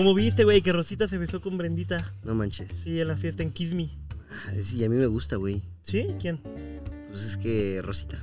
¿Cómo 0.00 0.14
viste, 0.14 0.44
güey, 0.44 0.62
que 0.62 0.72
Rosita 0.72 1.06
se 1.08 1.18
besó 1.18 1.42
con 1.42 1.58
Brendita? 1.58 2.14
No 2.24 2.34
manches. 2.34 2.68
Sí, 2.82 2.98
en 2.98 3.08
la 3.08 3.18
fiesta 3.18 3.42
en 3.42 3.50
Kiss 3.50 3.74
Me. 3.74 3.90
Ah, 4.30 4.52
Sí, 4.62 4.82
a 4.82 4.88
mí 4.88 4.96
me 4.96 5.04
gusta, 5.04 5.36
güey. 5.36 5.62
¿Sí? 5.82 6.06
¿Quién? 6.18 6.40
Pues 7.10 7.22
es 7.22 7.36
que 7.36 7.82
Rosita. 7.82 8.18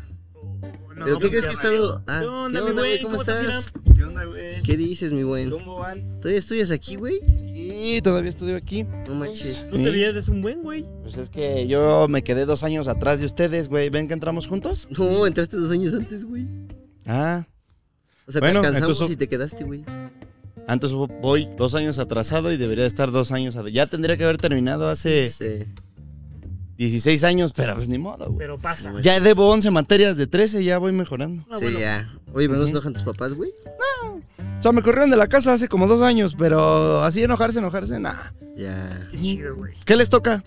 No, 0.95 1.05
¿Pero 1.05 1.19
qué 1.19 1.29
crees 1.29 1.45
que 1.45 1.51
he 1.51 1.53
estado...? 1.53 2.03
Ah, 2.07 2.21
¿Qué 2.21 2.25
onda, 2.27 2.61
mi 2.65 2.71
güey? 2.71 3.01
¿Cómo, 3.03 3.17
estás? 3.17 3.71
¿Qué 3.95 4.03
onda, 4.03 4.25
güey? 4.25 4.59
¿Qué 4.63 4.75
dices, 4.75 5.13
mi 5.13 5.21
buen? 5.21 5.51
¿Cómo 5.51 5.75
van? 5.77 6.19
¿Todavía 6.19 6.39
estudias 6.39 6.71
aquí, 6.71 6.95
güey? 6.95 7.19
Sí, 7.37 8.01
todavía 8.03 8.31
estudio 8.31 8.55
aquí. 8.55 8.83
No 9.07 9.13
manches. 9.13 9.67
No 9.71 9.83
te 9.83 9.91
veías 9.91 10.15
desde 10.15 10.31
un 10.31 10.41
buen, 10.41 10.63
güey. 10.63 10.83
Pues 11.03 11.15
es 11.17 11.29
que 11.29 11.67
yo 11.67 12.07
me 12.09 12.23
quedé 12.23 12.45
dos 12.45 12.63
años 12.63 12.87
atrás 12.87 13.19
de 13.19 13.27
ustedes, 13.27 13.67
güey. 13.69 13.91
¿Ven 13.91 14.07
que 14.07 14.15
entramos 14.15 14.47
juntos? 14.47 14.87
No, 14.97 15.27
entraste 15.27 15.57
dos 15.57 15.69
años 15.69 15.93
antes, 15.93 16.25
güey. 16.25 16.47
Ah, 17.05 17.45
O 18.25 18.31
sea, 18.31 18.41
Bueno, 18.41 18.61
te 18.61 18.67
alcanzamos 18.67 18.97
entonces- 18.97 19.13
y 19.13 19.17
te 19.17 19.27
quedaste, 19.27 19.63
güey. 19.63 19.85
Antes 20.67 20.91
voy 20.93 21.49
dos 21.57 21.73
años 21.75 21.97
atrasado 21.99 22.51
y 22.51 22.57
debería 22.57 22.85
estar 22.85 23.11
dos 23.11 23.31
años. 23.31 23.55
Ya 23.71 23.87
tendría 23.87 24.17
que 24.17 24.23
haber 24.25 24.37
terminado 24.37 24.89
hace 24.89 25.29
Sí. 25.29 25.65
16 26.77 27.23
años, 27.23 27.53
pero 27.53 27.73
pues 27.75 27.89
ni 27.89 27.97
modo, 27.97 28.25
güey. 28.27 28.37
Pero 28.37 28.59
pasa. 28.59 28.91
Güey. 28.91 29.03
Ya 29.03 29.19
debo 29.19 29.49
11 29.49 29.71
materias 29.71 30.15
de 30.15 30.27
13, 30.27 30.63
ya 30.63 30.77
voy 30.77 30.91
mejorando. 30.91 31.41
Sí, 31.57 31.63
bueno. 31.65 31.79
ya. 31.79 32.07
Oye, 32.33 32.47
¿pero 32.47 32.59
no 32.59 32.65
se 32.65 32.69
Ujú. 32.69 32.77
enojan 32.77 32.93
tus 32.93 33.01
papás, 33.03 33.33
güey? 33.33 33.51
O 34.59 34.61
sea, 34.61 34.71
me 34.71 34.81
corrieron 34.83 35.09
de 35.09 35.17
la 35.17 35.27
casa 35.27 35.53
hace 35.53 35.67
como 35.67 35.87
dos 35.87 36.01
años, 36.01 36.35
pero 36.37 37.03
así 37.03 37.23
enojarse, 37.23 37.59
enojarse, 37.59 37.99
nada. 37.99 38.33
Ya. 38.55 39.07
Qué 39.11 39.19
chido, 39.21 39.55
güey. 39.55 39.73
¿Qué 39.85 39.95
les 39.95 40.09
toca? 40.09 40.43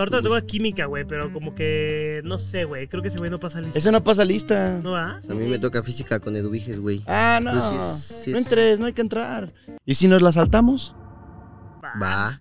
Ahorita 0.00 0.22
tengo 0.22 0.40
química, 0.46 0.86
güey, 0.86 1.04
pero 1.04 1.32
como 1.32 1.54
que. 1.54 2.20
No 2.24 2.38
sé, 2.38 2.64
güey. 2.64 2.86
Creo 2.88 3.02
que 3.02 3.08
ese 3.08 3.18
güey 3.18 3.30
no 3.30 3.38
pasa 3.40 3.60
listo. 3.60 3.78
Eso 3.78 3.92
no 3.92 4.02
pasa 4.04 4.24
lista. 4.24 4.80
¿No 4.82 4.92
va? 4.92 5.20
A 5.28 5.34
mí 5.34 5.46
me 5.48 5.58
toca 5.58 5.82
física 5.82 6.20
con 6.20 6.36
Eduviges, 6.36 6.80
güey. 6.80 7.02
Ah, 7.06 7.40
no. 7.42 7.50
Pues 7.52 7.64
sí 7.64 7.76
es- 7.76 8.22
sí 8.24 8.30
no 8.32 8.38
es- 8.38 8.44
entres, 8.44 8.80
no 8.80 8.86
hay 8.86 8.92
que 8.92 9.02
entrar. 9.02 9.52
¿Y 9.86 9.94
si 9.94 10.08
nos 10.08 10.22
la 10.22 10.32
saltamos? 10.32 10.94
Va. 12.02 12.40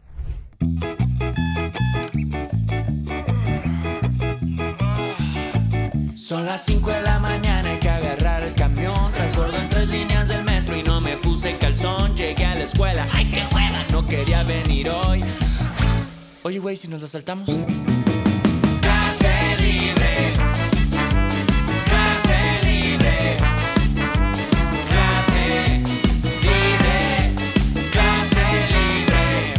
Son 6.16 6.46
las 6.46 6.64
5 6.66 6.90
de 6.90 7.02
la 7.02 7.20
mañana, 7.20 7.72
hay 7.72 7.80
que 7.80 7.90
agarrar 7.90 8.44
el 8.44 8.54
camión. 8.54 9.12
Transbordo 9.14 9.58
en 9.58 9.70
tres 9.70 9.88
líneas 9.90 10.28
del 10.30 10.44
metro 10.44 10.76
y 10.76 10.84
no 10.84 11.02
me 11.02 11.18
puse 11.18 11.58
calzón. 11.58 12.16
Llegué 12.16 12.46
a 12.46 12.56
la 12.56 12.64
escuela, 12.64 13.06
¡ay 13.12 13.30
qué 13.30 13.44
hueva! 13.54 13.84
No 13.92 14.08
quería 14.08 14.44
venir 14.44 14.90
hoy. 14.90 15.03
Oye, 16.46 16.60
güey, 16.60 16.76
si 16.76 16.90
nos 16.90 17.02
la 17.02 17.08
saltamos. 17.08 17.46
Clase 17.46 19.34
libre. 19.60 20.34
Clase 21.86 22.60
libre. 22.66 23.38
Clase 24.90 25.84
libre. 26.44 27.36
Clase 27.92 28.46
libre. 28.76 29.54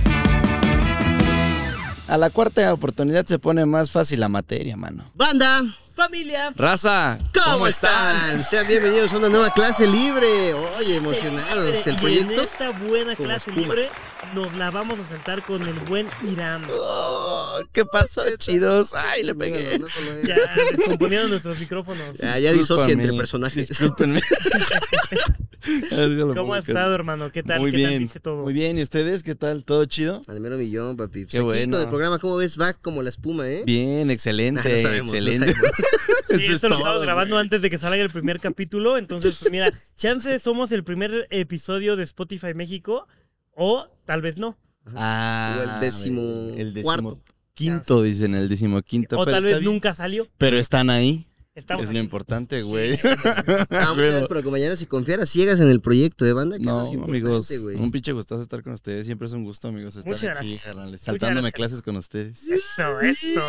A 2.06 2.18
la 2.18 2.28
cuarta 2.28 2.70
oportunidad 2.74 3.24
se 3.24 3.38
pone 3.38 3.64
más 3.64 3.90
fácil 3.90 4.20
la 4.20 4.28
materia, 4.28 4.76
mano. 4.76 5.10
Banda, 5.14 5.62
Familia. 5.94 6.52
Raza, 6.56 7.18
¿cómo, 7.32 7.68
están? 7.68 8.42
Sean 8.42 8.66
bienvenidos 8.66 9.12
a 9.12 9.18
una 9.18 9.28
nueva 9.28 9.50
clase 9.50 9.86
libre. 9.86 10.52
Oye, 10.76 10.96
emocionados. 10.96 11.86
El 11.86 11.86
Y 11.86 11.88
en 11.90 11.96
proyecto. 11.96 12.42
esta 12.42 12.70
buena 12.70 13.14
clase 13.14 13.50
espuma. 13.50 13.58
libre 13.58 13.90
nos 14.34 14.52
la 14.54 14.72
vamos 14.72 14.98
a 14.98 15.08
saltar 15.08 15.42
con 15.44 15.62
el 15.62 15.74
buen 15.88 16.08
Irán. 16.28 16.66
Oh, 16.68 17.60
¿Qué 17.72 17.84
pasó, 17.84 18.22
chidos? 18.38 18.92
Ay, 18.92 19.22
le 19.22 19.36
pegué. 19.36 19.80
Ya 20.24 20.34
descomponieron 20.76 21.30
nuestros 21.30 21.60
micrófonos. 21.60 22.18
Ya, 22.18 22.38
ya 22.40 22.52
disocia 22.52 22.92
entre 22.92 23.12
personajes. 23.12 23.68
Discúlpenme. 23.68 24.20
¿Cómo 26.34 26.54
has 26.54 26.68
estado, 26.68 26.94
hermano? 26.94 27.30
¿Qué 27.30 27.42
tal? 27.42 27.60
Muy 27.60 27.70
¿Qué 27.70 27.78
tal 27.82 27.88
bien. 27.90 28.02
dice 28.02 28.20
todo? 28.20 28.42
Muy 28.42 28.52
bien, 28.52 28.78
¿y 28.78 28.82
ustedes 28.82 29.22
qué 29.22 29.34
tal? 29.34 29.64
¿Todo 29.64 29.84
chido? 29.86 30.22
Al 30.28 30.40
mero 30.40 30.56
millón, 30.58 30.96
papi. 30.96 31.22
Pues 31.24 31.32
Qué 31.32 31.38
aquí 31.38 31.44
bueno. 31.44 31.78
El 31.80 31.88
programa, 31.88 32.18
¿cómo 32.18 32.36
ves? 32.36 32.58
Va 32.60 32.74
como 32.74 33.02
la 33.02 33.10
espuma, 33.10 33.48
¿eh? 33.48 33.62
Bien, 33.66 34.10
Ah, 34.10 34.12
excelente, 34.12 34.62
no 34.62 34.78
sabemos, 34.80 35.12
no 35.12 35.18
excelente. 35.18 35.52
sabemos. 35.52 35.70
Sí, 36.26 36.36
Eso 36.36 36.44
es 36.44 36.50
esto 36.56 36.68
lo 36.68 36.76
estamos 36.76 37.02
grabando 37.02 37.38
antes 37.38 37.62
de 37.62 37.70
que 37.70 37.78
salga 37.78 38.02
el 38.02 38.10
primer 38.10 38.40
capítulo. 38.40 38.98
Entonces, 38.98 39.36
pues 39.38 39.52
mira, 39.52 39.70
chance 39.96 40.36
somos 40.40 40.72
el 40.72 40.82
primer 40.82 41.28
episodio 41.30 41.94
de 41.94 42.02
Spotify 42.02 42.54
México. 42.54 43.06
O 43.52 43.86
tal 44.04 44.20
vez 44.20 44.36
no. 44.38 44.58
Ah, 44.96 45.54
O 45.58 45.62
el 45.74 45.80
décimo 45.80 46.20
el 46.56 46.74
décimo 46.74 46.82
cuarto. 47.12 47.20
quinto, 47.52 48.02
dicen, 48.02 48.34
el 48.34 48.48
décimo 48.48 48.82
quinto. 48.82 49.16
O 49.20 49.24
pero 49.24 49.36
tal 49.36 49.44
vez 49.44 49.60
bien. 49.60 49.72
nunca 49.72 49.94
salió. 49.94 50.26
Pero 50.38 50.58
están 50.58 50.90
ahí. 50.90 51.28
Estamos 51.54 51.84
es 51.84 51.88
aquí. 51.90 51.98
lo 51.98 52.02
importante, 52.02 52.62
güey. 52.62 52.98
Vamos 53.70 53.70
a 53.70 53.92
ver, 53.94 54.24
pero 54.26 54.40
acompañarnos 54.40 54.82
y 54.82 54.86
confiar 54.86 55.20
a 55.20 55.26
ciegas 55.26 55.60
en 55.60 55.68
el 55.68 55.80
proyecto, 55.80 56.26
¿eh, 56.26 56.32
banda? 56.32 56.58
Que 56.58 56.64
No, 56.64 56.80
amigos, 56.80 57.48
un 57.78 57.92
pinche 57.92 58.10
gustazo 58.10 58.42
estar 58.42 58.62
con 58.64 58.72
ustedes. 58.72 59.06
Siempre 59.06 59.28
es 59.28 59.34
un 59.34 59.44
gusto, 59.44 59.68
amigos, 59.68 59.94
estar 59.94 60.12
Muchas 60.12 60.36
aquí, 60.36 60.58
gracias. 60.64 61.00
saltándome 61.00 61.50
gracias. 61.50 61.54
clases 61.54 61.82
con 61.82 61.96
ustedes. 61.96 62.48
Eso, 62.48 63.00
eso. 63.00 63.40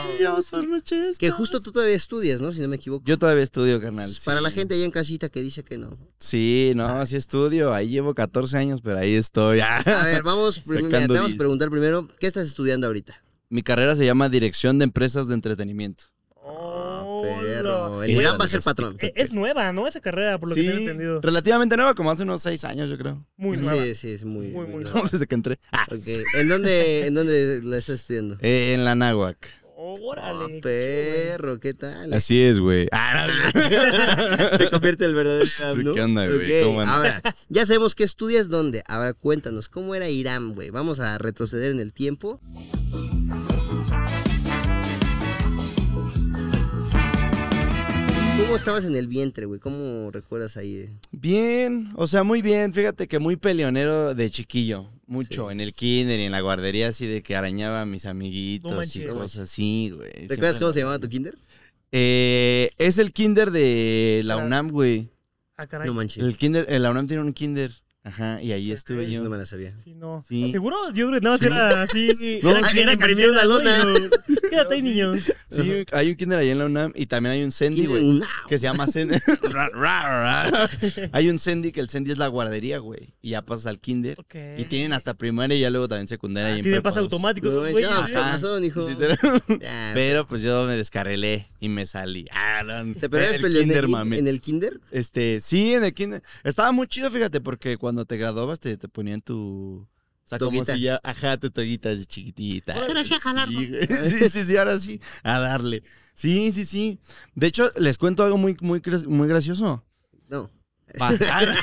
Por 0.52 0.68
noches. 0.68 1.18
Que 1.18 1.32
justo 1.32 1.60
tú 1.62 1.72
todavía 1.72 1.96
estudias, 1.96 2.42
¿no? 2.42 2.52
Si 2.52 2.62
no 2.62 2.68
me 2.68 2.76
equivoco. 2.76 3.04
Yo 3.06 3.18
todavía 3.18 3.42
estudio, 3.44 3.82
carnal. 3.82 4.16
Para 4.24 4.38
sí. 4.38 4.44
la 4.44 4.52
gente 4.52 4.76
allá 4.76 4.86
en 4.86 4.92
casita 4.92 5.30
que 5.30 5.42
dice 5.42 5.64
que 5.64 5.80
no. 5.80 5.98
Sí, 6.20 6.74
no, 6.76 7.04
sí 7.08 7.16
estudio. 7.16 7.74
Ahí 7.74 7.90
llevo 7.90 8.14
14 8.14 8.56
años, 8.58 8.82
pero 8.82 9.00
ahí 9.00 9.16
estoy. 9.16 9.62
A 9.62 9.82
ver, 10.06 10.22
vamos, 10.22 10.62
mira, 10.68 11.08
te 11.08 11.14
vamos 11.14 11.34
a 11.34 11.38
preguntar 11.38 11.72
primero, 11.72 12.08
¿qué 12.20 12.28
estás 12.28 12.48
estudiando 12.48 12.86
ahorita? 12.86 13.20
Mi 13.50 13.64
carrera 13.64 13.96
se 13.96 14.06
llama 14.06 14.30
Dirección 14.30 14.78
de 14.78 14.84
Empresas 14.84 15.28
de 15.28 15.34
Entretenimiento. 15.34 16.15
Oh, 16.48 17.22
Perro. 17.24 18.04
El 18.04 18.12
Irán 18.12 18.38
va 18.40 18.46
a 18.46 18.48
ser 18.48 18.62
patrón. 18.62 18.98
Es 19.16 19.34
nueva, 19.34 19.74
¿no? 19.74 19.88
Esa 19.88 20.00
carrera, 20.00 20.38
por 20.40 20.50
lo 20.50 20.56
que 20.56 20.64
tengo 20.64 20.78
entendido. 20.78 21.22
relativamente 21.22 21.76
nueva, 21.76 21.96
como 21.96 22.12
hace 22.12 22.24
unos 22.24 22.42
6 22.44 22.64
años, 22.66 22.90
yo 22.90 22.98
creo. 22.98 23.26
Muy 23.38 23.58
nueva. 23.58 23.84
Sí, 23.84 23.96
sí, 23.96 24.10
es 24.12 24.24
muy, 24.26 24.50
Muy, 24.50 24.68
muy 24.68 24.84
nueva. 24.84 25.02
Desde 25.12 25.26
que 25.26 25.36
entré. 25.36 25.60
Ah, 25.72 25.86
Ok, 25.92 26.08
¿En 26.36 26.48
dónde, 26.48 27.08
¿en 27.08 27.14
dónde 27.16 27.62
la 27.64 27.78
estás 27.78 28.02
estudiando? 28.02 28.38
eh, 28.42 28.74
en 28.74 28.86
la 28.86 28.94
Náhuac. 28.96 29.38
Órale. 29.78 30.62
Qué 30.62 31.32
perro, 31.38 31.60
¿qué 31.60 31.74
tal? 31.74 32.12
Así 32.14 32.42
es, 32.42 32.60
güey. 32.60 32.88
Ah, 32.92 33.28
no. 33.28 34.58
Se 34.58 34.70
convierte 34.70 35.04
en 35.06 35.12
el 35.12 35.16
verdadero 35.16 35.46
Irán, 35.46 35.84
¿no? 35.84 35.94
¿Qué 35.94 36.02
onda, 36.02 36.26
güey? 36.28 36.60
Ok, 36.62 36.66
¿Cómo 36.66 36.82
andas? 36.82 36.96
Ahora, 36.96 37.22
ya 37.50 37.66
sabemos 37.66 37.94
qué 37.96 38.04
estudias 38.04 38.50
dónde. 38.50 38.84
Ahora 38.88 39.14
cuéntanos, 39.14 39.70
¿cómo 39.70 39.94
era 39.96 40.10
Irán, 40.10 40.54
güey? 40.54 40.70
Vamos 40.72 41.00
a 41.00 41.18
retroceder 41.18 41.72
en 41.72 41.80
el 41.80 41.94
tiempo. 41.94 42.40
¿Cómo 48.46 48.56
estabas 48.58 48.86
en 48.86 48.96
el 48.96 49.08
vientre, 49.08 49.46
güey? 49.48 49.60
¿Cómo 49.60 50.12
recuerdas 50.12 50.56
ahí? 50.56 50.88
Bien, 51.12 51.90
o 51.96 52.06
sea, 52.06 52.22
muy 52.24 52.44
bien. 52.44 52.72
Fíjate 52.74 53.08
que 53.08 53.18
muy 53.18 53.38
peleonero 53.38 54.14
de 54.14 54.30
chiquillo. 54.30 54.88
Mucho. 55.08 55.50
En 55.50 55.60
el 55.62 55.74
kinder 55.74 56.20
y 56.20 56.24
en 56.24 56.32
la 56.32 56.42
guardería, 56.42 56.90
así 56.90 57.08
de 57.08 57.24
que 57.24 57.36
arañaba 57.36 57.82
a 57.82 57.86
mis 57.88 58.06
amiguitos 58.06 58.72
No 58.72 58.84
y 59.02 59.06
cosas 59.08 59.38
así, 59.38 59.90
güey. 59.90 60.12
¿Te 60.12 60.18
Siempre- 60.18 60.36
acuerdas 60.36 60.60
cómo 60.60 60.74
se 60.74 60.80
llamaba 60.80 61.00
tu 61.00 61.10
kinder? 61.10 61.36
Eh, 61.92 62.70
es 62.78 63.00
el 63.00 63.14
kinder 63.14 63.50
de 63.50 64.22
la. 64.24 64.38
UNAM, 64.38 64.70
güey. 64.70 65.10
Ah, 65.58 65.66
caray. 65.66 65.88
No 65.88 65.96
manches. 65.96 66.24
El 66.24 66.38
kinder, 66.38 66.66
eh, 66.70 66.78
la 66.80 66.92
UNAM 66.92 67.08
tiene 67.08 67.24
un 67.24 67.34
kinder. 67.34 67.72
Ajá, 68.06 68.40
y 68.42 68.52
ahí 68.52 68.72
estuve 68.72 69.10
yo. 69.12 69.24
no 69.24 69.30
me 69.32 69.38
la 69.38 69.46
sabía. 69.48 69.74
Sí, 69.84 69.96
no. 69.96 70.24
Sí. 70.28 70.52
¿Seguro? 70.52 70.78
Yo 70.94 71.08
creo 71.08 71.20
que 71.20 71.24
nada 71.26 71.38
más 71.38 71.42
era 71.46 71.82
así. 71.82 72.40
No, 72.44 72.52
era, 72.52 72.70
era 72.72 72.94
imprimió 72.94 73.32
una 73.32 73.44
lona. 73.46 73.84
Y- 74.28 74.36
Quédate 74.50 74.76
ahí, 74.76 74.82
niños. 74.84 75.32
Sí, 75.50 75.84
hay 75.92 76.10
un 76.12 76.16
kinder 76.16 76.38
ahí 76.40 76.50
en 76.50 76.60
la 76.60 76.66
UNAM 76.66 76.92
y 76.96 77.08
también 77.08 77.34
hay 77.34 77.44
un 77.44 77.52
Sendy, 77.52 77.88
güey. 77.88 78.22
Que 78.48 78.58
se 78.60 78.64
llama 78.64 78.86
Sendy. 78.88 79.18
Hay 81.12 81.30
un 81.30 81.40
Sendy 81.40 81.72
que 81.72 81.80
el 81.80 81.90
Sendy 81.90 82.12
es 82.12 82.18
la 82.18 82.28
guardería, 82.28 82.78
güey. 82.80 83.14
Y 83.22 83.32
ya 83.32 83.42
pasas 83.42 83.66
al 83.68 83.80
kinder. 83.80 84.18
Y 84.58 84.66
tienen 84.66 84.94
hasta 84.94 85.14
primaria 85.16 85.58
y 85.58 85.62
ya 85.62 85.70
luego 85.70 85.88
también 85.88 86.08
secundaria. 86.08 86.56
y 86.56 86.60
en 86.60 86.64
Tienen 86.64 86.84
dos. 86.84 86.98
automático 86.98 87.48
No, 87.48 87.54
esos 87.66 87.72
güeyes. 87.72 87.90
ya, 87.90 88.06
¿qué 88.06 88.16
Ajá. 88.16 88.32
pasó, 88.34 88.60
hijo? 88.64 88.88
Pero 89.94 90.28
pues 90.28 90.42
yo 90.42 90.66
me 90.66 90.76
descarrilé 90.76 91.48
y 91.60 91.70
me 91.70 91.86
salí. 91.86 92.28
Ah, 92.32 92.62
no. 92.66 92.94
¿Se 93.00 93.10
pero 93.10 93.24
eres 93.24 93.44
el 93.44 93.54
kinder, 93.62 93.86
en, 93.86 94.14
en 94.14 94.28
el 94.28 94.42
kinder? 94.42 94.80
Este, 94.92 95.42
sí, 95.42 95.74
en 95.74 95.86
el 95.86 95.94
kinder. 95.94 96.22
Estaba 96.44 96.72
muy 96.72 96.88
chido, 96.88 97.10
fíjate, 97.10 97.42
porque 97.42 97.78
cuando 97.78 97.95
te 98.04 98.18
graduabas 98.18 98.60
te, 98.60 98.76
te 98.76 98.90
ponían 98.90 99.22
tu. 99.22 99.88
O 100.26 100.28
sea, 100.28 100.38
como 100.40 100.66
si 100.66 100.82
ya. 100.82 101.00
Ajá, 101.04 101.38
tu 101.38 101.50
toguita 101.52 101.96
de 101.96 102.06
chiquitita. 102.06 102.74
Ahora 102.74 103.04
sí 103.06 103.14
a 103.14 103.20
jalar, 103.22 103.48
Sí, 103.48 103.68
güey. 103.70 103.88
sí, 104.10 104.30
sí, 104.30 104.44
sí, 104.46 104.58
ahora 104.58 104.78
sí. 104.80 105.00
A 105.24 105.40
darle. 105.40 105.84
Sí, 106.14 106.52
sí, 106.52 106.66
sí. 106.66 107.00
De 107.36 107.48
hecho, 107.48 107.72
les 107.78 107.98
cuento 107.98 108.24
algo 108.24 108.38
muy, 108.38 108.58
muy, 108.60 108.82
muy 109.08 109.28
gracioso. 109.30 109.86
No. 110.28 110.52
Va. 111.02 111.12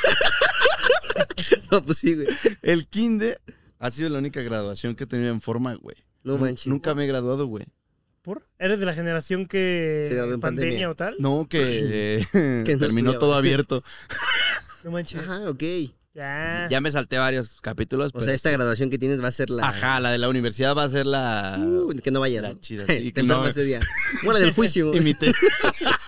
No, 1.70 1.82
pues 1.82 1.98
sí, 1.98 2.14
güey. 2.14 2.26
el 2.62 2.86
kinder 2.86 3.40
ha 3.78 3.90
sido 3.90 4.08
la 4.10 4.18
única 4.18 4.42
graduación 4.42 4.94
que 4.94 5.04
he 5.04 5.06
tenido 5.06 5.30
en 5.30 5.40
forma, 5.40 5.74
güey. 5.74 5.96
No 6.22 6.38
manches. 6.38 6.66
Nunca 6.66 6.94
me 6.94 7.04
he 7.04 7.06
graduado, 7.06 7.46
güey. 7.46 7.66
¿Por? 8.22 8.46
¿Eres 8.58 8.78
de 8.78 8.86
la 8.86 8.94
generación 8.94 9.46
que. 9.46 10.04
Se 10.08 10.14
graduó 10.14 10.34
en 10.34 10.40
pandemia, 10.40 10.70
pandemia. 10.70 10.90
o 10.90 10.94
tal? 10.94 11.16
No, 11.18 11.46
que, 11.48 12.24
Que 12.32 12.72
no 12.74 12.78
terminó 12.78 13.10
estudiaba. 13.10 13.18
todo 13.18 13.34
abierto. 13.34 13.82
No 14.84 14.90
manches. 14.92 15.20
Ajá, 15.22 15.50
ok. 15.50 15.62
Ya. 16.14 16.68
Ya 16.70 16.80
me 16.82 16.90
salté 16.90 17.16
varios 17.16 17.58
capítulos, 17.62 18.08
O 18.08 18.12
pero 18.12 18.26
sea, 18.26 18.34
esta 18.34 18.50
sí. 18.50 18.56
graduación 18.56 18.90
que 18.90 18.98
tienes 18.98 19.22
va 19.22 19.28
a 19.28 19.32
ser 19.32 19.48
la... 19.48 19.68
Ajá, 19.68 19.98
la 19.98 20.10
de 20.10 20.18
la 20.18 20.28
universidad 20.28 20.76
va 20.76 20.84
a 20.84 20.88
ser 20.88 21.06
la... 21.06 21.56
Uh, 21.58 21.94
que 22.02 22.10
no 22.10 22.20
vayas. 22.20 22.42
la 22.42 22.50
¿no? 22.50 22.60
chida, 22.60 22.84
Te 22.86 22.98
sí, 22.98 23.12
que 23.12 23.22
no- 23.22 23.46
ese 23.46 23.64
día. 23.64 23.80
Bueno, 24.22 24.38
del 24.38 24.52
juicio. 24.52 24.92
Imité. 24.96 25.32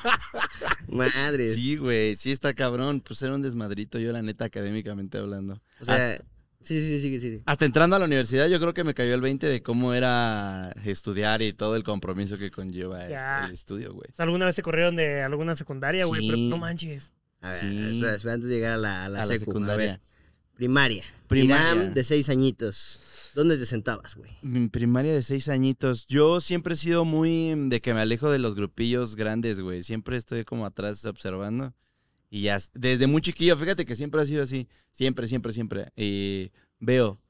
Madre. 0.89 1.49
Sí, 1.49 1.77
güey, 1.77 2.17
sí 2.17 2.33
está 2.33 2.53
cabrón. 2.55 3.01
Pues 3.01 3.23
era 3.23 3.35
un 3.35 3.43
desmadrito 3.43 3.99
yo, 3.99 4.13
la 4.13 4.23
neta, 4.23 4.45
académicamente 4.45 5.19
hablando. 5.19 5.63
O 5.81 5.85
sea, 5.85 6.19
Sí, 6.61 6.81
sí, 6.81 6.99
sí, 6.99 7.21
sí, 7.21 7.31
sí. 7.37 7.43
Hasta 7.45 7.67
entrando 7.67 7.95
a 7.95 7.99
la 7.99 8.07
universidad, 8.07 8.49
yo 8.49 8.59
creo 8.59 8.73
que 8.73 8.85
me 8.85 8.95
cayó 8.95 9.15
el 9.15 9.21
20 9.21 9.47
de 9.47 9.63
cómo 9.63 9.93
era 9.93 10.73
estudiar 10.87 11.43
y 11.43 11.53
todo 11.53 11.77
el 11.77 11.83
compromiso 11.83 12.39
que 12.39 12.51
conlleva 12.51 13.05
el, 13.05 13.13
el 13.49 13.53
estudio, 13.53 13.93
güey. 13.93 14.09
O 14.11 14.15
sea, 14.15 14.23
¿Alguna 14.25 14.47
vez 14.47 14.55
se 14.57 14.63
corrieron 14.63 14.97
de 14.97 15.23
alguna 15.23 15.57
secundaria, 15.57 16.07
güey? 16.07 16.23
Sí. 16.23 16.29
Pero 16.29 16.39
no 16.41 16.57
manches. 16.57 17.13
A 17.45 17.51
ver, 17.51 17.61
Sí. 17.61 17.91
espera, 17.93 18.15
espera, 18.15 18.35
antes 18.35 18.49
de 18.49 18.55
llegar 18.57 18.73
a 18.73 18.77
la, 18.77 19.05
a 19.05 19.09
la, 19.09 19.19
A 19.23 19.23
la 19.23 19.27
secu, 19.27 19.45
secundaria. 19.53 19.85
a 19.85 19.97
ver, 19.97 20.01
primaria. 20.55 21.05
Primaria. 21.29 21.91
De 21.91 22.05
seis 22.05 22.29
añitos. 22.29 23.01
¿Dónde 23.35 23.57
te 23.59 23.67
sentabas, 23.67 24.15
güey? 24.15 24.31
Mi 24.43 24.69
primaria 24.69 25.13
de 25.13 25.23
seis 25.23 25.49
añitos. 25.49 26.07
Yo 26.07 26.41
siempre 26.41 26.75
he 26.75 26.77
sido 26.77 27.05
muy 27.05 27.53
de 27.69 27.81
que 27.81 27.93
me 27.93 28.01
alejo 28.01 28.31
de 28.31 28.39
los 28.39 28.55
grupillos 28.55 29.17
grandes, 29.17 29.61
güey. 29.61 29.83
Siempre 29.83 30.17
estoy 30.17 30.45
como 30.45 30.65
atrás 30.67 31.05
observando. 31.05 31.75
Y 32.31 32.43
ya, 32.43 32.59
desde 32.75 33.07
muy 33.09 33.23
chiquillo, 33.23 33.57
fíjate 33.57 33.85
que 33.85 33.97
siempre 33.97 34.21
ha 34.23 34.25
sido 34.25 34.43
así. 34.45 34.69
Siempre, 34.93 35.27
siempre, 35.27 35.53
siempre. 35.53 35.93
Y 35.97 36.53
veo, 36.79 37.21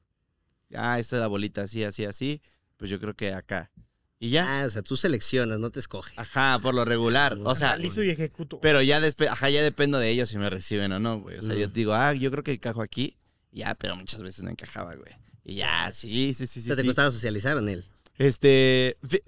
ah, 0.75 0.99
esta 0.99 1.15
es 1.15 1.19
la 1.21 1.27
bolita, 1.27 1.61
así, 1.63 1.83
así, 1.83 2.05
así. 2.05 2.41
Pues 2.77 2.89
yo 2.91 2.99
creo 2.99 3.15
que 3.15 3.33
acá. 3.33 3.71
Y 4.19 4.29
ya. 4.29 4.61
Ah, 4.61 4.65
o 4.65 4.69
sea, 4.69 4.81
tú 4.81 4.95
seleccionas, 4.97 5.59
no 5.59 5.69
te 5.71 5.79
escoges. 5.79 6.13
Ajá, 6.17 6.57
por 6.61 6.73
lo 6.73 6.85
regular. 6.85 7.37
O 7.43 7.53
sea, 7.55 7.71
Analizo 7.73 8.01
y 8.03 8.09
ejecuto. 8.09 8.59
pero 8.61 8.81
ya, 8.81 8.99
despe- 9.01 9.27
ajá, 9.27 9.49
ya 9.49 9.61
dependo 9.61 9.99
de 9.99 10.09
ellos 10.09 10.29
si 10.29 10.37
me 10.37 10.49
reciben 10.49 10.91
o 10.93 10.99
no, 10.99 11.19
güey. 11.19 11.37
O 11.37 11.41
sea, 11.41 11.53
yo 11.55 11.67
Mm. 11.67 11.71
te 11.71 11.79
digo, 11.79 11.93
ah, 11.93 12.13
yo 12.13 12.31
creo 12.31 12.43
que 12.43 12.53
encajo 12.53 12.81
aquí. 12.81 13.17
Ya, 13.51 13.75
pero 13.75 13.95
muchas 13.95 14.21
veces 14.21 14.43
no 14.43 14.49
encajaba, 14.49 14.95
güey. 14.95 15.11
Y 15.43 15.55
ya, 15.55 15.91
sí, 15.93 16.33
sí, 16.33 16.47
sí, 16.47 16.59
o 16.59 16.61
sí. 16.61 16.61
sea, 16.61 16.75
te 16.75 16.81
sí. 16.81 16.87
costaba 16.87 17.11
socializar 17.11 17.57
en 17.57 17.69
él. 17.69 17.85
Este. 18.17 18.97
eh, 19.11 19.21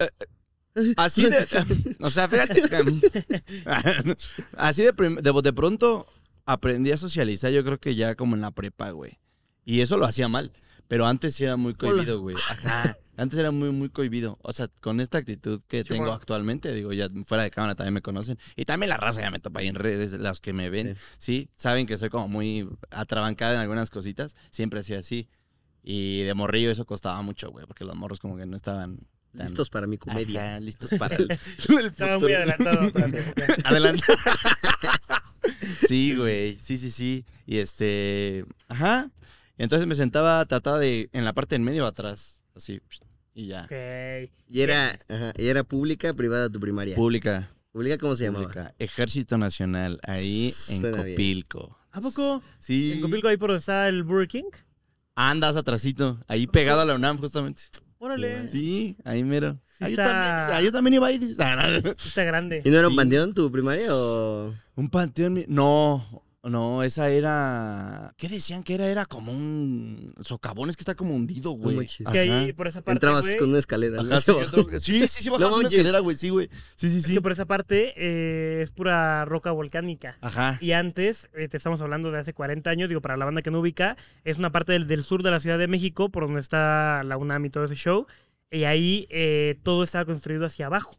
eh, 0.75 0.94
Así 0.98 1.24
de. 1.30 1.38
O 2.00 2.10
sea, 2.10 2.28
fíjate. 2.30 2.62
Así 4.57 4.83
de, 4.83 4.92
de, 4.94 5.42
de 5.44 5.54
pronto 5.54 6.07
aprendí 6.45 6.92
a 6.92 6.98
socializar, 6.98 7.51
yo 7.51 7.63
creo 7.63 7.80
que 7.80 7.95
ya 7.95 8.16
como 8.16 8.36
en 8.36 8.42
la 8.42 8.51
prepa, 8.51 8.92
güey. 8.92 9.19
Y 9.66 9.81
eso 9.81 9.98
lo 9.98 10.06
hacía 10.06 10.28
mal. 10.28 10.51
Pero 10.88 11.06
antes 11.06 11.36
sí 11.36 11.44
era 11.44 11.57
muy 11.57 11.74
cohibido, 11.74 12.22
güey. 12.22 12.38
Ajá. 12.50 12.98
Antes 13.18 13.40
era 13.40 13.52
muy, 13.52 13.72
muy 13.72 13.90
cohibido. 13.90 14.38
O 14.42 14.54
sea, 14.54 14.69
con 14.81 15.02
esta 15.02 15.18
actitud 15.18 15.62
que 15.68 15.84
tengo 15.84 16.04
bueno. 16.04 16.14
actualmente, 16.14 16.74
digo, 16.74 16.94
ya 16.94 17.10
fuera 17.25 17.44
de 17.44 17.52
cámara 17.52 17.75
también 17.75 17.96
me 17.96 18.02
conocen. 18.02 18.38
Y 18.56 18.66
también 18.66 18.90
la 18.90 18.98
raza 18.98 19.22
ya 19.22 19.31
me 19.31 19.40
topa 19.40 19.60
ahí 19.60 19.68
en 19.68 19.75
redes, 19.75 20.14
los 20.14 20.40
que 20.40 20.54
me 20.54 20.69
ven, 20.69 20.96
sí, 21.18 21.50
saben 21.56 21.86
que 21.86 21.98
soy 21.98 22.10
como 22.10 22.28
muy 22.28 22.69
atrabancada 22.92 23.56
en 23.56 23.60
algunas 23.60 23.90
cositas. 23.90 24.36
Siempre 24.52 24.80
he 24.80 24.84
sido 24.84 25.00
así. 25.00 25.28
Y 25.84 26.24
de 26.24 26.34
morrillo 26.34 26.72
eso 26.72 26.86
costaba 26.86 27.22
mucho, 27.22 27.50
güey, 27.50 27.66
porque 27.66 27.86
los 27.86 27.96
morros 27.96 28.19
como 28.19 28.38
que 28.38 28.46
no 28.46 28.56
estaban 28.56 29.00
Listos 29.34 29.69
para 29.69 29.88
mi 29.88 29.98
comedia. 29.98 30.52
Ajá, 30.52 30.60
listos 30.60 30.90
para 30.98 31.16
el, 31.18 31.30
el 31.31 31.86
Estaba 31.86 32.19
muy 32.19 32.34
adelantado. 32.34 32.92
Adelante. 33.66 34.04
sí, 35.88 36.16
güey. 36.16 36.60
Sí, 36.60 36.78
sí, 36.78 36.92
sí. 36.92 37.25
Y 37.46 37.58
este. 37.58 38.46
Ajá. 38.68 39.12
Entonces 39.58 39.88
me 39.88 39.96
sentaba, 39.96 40.46
trataba 40.46 40.80
de. 40.80 41.10
En 41.14 41.25
la 41.25 41.34
parte 41.34 41.56
en 41.56 41.64
medio 41.64 41.86
atrás. 41.86 42.42
Así. 42.56 42.81
Y 43.38 43.45
ya. 43.45 43.66
Ok. 43.66 44.31
Y 44.50 44.62
era, 44.62 44.98
ajá, 45.10 45.31
y 45.38 45.45
era 45.48 45.63
pública, 45.63 46.12
privada 46.16 46.50
tu 46.50 46.60
primaria. 46.60 46.95
Pública. 46.95 47.51
¿Pública 47.72 48.00
cómo 48.00 48.16
se 48.16 48.24
llamaba? 48.25 48.45
Pública. 48.45 48.74
Ejército 48.80 49.38
Nacional. 49.38 50.00
Ahí 50.01 50.48
en 50.69 50.81
Suena 50.81 51.04
bien. 51.04 51.16
Copilco. 51.16 51.78
¿A 51.92 52.01
poco? 52.01 52.42
Sí. 52.57 52.94
¿En 52.95 53.01
Copilco 53.01 53.28
ahí 53.28 53.38
por 53.38 53.50
donde 53.51 53.60
está 53.60 53.88
el 53.89 54.01
Burger 54.04 54.28
King? 54.28 54.50
Andas 55.13 55.56
atrasito. 55.56 56.18
Ahí 56.28 56.48
pegado 56.48 56.81
a 56.81 56.86
la 56.86 56.95
UNAM, 56.95 57.19
justamente. 57.19 57.62
Órale. 58.00 58.48
Sí, 58.48 58.98
ahí 59.04 59.24
mero. 59.24 59.60
Sí 59.66 59.83
Ah, 59.83 59.88
yo, 59.90 59.90
está- 59.92 60.04
también, 60.04 60.66
yo 60.66 60.72
también 60.72 60.94
iba 60.95 61.07
a 61.07 61.12
ir. 61.12 61.22
Está 61.24 62.24
grande. 62.24 62.62
¿Y 62.66 62.69
no 62.72 62.80
era 62.80 62.88
un 62.88 62.95
panteón 62.95 63.36
tu 63.36 63.51
primaria 63.51 63.94
o...? 63.95 64.51
Un 64.75 64.90
panteón. 64.90 65.33
mi- 65.33 65.45
No, 65.48 66.24
no, 66.44 66.84
esa 66.84 67.10
era. 67.10 68.13
¿Qué 68.18 68.30
decían 68.30 68.63
que 68.63 68.75
era? 68.75 68.88
Era 68.88 69.06
como 69.06 69.31
un 69.31 70.13
socavón, 70.22 70.69
es 70.69 70.78
que 70.78 70.81
está 70.81 70.95
como 70.95 71.16
hundido, 71.16 71.51
güey. 71.51 71.88
Que 72.12 72.19
ahí 72.19 72.54
por 72.54 72.68
esa 72.68 72.81
parte, 72.81 72.94
Entrabas 72.94 73.24
güey, 73.25 73.38
con 73.38 73.50
una 73.50 73.60
escalera. 73.60 74.01
¿no? 74.01 74.10
Ajá, 74.16 74.22
sí, 74.22 74.31
sí, 74.80 75.07
sí, 75.07 75.24
sí, 75.24 75.30
bajamos 75.30 75.54
una 75.54 75.63
manches. 75.63 75.74
escalera, 75.80 76.00
güey, 76.00 76.16
sí, 76.16 76.30
güey. 76.30 76.50
Sí, 76.75 76.89
sí, 76.89 77.00
Es 77.00 77.06
sí. 77.06 77.13
que 77.13 77.22
por 77.22 77.31
esa 77.31 77.45
parte 77.45 77.94
eh, 77.98 78.62
es 78.62 78.72
pura 78.72 79.25
roca 79.25 79.51
volcánica. 79.51 80.18
Ajá. 80.22 80.57
Y 80.62 80.72
antes, 80.72 81.28
eh, 81.34 81.48
te 81.48 81.57
estamos 81.57 81.81
hablando 81.81 82.12
de 82.12 82.19
hace 82.19 82.34
40 82.34 82.69
años, 82.69 82.90
digo, 82.90 83.01
para 83.01 83.18
la 83.18 83.25
banda 83.25 83.42
que 83.42 83.51
no 83.51 83.60
ubica, 83.60 83.98
es 84.24 84.38
una 84.38 84.51
parte 84.51 84.74
del, 84.74 84.88
del 84.88 85.04
sur 85.04 85.24
de 85.24 85.31
la 85.31 85.40
Ciudad 85.40 85.57
de 85.57 85.68
México, 85.68 86.10
por 86.10 86.25
donde 86.25 86.40
está 86.42 87.04
la 87.04 87.18
UNAM 87.18 87.45
y 87.45 87.50
todo 87.50 87.66
ese 87.66 87.75
show. 87.75 88.07
Y 88.50 88.63
ahí 88.63 89.07
eh, 89.10 89.60
todo 89.63 89.83
estaba 89.83 90.06
construido 90.06 90.45
hacia 90.45 90.68
abajo. 90.68 90.95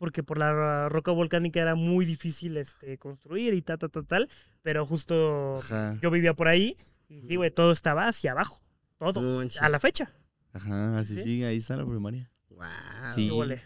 Porque 0.00 0.22
por 0.22 0.38
la 0.38 0.88
roca 0.88 1.12
volcánica 1.12 1.60
era 1.60 1.74
muy 1.74 2.06
difícil 2.06 2.56
este, 2.56 2.96
construir 2.96 3.52
y 3.52 3.60
tal, 3.60 3.76
tal, 3.78 3.90
tal, 3.90 4.06
tal. 4.06 4.28
Pero 4.62 4.86
justo 4.86 5.56
Ajá. 5.56 5.98
yo 6.00 6.10
vivía 6.10 6.32
por 6.32 6.48
ahí 6.48 6.78
y 7.06 7.20
sí, 7.20 7.36
güey, 7.36 7.50
todo 7.50 7.70
estaba 7.70 8.08
hacia 8.08 8.32
abajo. 8.32 8.62
Todo. 8.98 9.44
No. 9.44 9.50
A 9.60 9.68
la 9.68 9.78
fecha. 9.78 10.10
Ajá, 10.54 11.04
sí, 11.04 11.16
¿Sí? 11.16 11.22
sí, 11.22 11.44
ahí 11.44 11.58
está 11.58 11.76
la 11.76 11.84
primaria. 11.84 12.30
Guau. 12.48 12.70
Sí. 13.14 13.28
Qué. 13.28 13.60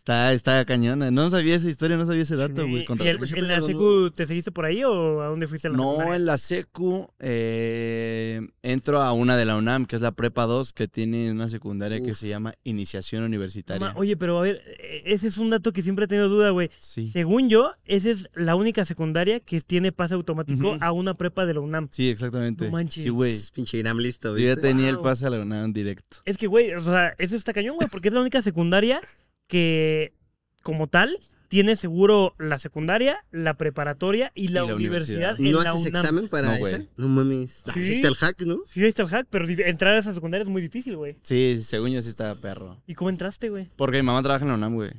Está, 0.00 0.32
está 0.32 0.64
cañona. 0.64 1.10
No 1.10 1.28
sabía 1.28 1.54
esa 1.56 1.68
historia, 1.68 1.98
no 1.98 2.06
sabía 2.06 2.22
ese 2.22 2.34
dato, 2.34 2.66
güey. 2.66 2.82
¿Y 2.82 2.84
con 2.86 2.98
el- 3.02 3.18
razón. 3.18 3.26
siempre 3.28 3.40
en 3.54 3.60
la 3.60 3.66
secu 3.66 4.10
te 4.10 4.24
seguiste 4.24 4.50
por 4.50 4.64
ahí 4.64 4.82
o 4.82 5.20
a 5.20 5.26
dónde 5.26 5.46
fuiste 5.46 5.68
en 5.68 5.72
la 5.72 5.76
No, 5.76 6.14
en 6.14 6.24
la 6.24 6.38
secu 6.38 7.06
eh, 7.18 8.40
entro 8.62 9.02
a 9.02 9.12
una 9.12 9.36
de 9.36 9.44
la 9.44 9.56
UNAM, 9.56 9.84
que 9.84 9.96
es 9.96 10.02
la 10.02 10.12
Prepa 10.12 10.46
2, 10.46 10.72
que 10.72 10.88
tiene 10.88 11.30
una 11.30 11.48
secundaria 11.48 12.00
que 12.02 12.14
se 12.14 12.28
llama 12.28 12.54
Iniciación 12.64 13.20
Ma- 13.22 13.26
Universitaria. 13.26 13.92
Oye, 13.94 14.16
pero 14.16 14.38
a 14.38 14.42
ver, 14.42 14.62
eh, 14.78 15.02
ese 15.04 15.28
es 15.28 15.36
un 15.36 15.50
dato 15.50 15.70
que 15.72 15.82
siempre 15.82 16.06
he 16.06 16.08
tenido 16.08 16.30
duda, 16.30 16.48
güey. 16.48 16.70
Sí. 16.78 17.10
Según 17.12 17.50
yo, 17.50 17.72
esa 17.84 18.10
es 18.10 18.26
la 18.34 18.54
única 18.54 18.86
secundaria 18.86 19.40
que 19.40 19.60
tiene 19.60 19.92
pase 19.92 20.14
automático 20.14 20.78
a 20.80 20.92
una 20.92 21.12
prepa 21.12 21.44
de 21.44 21.52
la 21.54 21.60
UNAM. 21.60 21.88
Sí, 21.90 22.08
exactamente. 22.08 22.64
No 22.64 22.70
manches. 22.70 23.04
Sí, 23.04 23.10
güey. 23.10 23.36
Pinche 23.52 23.76
Irán 23.76 23.98
listo, 23.98 24.30
Yo 24.38 24.44
ya 24.44 24.54
¿viste? 24.54 24.68
tenía 24.68 24.88
el 24.88 24.98
pase 24.98 25.26
a 25.26 25.30
la 25.30 25.40
UNAM 25.40 25.74
directo. 25.74 26.18
Es 26.24 26.38
que, 26.38 26.46
güey, 26.46 26.72
o 26.74 26.80
sea, 26.80 27.14
eso 27.18 27.36
está 27.36 27.52
cañón, 27.52 27.76
güey, 27.76 27.88
porque 27.90 28.08
es 28.08 28.14
la 28.14 28.20
única 28.22 28.40
secundaria 28.40 29.02
que, 29.50 30.14
como 30.62 30.86
tal, 30.86 31.18
tiene 31.48 31.74
seguro 31.74 32.34
la 32.38 32.58
secundaria, 32.60 33.24
la 33.32 33.54
preparatoria 33.54 34.30
y 34.36 34.48
la, 34.48 34.62
Y 34.64 34.68
la 34.68 34.74
universidad, 34.76 35.32
universidad. 35.34 35.40
en 35.40 35.52
¿No 35.52 35.62
la 35.64 35.70
haces 35.72 35.86
UNAM. 35.90 36.00
examen 36.04 36.28
para 36.28 36.58
No, 36.58 36.66
esa? 36.66 36.84
No 36.96 37.08
mames. 37.08 37.64
Ah, 37.66 37.72
Sí. 37.74 37.86
sí 37.86 37.92
está 37.94 38.06
el 38.08 38.14
hack, 38.14 38.40
¿no? 38.42 38.58
Sí, 38.66 38.80
ahí 38.82 38.86
está 38.88 39.02
el 39.02 39.08
hack, 39.08 39.26
pero 39.28 39.46
entrar 39.48 39.96
a 39.96 39.98
esa 39.98 40.14
secundaria 40.14 40.44
es 40.44 40.48
muy 40.48 40.62
difícil, 40.62 40.96
güey. 40.96 41.16
Sí, 41.22 41.60
según 41.64 41.90
yo 41.90 42.00
sí 42.02 42.08
estaba 42.08 42.40
perro. 42.40 42.80
¿Y 42.86 42.94
cómo 42.94 43.10
entraste, 43.10 43.48
güey? 43.50 43.68
Porque 43.74 43.96
mi 43.98 44.04
mamá 44.06 44.22
trabaja 44.22 44.44
en 44.44 44.50
la 44.50 44.54
UNAM, 44.54 44.74
güey. 44.74 44.90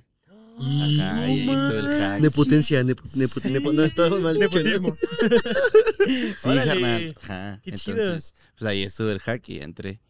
Ajá, 0.60 0.68
y 0.88 1.00
ahí 1.00 1.40
estuvo 1.50 1.70
el 1.72 1.88
hack. 1.88 2.20
Nepotencia, 2.20 2.84
nepo, 2.84 3.02
nepo- 3.16 3.40
Sí. 3.40 3.48
nepo- 3.50 3.72
no, 3.74 3.84
estaba 3.84 4.10
mal 4.20 4.34
¿no? 4.34 4.40
Nepotismo. 4.42 4.98
Sí, 6.06 6.36
Órale. 6.50 6.66
carnal. 6.66 7.16
Ajá. 7.22 7.60
Qué 7.64 7.72
chido. 7.74 7.98
Entonces, 7.98 8.34
pues 8.58 8.68
ahí 8.70 8.84
estuvo 8.84 9.10
el 9.10 9.20
hack 9.20 9.48
y 9.50 9.60
entré. 9.60 10.02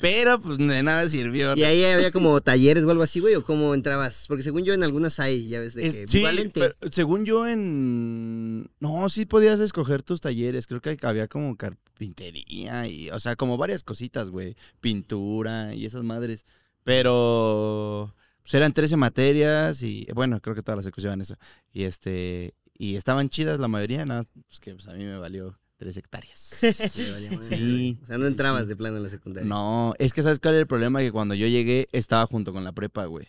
Pero 0.00 0.40
pues 0.40 0.58
de 0.58 0.82
nada 0.82 1.08
sirvió. 1.08 1.56
¿Y 1.56 1.64
ahí 1.64 1.84
había 1.84 2.10
como 2.10 2.40
talleres 2.40 2.84
o 2.84 2.90
algo 2.90 3.02
así, 3.02 3.20
güey? 3.20 3.34
¿O 3.34 3.44
cómo 3.44 3.74
entrabas? 3.74 4.26
Porque 4.28 4.42
según 4.42 4.64
yo 4.64 4.74
en 4.74 4.82
algunas 4.82 5.20
hay, 5.20 5.48
ya 5.48 5.60
ves, 5.60 5.74
de 5.74 5.86
Es- 5.86 5.96
que 5.96 6.08
sí, 6.08 6.24
pero 6.52 6.74
según 6.90 7.24
yo 7.24 7.46
en... 7.46 8.70
No, 8.80 9.08
sí 9.08 9.26
podías 9.26 9.60
escoger 9.60 10.02
tus 10.02 10.20
talleres. 10.20 10.66
Creo 10.66 10.80
que 10.80 10.96
había 11.02 11.28
como 11.28 11.56
carpintería 11.56 12.86
y... 12.86 13.10
O 13.10 13.20
sea, 13.20 13.36
como 13.36 13.56
varias 13.56 13.82
cositas, 13.82 14.30
güey. 14.30 14.56
Pintura 14.80 15.74
y 15.74 15.86
esas 15.86 16.02
madres. 16.02 16.44
Pero... 16.82 18.14
Pues 18.42 18.54
eran 18.54 18.72
13 18.72 18.96
materias 18.96 19.82
y... 19.82 20.06
Bueno, 20.14 20.40
creo 20.40 20.54
que 20.54 20.62
todas 20.62 20.84
las 20.84 20.94
llevan 20.96 21.20
eso. 21.20 21.36
Y 21.72 21.84
este... 21.84 22.54
Y 22.76 22.96
estaban 22.96 23.28
chidas 23.28 23.60
la 23.60 23.68
mayoría, 23.68 24.04
nada, 24.04 24.24
pues 24.48 24.58
que 24.58 24.74
pues, 24.74 24.88
a 24.88 24.92
mí 24.94 25.04
me 25.04 25.16
valió 25.16 25.56
3 25.84 25.96
hectáreas. 25.98 26.56
Sí, 27.42 27.98
O 28.02 28.06
sea, 28.06 28.16
no 28.16 28.26
entrabas 28.26 28.62
sí. 28.62 28.68
de 28.68 28.76
plano 28.76 28.96
en 28.96 29.02
la 29.02 29.10
secundaria. 29.10 29.46
No, 29.46 29.92
es 29.98 30.14
que 30.14 30.22
¿sabes 30.22 30.40
cuál 30.40 30.54
era 30.54 30.62
el 30.62 30.66
problema? 30.66 31.00
Que 31.00 31.12
cuando 31.12 31.34
yo 31.34 31.46
llegué 31.46 31.88
estaba 31.92 32.26
junto 32.26 32.54
con 32.54 32.64
la 32.64 32.72
prepa, 32.72 33.04
güey. 33.04 33.28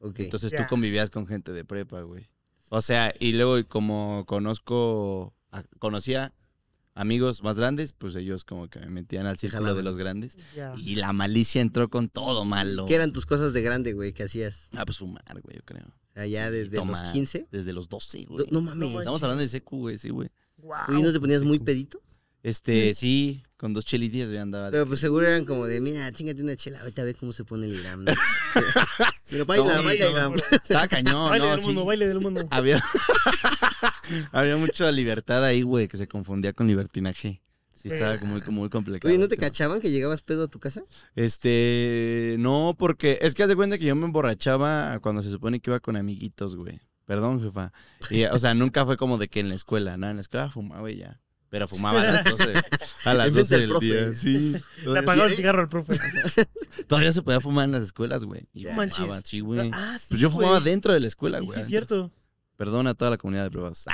Ok. 0.00 0.20
Entonces 0.20 0.52
tú 0.54 0.62
convivías 0.68 1.08
con 1.08 1.26
gente 1.26 1.52
de 1.52 1.64
prepa, 1.64 2.02
güey. 2.02 2.28
O 2.68 2.82
sea, 2.82 3.14
y 3.18 3.32
luego 3.32 3.66
como 3.66 4.24
conozco, 4.26 5.34
a- 5.52 5.62
conocía 5.78 6.34
amigos 6.94 7.42
más 7.42 7.56
grandes, 7.56 7.94
pues 7.94 8.14
ellos 8.14 8.44
como 8.44 8.68
que 8.68 8.80
me 8.80 8.88
metían 8.88 9.24
al 9.26 9.38
círculo 9.38 9.62
jalaban. 9.62 9.76
de 9.78 9.82
los 9.84 9.96
grandes. 9.96 10.36
Y 10.76 10.96
la 10.96 11.14
malicia 11.14 11.62
entró 11.62 11.88
con 11.88 12.10
todo 12.10 12.44
malo. 12.44 12.84
¿Qué 12.84 12.94
eran 12.96 13.12
tus 13.12 13.24
cosas 13.24 13.54
de 13.54 13.62
grande, 13.62 13.94
güey, 13.94 14.12
que 14.12 14.24
hacías? 14.24 14.68
Ah, 14.76 14.84
pues 14.84 14.98
fumar, 14.98 15.40
güey, 15.40 15.56
yo 15.56 15.62
creo. 15.64 15.86
O 15.86 16.12
sea, 16.14 16.26
ya 16.26 16.46
Sí, 16.48 16.52
desde 16.52 16.76
tomar. 16.76 17.02
los 17.02 17.12
15. 17.12 17.48
Desde 17.50 17.72
los 17.72 17.88
12, 17.88 18.26
No, 18.28 18.34
güey. 18.34 18.46
no 18.50 18.60
mames. 18.60 18.90
No 18.92 18.98
Estamos 19.00 19.22
hablando 19.22 19.40
de 19.42 19.48
secu, 19.48 19.78
güey, 19.78 19.96
sí, 19.98 20.10
güey. 20.10 20.28
Guau. 20.64 20.84
Oye, 20.88 21.02
¿no 21.02 21.12
te 21.12 21.20
ponías 21.20 21.42
muy 21.42 21.58
pedito? 21.58 22.00
Este, 22.42 22.92
sí, 22.94 23.42
con 23.56 23.72
dos 23.72 23.84
chelitillas 23.86 24.28
yo 24.30 24.40
andaba. 24.40 24.70
Pero 24.70 24.84
que- 24.84 24.88
pues 24.88 25.00
seguro 25.00 25.26
eran 25.26 25.44
como 25.44 25.66
de, 25.66 25.80
mira, 25.80 26.10
chingate 26.12 26.42
una 26.42 26.56
chela, 26.56 26.80
ahorita 26.80 27.02
a 27.02 27.04
ver 27.06 27.16
cómo 27.16 27.32
se 27.32 27.44
pone 27.44 27.66
el 27.66 27.74
Iram. 27.80 28.04
¿no? 28.04 28.12
Pero 29.30 29.46
baila, 29.46 29.76
No, 29.76 29.82
baila 29.82 30.04
no, 30.04 30.10
Iram. 30.10 30.34
Estaba 30.52 30.88
cañón, 30.88 31.30
baile 31.30 31.46
no, 31.46 31.50
del 31.52 31.60
sí. 31.60 31.66
mundo, 31.66 31.84
baile 31.84 32.08
del 32.08 32.20
mundo. 32.20 32.46
Había, 32.50 32.82
había 34.32 34.56
mucha 34.56 34.90
libertad 34.92 35.44
ahí, 35.44 35.62
güey, 35.62 35.88
que 35.88 35.96
se 35.96 36.06
confundía 36.08 36.52
con 36.52 36.66
libertinaje. 36.66 37.40
Sí, 37.72 37.88
estaba 37.88 38.16
muy, 38.24 38.40
muy 38.48 38.68
complicado. 38.70 39.10
Oye, 39.10 39.18
¿no 39.18 39.28
te 39.28 39.34
el 39.34 39.40
tema. 39.40 39.50
cachaban 39.50 39.80
que 39.80 39.90
llegabas 39.90 40.22
pedo 40.22 40.44
a 40.44 40.48
tu 40.48 40.58
casa? 40.58 40.82
Este, 41.16 42.36
no, 42.38 42.74
porque 42.78 43.18
es 43.20 43.34
que 43.34 43.42
haz 43.42 43.48
de 43.48 43.56
cuenta 43.56 43.76
que 43.78 43.84
yo 43.84 43.94
me 43.96 44.06
emborrachaba 44.06 44.98
cuando 45.00 45.20
se 45.22 45.30
supone 45.30 45.60
que 45.60 45.70
iba 45.70 45.80
con 45.80 45.96
amiguitos, 45.96 46.56
güey. 46.56 46.80
Perdón, 47.06 47.42
jefa. 47.42 47.72
Y, 48.10 48.24
o 48.24 48.38
sea, 48.38 48.54
nunca 48.54 48.84
fue 48.86 48.96
como 48.96 49.18
de 49.18 49.28
que 49.28 49.40
en 49.40 49.48
la 49.48 49.54
escuela, 49.54 49.96
¿no? 49.96 50.08
En 50.08 50.16
la 50.16 50.22
escuela 50.22 50.50
fumaba 50.50 50.90
y 50.90 50.96
ya. 50.98 51.20
Pero 51.50 51.68
fumaba 51.68 52.00
a 52.00 52.04
las 52.04 52.24
12, 52.24 52.52
a 53.04 53.14
las 53.14 53.28
Enfrente 53.28 53.38
12 53.40 53.58
del 53.58 53.68
profe. 53.68 53.86
día. 53.86 54.14
Sí. 54.14 54.56
Le 54.86 54.98
apagó 54.98 55.22
el 55.24 55.36
cigarro 55.36 55.60
al 55.60 55.68
profe. 55.68 55.92
Todavía 56.88 57.12
se 57.12 57.22
podía 57.22 57.40
fumar 57.40 57.66
en 57.66 57.72
las 57.72 57.82
escuelas, 57.82 58.24
güey. 58.24 58.48
Y 58.52 58.64
No 58.64 58.72
manches. 58.72 58.96
fumaba, 58.98 59.20
sí, 59.22 59.40
güey. 59.40 59.70
Ah, 59.72 59.96
sí, 60.00 60.06
Pues 60.08 60.20
yo 60.20 60.30
fumaba 60.30 60.58
güey. 60.58 60.64
dentro 60.72 60.92
de 60.92 61.00
la 61.00 61.06
escuela, 61.06 61.38
Sí, 61.38 61.44
güey. 61.46 61.56
sí, 61.56 61.62
es 61.62 61.68
cierto. 61.68 62.10
Perdona 62.56 62.90
a 62.90 62.94
toda 62.94 63.10
la 63.12 63.18
comunidad 63.18 63.44
de 63.44 63.50
privados. 63.50 63.84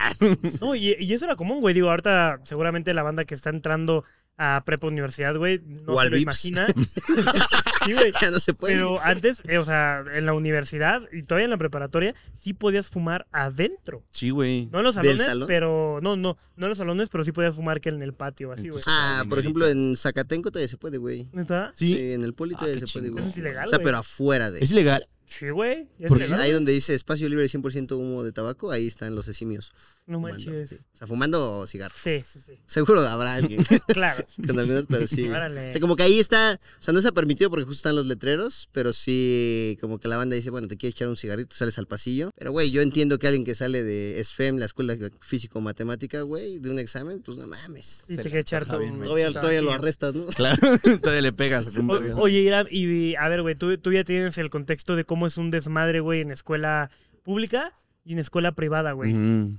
No, 0.61 0.75
y, 0.75 0.95
y 0.99 1.13
eso 1.13 1.25
era 1.25 1.37
común, 1.37 1.61
güey. 1.61 1.75
Digo, 1.75 1.91
ahorita 1.91 2.41
seguramente 2.45 2.93
la 2.95 3.03
banda 3.03 3.25
que 3.25 3.35
está 3.35 3.51
entrando 3.51 4.05
a 4.43 4.63
prepa 4.65 4.87
universidad, 4.87 5.37
güey, 5.37 5.61
no 5.67 5.93
O 5.93 5.97
se 5.97 6.03
al 6.07 6.11
lo 6.11 6.17
Vips. 6.17 6.23
imagina. 6.23 6.67
sí, 7.85 7.93
güey. 7.93 8.13
Ya 8.21 8.31
no 8.31 8.41
se 8.41 8.55
puede. 8.55 8.75
Pero 8.75 8.99
antes, 9.03 9.43
eh, 9.47 9.59
o 9.59 9.65
sea, 9.67 10.03
en 10.15 10.25
la 10.25 10.33
universidad 10.33 11.03
y 11.13 11.23
todavía 11.25 11.45
en 11.45 11.51
la 11.51 11.59
preparatoria, 11.59 12.15
sí 12.35 12.55
podías 12.55 12.89
fumar 12.89 13.27
adentro. 13.33 14.03
Sí, 14.11 14.31
güey. 14.31 14.69
No 14.73 14.79
en 14.79 14.85
los 14.85 14.95
¿Del 14.97 15.05
salones, 15.05 15.27
salón? 15.27 15.47
pero 15.47 15.99
no, 16.03 16.17
no, 16.17 16.39
no 16.57 16.67
en 16.67 16.69
los 16.71 16.79
salones, 16.79 17.09
pero 17.11 17.23
sí 17.25 17.33
podías 17.33 17.55
fumar 17.55 17.81
que 17.83 17.91
en 17.91 18.01
el 18.03 18.15
patio, 18.15 18.51
así, 18.53 18.69
güey. 18.71 18.83
ah, 18.87 19.25
por 19.29 19.39
ejemplo, 19.39 19.69
en 19.69 19.95
Zacatenco 19.97 20.51
todavía 20.51 20.69
se 20.69 20.79
puede, 20.79 20.97
güey. 20.99 21.29
¿Neta? 21.33 21.73
Sí, 21.75 21.95
Sí. 21.95 22.13
en 22.13 22.23
el 22.25 22.33
poli 22.35 22.55
Ah, 22.55 22.61
todavía 22.61 22.81
qué 22.81 22.87
se 22.87 22.93
puede, 22.95 23.07
chingón. 23.09 23.23
güey. 23.25 23.31
Eso 23.31 23.39
es 23.39 23.45
ilegal, 23.45 23.67
O 23.67 23.69
sea, 23.69 23.79
güey. 23.79 23.85
pero 23.85 23.99
afuera 23.99 24.51
de. 24.51 24.61
¿Es 24.61 24.71
ilegal? 24.71 25.07
Sí, 25.31 25.49
güey. 25.51 25.87
Porque. 26.09 26.25
Ahí 26.35 26.51
donde 26.53 26.73
dice 26.73 26.95
espacio 26.95 27.29
libre 27.29 27.45
100% 27.47 27.93
humo 27.97 28.25
de 28.25 28.33
tabaco, 28.33 28.71
ahí 28.73 28.87
están 28.87 29.15
los 29.15 29.29
esimios. 29.29 29.73
No 30.07 30.17
fumando, 30.19 30.45
manches. 30.51 30.71
sí. 30.71 30.77
O 30.93 30.97
sea, 30.99 31.07
fumando 31.07 31.67
cigarro. 31.69 31.95
Sí, 31.97 32.21
sí, 32.27 32.41
sí. 32.45 32.59
Seguro 32.67 33.01
habrá 33.03 33.35
alguien 33.35 33.65
Claro. 33.89 34.27
con 34.47 34.87
pero 34.89 35.07
sí. 35.07 35.29
Órale. 35.29 35.69
O 35.69 35.73
sea, 35.73 35.81
como 35.81 35.95
que 35.95 36.03
ahí 36.03 36.19
está, 36.19 36.59
o 36.81 36.83
sea, 36.83 36.93
no 36.93 36.99
está 36.99 37.13
permitido 37.13 37.49
porque 37.49 37.65
justo 37.65 37.79
están 37.79 37.95
los 37.95 38.07
letreros, 38.07 38.69
pero 38.73 38.93
sí, 38.93 39.79
como 39.81 40.01
que 40.01 40.09
la 40.09 40.17
banda 40.17 40.35
dice, 40.35 40.51
bueno, 40.51 40.67
te 40.67 40.77
quieres 40.77 40.97
echar 40.97 41.09
un 41.09 41.17
cigarrito, 41.17 41.55
sales 41.55 41.79
al 41.79 41.87
pasillo. 41.87 42.31
Pero, 42.37 42.51
güey, 42.51 42.73
yo 42.73 42.83
entiendo 42.83 43.21
que 43.21 43.29
alguien 43.29 43.45
que 43.45 43.55
sale 43.55 43.85
de 43.85 44.21
SFEM, 44.25 44.57
la 44.57 44.65
escuela 44.65 44.97
físico-matemática, 45.21 46.23
güey, 46.23 46.59
de 46.59 46.71
un 46.71 46.79
examen, 46.81 47.23
pues 47.23 47.39
no 47.39 47.47
mames. 47.47 48.05
Y 48.09 48.17
te 48.17 48.31
que 48.31 48.41
echar 48.41 48.67
bien, 48.79 48.97
güey. 48.97 49.05
Todavía, 49.05 49.29
todavía 49.33 49.63
lo 49.63 49.73
arrestas, 49.73 50.15
¿no? 50.15 50.27
Claro. 50.27 50.59
todavía 51.01 51.23
le 51.23 51.33
pegas. 51.33 51.67
O- 51.67 52.21
Oye, 52.23 52.51
y 52.71 53.15
a 53.15 53.29
ver, 53.29 53.43
güey, 53.43 53.55
tú, 53.55 53.79
tú 53.79 53.93
ya 53.93 54.05
tienes 54.05 54.39
el 54.39 54.51
contexto 54.51 54.97
de 54.97 55.05
cómo 55.05 55.20
es 55.27 55.37
un 55.37 55.51
desmadre, 55.51 56.01
güey, 56.01 56.21
en 56.21 56.31
escuela 56.31 56.91
pública 57.23 57.73
y 58.05 58.13
en 58.15 58.19
escuela 58.19 58.53
privada, 58.53 58.93
güey. 58.93 59.15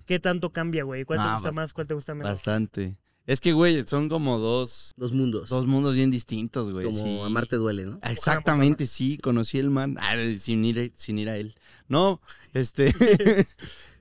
¿Qué 0.06 0.20
tanto 0.20 0.51
cambia, 0.51 0.84
güey? 0.84 1.06
¿Cuál 1.06 1.20
te 1.20 1.32
gusta 1.34 1.51
más? 1.51 1.74
¿Cuál 1.74 1.88
te 1.88 1.94
gusta 1.94 2.13
menos? 2.15 2.32
Bastante. 2.32 2.98
Es 3.27 3.39
que, 3.39 3.53
güey, 3.53 3.84
son 3.88 4.10
como 4.10 4.39
dos, 4.39 4.94
Dos 4.98 5.12
mundos. 5.13 5.48
dos 5.48 5.68
mundos 5.68 5.94
bien 5.96 6.10
distintos, 6.10 6.72
güey. 6.72 6.88
como 6.88 6.98
sí. 7.06 7.20
amarte 7.24 7.56
duele, 7.56 7.86
¿no? 7.86 8.00
Ah, 8.01 8.12
Exactamente, 8.12 8.88
sí, 8.88 9.18
conocí 9.20 9.60
el 9.60 9.70
man, 9.70 9.96
ah, 10.00 10.15
sin, 10.38 10.65
ir, 10.65 10.80
a- 10.80 10.98
sin 10.98 11.20
ir 11.20 11.30
a 11.30 11.38
él. 11.38 11.53
No, 11.88 12.20
este, 12.56 12.91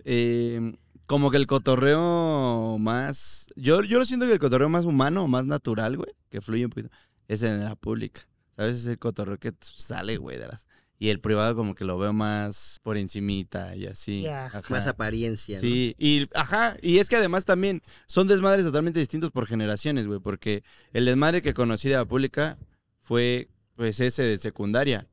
eh, 0.04 0.72
como 1.06 1.30
que 1.30 1.36
el 1.36 1.46
cotorreo 1.46 2.78
más, 2.78 3.48
yo, 3.56 3.82
yo 3.82 3.98
lo 3.98 4.04
siento 4.04 4.26
que 4.26 4.32
el 4.32 4.38
cotorreo 4.38 4.68
más 4.68 4.84
humano, 4.84 5.28
más 5.28 5.46
natural, 5.46 5.96
güey, 5.96 6.12
que 6.30 6.40
fluye 6.40 6.64
un 6.64 6.70
poquito, 6.70 6.88
es 7.28 7.42
en 7.42 7.62
la 7.64 7.76
pública. 7.76 8.22
¿Sabes? 8.56 8.76
Es 8.78 8.86
el 8.86 8.98
cotorreo 8.98 9.38
que 9.38 9.52
sale, 9.60 10.16
güey, 10.18 10.38
de 10.38 10.46
las... 10.48 10.66
Y 11.02 11.08
el 11.08 11.18
privado 11.18 11.56
como 11.56 11.74
que 11.74 11.86
lo 11.86 11.96
veo 11.98 12.12
más 12.12 12.78
por 12.82 12.98
encimita 12.98 13.74
y 13.74 13.86
así. 13.86 14.26
Ajá. 14.26 14.60
Más 14.68 14.86
apariencia, 14.86 15.56
¿no? 15.56 15.60
Sí, 15.62 15.94
y 15.98 16.28
ajá, 16.34 16.76
y 16.82 16.98
es 16.98 17.08
que 17.08 17.16
además 17.16 17.46
también 17.46 17.80
son 18.06 18.28
desmadres 18.28 18.66
totalmente 18.66 19.00
distintos 19.00 19.30
por 19.30 19.46
generaciones, 19.46 20.06
güey, 20.06 20.20
porque 20.20 20.62
el 20.92 21.06
desmadre 21.06 21.40
que 21.40 21.54
conocí 21.54 21.88
de 21.88 21.94
la 21.94 22.04
pública 22.04 22.58
fue 22.98 23.48
pues 23.76 23.98
ese 24.00 24.22
de 24.24 24.36
secundaria. 24.36 25.06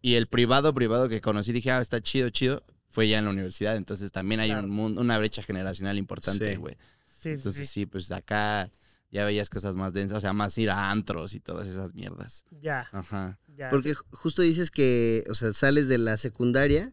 Y 0.00 0.14
el 0.14 0.28
privado 0.28 0.72
privado 0.72 1.08
que 1.08 1.20
conocí 1.20 1.52
dije, 1.52 1.72
"Ah, 1.72 1.80
está 1.80 2.00
chido, 2.00 2.30
chido", 2.30 2.62
fue 2.86 3.08
ya 3.08 3.18
en 3.18 3.24
la 3.24 3.32
universidad, 3.32 3.74
entonces 3.74 4.12
también 4.12 4.38
hay 4.38 4.50
Claro. 4.50 4.68
un 4.68 4.70
mundo, 4.70 5.00
una 5.00 5.18
brecha 5.18 5.42
generacional 5.42 5.98
importante, 5.98 6.56
güey. 6.58 6.76
Sí, 7.06 7.22
sí, 7.22 7.30
Entonces 7.30 7.68
sí. 7.68 7.80
sí, 7.80 7.86
pues 7.86 8.12
acá 8.12 8.70
ya 9.10 9.24
veías 9.24 9.48
cosas 9.50 9.74
más 9.76 9.92
densas, 9.92 10.18
o 10.18 10.20
sea, 10.20 10.32
más 10.32 10.56
ir 10.58 10.70
a 10.70 10.90
antros 10.90 11.34
y 11.34 11.40
todas 11.40 11.66
esas 11.68 11.94
mierdas. 11.94 12.44
Ya, 12.60 12.88
Ajá. 12.92 13.38
ya. 13.56 13.68
Porque 13.70 13.94
ju- 13.94 14.04
justo 14.10 14.42
dices 14.42 14.70
que, 14.70 15.24
o 15.30 15.34
sea, 15.34 15.52
sales 15.52 15.88
de 15.88 15.98
la 15.98 16.16
secundaria, 16.18 16.92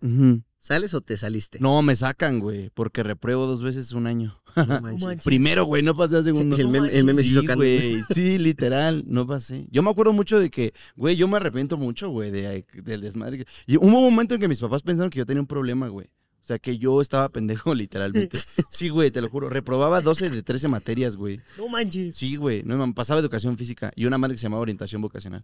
¿sales 0.60 0.93
o 0.93 1.01
te 1.01 1.17
saliste? 1.17 1.60
No, 1.60 1.81
me 1.81 1.95
sacan, 1.95 2.39
güey, 2.39 2.69
porque 2.74 3.03
repruebo 3.03 3.45
dos 3.48 3.62
veces 3.63 3.91
un 3.91 4.07
año. 4.07 4.41
No. 4.55 4.81
Primero, 5.25 5.65
güey, 5.65 5.84
no 5.84 5.95
pasé 5.95 6.17
a 6.17 6.24
segundo. 6.24 6.55
El 6.55 6.69
meme, 6.69 6.88
el 6.89 7.03
meme 7.03 7.22
se 7.24 7.29
sí, 7.29 7.39
hizo 7.39 7.55
güey. 7.55 8.01
Sí, 8.13 8.38
literal, 8.38 9.03
no 9.07 9.27
pasé. 9.27 9.67
Yo 9.69 9.84
me 9.84 9.89
acuerdo 9.89 10.13
mucho 10.13 10.39
de 10.39 10.50
que, 10.50 10.74
güey, 10.95 11.15
yo 11.17 11.27
me 11.27 11.36
arrepiento 11.38 11.77
mucho, 11.77 12.10
güey, 12.10 12.31
de, 12.31 12.65
del 12.84 13.01
desmadre. 13.01 13.45
Y 13.67 13.75
hubo 13.77 13.86
un 13.86 13.91
momento 13.91 14.36
en 14.36 14.41
que 14.41 14.48
mis 14.48 14.60
papás 14.62 14.81
pensaron 14.84 15.10
que 15.10 15.19
yo 15.19 15.25
tenía 15.25 15.41
un 15.41 15.48
problema, 15.48 15.89
güey. 15.89 16.07
O 16.46 16.48
sea, 16.48 16.60
que 16.60 16.78
yo 16.78 17.02
estaba 17.02 17.28
pendejo, 17.30 17.74
literalmente. 17.75 18.38
Sí, 18.70 18.90
güey, 18.90 19.10
te 19.10 19.20
lo 19.20 19.30
juro. 19.30 19.50
Reprobaba 19.50 20.00
12 20.02 20.30
de 20.30 20.44
13 20.44 20.68
materias, 20.68 21.16
güey. 21.16 21.42
No 21.58 21.68
manches. 21.68 22.16
Sí, 22.16 22.36
güey. 22.36 22.62
No, 22.64 22.78
man, 22.78 22.94
pasaba 22.94 23.20
educación 23.20 23.58
física 23.58 23.92
y 23.96 24.06
una 24.06 24.20
madre 24.20 24.36
que 24.36 24.38
se 24.38 24.44
llamaba 24.44 24.62
orientación 24.62 25.02
vocacional. 25.02 25.44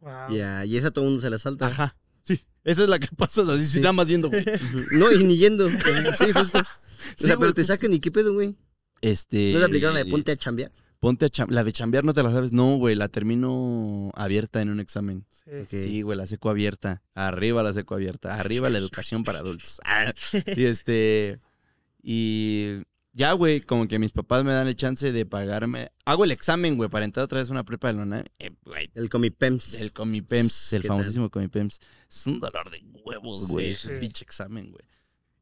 Wow. 0.00 0.36
Ya, 0.36 0.66
y 0.66 0.76
esa 0.76 0.90
todo 0.90 1.06
el 1.06 1.12
mundo 1.12 1.22
se 1.22 1.30
la 1.30 1.38
salta. 1.38 1.66
Ajá. 1.68 1.96
Sí. 2.20 2.40
Esa 2.62 2.82
es 2.82 2.88
la 2.90 2.98
que 2.98 3.08
pasas 3.16 3.48
así, 3.48 3.64
Sí. 3.64 3.70
sin 3.72 3.82
nada 3.82 3.94
más 3.94 4.06
yendo, 4.06 4.28
güey. 4.28 4.44
No, 4.92 5.10
y 5.12 5.24
ni 5.24 5.38
yendo. 5.38 5.66
Sí, 6.18 6.30
justo. 6.34 6.58
O 6.58 6.62
sea, 7.16 7.36
güey, 7.36 7.38
pero 7.40 7.54
te 7.54 7.62
justo. 7.62 7.72
sacan 7.74 7.94
y 7.94 8.00
qué 8.00 8.10
pedo, 8.10 8.34
güey. 8.34 8.54
Este. 9.00 9.52
¿No 9.54 9.60
le 9.60 9.64
aplicaron 9.64 9.94
la 9.94 10.04
de 10.04 10.10
ponte 10.10 10.30
a 10.32 10.36
chambear? 10.36 10.70
Ponte 11.04 11.26
a 11.26 11.28
cham- 11.28 11.50
La 11.50 11.62
de 11.64 11.72
chambear 11.72 12.04
no 12.04 12.14
te 12.14 12.22
la 12.22 12.30
sabes. 12.30 12.52
No, 12.52 12.76
güey, 12.76 12.94
la 12.94 13.08
termino 13.08 14.10
abierta 14.14 14.60
en 14.62 14.70
un 14.70 14.80
examen. 14.80 15.26
Sí. 15.68 16.02
Güey, 16.02 16.16
la 16.18 16.26
seco 16.26 16.50
abierta. 16.50 17.02
Arriba 17.14 17.62
la 17.62 17.72
seco 17.72 17.94
abierta. 17.94 18.34
Arriba 18.40 18.70
la 18.70 18.78
educación 18.78 19.22
para 19.24 19.40
adultos. 19.40 19.80
Ah, 19.84 20.12
y 20.56 20.64
este. 20.64 21.40
Y 22.02 22.82
ya, 23.12 23.32
güey, 23.32 23.60
como 23.60 23.86
que 23.86 23.98
mis 23.98 24.12
papás 24.12 24.44
me 24.44 24.52
dan 24.52 24.66
el 24.66 24.76
chance 24.76 25.12
de 25.12 25.26
pagarme. 25.26 25.90
Hago 26.04 26.24
el 26.24 26.30
examen, 26.32 26.76
güey, 26.76 26.88
para 26.90 27.04
entrar 27.04 27.24
otra 27.24 27.38
vez 27.40 27.48
a 27.48 27.52
una 27.52 27.64
prepa 27.64 27.88
de 27.88 27.94
Lona. 27.94 28.24
Eh, 28.38 28.50
güey, 28.64 28.90
El 28.94 29.08
Comipems. 29.08 29.74
el 29.80 29.92
Comipems, 29.92 30.72
el 30.72 30.82
¿Qué 30.82 30.88
famosísimo 30.88 31.30
Comipems. 31.30 31.78
Es 32.10 32.26
un 32.26 32.40
dolor 32.40 32.70
de 32.70 32.82
huevos, 33.04 33.48
güey, 33.48 33.66
Sí, 33.68 33.72
ese 33.72 33.94
sí. 33.94 34.00
pinche 34.00 34.24
examen, 34.24 34.70
güey. 34.70 34.84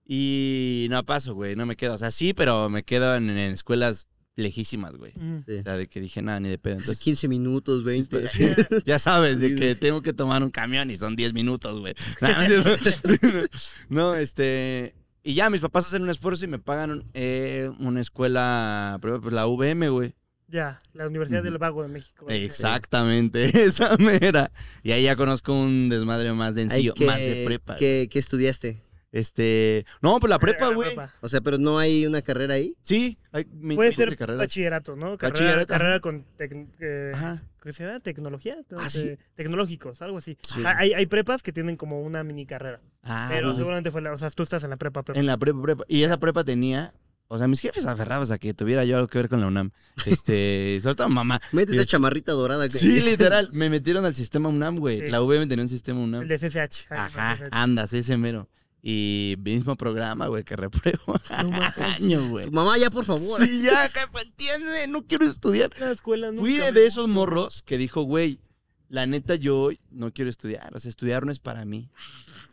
Y 0.04 0.88
no 0.90 1.04
paso, 1.04 1.34
güey, 1.34 1.56
no 1.56 1.64
me 1.66 1.76
quedo. 1.76 1.94
O 1.94 1.98
sea, 1.98 2.10
sí, 2.10 2.34
pero 2.34 2.68
me 2.68 2.82
quedo 2.82 3.14
en, 3.16 3.30
en 3.30 3.52
escuelas 3.52 4.06
lejísimas, 4.36 4.96
güey. 4.96 5.12
Mm. 5.14 5.44
Sí. 5.46 5.56
O 5.58 5.62
sea, 5.62 5.76
de 5.76 5.86
que 5.88 6.00
dije, 6.00 6.22
nada, 6.22 6.40
ni 6.40 6.48
de 6.48 6.58
pedo. 6.58 6.74
Entonces, 6.74 7.00
15 7.00 7.28
minutos, 7.28 7.84
20. 7.84 8.28
Sí, 8.28 8.44
ya 8.84 8.98
sabes, 8.98 9.40
de 9.40 9.54
que 9.54 9.74
tengo 9.74 10.02
que 10.02 10.12
tomar 10.12 10.42
un 10.42 10.50
camión 10.50 10.90
y 10.90 10.96
son 10.96 11.16
10 11.16 11.32
minutos, 11.34 11.78
güey. 11.80 11.94
No, 13.88 14.14
este. 14.14 14.94
Y 15.24 15.34
ya 15.34 15.50
mis 15.50 15.60
papás 15.60 15.86
hacen 15.86 16.02
un 16.02 16.10
esfuerzo 16.10 16.44
y 16.44 16.48
me 16.48 16.58
pagan 16.58 17.04
eh, 17.14 17.70
una 17.78 18.00
escuela, 18.00 18.98
pues 19.00 19.32
la 19.32 19.46
VM, 19.46 19.88
güey. 19.88 20.14
Ya, 20.48 20.80
la 20.92 21.06
Universidad 21.06 21.42
del 21.42 21.56
Vago 21.58 21.82
de 21.82 21.88
México. 21.88 22.26
Exactamente, 22.28 23.64
esa 23.64 23.96
mera. 23.96 24.50
Y 24.82 24.92
ahí 24.92 25.04
ya 25.04 25.16
conozco 25.16 25.54
un 25.54 25.88
desmadre 25.88 26.32
más 26.34 26.54
¿qué- 26.54 27.06
más 27.06 27.18
de 27.18 27.44
prepa. 27.46 27.76
¿qué, 27.76 28.08
qué 28.10 28.18
estudiaste? 28.18 28.82
Este. 29.12 29.84
No, 30.00 30.18
pues 30.18 30.30
la 30.30 30.38
prepa, 30.38 30.68
güey. 30.70 30.96
O 31.20 31.28
sea, 31.28 31.40
pero 31.42 31.58
no 31.58 31.78
hay 31.78 32.06
una 32.06 32.22
carrera 32.22 32.54
ahí. 32.54 32.74
Sí, 32.82 33.18
hay 33.30 33.46
mi- 33.52 33.76
Puede 33.76 33.92
ser 33.92 34.16
carreras. 34.16 34.38
bachillerato, 34.38 34.96
¿no? 34.96 35.18
Carrera, 35.18 35.28
Bachillerato, 35.44 35.66
carrera 35.68 36.00
con 36.00 36.24
tec- 36.38 36.68
eh, 36.80 37.12
Ajá. 37.14 37.42
¿qué 37.62 37.72
se 37.74 37.84
llama? 37.84 38.00
¿Tecnología? 38.00 38.56
Ah, 38.76 38.86
Eh, 38.86 38.90
sí. 38.90 39.16
Tecnológicos, 39.36 40.00
algo 40.02 40.18
así. 40.18 40.38
Sí. 40.42 40.62
Ah, 40.64 40.74
Hay, 40.78 40.94
hay 40.94 41.06
prepas 41.06 41.42
que 41.42 41.52
tienen 41.52 41.76
como 41.76 42.00
una 42.02 42.24
mini 42.24 42.46
carrera. 42.46 42.80
Ah, 43.02 43.28
pero 43.30 43.48
no. 43.48 43.54
seguramente 43.56 43.90
fue 43.90 44.00
la. 44.00 44.12
O 44.12 44.18
sea, 44.18 44.30
tú 44.30 44.42
estás 44.42 44.64
en 44.64 44.70
la 44.70 44.76
prepa, 44.76 45.02
prepa. 45.02 45.20
En 45.20 45.26
la 45.26 45.36
prepa, 45.36 45.60
prepa. 45.62 45.84
Y 45.88 46.02
esa 46.04 46.18
prepa 46.18 46.42
tenía. 46.42 46.94
O 47.28 47.38
sea, 47.38 47.48
mis 47.48 47.60
jefes 47.60 47.86
aferrados 47.86 48.30
a 48.30 48.36
que 48.38 48.52
tuviera 48.52 48.84
yo 48.84 48.96
algo 48.96 49.08
que 49.08 49.16
ver 49.16 49.28
con 49.30 49.40
la 49.40 49.46
UNAM. 49.46 49.70
Este, 50.06 50.78
sobre 50.82 50.94
todo 50.96 51.08
mamá. 51.08 51.40
Mete 51.52 51.72
esa 51.72 51.82
es- 51.82 51.88
chamarrita 51.88 52.32
dorada. 52.32 52.64
que- 52.68 52.78
Sí, 52.78 53.00
literal. 53.02 53.50
Me 53.52 53.68
metieron 53.70 54.04
al 54.06 54.14
sistema 54.14 54.48
UNAM, 54.48 54.78
güey. 54.78 55.00
Sí. 55.00 55.08
La 55.08 55.20
VM 55.20 55.46
tenía 55.46 55.62
un 55.64 55.68
sistema 55.68 55.98
El 56.00 56.04
UNAM. 56.08 56.28
de 56.28 56.38
CCH. 56.38 56.86
Ay, 56.90 56.98
Ajá, 56.98 57.36
CCH. 57.36 57.48
andas, 57.52 57.92
ese 57.92 58.16
mero. 58.16 58.48
Y 58.84 59.36
mismo 59.38 59.76
programa, 59.76 60.26
güey, 60.26 60.42
que 60.42 60.56
repruebo. 60.56 61.14
No. 61.44 61.60
Año, 61.84 62.28
güey. 62.30 62.46
Tu 62.46 62.50
mamá, 62.50 62.76
ya, 62.78 62.90
por 62.90 63.04
favor. 63.04 63.40
Sí, 63.44 63.62
ya, 63.62 63.88
entiende, 64.20 64.88
no 64.88 65.06
quiero 65.06 65.24
estudiar. 65.26 65.70
La 65.78 65.92
escuela 65.92 66.32
Fui 66.36 66.54
nunca 66.54 66.72
de, 66.72 66.86
esos 66.86 67.06
morros 67.06 67.62
que 67.62 67.78
dijo, 67.78 68.02
güey, 68.02 68.40
la 68.88 69.06
neta 69.06 69.36
yo 69.36 69.60
hoy 69.60 69.78
no 69.90 70.12
quiero 70.12 70.30
estudiar. 70.30 70.74
O 70.74 70.80
sea, 70.80 70.88
estudiar 70.88 71.24
no 71.24 71.30
es 71.30 71.38
para 71.38 71.64
mí. 71.64 71.90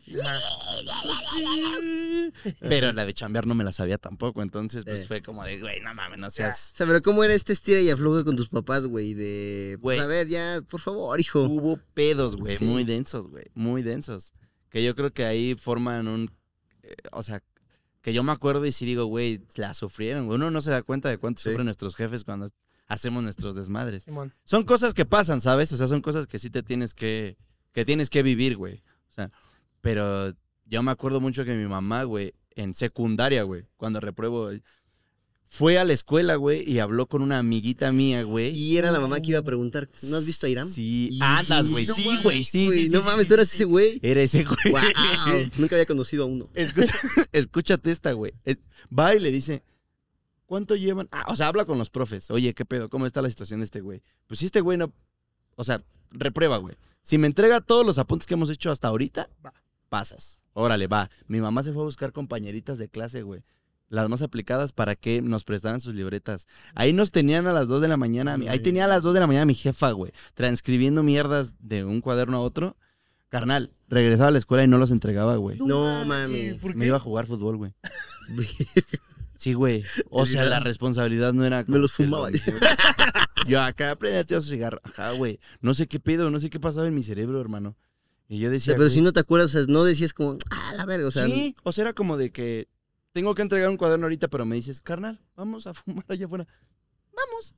Pero 2.60 2.92
la 2.92 3.06
de 3.06 3.14
chambear 3.14 3.46
no 3.46 3.54
me 3.54 3.64
la 3.64 3.72
sabía 3.72 3.98
tampoco. 3.98 4.42
Entonces, 4.42 4.84
pues 4.84 5.00
Sí. 5.00 5.06
fue 5.06 5.22
como 5.22 5.44
de, 5.44 5.60
güey, 5.60 5.80
no 5.80 5.94
mames, 5.94 6.18
no 6.18 6.30
seas... 6.30 6.72
O 6.74 6.76
sea, 6.76 6.86
pero 6.86 7.02
¿cómo 7.02 7.24
era 7.24 7.34
este 7.34 7.52
estira 7.52 7.80
y 7.80 7.90
afloja 7.90 8.24
con 8.24 8.36
tus 8.36 8.48
papás, 8.48 8.84
güey? 8.86 9.14
De, 9.14 9.78
pues, 9.80 9.98
Güey. 9.98 10.06
a 10.06 10.08
ver, 10.08 10.28
ya, 10.28 10.60
por 10.68 10.80
favor, 10.80 11.18
hijo. 11.20 11.42
Hubo 11.44 11.78
pedos, 11.94 12.36
güey, 12.36 12.56
Sí. 12.56 12.64
muy 12.64 12.84
densos, 12.84 13.28
güey, 13.28 13.44
muy 13.54 13.82
densos. 13.82 14.32
Que 14.70 14.82
yo 14.82 14.94
creo 14.94 15.12
que 15.12 15.24
ahí 15.24 15.54
forman 15.56 16.08
un... 16.08 16.30
eh, 16.82 16.94
o 17.12 17.22
sea, 17.22 17.42
que 18.00 18.12
yo 18.14 18.22
me 18.22 18.32
acuerdo 18.32 18.64
y 18.64 18.72
sí 18.72 18.86
digo, 18.86 19.04
güey, 19.04 19.40
la 19.56 19.74
sufrieron, 19.74 20.26
güey. 20.26 20.36
Uno 20.36 20.50
no 20.50 20.60
se 20.62 20.70
da 20.70 20.82
cuenta 20.82 21.08
de 21.10 21.18
cuánto 21.18 21.42
Sí. 21.42 21.50
sufren 21.50 21.66
nuestros 21.66 21.96
jefes 21.96 22.24
cuando 22.24 22.48
hacemos 22.86 23.22
nuestros 23.22 23.54
desmadres. 23.54 24.04
Simón. 24.04 24.32
Son 24.44 24.64
cosas 24.64 24.94
que 24.94 25.04
pasan, 25.04 25.40
¿sabes? 25.40 25.72
O 25.72 25.76
sea, 25.76 25.86
son 25.88 26.00
cosas 26.00 26.26
que 26.26 26.38
sí 26.38 26.48
te 26.50 26.62
tienes 26.62 26.94
que... 26.94 27.36
que 27.72 27.84
tienes 27.84 28.08
que 28.10 28.22
vivir, 28.22 28.56
güey. 28.56 28.82
O 29.10 29.12
sea, 29.12 29.30
pero 29.80 30.32
yo 30.64 30.82
me 30.82 30.90
acuerdo 30.90 31.20
mucho 31.20 31.44
que 31.44 31.54
mi 31.54 31.66
mamá, 31.66 32.04
güey, 32.04 32.32
en 32.54 32.72
secundaria, 32.74 33.42
güey, 33.42 33.66
cuando 33.76 34.00
repruebo... 34.00 34.50
fue 35.52 35.78
a 35.78 35.84
la 35.84 35.92
escuela, 35.92 36.36
güey, 36.36 36.62
y 36.70 36.78
habló 36.78 37.06
con 37.06 37.22
una 37.22 37.38
amiguita 37.38 37.90
mía, 37.90 38.22
güey. 38.22 38.50
Y 38.56 38.78
era 38.78 38.92
la 38.92 39.00
mamá 39.00 39.20
que 39.20 39.30
iba 39.32 39.40
a 39.40 39.42
preguntar, 39.42 39.88
¿no 40.04 40.16
has 40.16 40.24
visto 40.24 40.46
a 40.46 40.48
Irán? 40.48 40.72
Sí, 40.72 41.18
andas, 41.20 41.68
güey. 41.68 41.86
no 41.86 41.94
Sí, 41.94 42.04
güey. 42.22 42.44
Sí, 42.44 42.66
güey, 42.66 42.78
sí, 42.78 42.84
sí. 42.86 42.90
No 42.92 43.00
sí, 43.00 43.06
mames, 43.06 43.22
sí, 43.22 43.28
tú 43.28 43.34
eras 43.34 43.48
sí. 43.48 43.56
ese 43.56 43.64
güey. 43.64 43.98
Era 44.00 44.22
ese 44.22 44.44
güey. 44.44 44.56
Wow. 44.70 44.80
Nunca 45.58 45.74
había 45.74 45.86
conocido 45.86 46.22
a 46.22 46.26
uno. 46.26 46.48
Escucha- 46.54 46.94
escúchate 47.32 47.90
esta, 47.90 48.12
güey. 48.12 48.32
Va 48.96 49.12
y 49.16 49.18
le 49.18 49.32
dice, 49.32 49.64
¿cuánto 50.46 50.76
llevan? 50.76 51.08
Ah, 51.10 51.24
o 51.26 51.34
sea, 51.34 51.48
habla 51.48 51.64
con 51.64 51.78
los 51.78 51.90
profes. 51.90 52.30
Oye, 52.30 52.54
¿qué 52.54 52.64
pedo? 52.64 52.88
¿Cómo 52.88 53.04
está 53.06 53.20
la 53.20 53.28
situación 53.28 53.58
de 53.58 53.64
este 53.64 53.80
güey? 53.80 54.02
Pues 54.28 54.38
si 54.38 54.46
este 54.46 54.60
güey 54.60 54.78
no... 54.78 54.92
O 55.56 55.64
sea, 55.64 55.82
reprueba, 56.12 56.58
güey. 56.58 56.76
Si 57.02 57.18
me 57.18 57.26
entrega 57.26 57.60
todos 57.60 57.84
los 57.84 57.98
apuntes 57.98 58.28
que 58.28 58.34
hemos 58.34 58.50
hecho 58.50 58.70
hasta 58.70 58.86
ahorita, 58.86 59.28
Va. 59.44 59.52
pasas. 59.88 60.40
Órale, 60.52 60.86
va. 60.86 61.10
Mi 61.26 61.40
mamá 61.40 61.64
se 61.64 61.72
fue 61.72 61.82
a 61.82 61.86
buscar 61.86 62.12
compañeritas 62.12 62.78
de 62.78 62.88
clase, 62.88 63.22
güey. 63.22 63.42
Las 63.90 64.08
más 64.08 64.22
aplicadas 64.22 64.72
para 64.72 64.94
que 64.96 65.20
nos 65.20 65.44
prestaran 65.44 65.80
sus 65.80 65.94
libretas. 65.94 66.46
Ahí 66.74 66.92
nos 66.94 67.10
tenían 67.12 67.46
a 67.46 67.52
las 67.52 67.68
2 67.68 67.82
de 67.82 67.88
la 67.88 67.96
mañana. 67.98 68.38
Ahí 68.48 68.60
tenía 68.60 68.86
a 68.86 68.88
las 68.88 69.02
2 69.02 69.12
de 69.14 69.20
la 69.20 69.26
mañana 69.26 69.44
mi 69.44 69.54
jefa, 69.54 69.90
güey. 69.90 70.12
Transcribiendo 70.34 71.02
mierdas 71.02 71.54
de 71.58 71.84
un 71.84 72.00
cuaderno 72.00 72.38
a 72.38 72.40
otro. 72.40 72.76
Carnal, 73.28 73.72
regresaba 73.88 74.28
a 74.28 74.30
la 74.32 74.38
escuela 74.38 74.64
y 74.64 74.68
no 74.68 74.78
los 74.78 74.90
entregaba, 74.90 75.36
güey. 75.36 75.58
No 75.58 76.04
mames. 76.04 76.56
¿por 76.58 76.74
Me 76.76 76.86
iba 76.86 76.96
a 76.96 77.00
jugar 77.00 77.26
fútbol, 77.26 77.56
güey. 77.58 77.74
Sí, 79.34 79.54
güey. 79.54 79.84
O 80.10 80.26
sea, 80.26 80.44
la 80.44 80.60
responsabilidad 80.60 81.32
no 81.32 81.46
era. 81.46 81.64
Me 81.66 81.78
los 81.78 81.92
fumaba. 81.92 82.30
que- 82.30 82.38
Yo 83.48 83.62
acá 83.62 83.92
aprendí 83.92 84.34
a 84.34 84.40
su 84.42 84.50
cigarro. 84.50 84.80
Ajá, 84.84 85.12
güey. 85.12 85.40
No 85.62 85.72
sé 85.72 85.86
qué 85.86 85.98
pedo, 85.98 86.30
no 86.30 86.38
sé 86.40 86.50
qué 86.50 86.60
pasaba 86.60 86.86
en 86.86 86.94
mi 86.94 87.02
cerebro, 87.02 87.40
hermano. 87.40 87.74
Y 88.28 88.38
yo 88.38 88.48
O 88.48 88.50
decía. 88.52 88.72
sea, 88.72 88.74
pero 88.74 88.84
güey, 88.88 88.94
si 88.94 89.00
no 89.00 89.12
te 89.12 89.20
acuerdas, 89.20 89.54
o 89.54 89.58
sea, 89.64 89.66
no 89.66 89.82
decías 89.82 90.12
como, 90.12 90.36
ah, 90.50 90.74
la 90.76 90.84
verga, 90.84 91.08
o 91.08 91.10
sea, 91.10 91.24
sí, 91.24 91.56
o 91.62 91.72
sea, 91.72 91.82
era 91.82 91.92
como 91.94 92.18
de 92.18 92.30
que 92.30 92.68
tengo 93.12 93.34
que 93.34 93.42
entregar 93.42 93.68
un 93.68 93.76
cuaderno 93.76 94.06
ahorita, 94.06 94.28
pero 94.28 94.44
me 94.44 94.56
dices, 94.56 94.80
carnal, 94.80 95.20
vamos 95.36 95.66
a 95.66 95.74
fumar 95.74 96.04
allá 96.08 96.26
afuera. 96.26 96.46
Vamos. 97.14 97.54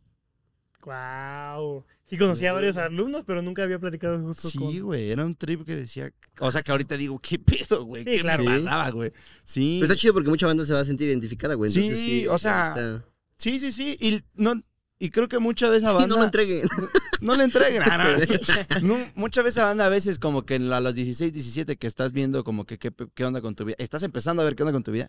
Wow. 0.84 1.84
Sí 2.04 2.18
conocía 2.18 2.50
a 2.50 2.54
varios 2.54 2.76
alumnos, 2.76 3.22
pero 3.24 3.40
nunca 3.40 3.62
había 3.62 3.78
platicado 3.78 4.20
justo 4.20 4.50
Sí, 4.50 4.58
con... 4.58 4.80
güey, 4.80 5.10
era 5.10 5.24
un 5.24 5.34
trip 5.36 5.64
que 5.64 5.76
decía. 5.76 6.12
O 6.40 6.50
sea, 6.50 6.62
que 6.62 6.72
ahorita 6.72 6.96
digo, 6.96 7.18
¿qué 7.20 7.38
pedo, 7.38 7.84
güey? 7.84 8.02
Sí, 8.04 8.10
¿Qué 8.12 8.20
claro. 8.20 8.44
pasaba, 8.44 8.90
güey? 8.90 9.12
Sí. 9.44 9.78
pero 9.80 9.92
está 9.92 10.00
chido 10.00 10.12
porque 10.14 10.28
mucha 10.28 10.46
banda 10.46 10.66
se 10.66 10.74
va 10.74 10.80
a 10.80 10.84
sentir 10.84 11.08
identificada, 11.08 11.54
güey. 11.54 11.70
Sí, 11.70 11.86
entonces 11.86 12.28
o 12.28 12.38
sea, 12.38 12.68
está- 12.68 13.04
Sí, 13.36 13.58
sí, 13.60 13.70
sí. 13.72 13.96
Y, 14.00 14.22
no, 14.34 14.54
y 14.98 15.10
creo 15.10 15.28
que 15.28 15.38
mucha 15.38 15.70
de 15.70 15.78
esa 15.78 15.88
Sí, 15.90 15.94
banda. 15.94 16.08
no 16.08 16.18
me 16.18 16.24
entreguen. 16.26 16.66
No 17.22 17.36
le 17.36 17.44
entreguen. 17.44 17.82
No. 18.82 18.98
No, 18.98 19.06
muchas 19.14 19.44
veces 19.44 19.62
anda 19.62 19.86
a 19.86 19.88
veces 19.88 20.18
como 20.18 20.44
que 20.44 20.58
la- 20.58 20.78
a 20.78 20.80
los 20.80 20.96
16, 20.96 21.32
17 21.32 21.76
que 21.76 21.86
estás 21.86 22.10
viendo 22.12 22.42
como 22.42 22.66
que 22.66 22.78
qué, 22.78 22.92
qué 23.14 23.24
onda 23.24 23.40
con 23.40 23.54
tu 23.54 23.64
vida. 23.64 23.76
Estás 23.78 24.02
empezando 24.02 24.42
a 24.42 24.44
ver 24.44 24.56
qué 24.56 24.64
onda 24.64 24.72
con 24.72 24.82
tu 24.82 24.90
vida. 24.90 25.08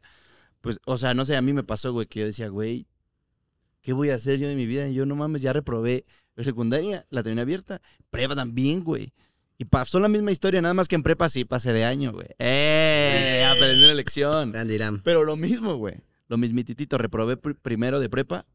Pues, 0.63 0.79
o 0.86 0.96
sea, 0.98 1.13
no 1.13 1.25
sé, 1.25 1.36
a 1.36 1.41
mí 1.41 1.51
me 1.51 1.63
pasó, 1.63 1.91
güey, 1.91 2.08
que 2.08 2.22
yo 2.22 2.25
decía, 2.25 2.48
güey, 2.48 2.88
¿qué 3.82 3.91
voy 3.91 4.12
a 4.12 4.15
hacer 4.15 4.39
yo 4.39 4.48
de 4.48 4.55
mi 4.55 4.65
vida? 4.65 4.88
Y 4.88 4.93
yo 4.93 5.05
no 5.05 5.13
mames, 5.13 5.41
ya 5.41 5.51
reprobé 5.51 6.05
secundaria, 6.38 7.05
la 7.10 7.22
terminé 7.22 7.41
abierta, 7.41 7.82
prepa 8.10 8.34
también, 8.34 8.82
güey. 8.82 9.12
Y 9.58 9.65
pasó 9.65 10.00
la 10.00 10.08
misma 10.08 10.32
historia, 10.32 10.62
nada 10.62 10.74
más 10.74 10.88
que 10.88 10.96
en 10.96 11.03
prepa 11.03 11.27
sí 11.27 11.43
pasé 11.43 11.74
de 11.74 11.84
año, 11.84 12.13
güey. 12.13 12.27
¡Eh! 12.39 13.46
Aprendí 13.46 13.84
una 13.84 13.93
lección. 13.93 14.53
Grande 14.53 14.74
Irán. 14.75 15.01
Pero 15.03 15.25
lo 15.25 15.36
mismo, 15.36 15.75
güey. 15.75 15.96
Lo 16.29 16.38
mismititito, 16.38 16.98
reprobé 16.98 17.38
pr- 17.38 17.58
primero 17.62 18.00
de 18.00 18.10
prepa 18.10 18.46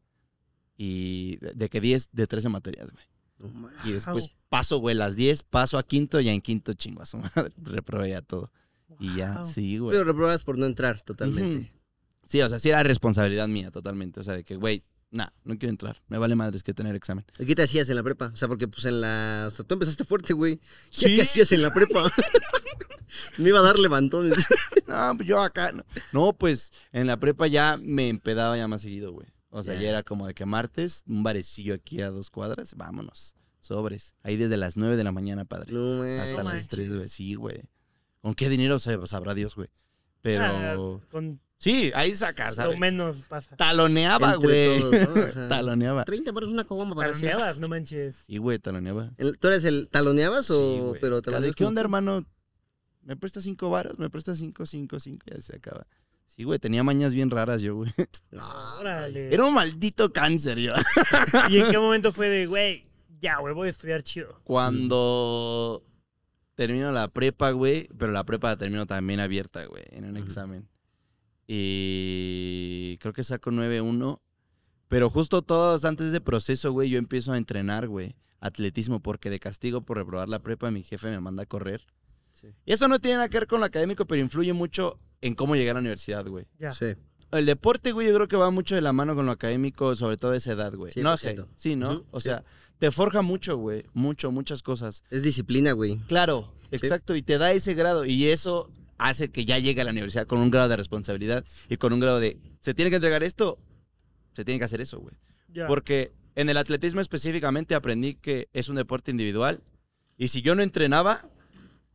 y 0.77 1.37
de, 1.37 1.69
que 1.69 1.79
10 1.79 2.09
de 2.11 2.25
13 2.27 2.49
materias, 2.49 2.91
güey. 2.91 3.05
No 3.37 3.47
mames. 3.49 3.85
Y 3.85 3.91
después 3.91 4.35
paso, 4.49 4.79
güey, 4.79 4.95
las 4.95 5.15
10, 5.15 5.43
paso 5.43 5.77
a 5.77 5.83
quinto 5.83 6.19
y 6.19 6.25
ya 6.25 6.33
en 6.33 6.41
quinto 6.41 6.73
chingo 6.73 7.03
a 7.03 7.05
su 7.05 7.17
madre. 7.17 7.51
Reprobé 7.63 8.09
ya 8.09 8.21
todo. 8.21 8.51
Y 8.99 9.15
ya, 9.15 9.43
sí, 9.43 9.77
güey. 9.77 9.93
Pero 9.95 10.03
reprobas 10.05 10.43
por 10.43 10.57
no 10.57 10.65
entrar 10.65 10.99
totalmente. 11.01 11.71
Sí, 12.23 12.41
o 12.41 12.49
sea, 12.49 12.59
sí 12.59 12.69
era 12.69 12.83
responsabilidad 12.83 13.47
mía 13.47 13.71
totalmente. 13.71 14.19
O 14.19 14.23
sea, 14.23 14.33
de 14.35 14.43
que, 14.43 14.55
güey, 14.55 14.83
nah, 15.11 15.27
no 15.43 15.57
quiero 15.57 15.71
entrar. 15.71 15.97
Me 16.07 16.17
vale 16.17 16.35
madres 16.35 16.61
que 16.63 16.73
tener 16.73 16.95
examen. 16.95 17.25
¿Y 17.39 17.45
¿Qué 17.45 17.55
te 17.55 17.63
hacías 17.63 17.89
en 17.89 17.95
la 17.95 18.03
prepa? 18.03 18.27
O 18.33 18.35
sea, 18.35 18.47
porque 18.47 18.67
pues 18.67 18.85
en 18.85 19.01
la... 19.01 19.45
O 19.47 19.51
sea, 19.51 19.65
tú 19.65 19.73
empezaste 19.73 20.03
fuerte, 20.03 20.33
güey. 20.33 20.57
¿Qué, 20.57 20.63
Sí. 20.91 21.15
¿Qué 21.15 21.21
hacías 21.23 21.51
en 21.51 21.61
la 21.63 21.73
prepa? 21.73 22.11
Me 23.37 23.49
iba 23.49 23.59
a 23.59 23.63
dar 23.63 23.79
levantones. 23.79 24.35
No, 24.87 25.13
pues 25.17 25.29
yo 25.29 25.39
acá. 25.39 25.71
No. 25.71 25.85
No, 26.13 26.33
pues 26.33 26.71
en 26.91 27.05
la 27.05 27.17
prepa 27.19 27.45
ya 27.45 27.77
me 27.79 28.09
empedaba 28.09 28.57
ya 28.57 28.67
más 28.67 28.81
seguido, 28.81 29.11
güey. 29.11 29.27
O 29.51 29.61
sea, 29.61 29.75
Ya. 29.75 29.81
ya 29.81 29.89
era 29.89 30.03
como 30.03 30.25
de 30.25 30.33
que 30.33 30.47
martes, 30.47 31.03
un 31.05 31.21
barecillo 31.21 31.75
aquí 31.75 32.01
a 32.01 32.09
dos 32.09 32.31
cuadras, 32.31 32.73
vámonos. 32.73 33.35
Sobres. 33.59 34.15
Ahí 34.23 34.35
desde 34.35 34.57
las 34.57 34.77
9 34.77 34.95
de 34.97 35.03
la 35.03 35.11
mañana, 35.11 35.45
padre. 35.45 35.73
No. 35.73 36.01
Hasta 36.01 36.43
las. 36.43 36.67
3, 36.69 36.89
güey. 36.91 37.07
Sí, 37.07 37.35
güey. 37.35 37.61
¿Con 38.23 38.33
qué 38.33 38.49
dinero 38.49 38.77
sab- 38.77 39.05
sabrá 39.05 39.35
Dios, 39.35 39.53
güey? 39.55 39.69
Pero. 40.23 40.43
Ah, 40.43 40.75
con 41.11 41.39
Sí, 41.59 41.91
ahí 41.93 42.15
sacas, 42.15 42.51
lo 42.55 42.63
¿sabes? 42.63 42.79
menos 42.79 43.17
pasa. 43.27 43.55
Taloneaba, 43.57 44.35
güey. 44.35 44.79
¿no? 44.79 44.89
Taloneaba. 45.49 46.05
30 46.05 46.31
baros 46.31 46.51
una 46.51 46.63
caguama 46.63 46.95
para 46.95 47.11
Taloneabas, 47.11 47.59
no 47.59 47.67
manches. 47.67 48.23
Sí, 48.25 48.37
güey, 48.37 48.59
taloneaba. 48.59 49.11
El- 49.17 49.37
¿Tú 49.37 49.49
eres 49.49 49.65
el 49.65 49.89
taloneabas 49.89 50.49
o...? 50.51 50.73
Sí, 50.73 50.79
güey. 50.79 51.01
pero 51.01 51.17
¿De 51.17 51.21
taloneabas 51.23 51.55
¿Qué 51.55 51.65
onda, 51.65 51.81
hermano? 51.81 52.25
¿Me 53.03 53.17
prestas 53.17 53.43
cinco 53.43 53.69
varos? 53.69 53.99
¿Me 53.99 54.09
prestas 54.09 54.37
cinco, 54.37 54.65
cinco, 54.65 54.99
cinco? 55.01 55.25
Ya 55.29 55.41
se 55.41 55.57
acaba. 55.57 55.85
Sí, 56.25 56.45
güey, 56.45 56.59
tenía 56.59 56.81
mañas 56.83 57.13
bien 57.13 57.29
raras 57.29 57.61
yo, 57.61 57.75
güey. 57.75 57.91
No, 58.31 58.47
Órale. 58.79 59.33
Era 59.33 59.43
un 59.43 59.53
maldito 59.53 60.13
cáncer 60.13 60.59
yo. 60.59 60.73
¿Y 61.49 61.57
en 61.59 61.71
qué 61.71 61.77
momento 61.77 62.13
fue 62.13 62.29
de, 62.29 62.45
güey, 62.45 62.85
ya, 63.19 63.37
güey, 63.39 63.53
voy 63.53 63.67
a 63.67 63.71
estudiar 63.71 64.01
chido? 64.03 64.39
Cuando 64.45 65.83
termino 66.55 66.91
la 66.93 67.09
prepa, 67.09 67.51
güey, 67.51 67.89
pero 67.97 68.13
la 68.13 68.23
prepa 68.23 68.47
la 68.49 68.57
termino 68.57 68.85
también 68.85 69.19
abierta, 69.19 69.65
güey, 69.65 69.83
en 69.89 70.05
un 70.05 70.15
examen. 70.15 70.65
Y 71.51 72.97
creo 72.99 73.11
que 73.11 73.23
saco 73.23 73.49
9-1. 73.49 74.19
Pero 74.87 75.09
justo 75.09 75.41
todos 75.41 75.83
antes 75.83 76.05
de 76.05 76.17
ese 76.17 76.21
proceso, 76.21 76.71
güey, 76.71 76.91
yo 76.91 76.99
empiezo 76.99 77.31
a 77.31 77.37
entrenar, 77.37 77.87
güey, 77.87 78.15
atletismo, 78.39 78.99
porque 78.99 79.31
de 79.31 79.39
castigo 79.39 79.81
por 79.81 79.97
reprobar 79.97 80.29
la 80.29 80.43
prepa, 80.43 80.69
mi 80.69 80.83
jefe 80.83 81.09
me 81.09 81.19
manda 81.19 81.43
a 81.43 81.45
correr. 81.47 81.87
Sí. 82.29 82.49
Y 82.65 82.73
eso 82.73 82.87
no 82.87 82.99
tiene 82.99 83.17
nada 83.17 83.29
que 83.29 83.39
ver 83.39 83.47
con 83.47 83.61
lo 83.61 83.65
académico, 83.65 84.05
pero 84.05 84.21
influye 84.21 84.53
mucho 84.53 84.99
en 85.21 85.33
cómo 85.33 85.55
llegar 85.55 85.75
a 85.75 85.79
la 85.79 85.81
universidad, 85.81 86.25
güey. 86.27 86.45
Ya. 86.59 86.71
Sí. 86.71 86.93
El 87.31 87.47
deporte, 87.47 87.93
güey, 87.93 88.07
yo 88.07 88.13
creo 88.13 88.27
que 88.27 88.37
va 88.37 88.51
mucho 88.51 88.75
de 88.75 88.81
la 88.81 88.93
mano 88.93 89.15
con 89.15 89.25
lo 89.25 89.31
académico, 89.31 89.95
sobre 89.95 90.17
todo 90.17 90.31
a 90.31 90.37
esa 90.37 90.51
edad, 90.51 90.73
güey. 90.75 90.91
Sí, 90.91 91.01
no 91.01 91.17
sé, 91.17 91.35
sí, 91.55 91.75
¿no? 91.75 92.05
O 92.11 92.19
sí. 92.19 92.25
sea, 92.25 92.43
te 92.77 92.91
forja 92.91 93.23
mucho, 93.23 93.57
güey, 93.57 93.85
mucho, 93.93 94.31
muchas 94.31 94.61
cosas. 94.61 95.01
Es 95.09 95.23
disciplina, 95.23 95.71
güey. 95.71 95.97
Claro, 96.07 96.53
exacto, 96.69 97.15
y 97.15 97.23
te 97.23 97.39
da 97.39 97.51
ese 97.51 97.73
grado, 97.73 98.05
y 98.05 98.27
eso 98.27 98.69
hace 98.99 99.29
que 99.31 99.45
ya 99.45 99.57
llegue 99.57 99.81
a 99.81 99.85
la 99.85 99.91
universidad 99.91 100.27
con 100.27 100.39
un 100.39 100.51
grado 100.51 100.69
de 100.69 100.75
responsabilidad 100.77 101.43
y 101.69 101.77
con 101.77 101.91
un 101.93 101.99
grado 101.99 102.19
de, 102.19 102.37
¿se 102.59 102.73
tiene 102.73 102.89
que 102.91 102.97
entregar 102.97 103.23
esto? 103.23 103.57
Se 104.33 104.45
tiene 104.45 104.59
que 104.59 104.65
hacer 104.65 104.81
eso, 104.81 104.99
güey. 104.99 105.15
Porque 105.67 106.13
en 106.35 106.49
el 106.49 106.57
atletismo 106.57 107.01
específicamente 107.01 107.73
aprendí 107.75 108.13
que 108.15 108.47
es 108.53 108.69
un 108.69 108.75
deporte 108.75 109.09
individual, 109.11 109.61
y 110.17 110.27
si 110.27 110.41
yo 110.41 110.53
no 110.53 110.61
entrenaba, 110.61 111.27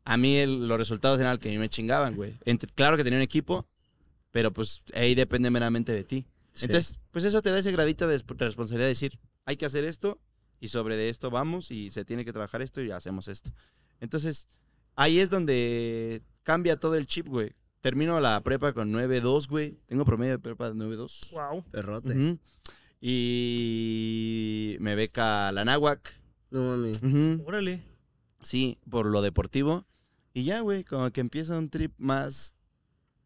a 0.04 0.16
mí 0.16 0.36
el- 0.38 0.66
los 0.66 0.78
resultados 0.78 1.20
eran 1.20 1.38
que 1.38 1.48
a 1.50 1.52
mí 1.52 1.58
me 1.58 1.68
chingaban, 1.68 2.16
güey. 2.16 2.34
Claro 2.74 2.96
que 2.96 3.04
tenía 3.04 3.18
un 3.18 3.22
equipo, 3.22 3.66
pero 4.32 4.52
pues 4.52 4.82
ahí 4.94 5.14
depende 5.14 5.50
meramente 5.50 5.92
de 5.92 6.04
ti. 6.04 6.26
Sí. 6.52 6.66
Entonces, 6.66 6.98
pues 7.10 7.24
eso 7.24 7.40
te 7.42 7.50
da 7.50 7.58
ese 7.58 7.72
gradito 7.72 8.06
de, 8.08 8.16
de 8.18 8.44
responsabilidad 8.44 8.86
de 8.86 8.88
decir, 8.94 9.18
hay 9.44 9.56
que 9.56 9.66
hacer 9.66 9.84
esto 9.84 10.18
y 10.60 10.68
sobre 10.68 10.96
de 10.96 11.08
esto 11.08 11.30
vamos 11.30 11.70
y 11.70 11.90
se 11.90 12.04
tiene 12.04 12.24
que 12.24 12.32
trabajar 12.32 12.62
esto 12.62 12.80
y 12.82 12.90
hacemos 12.90 13.28
esto. 13.28 13.50
Entonces, 14.00 14.48
ahí 14.96 15.20
es 15.20 15.30
donde 15.30 16.22
cambia 16.44 16.78
todo 16.78 16.94
el 16.94 17.06
chip, 17.06 17.26
güey. 17.26 17.52
Termino 17.80 18.20
la 18.20 18.40
prepa 18.42 18.72
con 18.72 18.92
9.2, 18.92 19.48
güey. 19.48 19.78
Tengo 19.86 20.04
promedio 20.04 20.32
de 20.32 20.38
prepa 20.38 20.70
de 20.70 20.74
9.2. 20.76 21.30
Wow. 21.32 21.64
Perrote. 21.70 22.10
Ujú. 22.10 22.38
Y 23.00 24.76
me 24.80 24.94
beca 24.94 25.52
la 25.52 25.64
náhuac. 25.64 26.18
No 26.50 26.62
mames. 26.62 27.02
Órale. 27.44 27.82
Sí, 28.42 28.78
por 28.88 29.06
lo 29.06 29.20
deportivo. 29.20 29.84
Y 30.32 30.44
ya, 30.44 30.60
güey, 30.60 30.84
como 30.84 31.10
que 31.10 31.20
empieza 31.20 31.58
un 31.58 31.68
trip 31.68 31.92
más 31.98 32.54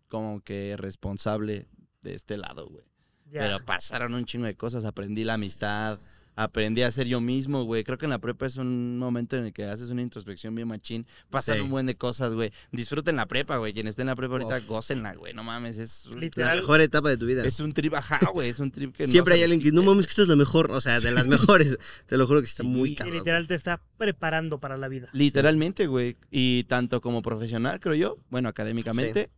como 0.08 0.40
que 0.40 0.76
responsable 0.76 1.68
de 2.02 2.14
este 2.14 2.36
lado, 2.36 2.68
güey. 2.68 2.84
Ya. 3.30 3.42
Pero 3.42 3.64
pasaron 3.64 4.14
un 4.14 4.24
chingo 4.24 4.46
de 4.46 4.56
cosas, 4.56 4.84
aprendí 4.84 5.22
la 5.22 5.34
amistad, 5.34 6.00
aprendí 6.40 6.82
a 6.82 6.90
ser 6.92 7.08
yo 7.08 7.20
mismo, 7.20 7.64
güey. 7.64 7.82
Creo 7.82 7.98
que 7.98 8.06
en 8.06 8.10
la 8.10 8.20
prepa 8.20 8.46
es 8.46 8.56
un 8.58 8.96
momento 8.96 9.36
en 9.36 9.46
el 9.46 9.52
que 9.52 9.64
haces 9.64 9.90
una 9.90 10.02
introspección 10.02 10.54
bien 10.54 10.68
machín, 10.68 11.04
pasan 11.30 11.56
Sí. 11.56 11.62
un 11.62 11.70
buen 11.70 11.86
de 11.86 11.96
cosas, 11.96 12.32
güey. 12.32 12.52
Disfruten 12.70 13.16
la 13.16 13.26
prepa, 13.26 13.56
güey. 13.56 13.72
Quien 13.72 13.88
esté 13.88 14.02
en 14.02 14.06
la 14.06 14.14
prepa 14.14 14.34
ahorita, 14.34 14.58
Uf. 14.58 14.66
gócenla, 14.68 15.14
güey. 15.16 15.34
No 15.34 15.42
mames, 15.42 15.78
es 15.78 16.08
La 16.36 16.54
mejor 16.54 16.80
etapa 16.80 17.08
de 17.08 17.16
tu 17.16 17.26
vida. 17.26 17.44
es 17.44 17.58
un 17.58 17.72
trip, 17.72 17.92
ajá, 17.94 18.20
güey, 18.32 18.50
es 18.50 18.60
un 18.60 18.70
trip 18.70 18.94
que 18.94 19.06
no 19.06 19.10
Siempre 19.10 19.34
hay 19.34 19.42
alguien 19.42 19.60
que, 19.60 19.72
no 19.72 19.82
mames, 19.82 20.06
que 20.06 20.10
esta 20.10 20.22
es 20.22 20.28
la 20.28 20.36
mejor. 20.36 20.70
O 20.70 20.80
sea, 20.80 21.00
de 21.00 21.10
las 21.10 21.26
mejores. 21.26 21.76
Te 22.06 22.16
lo 22.16 22.26
juro 22.28 22.38
que 22.40 22.46
está 22.46 22.62
Sí, 22.62 22.68
muy 22.68 22.94
cabrón. 22.94 23.16
literal 23.16 23.46
te 23.48 23.56
está 23.56 23.82
preparando 23.96 24.60
para 24.60 24.76
la 24.76 24.86
vida. 24.86 25.08
Literalmente, 25.12 25.88
güey. 25.88 26.16
Y 26.30 26.62
tanto 26.64 27.00
como 27.00 27.20
profesional, 27.20 27.80
creo 27.80 27.94
yo, 27.96 28.16
bueno, 28.30 28.48
académicamente, 28.48 29.28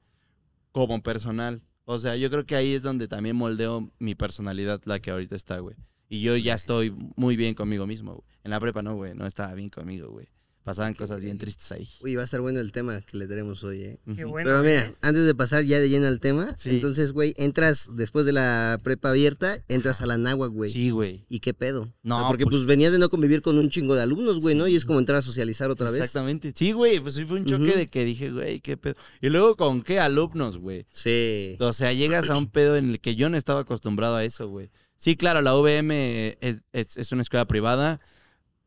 como 0.73 1.03
personal. 1.03 1.63
O 1.87 1.99
sea, 1.99 2.15
yo 2.17 2.31
creo 2.31 2.45
que 2.45 2.57
ahí 2.57 2.75
es 2.75 2.83
donde 2.83 3.09
también 3.09 3.37
moldeo 3.37 3.91
mi 3.99 4.15
personalidad, 4.15 4.83
la 4.85 5.01
que 5.01 5.11
ahorita 5.11 5.35
está, 5.35 5.59
güey. 5.61 5.77
Y 6.11 6.21
yo 6.21 6.37
ya 6.37 6.55
estoy 6.55 6.93
muy 7.17 7.37
bien 7.37 7.55
conmigo 7.55 7.87
mismo, 7.87 8.17
güey. 8.17 8.27
En 8.45 8.51
la 8.51 8.61
prepa 8.61 8.83
no, 8.83 8.97
güey, 8.97 9.15
no 9.15 9.27
estaba 9.27 9.55
bien 9.55 9.71
conmigo, 9.71 10.11
güey. 10.11 10.27
pasaban 10.63 10.93
cosas 10.95 11.21
bien 11.23 11.39
tristes 11.39 11.73
ahí. 11.73 11.89
Uy, 12.03 12.17
va 12.17 12.21
a 12.23 12.25
estar 12.25 12.41
bueno 12.43 12.61
el 12.61 12.71
tema 12.71 13.01
que 13.01 13.17
le 13.17 13.27
tenemos 13.27 13.65
hoy, 13.65 13.83
¿eh? 13.83 13.99
Qué 14.15 14.25
bueno. 14.25 14.47
Pero 14.51 14.63
mira, 14.63 14.83
¿eh? 14.89 14.95
antes 15.01 15.25
de 15.25 15.35
pasar 15.35 15.65
ya 15.65 15.81
de 15.81 15.89
lleno 15.89 16.07
al 16.07 16.21
tema, 16.21 16.55
Sí. 16.59 16.69
entonces, 16.71 17.13
güey, 17.13 17.33
entras 17.39 17.91
después 17.97 18.27
de 18.27 18.33
la 18.33 18.79
prepa 18.85 19.09
abierta, 19.11 19.57
entras 19.69 20.01
a 20.03 20.07
la 20.07 20.19
náhuac, 20.19 20.53
güey. 20.53 20.71
Sí, 20.71 20.91
güey. 20.91 21.25
¿Y 21.31 21.41
qué 21.41 21.55
pedo? 21.55 21.93
No, 22.03 22.17
O 22.17 22.19
sea, 22.21 22.29
porque 22.29 22.45
pues, 22.45 22.57
pues- 22.59 22.67
venías 22.67 22.93
de 22.93 22.99
no 22.99 23.09
convivir 23.09 23.41
con 23.41 23.57
un 23.59 23.71
chingo 23.71 23.95
de 23.95 24.03
alumnos, 24.03 24.41
güey, 24.43 24.55
¿no? 24.55 24.69
Y 24.69 24.77
es 24.77 24.85
como 24.85 24.99
entrar 24.99 25.19
a 25.19 25.23
socializar 25.23 25.71
otra 25.71 25.91
vez. 25.91 26.03
Exactamente. 26.03 26.53
Sí, 26.55 26.73
güey, 26.73 27.01
pues 27.01 27.15
sí 27.15 27.25
fue 27.25 27.39
un 27.41 27.47
choque 27.47 27.73
de 27.77 27.87
que 27.87 28.05
dije, 28.05 28.31
güey, 28.31 28.61
qué 28.61 28.77
pedo. 28.77 28.97
Y 29.23 29.29
luego 29.31 29.57
con 29.57 29.83
qué 29.83 29.99
alumnos, 29.99 30.59
güey. 30.59 30.87
Sí. 30.93 31.57
O 31.59 31.73
sea, 31.73 31.93
llegas 31.95 32.29
a 32.31 32.37
un 32.37 32.49
pedo 32.49 32.77
en 32.77 32.91
el 32.91 33.01
que 33.01 33.15
yo 33.17 33.31
no 33.31 33.37
estaba 33.39 33.61
acostumbrado 33.61 34.17
a 34.17 34.25
eso, 34.25 34.49
güey. 34.49 34.71
Sí, 35.03 35.17
claro, 35.17 35.41
la 35.41 35.55
VM 35.55 36.37
es, 36.43 36.61
es- 36.75 36.99
es 36.99 37.11
una 37.11 37.23
escuela 37.23 37.47
privada, 37.47 38.01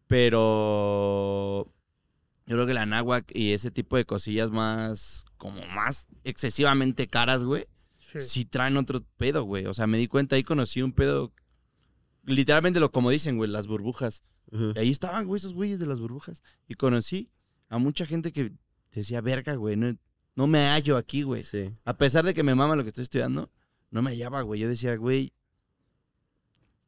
pero 0.08 1.72
yo 2.48 2.56
creo 2.56 2.66
que 2.66 2.74
la 2.74 2.88
náhuac 2.88 3.32
y 3.36 3.54
ese 3.54 3.70
tipo 3.70 3.98
de 3.98 4.06
cosillas 4.06 4.50
más, 4.50 5.26
como 5.38 5.64
más 5.68 6.08
excesivamente 6.24 7.06
caras, 7.08 7.44
güey, 7.44 7.68
Sí. 8.00 8.20
sí 8.20 8.46
traen 8.46 8.78
otro 8.78 9.04
pedo, 9.18 9.44
güey. 9.44 9.68
O 9.68 9.76
sea, 9.76 9.86
me 9.86 10.00
di 10.00 10.08
cuenta, 10.08 10.36
ahí 10.36 10.44
conocí 10.44 10.82
un 10.82 10.92
pedo, 10.92 11.32
literalmente 12.26 12.80
lo 12.80 12.92
como 12.92 13.12
dicen, 13.12 13.38
güey, 13.38 13.50
las 13.52 13.68
burbujas. 13.68 14.24
Y 14.52 14.80
ahí 14.80 14.90
estaban, 14.92 15.26
güey, 15.28 15.38
esos 15.38 15.54
güeyes 15.54 15.78
de 15.80 15.86
las 15.88 16.00
burbujas. 16.00 16.42
Y 16.68 16.74
conocí 16.76 17.30
a 17.70 17.78
mucha 17.78 18.06
gente 18.08 18.32
que 18.32 18.54
decía, 18.92 19.22
verga, 19.22 19.54
güey, 19.56 19.76
no, 19.76 19.96
no 20.36 20.48
me 20.48 20.60
hallo 20.68 20.98
aquí, 20.98 21.22
güey. 21.24 21.44
Sí. 21.44 21.76
A 21.86 21.96
pesar 21.98 22.26
de 22.26 22.34
que 22.34 22.42
me 22.44 22.56
mama 22.56 22.76
lo 22.76 22.82
que 22.84 22.90
estoy 22.90 23.04
estudiando, 23.04 23.52
no 23.92 24.02
me 24.02 24.10
hallaba, 24.12 24.42
güey. 24.42 24.62
Yo 24.62 24.68
decía, 24.68 24.96
güey. 24.96 25.32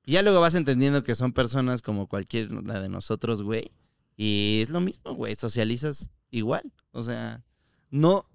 Y 0.05 0.13
ya 0.13 0.21
luego 0.21 0.39
vas 0.39 0.55
entendiendo 0.55 1.03
que 1.03 1.15
son 1.15 1.33
personas 1.33 1.81
como 1.81 2.07
cualquier 2.07 2.51
la 2.51 2.79
de 2.79 2.89
nosotros, 2.89 3.41
güey. 3.41 3.71
Y 4.15 4.59
es 4.61 4.69
lo 4.69 4.79
mismo, 4.79 5.13
güey. 5.15 5.35
Socializas 5.35 6.11
igual. 6.29 6.71
O 6.91 7.03
sea, 7.03 7.43
no. 7.89 8.29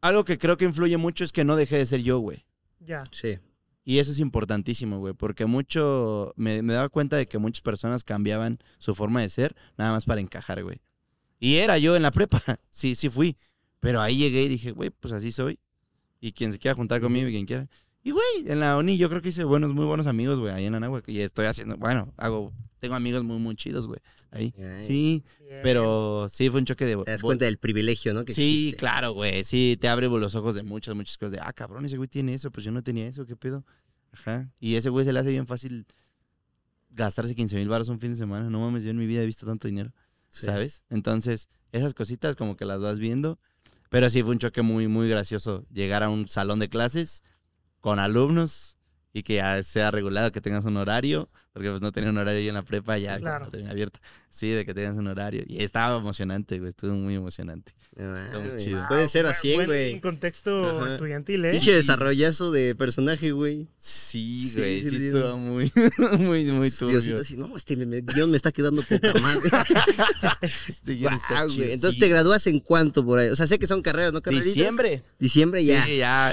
Algo 0.00 0.24
que 0.24 0.38
creo 0.38 0.56
que 0.56 0.64
influye 0.64 0.96
mucho 0.96 1.24
es 1.24 1.32
que 1.32 1.44
no 1.44 1.56
dejé 1.56 1.78
de 1.78 1.86
ser 1.86 2.02
yo, 2.02 2.18
güey. 2.18 2.44
Ya. 2.78 3.02
Sí. 3.10 3.38
Y 3.84 3.98
eso 3.98 4.12
es 4.12 4.18
importantísimo, 4.18 4.98
güey, 4.98 5.12
porque 5.12 5.44
mucho, 5.44 6.32
me, 6.36 6.62
me 6.62 6.72
daba 6.72 6.88
cuenta 6.88 7.16
de 7.16 7.28
que 7.28 7.36
muchas 7.36 7.60
personas 7.60 8.02
cambiaban 8.02 8.58
su 8.78 8.94
forma 8.94 9.20
de 9.20 9.28
ser 9.28 9.54
nada 9.76 9.92
más 9.92 10.06
para 10.06 10.22
encajar, 10.22 10.62
güey. 10.62 10.80
Y 11.38 11.56
era 11.56 11.76
yo 11.76 11.94
en 11.94 12.02
la 12.02 12.10
prepa, 12.10 12.42
sí, 12.70 12.94
sí 12.94 13.10
fui. 13.10 13.36
Pero 13.80 14.00
ahí 14.00 14.16
llegué 14.16 14.44
y 14.44 14.48
dije, 14.48 14.70
güey, 14.70 14.88
pues 14.88 15.12
así 15.12 15.30
soy. 15.30 15.58
Y 16.18 16.32
quien 16.32 16.52
se 16.52 16.58
quiera 16.58 16.74
juntar 16.74 17.02
conmigo 17.02 17.28
y 17.28 17.32
quien 17.32 17.44
quiera. 17.44 17.68
Y, 18.06 18.10
güey, 18.10 18.24
en 18.46 18.60
la 18.60 18.76
ONI 18.76 18.98
yo 18.98 19.08
creo 19.08 19.22
que 19.22 19.30
hice 19.30 19.44
buenos, 19.44 19.72
muy 19.72 19.86
buenos 19.86 20.06
amigos, 20.06 20.38
güey, 20.38 20.52
ahí 20.52 20.66
en 20.66 20.74
Anáhuac. 20.74 21.08
Y 21.08 21.20
estoy 21.20 21.46
haciendo, 21.46 21.76
bueno, 21.78 22.12
hago, 22.18 22.52
tengo 22.78 22.94
amigos 22.94 23.24
muy, 23.24 23.38
muy 23.38 23.56
chidos, 23.56 23.86
güey, 23.86 23.98
ahí. 24.30 24.52
Ay. 24.58 24.84
Sí, 24.86 25.24
Bien. 25.40 25.60
pero 25.62 26.28
sí 26.28 26.50
fue 26.50 26.60
un 26.60 26.66
choque 26.66 26.84
de... 26.84 26.96
Te 27.02 27.10
das 27.12 27.22
cuenta 27.22 27.46
del 27.46 27.56
privilegio, 27.56 28.12
¿no? 28.12 28.26
Que 28.26 28.34
Sí, 28.34 28.42
existe. 28.66 28.76
claro, 28.76 29.12
güey. 29.12 29.42
Sí, 29.42 29.78
te 29.80 29.88
abre 29.88 30.08
los 30.08 30.34
ojos 30.34 30.54
de 30.54 30.62
muchas, 30.62 30.94
muchas 30.94 31.16
cosas. 31.16 31.32
De, 31.32 31.38
ah, 31.42 31.52
cabrón, 31.54 31.86
ese 31.86 31.96
güey 31.96 32.08
tiene 32.08 32.34
eso, 32.34 32.50
pues 32.50 32.64
yo 32.64 32.72
no 32.72 32.82
tenía 32.82 33.06
eso, 33.08 33.24
¿qué 33.24 33.36
pedo? 33.36 33.64
Ajá. 34.12 34.52
Y 34.60 34.74
ese 34.74 34.90
güey 34.90 35.06
se 35.06 35.12
le 35.14 35.20
hace 35.20 35.30
bien 35.30 35.46
fácil 35.46 35.86
gastarse 36.90 37.34
15 37.34 37.56
mil 37.56 37.68
baros 37.68 37.88
un 37.88 37.98
fin 38.00 38.10
de 38.10 38.16
semana. 38.16 38.50
No 38.50 38.60
mames, 38.60 38.84
yo 38.84 38.90
en 38.90 38.98
mi 38.98 39.06
vida 39.06 39.22
he 39.22 39.26
visto 39.26 39.46
tanto 39.46 39.66
dinero, 39.66 39.92
Sí. 40.28 40.44
¿sabes? 40.44 40.82
Entonces, 40.90 41.48
esas 41.72 41.94
cositas 41.94 42.36
como 42.36 42.54
que 42.56 42.66
las 42.66 42.82
vas 42.82 42.98
viendo. 42.98 43.38
Pero 43.88 44.10
sí 44.10 44.22
fue 44.22 44.32
un 44.32 44.38
choque 44.38 44.60
muy, 44.62 44.88
muy 44.88 45.08
gracioso 45.08 45.64
llegar 45.72 46.02
a 46.02 46.08
un 46.10 46.26
salón 46.28 46.58
de 46.58 46.68
clases 46.68 47.22
con 47.84 47.98
alumnos 47.98 48.78
y 49.12 49.24
que 49.24 49.34
ya 49.34 49.62
sea 49.62 49.90
regulado, 49.90 50.32
que 50.32 50.40
tengas 50.40 50.64
un 50.64 50.78
horario, 50.78 51.28
porque 51.54 51.70
pues 51.70 51.80
no 51.80 51.92
tenía 51.92 52.10
un 52.10 52.18
horario 52.18 52.40
yo 52.42 52.48
en 52.48 52.54
la 52.54 52.62
prepa, 52.64 52.98
ya 52.98 53.14
Sí, 53.14 53.22
claro. 53.22 53.44
lo 53.46 53.50
tenía 53.50 53.70
abierto. 53.70 54.00
Sí, 54.28 54.48
de 54.50 54.66
que 54.66 54.74
tengas 54.74 54.96
un 54.96 55.06
horario. 55.06 55.44
Y 55.46 55.62
estaba 55.62 55.96
emocionante, 55.96 56.58
güey, 56.58 56.68
estuvo 56.70 56.92
muy 56.94 57.14
emocionante. 57.14 57.72
No 57.96 58.16
Está 58.18 58.38
muy 58.40 58.48
mames, 58.48 58.64
chido. 58.64 58.84
Puede 58.88 59.00
Wow, 59.02 59.08
ser 59.08 59.26
a 59.26 59.32
100, 59.34 59.54
buen 59.54 59.66
güey. 59.68 60.00
contexto 60.00 60.80
Ajá. 60.80 60.90
estudiantil, 60.90 61.44
¿eh? 61.44 61.52
Pinche 61.52 61.72
desarrollazo 61.72 62.50
de 62.50 62.74
personaje, 62.74 63.30
güey. 63.30 63.68
Sí, 63.78 64.48
Sí, 64.50 64.58
güey, 64.58 64.80
sí, 64.80 64.90
sí, 64.90 64.98
sí, 64.98 65.06
estuvo 65.06 65.38
muy, 65.38 65.72
muy, 66.18 66.44
muy 66.46 66.70
turbio. 66.72 66.94
Diosito 67.00 67.20
así, 67.20 67.36
no, 67.36 67.56
este 67.56 67.76
me- 67.76 67.86
me- 67.86 68.00
guion 68.00 68.28
me 68.32 68.36
está 68.36 68.50
quedando 68.50 68.82
poca 68.82 69.12
más. 69.20 69.38
Este 70.68 70.94
guion 70.94 71.14
está 71.14 71.28
Guau, 71.34 71.48
chido. 71.48 71.66
Entonces 71.66 71.94
sí. 71.94 72.00
te 72.00 72.08
gradúas 72.08 72.46
en 72.48 72.58
cuánto 72.60 73.04
por 73.06 73.20
ahí. 73.20 73.28
O 73.28 73.36
sea, 73.36 73.46
sé 73.46 73.58
que 73.60 73.66
son 73.68 73.80
carreras, 73.82 74.12
¿no? 74.12 74.20
Carreritas? 74.22 74.52
Diciembre. 74.54 75.02
Diciembre 75.20 75.64
ya. 75.64 75.84
Sí, 75.84 75.98
ya. 75.98 76.32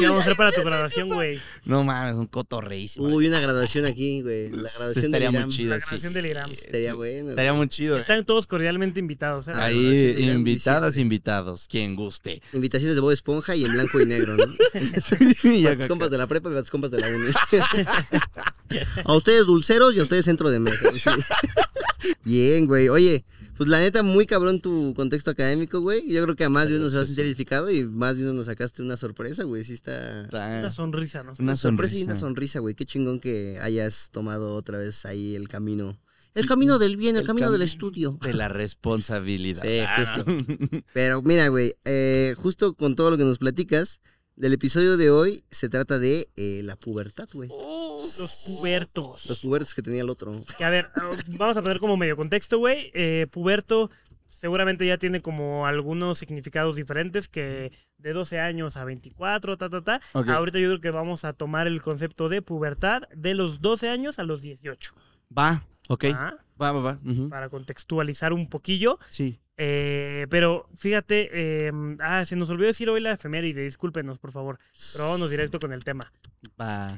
¿Qué 0.00 0.06
vamos 0.06 0.20
a 0.20 0.22
hacer 0.24 0.36
para 0.36 0.52
tu 0.52 0.60
graduación, 0.64 1.08
güey? 1.08 1.38
No 1.64 1.84
mames, 1.84 2.16
un 2.16 2.26
cotorreísimo. 2.26 3.06
Uy, 3.06 3.28
una 3.28 3.40
graduación 3.40 3.65
aquí, 3.86 4.22
güey. 4.22 4.50
La 4.50 4.68
Sí, 4.68 4.74
graduación 4.76 5.04
estaría 5.04 5.30
del 5.30 5.40
muy 5.44 5.52
chido. 5.54 5.70
La 5.70 5.80
sí. 5.80 5.86
grabación 5.86 6.12
del 6.14 6.26
IRAM. 6.26 6.50
Estaría 6.50 6.94
bueno. 6.94 7.30
Estaría 7.30 7.52
muy 7.52 7.68
chido. 7.68 7.98
Están 7.98 8.24
todos 8.24 8.46
cordialmente 8.46 9.00
invitados. 9.00 9.48
¿eh? 9.48 9.52
Ah, 9.54 9.64
Ahí, 9.64 10.16
invitadas, 10.30 10.96
invitados, 10.98 11.66
quien 11.68 11.96
guste. 11.96 12.40
Invitaciones 12.52 12.94
de 12.94 13.00
Bob 13.00 13.10
Esponja 13.12 13.56
y 13.56 13.64
en 13.64 13.72
blanco 13.72 14.00
y 14.00 14.06
negro, 14.06 14.36
¿no? 14.36 14.44
Para 15.62 15.76
tus 15.76 15.86
compas 15.86 16.10
de 16.10 16.18
la 16.18 16.26
prepa 16.26 16.48
y 16.48 16.52
para 16.52 16.62
tus 16.62 16.70
compas 16.70 16.90
de 16.90 16.98
la 17.00 17.08
uni. 17.08 17.32
a 19.04 19.14
ustedes 19.14 19.46
dulceros 19.46 19.94
y 19.94 20.00
a 20.00 20.02
ustedes 20.02 20.24
centro 20.24 20.50
de 20.50 20.60
mesa. 20.60 20.90
sí. 20.92 21.10
Bien, 22.24 22.66
güey. 22.66 22.88
Oye, 22.88 23.24
pues 23.56 23.68
la 23.68 23.78
neta, 23.80 24.02
muy 24.02 24.26
cabrón 24.26 24.60
tu 24.60 24.92
contexto 24.94 25.30
académico, 25.30 25.80
güey. 25.80 26.08
Yo 26.08 26.22
creo 26.22 26.36
que 26.36 26.44
a 26.44 26.48
más 26.48 26.68
de 26.68 26.78
uno 26.78 26.90
se 26.90 26.96
va 26.96 27.02
a 27.02 27.06
sentir 27.06 27.24
identificado 27.24 27.70
y 27.70 27.84
más 27.84 28.16
de 28.16 28.22
uno 28.24 28.32
nos 28.34 28.46
sacaste 28.46 28.82
una 28.82 28.96
sorpresa, 28.96 29.44
güey. 29.44 29.64
Sí 29.64 29.74
está... 29.74 30.22
Está- 30.22 30.46
Una 30.60 30.70
sonrisa, 30.70 31.22
¿no? 31.22 31.32
Una 31.38 31.56
sorpresa 31.56 31.96
y 31.96 32.02
una 32.04 32.16
sonrisa, 32.16 32.58
güey. 32.60 32.74
Qué 32.74 32.84
chingón 32.84 33.20
que 33.20 33.58
hayas 33.60 34.10
tomado 34.12 34.54
otra 34.54 34.78
vez 34.78 35.04
ahí 35.06 35.34
el 35.34 35.48
camino. 35.48 35.98
El 36.34 36.42
Sí, 36.42 36.48
camino 36.48 36.78
del 36.78 36.98
bien, 36.98 37.16
el, 37.16 37.22
el 37.22 37.26
camino 37.26 37.50
del 37.50 37.62
estudio. 37.62 38.18
de 38.22 38.34
la 38.34 38.48
responsabilidad. 38.48 39.62
Sí, 39.62 39.80
justo. 39.96 40.82
Pero 40.92 41.22
mira, 41.22 41.48
güey, 41.48 41.72
eh, 41.86 42.34
justo 42.36 42.74
con 42.74 42.94
todo 42.94 43.10
lo 43.10 43.16
que 43.16 43.24
nos 43.24 43.38
platicas, 43.38 44.00
del 44.36 44.52
episodio 44.52 44.96
de 44.96 45.10
hoy 45.10 45.44
se 45.50 45.68
trata 45.68 45.98
de 45.98 46.28
eh, 46.36 46.60
la 46.62 46.76
pubertad, 46.76 47.28
güey. 47.32 47.48
Los 47.48 48.44
pubertos. 48.46 49.26
Los 49.26 49.40
pubertos 49.40 49.74
que 49.74 49.82
tenía 49.82 50.02
el 50.02 50.10
otro. 50.10 50.34
Que, 50.58 50.64
a 50.64 50.70
ver, 50.70 50.90
ah, 50.94 51.10
vamos 51.28 51.56
a 51.56 51.62
poner 51.62 51.80
como 51.80 51.96
medio 51.96 52.16
contexto, 52.16 52.58
güey. 52.58 52.90
Eh, 52.94 53.26
puberto 53.30 53.90
seguramente 54.26 54.86
ya 54.86 54.98
tiene 54.98 55.22
como 55.22 55.66
algunos 55.66 56.18
significados 56.18 56.76
diferentes 56.76 57.28
que 57.28 57.72
de 57.96 58.12
12 58.12 58.38
años 58.38 58.76
a 58.76 58.84
24, 58.84 59.56
ta, 59.56 59.70
ta, 59.70 59.82
ta. 59.82 60.00
Ahorita 60.12 60.58
yo 60.58 60.68
creo 60.68 60.80
que 60.80 60.90
vamos 60.90 61.24
a 61.24 61.32
tomar 61.32 61.66
el 61.66 61.80
concepto 61.80 62.28
de 62.28 62.42
pubertad 62.42 63.02
de 63.14 63.34
los 63.34 63.62
12 63.62 63.88
años 63.88 64.18
a 64.18 64.24
los 64.24 64.42
18. 64.42 64.92
Va, 65.36 65.66
ok. 65.88 66.04
¿ah? 66.12 66.36
Va, 66.60 66.72
va, 66.72 66.80
va. 66.80 67.00
Para 67.30 67.48
contextualizar 67.48 68.34
un 68.34 68.48
poquillo. 68.48 68.98
Sí. 69.08 69.40
Eh, 69.58 70.26
pero 70.28 70.68
fíjate, 70.76 71.30
eh, 71.32 71.72
ah, 72.00 72.26
se 72.26 72.36
nos 72.36 72.50
olvidó 72.50 72.66
decir 72.66 72.90
hoy 72.90 73.00
la 73.00 73.12
efeméride, 73.12 73.62
discúlpenos, 73.62 74.18
por 74.18 74.32
favor. 74.32 74.58
Pero 74.92 75.04
vámonos 75.04 75.30
directo 75.30 75.58
con 75.58 75.72
el 75.72 75.82
tema. 75.82 76.12
Va. 76.60 76.88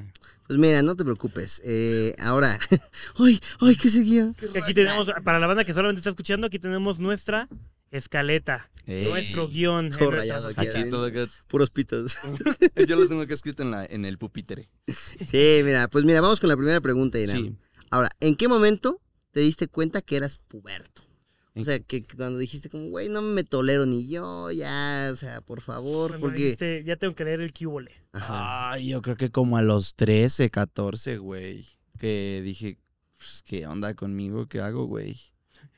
Pues 0.47 0.59
mira, 0.59 0.81
no 0.81 0.95
te 0.95 1.03
preocupes. 1.03 1.61
Eh, 1.63 2.15
ahora, 2.19 2.59
ay, 3.19 3.39
ay, 3.61 3.75
¿qué 3.75 3.89
seguía? 3.89 4.33
Que 4.53 4.59
Aquí 4.59 4.73
tenemos, 4.73 5.09
para 5.23 5.39
la 5.39 5.47
banda 5.47 5.63
que 5.63 5.73
solamente 5.73 5.99
está 5.99 6.09
escuchando, 6.09 6.47
aquí 6.47 6.59
tenemos 6.59 6.99
nuestra 6.99 7.47
escaleta, 7.91 8.69
nuestro 8.85 9.47
guion. 9.47 9.91
Todo 9.91 10.11
rayado 10.11 10.49
aquí, 10.49 10.59
hojitas. 10.61 10.75
Aquí 10.81 10.89
todo 10.89 11.05
acá- 11.05 11.27
Puros 11.47 11.69
pitos. 11.69 12.17
Yo 12.87 12.95
lo 12.97 13.07
tengo 13.07 13.25
que 13.25 13.33
escrito 13.33 13.63
en, 13.63 13.71
la, 13.71 13.85
en 13.85 14.03
el 14.05 14.17
pupitre. 14.17 14.69
Sí, 14.87 15.61
mira, 15.63 15.87
pues 15.87 16.03
mira, 16.05 16.21
vamos 16.21 16.39
con 16.39 16.49
la 16.49 16.57
primera 16.57 16.81
pregunta, 16.81 17.17
Irán. 17.19 17.37
Sí. 17.37 17.55
Ahora, 17.89 18.09
¿en 18.19 18.35
qué 18.35 18.47
momento 18.47 19.01
te 19.31 19.39
diste 19.39 19.67
cuenta 19.67 20.01
que 20.01 20.17
eras 20.17 20.39
puberto? 20.47 21.08
O 21.55 21.59
¿En 21.59 21.65
sea, 21.65 21.79
que, 21.79 22.01
que 22.01 22.15
cuando 22.15 22.37
dijiste 22.39 22.69
como, 22.69 22.89
güey, 22.89 23.09
no 23.09 23.21
me 23.21 23.43
tolero 23.43 23.85
ni 23.85 24.07
yo, 24.07 24.51
ya, 24.51 25.09
o 25.11 25.15
sea, 25.15 25.41
por 25.41 25.61
favor, 25.61 26.11
Cuando 26.11 26.27
porque... 26.27 26.43
dijiste, 26.43 26.83
ya 26.85 26.95
tengo 26.95 27.15
que 27.15 27.25
leer 27.25 27.41
el 27.41 27.51
cubole. 27.53 27.91
Ajá. 28.13 28.71
Ay, 28.71 28.89
yo 28.89 29.01
creo 29.01 29.17
que 29.17 29.29
como 29.29 29.57
a 29.57 29.61
los 29.61 29.95
13, 29.95 30.49
14, 30.49 31.17
güey. 31.17 31.65
Que 31.97 32.41
dije, 32.43 32.77
pues, 33.17 33.43
¿qué 33.45 33.67
onda 33.67 33.93
conmigo? 33.93 34.47
¿Qué 34.47 34.61
hago, 34.61 34.85
güey? 34.85 35.17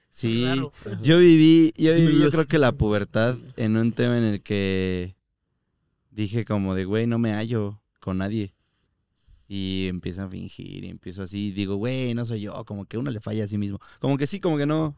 Sí. 0.09 0.41
Claro. 0.41 0.73
Yo 1.01 1.17
viví, 1.17 1.73
yo 1.77 1.95
viví, 1.95 2.19
yo 2.19 2.29
creo 2.29 2.45
que 2.45 2.59
la 2.59 2.73
pubertad 2.73 3.37
en 3.55 3.77
un 3.77 3.93
tema 3.93 4.17
en 4.17 4.25
el 4.25 4.41
que 4.43 5.15
dije 6.11 6.45
como 6.45 6.75
de, 6.75 6.85
güey, 6.85 7.07
no 7.07 7.17
me 7.17 7.31
hallo 7.33 7.81
con 7.99 8.17
nadie. 8.17 8.53
Y 9.47 9.87
empiezo 9.87 10.23
a 10.23 10.29
fingir, 10.29 10.83
y 10.83 10.89
empiezo 10.89 11.23
así, 11.23 11.51
digo, 11.51 11.75
güey, 11.75 12.13
no 12.13 12.25
soy 12.25 12.41
yo, 12.41 12.63
como 12.65 12.85
que 12.85 12.97
uno 12.97 13.09
le 13.11 13.19
falla 13.19 13.45
a 13.45 13.47
sí 13.47 13.57
mismo. 13.57 13.79
Como 13.99 14.17
que 14.17 14.27
sí, 14.27 14.39
como 14.39 14.57
que 14.57 14.65
no, 14.65 14.95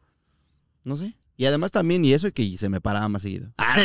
no 0.84 0.96
sé. 0.96 1.15
Y 1.36 1.46
además 1.46 1.72
también, 1.72 2.06
y 2.06 2.13
eso 2.13 2.32
que 2.32 2.58
se 2.58 2.69
me 2.69 2.80
paraba 2.80 3.10
más 3.10 3.24
seguido. 3.24 3.52
A 3.58 3.80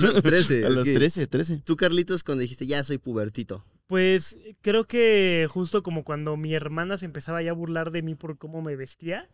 los 0.00 0.20
13. 0.22 0.66
a 0.66 0.68
los 0.68 0.88
ok. 0.88 0.94
13, 0.94 1.26
13. 1.28 1.58
Tú, 1.58 1.76
Carlitos, 1.76 2.24
cuando 2.24 2.42
dijiste, 2.42 2.66
ya 2.66 2.82
soy 2.82 2.98
pubertito. 2.98 3.64
Pues 3.86 4.36
creo 4.62 4.84
que 4.84 5.46
justo 5.50 5.82
como 5.82 6.04
cuando 6.04 6.36
mi 6.36 6.54
hermana 6.54 6.98
se 6.98 7.04
empezaba 7.04 7.40
ya 7.42 7.52
a 7.52 7.54
burlar 7.54 7.92
de 7.92 8.02
mí 8.02 8.16
por 8.16 8.36
cómo 8.38 8.62
me 8.62 8.74
vestía. 8.76 9.28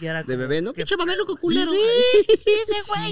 Y 0.00 0.06
era 0.06 0.24
De 0.24 0.36
bebé, 0.36 0.62
¿no? 0.62 0.72
Pinche 0.72 0.96
mameluco 0.96 1.36
culero. 1.36 1.70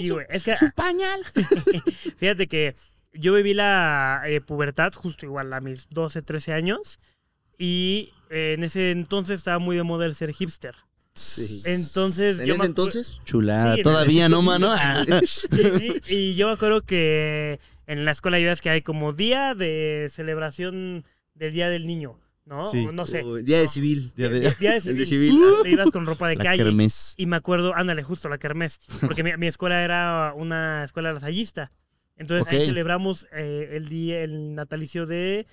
Sí, 0.01 0.11
güey. 0.11 0.27
Es 0.29 0.43
que 0.43 0.55
pañal. 0.75 1.25
fíjate 2.17 2.49
que 2.49 2.75
yo 3.13 3.35
viví 3.35 3.55
la 3.55 4.23
eh, 4.27 4.41
pubertad 4.41 4.93
justo 4.93 5.27
igual 5.27 5.53
a 5.53 5.61
mis 5.61 5.89
12, 5.91 6.23
13 6.23 6.53
años. 6.53 6.99
Y 7.59 8.13
eh, 8.31 8.55
en 8.57 8.65
ese 8.65 8.91
entonces 8.91 9.41
estaba 9.41 9.59
muy 9.59 9.77
de 9.77 9.83
moda 9.83 10.07
el 10.07 10.15
ser 10.15 10.33
hipster. 10.33 10.75
Sí. 11.15 11.63
Entonces, 11.67 12.39
¿En 12.39 12.47
yo 12.47 12.55
ese 12.55 12.65
entonces? 12.67 13.21
Chulada. 13.25 13.77
Sí, 13.77 13.83
Todavía 13.83 14.29
no, 14.29 14.43
mano. 14.43 14.69
Ah. 14.73 15.05
Sí, 15.27 15.49
sí, 15.79 16.15
y 16.15 16.35
yo 16.35 16.47
me 16.47 16.53
acuerdo 16.55 16.83
que 16.83 17.59
en 17.87 18.05
la 18.05 18.13
escuela 18.13 18.39
ya 18.39 18.55
que 18.57 18.71
hay 18.71 18.83
como 18.83 19.13
día 19.13 19.55
de 19.55 20.09
celebración 20.11 21.05
del 21.35 21.53
Día 21.53 21.69
del 21.69 21.87
Niño, 21.87 22.19
¿no? 22.45 22.65
Sí. 22.71 22.87
No 22.93 23.07
sé. 23.07 23.23
Día 23.43 23.59
de 23.61 23.69
civil. 23.69 24.13
Día 24.17 24.29
de- 24.29 24.41
Día 24.61 24.73
de 24.73 24.77
El 24.91 24.97
de 24.99 25.05
civil. 25.07 25.33
civil. 25.33 25.41
Te 25.63 25.71
ibas 25.71 25.91
con 25.91 26.07
ropa 26.07 26.29
de 26.29 26.37
La 26.37 26.45
calle. 26.45 26.63
kermés. 26.63 27.15
Y 27.17 27.27
me 27.27 27.37
acuerdo, 27.37 27.75
ándale, 27.75 28.03
justo 28.03 28.29
la 28.29 28.39
kermés. 28.39 28.79
Porque 29.01 29.23
mi, 29.25 29.37
mi 29.37 29.47
escuela 29.49 29.83
era 29.83 30.33
una 30.37 30.85
escuela 30.85 31.13
lasallista. 31.13 31.73
Entonces 32.17 32.53
ahí 32.53 32.67
celebramos 32.67 33.27
eh, 33.33 33.71
el 33.73 33.89
día, 33.89 34.21
el 34.23 34.55
natalicio 34.55 35.07
de. 35.07 35.47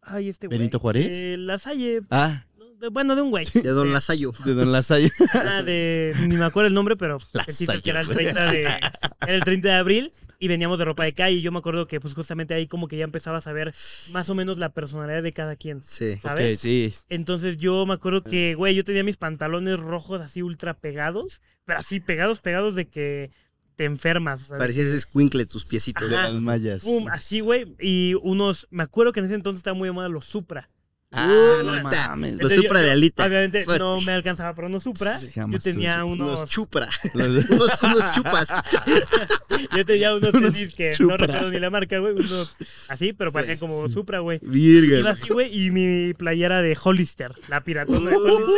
Ay, 0.00 0.28
este 0.28 0.46
güey. 0.46 0.58
¿Benito 0.58 0.78
Juárez? 0.78 1.20
De 1.20 1.36
Lasalle. 1.36 2.00
Ah, 2.10 2.44
bueno, 2.90 3.14
de 3.16 3.22
un 3.22 3.30
güey. 3.30 3.44
De 3.54 3.70
Don 3.70 3.92
Lasayo. 3.92 4.32
de 4.44 4.54
Don 4.54 4.72
Lasalle. 4.72 5.10
Ah, 5.34 5.62
de, 5.62 6.14
ni 6.28 6.36
me 6.36 6.44
acuerdo 6.44 6.68
el 6.68 6.74
nombre, 6.74 6.96
pero 6.96 7.18
es 7.46 7.58
que 7.82 7.90
era 7.90 8.00
el 8.00 8.08
30 8.08 8.50
de, 8.50 8.62
era 9.26 9.34
el 9.34 9.44
30 9.44 9.68
de 9.68 9.74
abril 9.74 10.12
y 10.38 10.48
veníamos 10.48 10.78
de 10.78 10.84
ropa 10.84 11.04
de 11.04 11.12
calle. 11.14 11.36
Y 11.36 11.42
yo 11.42 11.52
me 11.52 11.58
acuerdo 11.58 11.86
que 11.86 12.00
pues 12.00 12.14
justamente 12.14 12.54
ahí 12.54 12.66
como 12.66 12.88
que 12.88 12.96
ya 12.96 13.04
empezabas 13.04 13.46
a 13.46 13.52
ver 13.52 13.72
más 14.12 14.28
o 14.30 14.34
menos 14.34 14.58
la 14.58 14.70
personalidad 14.70 15.22
de 15.22 15.32
cada 15.32 15.54
quien, 15.56 15.82
Sí. 15.82 16.18
¿sabes? 16.20 16.60
Sí. 16.60 16.92
Entonces 17.08 17.56
yo 17.58 17.86
me 17.86 17.94
acuerdo 17.94 18.24
que, 18.24 18.54
güey, 18.54 18.74
yo 18.74 18.82
tenía 18.84 19.04
mis 19.04 19.16
pantalones 19.16 19.78
rojos 19.78 20.20
así 20.20 20.42
ultra 20.42 20.74
pegados, 20.74 21.40
pero 21.64 21.78
así 21.78 22.00
pegados, 22.00 22.40
pegados 22.40 22.74
de 22.74 22.88
que 22.88 23.30
te 23.76 23.84
enfermas. 23.84 24.42
O 24.42 24.46
sea, 24.46 24.58
Parecías 24.58 24.88
escuincle 24.88 25.46
tus 25.46 25.64
piecitos. 25.66 26.10
De 26.10 26.16
las 26.16 26.34
mallas. 26.34 26.82
pum, 26.82 27.06
así, 27.10 27.40
güey. 27.40 27.74
Y 27.80 28.14
unos, 28.22 28.66
me 28.70 28.82
acuerdo 28.82 29.12
que 29.12 29.20
en 29.20 29.26
ese 29.26 29.34
entonces 29.34 29.58
estaba 29.60 29.76
muy 29.76 29.88
de 29.88 29.92
moda 29.92 30.08
los 30.08 30.26
Supra. 30.26 30.68
Ah, 31.12 31.58
no 31.64 31.82
mames. 31.82 32.38
Los 32.40 32.52
supra 32.54 32.80
yo- 32.80 32.86
de 32.86 32.90
alita. 32.92 33.26
Obviamente 33.26 33.64
Fuerte. 33.64 33.82
no 33.82 34.00
me 34.00 34.12
alcanzaba 34.12 34.54
para 34.54 34.68
unos 34.68 34.82
Supra. 34.82 35.16
Sí, 35.18 35.30
Yo 35.34 35.58
tenía 35.58 35.90
Supra. 35.90 36.04
unos 36.06 36.38
Unos 36.38 36.50
chupra. 36.50 36.88
Unos, 37.14 37.82
unos 37.82 38.12
chupas. 38.14 38.48
Yo 39.76 39.84
tenía 39.86 40.14
unos 40.14 40.32
tenis 40.32 40.74
que 40.74 40.94
Supra. 40.94 41.16
no 41.18 41.26
recuerdo 41.26 41.50
ni 41.50 41.60
la 41.60 41.70
marca, 41.70 41.98
güey. 41.98 42.14
Unos 42.14 42.56
así, 42.88 43.12
pero 43.12 43.30
Sí, 43.30 43.34
parecían 43.34 43.58
como 43.58 43.88
Supra, 43.88 44.20
güey. 44.20 44.38
Virga. 44.42 44.98
Iba 44.98 45.10
así, 45.10 45.28
güey, 45.28 45.66
y 45.66 45.70
mi 45.70 46.14
playera 46.14 46.62
de 46.62 46.76
Hollister, 46.82 47.32
la 47.48 47.62
piratona 47.62 48.10
de 48.10 48.16
Hollister. 48.16 48.56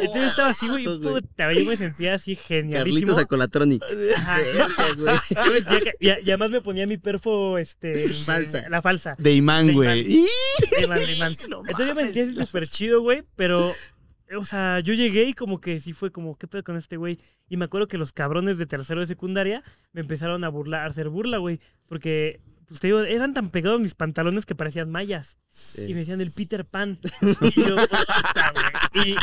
Entonces 0.00 0.30
estaba 0.30 0.50
así, 0.50 0.68
güey, 0.68 0.86
Oh, 0.86 1.00
puta, 1.00 1.52
yo 1.52 1.64
me 1.64 1.76
sentía 1.76 2.14
así 2.14 2.34
genialísimo. 2.34 3.14
Carlitos. 3.14 3.16
Ajá. 4.16 4.38
Yo 5.46 5.52
me 5.52 5.60
sentía 5.60 5.80
que- 5.80 5.92
y, 6.00 6.10
además 6.10 6.50
me 6.50 6.60
ponía 6.60 6.86
mi 6.86 6.96
perfo, 6.98 7.58
este... 7.58 8.08
Falsa. 8.24 8.68
La 8.68 8.82
falsa. 8.82 9.16
De 9.18 9.34
imán, 9.34 9.68
De 9.68 9.72
güey. 9.72 10.04
De 10.04 10.84
imán, 10.84 10.98
de 10.98 11.12
imán. 11.12 11.36
No 11.48 11.60
Entonces 11.60 11.86
yo 11.86 11.94
me 11.94 12.12
sentía 12.12 12.44
súper 12.46 12.66
chido, 12.66 13.00
güey, 13.02 13.22
pero... 13.36 13.72
O 14.36 14.44
sea, 14.44 14.80
yo 14.80 14.92
llegué 14.92 15.24
y 15.24 15.32
como 15.32 15.58
que 15.58 15.80
sí 15.80 15.94
fue 15.94 16.12
como, 16.12 16.36
¿qué 16.36 16.46
pedo 16.46 16.62
con 16.62 16.76
este 16.76 16.98
güey? 16.98 17.18
Y 17.48 17.56
me 17.56 17.64
acuerdo 17.64 17.88
que 17.88 17.96
los 17.96 18.12
cabrones 18.12 18.58
de 18.58 18.66
tercero 18.66 19.00
de 19.00 19.06
secundaria 19.06 19.62
me 19.92 20.02
empezaron 20.02 20.44
a 20.44 20.50
burlar, 20.50 20.82
a 20.82 20.90
hacer 20.90 21.08
burla, 21.08 21.38
güey. 21.38 21.60
Porque, 21.88 22.38
pues 22.68 22.80
te 22.80 22.88
digo, 22.88 23.00
eran 23.00 23.34
tan 23.34 23.50
pegados 23.50 23.80
mis 23.80 23.94
pantalones 23.94 24.44
que 24.46 24.54
parecían 24.54 24.90
mallas. 24.90 25.36
Y 25.86 25.94
me 25.94 26.00
decían 26.00 26.20
el 26.20 26.30
Peter 26.32 26.64
Pan. 26.64 26.98
Y 27.40 27.62
yo, 27.62 27.76
puta, 27.76 28.52
güey. 28.92 29.16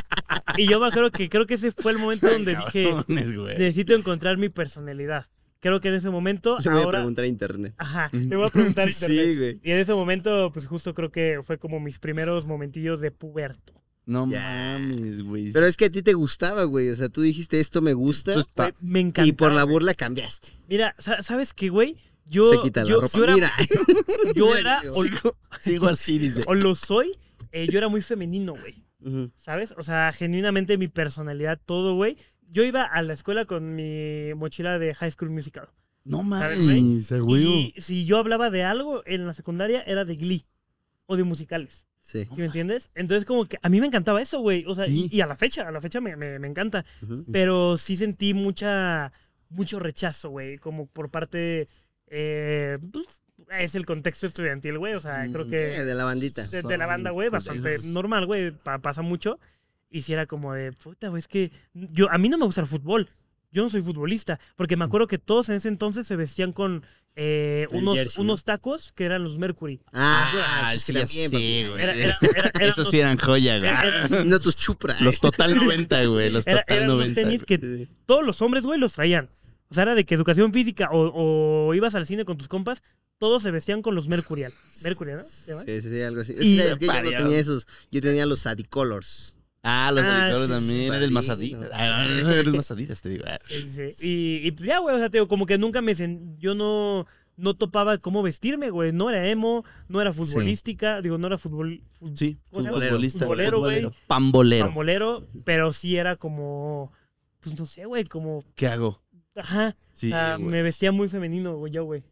Y, 0.58 0.63
y 0.63 0.67
yo 0.67 0.79
me 0.79 0.88
acuerdo 0.88 1.12
que 1.12 1.29
creo 1.29 1.45
que 1.45 1.55
ese 1.55 1.71
fue 1.71 1.91
el 1.91 1.97
momento 1.97 2.27
donde 2.29 2.55
dije, 2.55 2.91
güey. 3.36 3.58
necesito 3.58 3.93
encontrar 3.93 4.38
mi 4.38 4.49
personalidad. 4.49 5.25
Creo 5.60 5.79
que 5.81 5.88
en 5.88 5.95
ese 5.95 6.10
momento, 6.12 6.58
Le 6.63 6.69
voy 6.69 6.79
a 6.79 6.84
ahora... 6.84 6.99
preguntar 6.99 7.23
a 7.25 7.27
internet. 7.27 7.73
Ajá, 7.77 8.10
le 8.12 8.36
voy 8.36 8.45
a 8.45 8.49
preguntar 8.49 8.88
a 8.88 8.91
internet. 8.91 9.25
Sí, 9.25 9.36
güey. 9.36 9.60
Y 9.63 9.71
en 9.71 9.77
ese 9.79 9.93
momento, 9.93 10.51
pues 10.53 10.67
justo 10.67 10.93
creo 10.93 11.12
que 11.12 11.39
fue 11.43 11.58
como 11.58 11.79
mis 11.79 11.97
primeros 11.97 12.45
momentillos 12.45 12.99
de 13.01 13.10
puberto. 13.12 13.73
No 14.05 14.29
Ya. 14.29 14.77
mames, 14.77 15.23
güey. 15.23 15.51
Pero 15.51 15.65
es 15.65 15.75
que 15.77 15.86
a 15.86 15.89
ti 15.89 16.03
te 16.03 16.13
gustaba, 16.13 16.65
güey. 16.65 16.89
O 16.89 16.95
sea, 16.95 17.10
tú 17.10 17.21
dijiste 17.21 17.60
esto 17.60 17.81
me 17.81 17.93
gusta. 17.93 18.31
Esto 18.31 18.41
está- 18.41 18.75
Me 18.79 18.99
encanta. 18.99 19.27
Y 19.27 19.31
por 19.31 19.51
la 19.51 19.63
burla 19.63 19.95
cambiaste. 19.95 20.49
Mira, 20.69 20.93
sa- 20.99 21.23
¿sabes 21.23 21.53
qué, 21.55 21.69
güey? 21.69 21.97
Yo, 22.27 22.45
Se 22.49 22.59
quita 22.59 22.83
la 22.83 22.89
yo, 22.89 23.01
ropa. 23.01 23.17
yo 23.17 23.23
era, 23.23 23.33
Mira. 23.35 23.51
yo 24.35 24.55
era 24.55 24.81
o, 24.93 25.03
Sigo 25.59 25.88
así, 25.88 26.17
dice. 26.17 26.43
o 26.47 26.55
lo 26.55 26.73
soy, 26.75 27.11
eh, 27.51 27.67
yo 27.69 27.77
era 27.77 27.88
muy 27.88 28.01
femenino, 28.01 28.53
güey. 28.53 28.83
¿Sabes? 29.35 29.73
O 29.77 29.83
sea, 29.83 30.11
genuinamente 30.13 30.77
mi 30.79 30.88
personalidad, 30.88 31.59
todo, 31.63 31.93
güey. 31.95 32.17
Yo 32.49 32.63
iba 32.63 32.83
a 32.83 33.01
la 33.03 33.13
escuela 33.13 33.45
con 33.45 33.75
mi 33.75 34.33
mochila 34.35 34.79
de 34.79 34.95
High 34.95 35.11
School 35.11 35.29
Musical. 35.29 35.69
No 36.03 36.27
¿Sabes, 36.27 36.63
güey? 36.63 36.81
mames, 36.81 37.11
huevo. 37.11 37.27
Y 37.29 37.73
si 37.77 38.05
yo 38.05 38.17
hablaba 38.17 38.49
de 38.49 38.63
algo 38.63 39.03
en 39.05 39.27
la 39.27 39.33
secundaria, 39.33 39.81
era 39.83 40.05
de 40.05 40.15
Glee 40.15 40.45
o 41.05 41.17
de 41.17 41.23
musicales. 41.23 41.85
Sí. 42.01 42.25
¿Sí 42.25 42.29
me 42.38 42.45
entiendes? 42.45 42.89
Entonces, 42.95 43.25
como 43.25 43.45
que 43.47 43.57
a 43.61 43.69
mí 43.69 43.79
me 43.79 43.88
encantaba 43.88 44.21
eso, 44.21 44.39
güey. 44.39 44.63
O 44.67 44.73
sea, 44.75 44.85
Sí. 44.85 45.07
y, 45.11 45.17
y 45.17 45.21
a 45.21 45.27
la 45.27 45.35
fecha, 45.35 45.67
a 45.67 45.71
la 45.71 45.81
fecha 45.81 46.01
me, 46.01 46.15
me, 46.15 46.38
me 46.39 46.47
encanta. 46.47 46.85
Pero 47.31 47.77
sí 47.77 47.97
sentí 47.97 48.33
mucha, 48.33 49.11
mucho 49.49 49.79
rechazo, 49.79 50.29
güey. 50.31 50.57
Como 50.57 50.88
por 50.88 51.09
parte. 51.11 51.67
Eh, 52.08 52.78
pues, 52.91 53.22
es 53.60 53.76
el 53.76 53.86
contexto 53.86 54.28
estudiantil, 54.28 54.78
güey. 54.78 54.94
O 54.94 55.00
sea, 55.00 55.28
creo 55.32 55.48
que. 55.48 55.76
Eh, 55.76 55.84
de 55.86 55.96
la 55.96 56.04
bandita. 56.04 56.48
de, 56.48 56.62
de 56.62 56.78
la 56.78 56.86
banda, 56.86 57.12
güey, 57.12 57.30
bastante 57.30 57.78
normal, 57.86 58.26
güey. 58.26 58.52
pa- 58.52 58.80
pasa 58.80 59.02
mucho. 59.02 59.39
Y 59.89 60.02
si 60.02 60.13
era 60.13 60.26
como 60.26 60.54
de, 60.54 60.72
puta, 60.74 61.08
güey, 61.10 61.20
es 61.20 61.28
que 61.28 61.52
yo, 61.74 62.12
a 62.12 62.18
mí 62.18 62.28
no 62.30 62.38
me 62.38 62.46
gusta 62.46 62.62
el 62.62 62.68
fútbol. 62.68 63.10
Yo 63.52 63.63
no 63.63 63.70
soy 63.70 63.82
futbolista. 63.82 64.39
Porque 64.58 64.76
me 64.76 64.84
acuerdo 64.84 65.08
que 65.08 65.18
todos 65.18 65.48
en 65.50 65.56
ese 65.56 65.70
entonces 65.70 66.06
se 66.06 66.18
vestían 66.18 66.52
con 66.52 66.84
eh, 67.15 67.68
unos, 67.72 68.18
unos 68.18 68.44
tacos 68.44 68.91
que 68.91 69.06
eran 69.06 69.24
los 69.24 69.38
Mercury. 69.39 69.80
Ah, 69.94 70.74
sí, 70.78 70.91
sí, 71.08 71.24
papi. 71.30 71.65
güey. 71.70 71.82
Era, 71.82 71.94
era, 71.96 72.18
era- 72.22 72.50
eran 72.50 72.52
Esos 72.63 72.78
los- 72.80 72.89
sí 72.89 73.00
eran 73.00 73.18
joya, 73.18 73.60
güey. 73.60 73.70
era- 73.70 74.06
era- 74.08 74.24
No 74.26 74.39
tus 74.39 74.58
chupra. 74.58 75.00
Los 75.00 75.22
total 75.22 75.56
90, 75.56 76.04
güey. 76.08 76.30
Los 76.32 76.46
era- 76.46 76.62
total 76.62 76.78
eran 76.78 76.89
los 76.89 76.98
90. 76.98 77.22
tenis 77.22 77.46
güey. 77.46 77.60
que 77.60 77.88
todos 78.06 78.26
los 78.26 78.41
hombres, 78.41 78.65
güey, 78.65 78.78
los 78.80 78.94
traían. 78.94 79.30
O 79.69 79.73
sea, 79.73 79.84
era 79.84 79.95
de 79.95 80.06
que 80.06 80.15
educación 80.15 80.54
física 80.54 80.89
o, 80.91 81.67
o 81.69 81.73
ibas 81.73 81.95
al 81.95 82.06
cine 82.06 82.23
con 82.25 82.38
tus 82.38 82.47
compas, 82.47 82.84
todos 83.17 83.43
se 83.43 83.51
vestían 83.51 83.82
con 83.82 83.95
los 83.95 84.08
Mercurial. 84.08 84.54
Mercurial, 84.84 85.19
¿no? 85.19 85.23
Sí, 85.25 85.82
sí, 85.82 85.89
sí, 85.89 86.01
algo 86.01 86.21
así. 86.21 86.34
Es 86.34 86.41
Y- 86.45 86.58
que, 86.58 86.71
es 86.71 86.78
que 86.80 86.86
yo 86.88 86.93
no 86.93 87.10
tenía 87.10 87.39
esos. 87.39 87.67
Yo 87.91 88.01
tenía 88.01 88.25
los 88.25 88.45
Adicolors. 88.45 89.38
Ah, 89.67 89.91
los 89.91 90.06
Ah, 90.06 90.30
sí, 90.32 90.51
también. 90.51 90.91
sí, 90.91 90.95
Eres 90.97 91.10
más 91.12 91.25
sí. 91.25 91.32
adidas. 91.32 91.69
Ah, 91.73 92.06
no, 92.08 92.32
eres 92.32 92.54
más 92.54 92.69
adidas, 92.69 93.01
te 93.01 93.10
digo. 93.10 93.23
Ah. 93.28 93.39
Sí, 93.47 93.62
sí, 93.73 93.89
sí. 93.91 94.08
Y, 94.43 94.47
y 94.47 94.51
pues 94.51 94.67
ya, 94.67 94.78
güey, 94.78 94.95
o 94.95 94.99
sea, 94.99 95.10
te 95.10 95.17
digo, 95.17 95.28
como 95.28 95.47
que 95.47 95.58
nunca 95.58 95.82
me... 95.82 95.93
sen- 95.95 96.38
Yo 96.38 96.54
no, 96.54 97.08
no 97.36 97.56
topaba 97.56 97.97
cómo 97.97 98.21
vestirme, 98.21 98.69
güey. 98.69 98.91
No 98.91 99.10
era 99.10 99.28
emo, 99.28 99.65
no 99.88 100.01
era 100.01 100.13
futbolística, 100.13 101.01
digo, 101.01 101.17
no 101.17 101.25
era 101.25 101.39
fútbol... 101.39 101.82
fut- 101.99 102.15
Sí, 102.15 102.38
futbolista. 102.51 103.21
Futbolero, 103.25 103.60
güey. 103.60 103.88
Pambolero. 104.06 104.65
Pambolero, 104.65 105.28
pero 105.45 105.73
sí 105.73 105.97
era 105.97 106.15
como... 106.17 106.91
Pues 107.39 107.58
no 107.58 107.65
sé, 107.65 107.86
güey, 107.86 108.04
como... 108.04 108.43
¿Qué 108.56 108.67
hago? 108.67 109.01
Ajá. 109.36 109.76
Sí, 109.93 110.08
o 110.08 110.10
sea, 110.12 110.36
güey. 110.38 110.50
me 110.50 110.62
vestía 110.62 110.91
muy 110.91 111.10
femenino, 111.10 111.56
güey, 111.58 111.71
yo, 111.71 111.84
güey. 111.86 112.04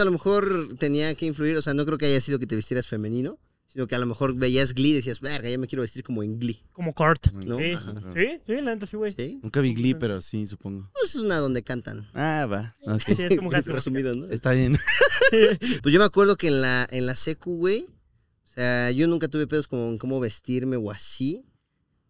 A 0.00 0.04
lo 0.04 0.10
mejor 0.12 0.76
tenía 0.78 1.14
que 1.14 1.26
influir. 1.26 1.56
O 1.56 1.62
sea, 1.62 1.74
no 1.74 1.84
creo 1.86 1.98
que 1.98 2.06
haya 2.06 2.20
sido 2.20 2.38
que 2.38 2.46
te 2.46 2.56
vistieras 2.56 2.86
femenino. 2.86 3.38
Sino 3.66 3.86
que 3.88 3.94
a 3.94 3.98
lo 3.98 4.06
mejor 4.06 4.34
veías 4.34 4.72
Glee 4.72 4.92
y 4.92 4.94
decías, 4.94 5.20
verga, 5.20 5.50
ya 5.50 5.58
me 5.58 5.66
quiero 5.66 5.82
vestir 5.82 6.02
como 6.02 6.22
en 6.22 6.38
Glee. 6.38 6.62
Como 6.72 6.94
Kurt. 6.94 7.30
¿No? 7.44 7.58
Sí, 7.58 7.72
Ajá. 7.72 8.00
sí, 8.14 8.40
sí, 8.46 8.52
la 8.54 8.74
neta 8.74 8.86
sí, 8.86 8.96
güey. 8.96 9.12
¿Sí? 9.12 9.38
Nunca 9.42 9.60
vi 9.60 9.74
Glee, 9.74 9.94
pero 9.94 10.22
sí, 10.22 10.46
supongo. 10.46 10.88
Pues 10.94 11.10
es 11.10 11.16
una 11.16 11.38
donde 11.40 11.62
cantan. 11.62 12.08
Ah, 12.14 12.46
va. 12.50 12.74
Sí, 13.00 13.14
es 13.18 13.36
como 13.36 13.50
Resumido, 13.66 14.14
¿no? 14.14 14.26
Está 14.26 14.52
bien. 14.52 14.78
Pues 15.82 15.92
yo 15.92 15.98
me 15.98 16.06
acuerdo 16.06 16.36
que 16.36 16.46
en 16.46 16.62
la, 16.62 16.86
en 16.90 17.04
la 17.04 17.16
secu, 17.16 17.56
güey, 17.56 17.82
o 18.44 18.48
sea, 18.54 18.90
yo 18.92 19.08
nunca 19.08 19.28
tuve 19.28 19.46
pedos 19.46 19.66
como 19.66 19.88
en 19.90 19.98
cómo 19.98 20.20
vestirme 20.20 20.76
o 20.76 20.90
así, 20.90 21.44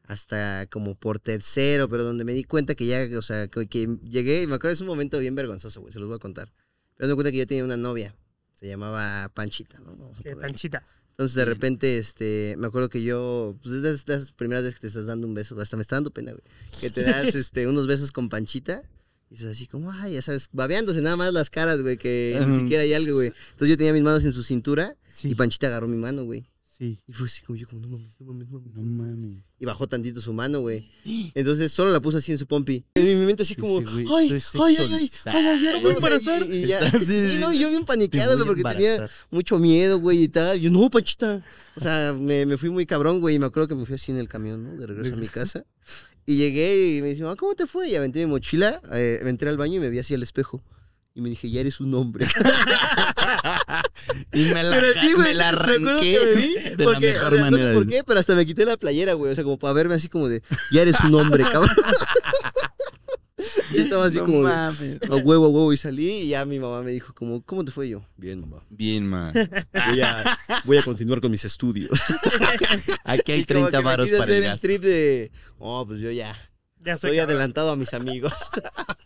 hasta 0.07 0.67
como 0.71 0.95
por 0.95 1.19
tercero, 1.19 1.89
pero 1.89 2.05
donde 2.05 2.25
me 2.25 2.33
di 2.33 2.45
cuenta 2.45 2.75
que 2.75 2.87
ya, 2.87 3.07
o 3.19 3.23
sea, 3.23 3.49
que, 3.49 3.67
que 3.67 3.99
llegué, 4.05 4.43
y 4.43 4.47
me 4.47 4.55
acuerdo, 4.57 4.75
es 4.75 4.81
un 4.81 4.87
momento 4.87 5.19
bien 5.19 5.35
vergonzoso, 5.35 5.81
güey, 5.81 5.93
se 5.93 5.99
los 5.99 6.09
voy 6.09 6.17
a 6.17 6.21
contar. 6.21 6.53
Pero 6.97 7.09
me 7.09 7.13
di 7.13 7.15
cuenta 7.17 7.31
que 7.33 7.39
yo 7.39 7.47
tenía 7.47 7.65
una 7.65 7.77
novia, 7.77 8.15
se 8.55 8.67
llamaba 8.69 9.29
Panchita, 9.35 9.79
¿no? 9.81 9.97
Vamos 9.97 10.19
a 10.21 10.37
panchita. 10.41 10.85
Entonces 11.11 11.35
de 11.35 11.45
repente, 11.47 11.97
este, 11.99 12.55
me 12.59 12.67
acuerdo 12.67 12.89
que 12.91 13.03
yo, 13.03 13.57
pues 13.63 13.75
es 13.75 13.83
de 13.83 14.15
esas 14.15 14.33
primeras 14.33 14.65
veces 14.65 14.77
que 14.77 14.83
te 14.83 14.87
estás 14.89 15.07
dando 15.07 15.27
un 15.27 15.35
beso, 15.35 15.59
hasta 15.61 15.77
me 15.77 15.83
está 15.83 15.97
dando 15.97 16.11
pena, 16.11 16.33
güey, 16.33 16.43
que 16.81 16.91
te 16.91 17.03
das, 17.03 17.35
este, 17.35 17.67
unos 17.67 17.87
besos 17.87 18.13
con 18.13 18.29
Panchita. 18.29 18.83
Y 19.29 19.35
es 19.35 19.43
así 19.45 19.67
como, 19.67 19.91
ay, 19.91 20.13
ya 20.13 20.23
sabes, 20.23 20.49
babeándose 20.53 21.01
nada 21.03 21.17
más 21.17 21.33
las 21.33 21.51
caras, 21.51 21.83
güey, 21.83 21.97
que 21.97 22.37
ni 22.47 22.53
Ujú. 22.53 22.61
siquiera 22.61 22.85
hay 22.85 22.93
algo, 22.95 23.15
güey. 23.17 23.29
Entonces 23.51 23.69
yo 23.71 23.77
tenía 23.77 23.93
mis 23.93 24.05
manos 24.05 24.25
en 24.25 24.33
su 24.33 24.45
cintura 24.45 24.95
Sí. 25.13 25.31
y 25.31 25.35
Panchita 25.35 25.67
agarró 25.67 25.89
mi 25.89 25.97
mano, 25.97 26.23
güey. 26.25 26.47
Sí. 26.79 27.01
Y 27.09 27.13
fue 27.13 27.27
así 27.27 27.43
como 27.43 27.57
yo, 27.57 27.67
como, 27.67 27.81
no 27.81 27.89
mames, 27.89 28.15
no 28.21 28.27
mames, 28.27 28.49
no 28.49 28.59
mames. 28.61 28.75
No 28.77 28.83
mames. 28.85 29.43
Y 29.59 29.65
bajó 29.65 29.87
tantito 29.87 30.21
su 30.21 30.35
mano, 30.35 30.61
güey. 30.61 30.87
Entonces 31.35 31.73
solo 31.73 31.91
la 31.91 32.01
puso 32.01 32.19
así 32.19 32.31
en 32.33 32.39
su 32.39 32.47
pompi. 32.47 32.85
Y 32.95 33.01
en 33.01 33.21
mi 33.21 33.27
mente 33.27 33.43
así 33.43 33.55
como, 33.55 33.81
güey, 33.81 34.07
ay, 34.15 34.29
ay, 34.33 34.77
ay, 34.77 34.77
ay, 34.93 35.11
ay, 35.25 35.47
ay, 35.47 35.67
ay, 35.69 35.83
voy 35.83 35.93
a 35.93 35.95
embarazar. 35.97 36.43
y- 36.51 36.65
y 36.65 36.67
ya- 36.67 36.81
Sí, 36.91 37.39
no, 37.41 37.53
yo 37.53 37.71
bien 37.71 37.85
paniqueado, 37.85 38.33
porque 38.47 38.63
tenía 38.75 38.97
mucho 39.31 39.59
miedo, 39.59 39.99
güey, 39.99 40.25
y 40.25 40.29
tal. 40.29 40.61
Yo, 40.61 40.71
no, 40.71 40.91
Panchita. 40.91 41.43
O 41.75 41.81
sea, 41.81 42.13
me, 42.19 42.45
me 42.45 42.59
fui 42.59 42.69
muy 42.71 42.85
cabrón, 42.87 43.21
güey, 43.21 43.37
y 43.37 43.39
me 43.39 43.47
acuerdo 43.47 43.69
que 43.69 43.75
me 43.75 43.87
fui 43.87 43.95
así 43.95 44.13
en 44.13 44.19
el 44.19 44.29
camión, 44.29 44.63
¿no? 44.65 44.77
De 44.77 44.87
regreso 44.87 45.15
a 45.15 45.19
mi 45.19 45.29
casa. 45.29 45.65
Y 46.27 46.37
llegué 46.37 46.97
y 46.97 47.03
me 47.03 47.09
dice, 47.11 47.23
"Ah, 47.25 47.37
¿cómo 47.39 47.55
te 47.55 47.67
fue? 47.67 47.89
Y 47.89 47.95
aventé 47.97 48.19
mi 48.19 48.27
mochila, 48.27 48.81
eh, 48.93 49.21
me 49.23 49.31
entré 49.31 49.49
al 49.49 49.57
baño 49.57 49.77
y 49.77 49.81
me 49.81 49.89
vi 49.91 50.01
así 50.01 50.13
al 50.13 50.23
espejo. 50.23 50.63
Y 51.17 51.21
me 51.23 51.31
dije, 51.31 51.51
ya 51.51 51.61
eres 51.63 51.81
un 51.81 51.93
hombre. 51.95 52.27
Y 54.33 54.45
me 54.53 54.63
la, 54.63 54.77
Pero 54.77 54.93
sí, 54.93 55.13
güey. 55.15 55.29
me 55.29 55.35
la 55.35 55.51
me 55.53 55.59
arranqué 55.59 56.01
que 56.19 56.21
me 56.21 56.35
vi, 56.35 56.55
de 56.77 56.85
la 56.85 57.01
mejor 57.01 57.27
o 57.27 57.31
sea, 57.31 57.31
No 57.31 57.51
manera. 57.51 57.69
sé 57.71 57.75
por 57.75 57.89
qué, 57.89 58.05
pero 58.07 58.21
hasta 58.21 58.35
me 58.35 58.47
quité 58.47 58.65
la 58.65 58.77
playera, 58.77 59.15
güey. 59.15 59.33
O 59.33 59.35
sea, 59.35 59.43
como 59.43 59.59
para 59.59 59.73
verme 59.73 59.95
así 59.95 60.09
como 60.09 60.29
de, 60.29 60.43
ya 60.71 60.83
eres 60.83 61.01
un 61.01 61.15
hombre, 61.15 61.43
cabrón. 61.53 61.75
y 63.73 63.79
estaba 63.81 64.07
así 64.07 64.19
No 64.19 64.27
como 64.27 64.43
mames. 64.43 65.01
a 65.11 65.17
huevo, 65.17 65.47
a 65.47 65.49
huevo. 65.49 65.73
Y 65.73 65.77
salí 65.77 66.09
y 66.11 66.29
ya 66.29 66.45
mi 66.45 66.61
mamá 66.61 66.83
me 66.83 66.93
dijo 66.93 67.15
como, 67.15 67.43
¿cómo 67.43 67.65
te 67.65 67.73
fue 67.73 67.89
yo? 67.89 68.05
Bien, 68.17 68.41
mamá. 68.41 68.63
Bien, 68.71 69.07
man. 69.07 69.33
Voy 69.89 70.01
a, 70.03 70.39
voy 70.65 70.77
a 70.79 70.83
continuar 70.83 71.21
con 71.21 71.31
mis 71.31 71.45
estudios. 71.45 71.91
Aquí 73.05 73.33
hay 73.33 73.41
Y 73.41 73.45
como 73.47 73.69
30 73.69 73.71
que 73.71 73.77
me 73.79 73.83
varos 73.85 74.11
para 74.11 74.25
el 74.25 74.31
hacer 74.31 74.43
gasto. 74.43 74.67
trip 74.69 74.83
de, 74.83 75.33
oh, 75.59 75.87
pues 75.87 76.01
yo 76.01 76.11
ya, 76.11 76.37
Ya 76.81 76.97
soy 76.97 77.11
Estoy 77.11 77.19
adelantado 77.21 77.71
a 77.71 77.77
mis 77.77 77.93
amigos. 77.95 78.33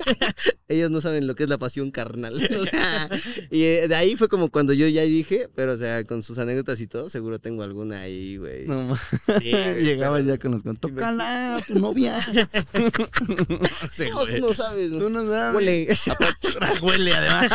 Ellos 0.69 0.91
no 0.91 1.01
saben 1.01 1.27
lo 1.27 1.35
que 1.35 1.43
es 1.45 1.49
la 1.49 1.59
pasión 1.59 1.91
carnal. 1.91 2.35
O 2.61 2.65
sea, 2.65 3.09
y 3.51 3.63
eh, 3.63 3.89
de 3.89 3.95
ahí 3.95 4.17
fue 4.17 4.29
como 4.29 4.51
cuando 4.51 4.73
yo 4.73 4.87
ya 4.89 5.03
dije, 5.03 5.49
pero 5.55 5.73
o 5.73 5.79
sea, 5.79 6.05
con 6.05 6.23
sus 6.23 6.39
anécdotas 6.39 6.81
y 6.81 6.87
todo, 6.87 7.09
seguro 7.09 7.39
tengo 7.39 7.63
alguna 7.63 8.01
ahí, 8.03 8.37
güey. 8.37 8.67
No 8.67 8.83
mames. 8.83 9.01
Sí, 9.41 9.51
güey, 9.51 9.83
Llegaba 9.85 10.17
pero- 10.17 10.29
ya 10.29 10.39
con 10.39 10.51
los 10.53 10.63
con. 10.63 10.77
Tócala, 10.77 11.63
tu 11.67 11.79
novia. 11.79 12.21
Sí, 13.91 14.05
No, 14.11 14.27
tú 14.27 14.39
no 14.41 14.55
sabes. 14.55 14.91
Tú 14.91 15.11
no 15.11 15.27
sabes. 15.29 15.55
Huele 15.57 15.89
huele 16.83 17.15
además. 17.15 17.51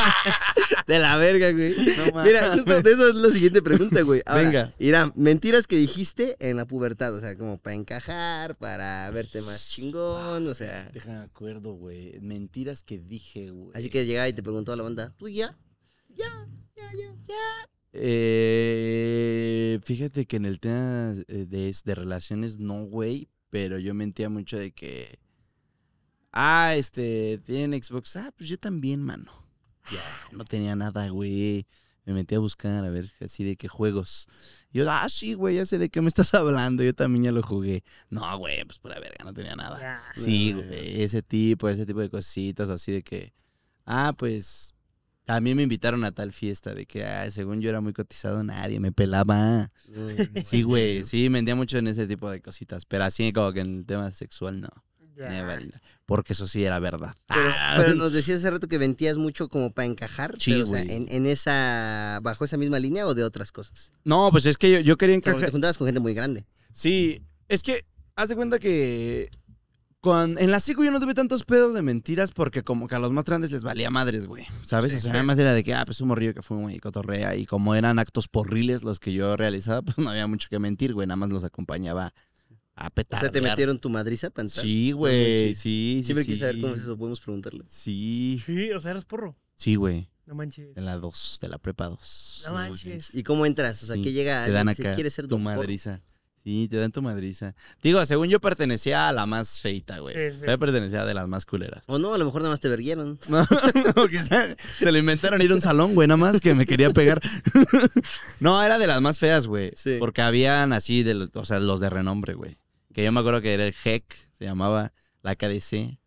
de 0.88 1.00
la 1.00 1.18
verga, 1.18 1.52
güey. 1.52 1.74
No 1.76 2.14
mames. 2.14 2.26
Mira, 2.34 2.52
justo 2.56 2.82
de 2.82 2.92
eso 2.92 3.10
es 3.10 3.16
la 3.16 3.30
siguiente 3.30 3.62
pregunta, 3.62 4.02
güey. 4.02 4.22
Ahora, 4.26 4.42
Venga. 4.44 4.74
Mira, 4.80 5.12
mentiras 5.16 5.68
que 5.68 5.76
dijiste 5.78 6.36
en 6.40 6.58
la 6.58 6.66
pubertad, 6.66 7.14
o 7.16 7.20
sea, 7.20 7.36
como 7.38 7.58
para 7.58 7.76
encajar, 7.76 8.56
para 8.56 9.10
verte 9.12 9.42
más 9.42 9.70
chingón, 9.70 10.48
o 10.48 10.54
sea. 10.54 10.90
Déjame 10.94 11.24
acuerdo, 11.24 11.74
güey. 11.74 12.18
Mentiras 12.36 12.84
que 12.84 13.00
dije, 13.00 13.50
güey. 13.50 13.72
Así 13.74 13.90
que 13.90 14.06
llegaba 14.06 14.28
y 14.28 14.34
te 14.34 14.44
preguntó 14.44 14.74
a 14.74 14.76
la 14.76 14.84
banda, 14.84 15.16
¿tú 15.16 15.30
ya? 15.30 15.58
Ya, 16.10 16.50
ya, 16.76 16.92
ya, 16.92 17.16
ya. 17.26 17.70
Eh, 17.94 19.80
fíjate 19.84 20.26
que 20.26 20.36
en 20.36 20.44
el 20.44 20.60
tema 20.60 21.14
de, 21.14 21.46
de 21.48 21.96
relaciones, 21.96 22.60
no, 22.60 22.84
güey. 22.84 23.30
Pero 23.50 23.80
yo 23.80 23.94
mentía 23.94 24.30
mucho 24.30 24.58
de 24.58 24.74
que. 24.74 25.18
Ah, 26.34 26.76
este, 26.76 27.38
tienen 27.38 27.82
Xbox. 27.82 28.18
Ah, 28.18 28.34
pues 28.36 28.50
yo 28.50 28.58
también, 28.58 29.02
mano. 29.02 29.32
Ya, 29.90 30.04
no 30.36 30.44
tenía 30.44 30.76
nada, 30.76 31.08
güey. 31.08 31.66
Me 32.06 32.14
metí 32.14 32.36
a 32.36 32.40
buscar, 32.40 32.86
a 32.86 32.90
ver, 32.90 33.12
así 33.20 33.44
de 33.44 33.56
qué 33.56 33.68
juegos. 33.68 34.28
Y 34.72 34.80
yo, 34.80 34.92
ah, 34.92 35.10
sí, 35.10 35.34
güey, 35.34 35.56
ya 35.56 35.66
sé 35.66 35.78
de 35.78 35.90
qué 35.90 36.02
me 36.02 36.08
estás 36.10 36.34
hablando. 36.34 36.84
Yo 36.84 36.94
también 36.94 37.24
ya 37.24 37.32
lo 37.32 37.42
jugué. 37.42 37.84
No, 38.10 38.38
güey, 38.38 38.64
pues 38.66 38.80
por 38.80 38.92
la 38.92 39.00
verga, 39.00 39.24
no 39.24 39.34
tenía 39.34 39.56
nada. 39.56 40.02
Sí, 40.16 40.54
güey, 40.54 41.02
ese 41.02 41.22
tipo, 41.22 41.68
ese 41.68 41.86
tipo 41.86 42.00
de 42.00 42.10
cositas, 42.10 42.70
así 42.70 42.92
de 42.92 43.02
que, 43.04 43.34
ah, 43.86 44.14
pues, 44.18 44.76
también 45.26 45.58
me 45.58 45.64
invitaron 45.64 46.04
a 46.04 46.12
tal 46.12 46.32
fiesta, 46.32 46.76
de 46.76 46.86
que, 46.86 47.04
ah, 47.04 47.30
según 47.32 47.60
yo 47.62 47.70
era 47.70 47.82
muy 47.82 47.94
cotizado, 47.94 48.44
nadie 48.44 48.80
me 48.80 48.92
pelaba. 48.92 49.72
Sí, 50.46 50.62
güey, 50.62 51.04
sí, 51.04 51.28
vendía 51.30 51.56
mucho 51.56 51.80
en 51.80 51.88
ese 51.88 52.06
tipo 52.06 52.30
de 52.30 52.42
cositas, 52.42 52.86
pero 52.86 53.06
así 53.06 53.34
como 53.34 53.52
que 53.52 53.62
en 53.62 53.80
el 53.80 53.86
tema 53.88 54.12
sexual, 54.12 54.62
no, 54.62 54.70
Ya. 55.18 55.58
porque 56.06 56.34
eso 56.34 56.48
sí 56.48 56.64
era 56.64 56.80
verdad. 56.80 57.16
Pero, 57.28 57.42
Ah, 57.58 57.76
pero 57.78 57.96
nos 57.96 58.12
decías 58.14 58.40
hace 58.40 58.52
rato 58.52 58.68
que 58.68 58.78
ventías 58.78 59.18
mucho 59.18 59.48
como 59.50 59.72
para 59.72 59.86
encajar. 59.88 60.36
Sí, 60.40 60.52
pero, 60.52 60.64
o 60.66 60.68
sea, 60.68 60.82
en, 60.82 61.06
en 61.10 61.26
esa, 61.26 62.20
bajo 62.22 62.46
esa 62.46 62.58
misma 62.58 62.80
línea 62.80 63.08
o 63.08 63.14
de 63.16 63.24
otras 63.24 63.52
cosas. 63.52 63.92
No, 64.04 64.30
pues 64.32 64.46
es 64.46 64.58
que 64.58 64.70
yo, 64.72 64.80
yo 64.80 64.98
quería 64.98 65.16
encajar. 65.16 65.46
te 65.46 65.52
juntabas 65.52 65.78
con 65.78 65.88
gente 65.88 66.00
muy 66.00 66.14
grande. 66.14 66.46
Sí, 66.74 67.22
es 67.48 67.64
que, 67.64 67.86
haz 68.16 68.30
de 68.30 68.36
cuenta 68.36 68.60
que 68.60 69.30
cuan- 70.02 70.38
en 70.38 70.52
la 70.52 70.60
SICU 70.60 70.84
yo 70.84 70.92
no 70.92 71.00
tuve 71.00 71.14
tantos 71.16 71.44
pedos 71.44 71.74
de 71.74 71.82
mentiras 71.82 72.32
porque 72.32 72.62
como 72.62 72.88
que 72.88 72.94
a 72.96 73.00
los 73.00 73.12
más 73.12 73.24
grandes 73.24 73.52
les 73.52 73.64
valía 73.64 73.90
madres, 73.90 74.26
güey, 74.28 74.46
¿sabes? 74.62 74.94
o 74.94 75.00
sea, 75.00 75.14
nada 75.14 75.24
más 75.24 75.40
era 75.40 75.54
de 75.54 75.64
que, 75.64 75.74
ah, 75.74 75.84
pues 75.86 76.00
un 76.02 76.10
morrillo 76.10 76.34
que 76.36 76.44
fue 76.44 76.58
muy 76.58 76.78
cotorrea 76.80 77.36
y 77.36 77.46
como 77.48 77.74
eran 77.74 77.98
actos 77.98 78.28
porriles 78.28 78.84
los 78.84 79.00
que 79.00 79.14
yo 79.14 79.36
realizaba, 79.36 79.82
pues 79.82 79.98
no 79.98 80.10
había 80.12 80.28
mucho 80.28 80.48
que 80.50 80.60
mentir, 80.60 80.94
güey, 80.94 81.08
nada 81.08 81.16
más 81.16 81.30
los 81.30 81.44
acompañaba 81.44 82.14
a 82.76 82.88
O 82.88 82.90
petar. 82.92 83.20
sea, 83.22 83.32
te 83.32 83.42
metieron 83.42 83.80
tu 83.80 83.90
madriza 83.90 84.28
entrar. 84.28 84.48
Sí, 84.50 84.92
güey, 84.92 85.44
manches. 85.46 85.58
sí, 85.60 85.96
sí, 86.00 86.04
Siempre 86.04 86.24
sí. 86.26 86.30
quise 86.32 86.40
saber 86.42 86.60
cómo 86.62 86.74
es 86.76 86.82
eso, 86.82 86.98
podemos 86.98 87.22
preguntarle. 87.22 87.64
Sí, 87.68 88.42
Sí, 88.46 88.72
o 88.72 88.82
sea, 88.82 88.92
eras 88.92 89.06
porro. 89.06 89.36
sí, 89.56 89.76
güey, 89.76 90.10
No 90.26 90.36
manches. 90.36 90.76
de 90.76 90.82
la 90.82 90.98
2, 90.98 91.40
de 91.42 91.48
la 91.50 91.58
prepa 91.58 91.88
2. 91.88 92.44
No 92.48 92.54
manches. 92.54 93.14
¿Y 93.16 93.24
cómo 93.24 93.46
entras? 93.46 93.82
O 93.84 93.86
sea, 93.86 93.96
Sí, 93.96 94.02
que 94.02 94.12
llega 94.12 94.46
Te 94.46 94.52
dan 94.52 94.68
acá 94.70 94.94
¿quieres 94.96 95.14
ser 95.14 95.28
tu 95.28 95.40
madriza. 95.40 96.02
Sí, 96.44 96.68
te 96.70 96.78
dan 96.78 96.92
tu 96.92 97.02
madriza. 97.02 97.56
Digo, 97.82 98.06
según 98.06 98.28
yo 98.30 98.40
pertenecía 98.40 99.10
a 99.10 99.12
la 99.12 99.26
más 99.26 99.62
feita, 99.62 99.98
güey. 99.98 100.14
Sí, 100.14 100.38
sí. 100.42 100.46
Yo 100.48 100.60
pertenecía 100.60 101.02
a 101.02 101.06
de 101.08 101.16
las 101.16 101.28
más 101.28 101.44
culeras. 101.44 101.82
O 101.88 101.98
no, 101.98 102.14
a 102.14 102.20
lo 102.20 102.26
mejor 102.26 102.42
nada 102.44 102.54
más 102.54 102.60
te 102.60 102.70
verguieron. 102.70 103.18
No, 103.30 103.40
no, 103.96 104.08
quizá 104.08 104.56
se 104.78 104.92
lo 104.92 105.00
inventaron 105.00 105.42
ir 105.42 105.50
a 105.52 105.56
un 105.56 105.62
salón, 105.62 105.96
güey, 105.96 106.08
nada 106.08 106.18
más 106.18 106.40
que 106.42 106.54
me 106.54 106.68
quería 106.68 106.92
pegar. 106.92 107.20
no, 108.40 108.62
era 108.62 108.78
de 108.78 108.86
las 108.88 109.02
más 109.02 109.18
feas, 109.20 109.48
güey. 109.48 109.72
Sí. 109.76 109.96
Porque 110.00 110.22
habían 110.22 110.74
así, 110.74 111.02
de, 111.04 111.16
los- 111.16 111.30
o 111.36 111.46
sea, 111.46 111.60
los 111.60 111.80
de 111.80 111.90
renombre, 111.90 112.34
güey. 112.36 112.58
Que 112.96 113.04
yo 113.04 113.12
me 113.12 113.20
acuerdo 113.20 113.42
que 113.42 113.54
era 113.54 113.68
el 113.68 113.76
HEC, 113.84 114.06
se 114.32 114.46
llamaba 114.46 114.94
la 115.22 115.36
KDC, 115.36 116.00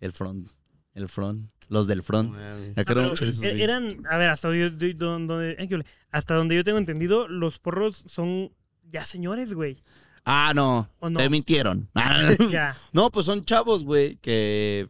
el 0.00 0.12
Front, 0.12 0.48
el 0.94 1.08
Front, 1.08 1.50
los 1.68 1.86
del 1.86 2.02
Front. 2.02 2.30
mames. 2.32 2.74
Me 2.74 2.80
acuerdo 2.82 3.02
Ah, 3.02 3.08
mucho 3.08 3.16
pero 3.18 3.26
de 3.26 3.32
esos 3.32 3.44
e- 3.44 3.62
eran, 3.62 4.02
a 4.10 4.16
ver, 4.16 4.30
hasta 4.30 4.48
donde, 4.48 5.84
hasta 6.10 6.34
donde 6.34 6.56
yo 6.56 6.64
tengo 6.64 6.78
entendido, 6.78 7.28
los 7.28 7.58
porros 7.58 8.02
son 8.06 8.50
ya 8.84 9.04
señores, 9.04 9.52
güey. 9.52 9.82
Ah, 10.24 10.52
no, 10.54 10.88
te 11.16 11.28
mintieron. 11.28 11.90
Ya. 12.50 12.78
No, 12.92 13.10
pues 13.10 13.26
son 13.26 13.44
chavos, 13.44 13.84
güey, 13.84 14.16
que 14.16 14.88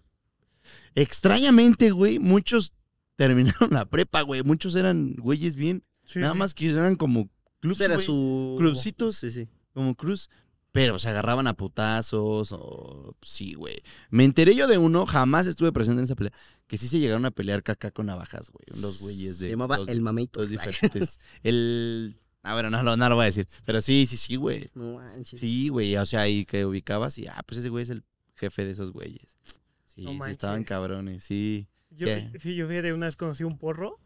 extrañamente, 0.94 1.90
güey, 1.90 2.18
muchos 2.18 2.72
terminaron 3.16 3.70
la 3.70 3.84
prepa, 3.84 4.22
güey. 4.22 4.42
Muchos 4.42 4.74
eran 4.76 5.14
güeyes 5.14 5.56
bien, 5.56 5.82
Sí, 6.04 6.18
nada 6.20 6.34
sí. 6.34 6.38
más 6.38 6.54
que 6.54 6.70
eran 6.70 6.96
como 6.96 7.28
clubs, 7.60 7.80
era 7.80 7.98
su... 7.98 8.56
Crucitos. 8.58 9.16
Sí, 9.16 9.30
sí. 9.30 9.48
como 9.72 9.94
cruz, 9.94 10.28
pero 10.72 10.98
se 10.98 11.08
agarraban 11.10 11.46
a 11.46 11.54
putazos 11.54 12.50
o 12.52 13.14
sí, 13.22 13.54
güey. 13.54 13.76
Me 14.10 14.24
enteré 14.24 14.54
yo 14.56 14.66
de 14.66 14.78
uno, 14.78 15.06
jamás 15.06 15.46
estuve 15.46 15.70
presente 15.72 16.00
en 16.00 16.04
esa 16.04 16.16
pelea, 16.16 16.32
que 16.66 16.78
sí 16.78 16.88
se 16.88 16.98
llegaron 16.98 17.24
a 17.26 17.30
pelear 17.30 17.62
caca 17.62 17.90
con 17.90 18.06
navajas, 18.06 18.50
güey. 18.50 18.80
Los 18.80 18.98
güeyes 18.98 19.38
de 19.38 19.44
Se 19.46 19.50
llamaba 19.50 19.76
dos- 19.76 19.88
El 19.88 20.00
Mameito. 20.02 20.40
dos 20.40 20.48
diferentes. 20.50 21.18
el 21.42 22.18
Ah, 22.44 22.54
bueno, 22.54 22.70
no, 22.70 22.82
lo- 22.82 22.96
no 22.96 23.08
lo 23.08 23.14
voy 23.14 23.22
a 23.22 23.26
decir, 23.26 23.46
pero 23.64 23.80
sí, 23.80 24.04
sí, 24.06 24.16
sí, 24.16 24.34
güey. 24.34 24.68
No 24.74 24.94
manches. 24.94 25.38
Sí, 25.38 25.68
güey, 25.68 25.96
o 25.96 26.04
sea, 26.04 26.26
y 26.28 26.44
que 26.44 26.66
ubicabas 26.66 27.16
y, 27.18 27.28
ah, 27.28 27.40
pues 27.46 27.60
ese 27.60 27.68
güey 27.68 27.84
es 27.84 27.90
el 27.90 28.02
jefe 28.34 28.64
de 28.64 28.72
esos 28.72 28.90
güeyes. 28.90 29.36
Sí, 29.86 30.02
No 30.02 30.24
sí 30.24 30.30
estaban 30.32 30.64
cabrones, 30.64 31.22
sí. 31.22 31.68
Yo, 31.90 32.08
sí, 32.40 32.56
yo 32.56 32.66
fíjate, 32.66 32.92
una 32.94 33.06
vez 33.06 33.14
conocí 33.16 33.44
un 33.44 33.58
porro 33.58 34.00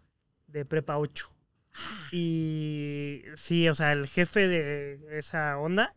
de 0.48 0.66
prepa 0.66 0.98
8. 0.98 1.30
Y 2.12 3.22
sí, 3.36 3.68
o 3.68 3.74
sea, 3.74 3.92
el 3.92 4.06
jefe 4.08 4.48
de 4.48 5.18
esa 5.18 5.56
onda. 5.58 5.94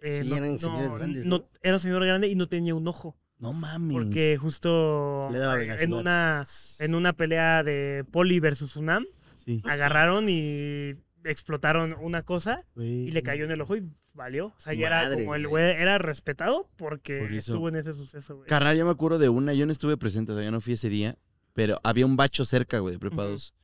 Eh, 0.00 0.20
Sí, 0.22 0.32
eran 0.32 0.58
señores 0.58 0.94
grandes, 0.94 1.26
¿no? 1.26 1.48
Era 1.62 1.74
un 1.74 1.80
señor 1.80 2.04
grande 2.04 2.28
y 2.28 2.34
no 2.34 2.48
tenía 2.48 2.74
un 2.74 2.86
ojo. 2.88 3.16
No 3.38 3.52
mames. 3.52 3.96
Porque 3.96 4.36
justo 4.36 5.28
Le 5.30 5.38
daba 5.38 5.62
en 5.62 5.92
una, 5.92 6.44
en 6.80 6.94
una 6.94 7.12
pelea 7.12 7.62
de 7.62 8.04
Poli 8.10 8.40
versus 8.40 8.76
UNAM, 8.76 9.06
Sí. 9.44 9.62
agarraron 9.64 10.28
y 10.28 10.94
explotaron 11.24 11.94
una 12.00 12.22
cosa 12.22 12.64
y 12.76 13.10
le 13.10 13.22
cayó 13.22 13.44
en 13.44 13.50
el 13.52 13.60
ojo 13.60 13.76
y 13.76 13.84
valió. 14.12 14.46
O 14.48 14.54
sea, 14.60 14.74
ya 14.74 14.86
era 14.88 15.14
como 15.14 15.34
el 15.34 15.46
güey. 15.46 15.64
era 15.64 15.98
respetado 15.98 16.68
porque 16.76 17.18
Por 17.20 17.32
estuvo 17.32 17.68
en 17.68 17.76
ese 17.76 17.92
suceso, 17.92 18.36
güey. 18.36 18.48
Carnal, 18.48 18.76
yo 18.76 18.84
me 18.84 18.90
acuerdo 18.90 19.18
de 19.18 19.28
una, 19.28 19.54
yo 19.54 19.66
no 19.66 19.72
estuve 19.72 19.96
presente, 19.96 20.32
o 20.32 20.34
sea, 20.34 20.44
yo 20.44 20.50
no 20.50 20.60
fui 20.60 20.72
ese 20.74 20.88
día, 20.88 21.16
pero 21.54 21.78
había 21.84 22.06
un 22.06 22.16
bacho 22.16 22.44
cerca, 22.44 22.78
güey, 22.80 22.94
de 22.94 22.98
Prepa 22.98 23.22
Ujú. 23.22 23.32
2. 23.32 23.54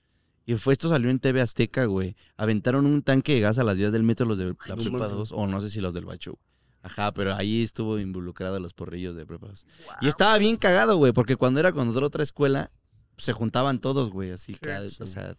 Y 0.46 0.54
fue, 0.56 0.72
esto 0.74 0.88
salió 0.88 1.08
en 1.10 1.18
TV 1.20 1.40
Azteca, 1.40 1.86
güey. 1.86 2.16
Aventaron 2.36 2.84
un 2.86 3.02
tanque 3.02 3.34
de 3.34 3.40
gas 3.40 3.58
a 3.58 3.64
las 3.64 3.78
vías 3.78 3.92
del 3.92 4.02
metro 4.02 4.26
los 4.26 4.36
de 4.38 4.44
la 4.44 4.50
no 4.50 4.76
Prepa 4.76 4.98
mames. 4.98 5.10
2, 5.12 5.32
o 5.32 5.46
no 5.46 5.60
sé 5.60 5.70
si 5.70 5.80
los 5.80 5.94
del 5.94 6.04
bacho. 6.04 6.38
Ajá, 6.82 7.12
pero 7.14 7.34
ahí 7.34 7.62
estuvo 7.62 7.98
involucrado 7.98 8.60
los 8.60 8.74
porrillos 8.74 9.16
de 9.16 9.24
Prepa 9.24 9.46
2. 9.48 9.66
Wow. 9.86 9.94
Y 10.02 10.08
estaba 10.08 10.36
bien 10.36 10.56
cagado, 10.56 10.96
güey, 10.98 11.12
porque 11.12 11.36
cuando 11.36 11.60
era 11.60 11.72
con 11.72 11.88
otra 11.88 12.04
otra 12.06 12.22
escuela, 12.22 12.70
se 13.16 13.32
juntaban 13.32 13.78
todos, 13.80 14.10
güey, 14.10 14.32
así, 14.32 14.52
Sí, 14.52 14.58
cada- 14.60 14.86
sí. 14.88 15.02
o 15.02 15.06
sea, 15.06 15.34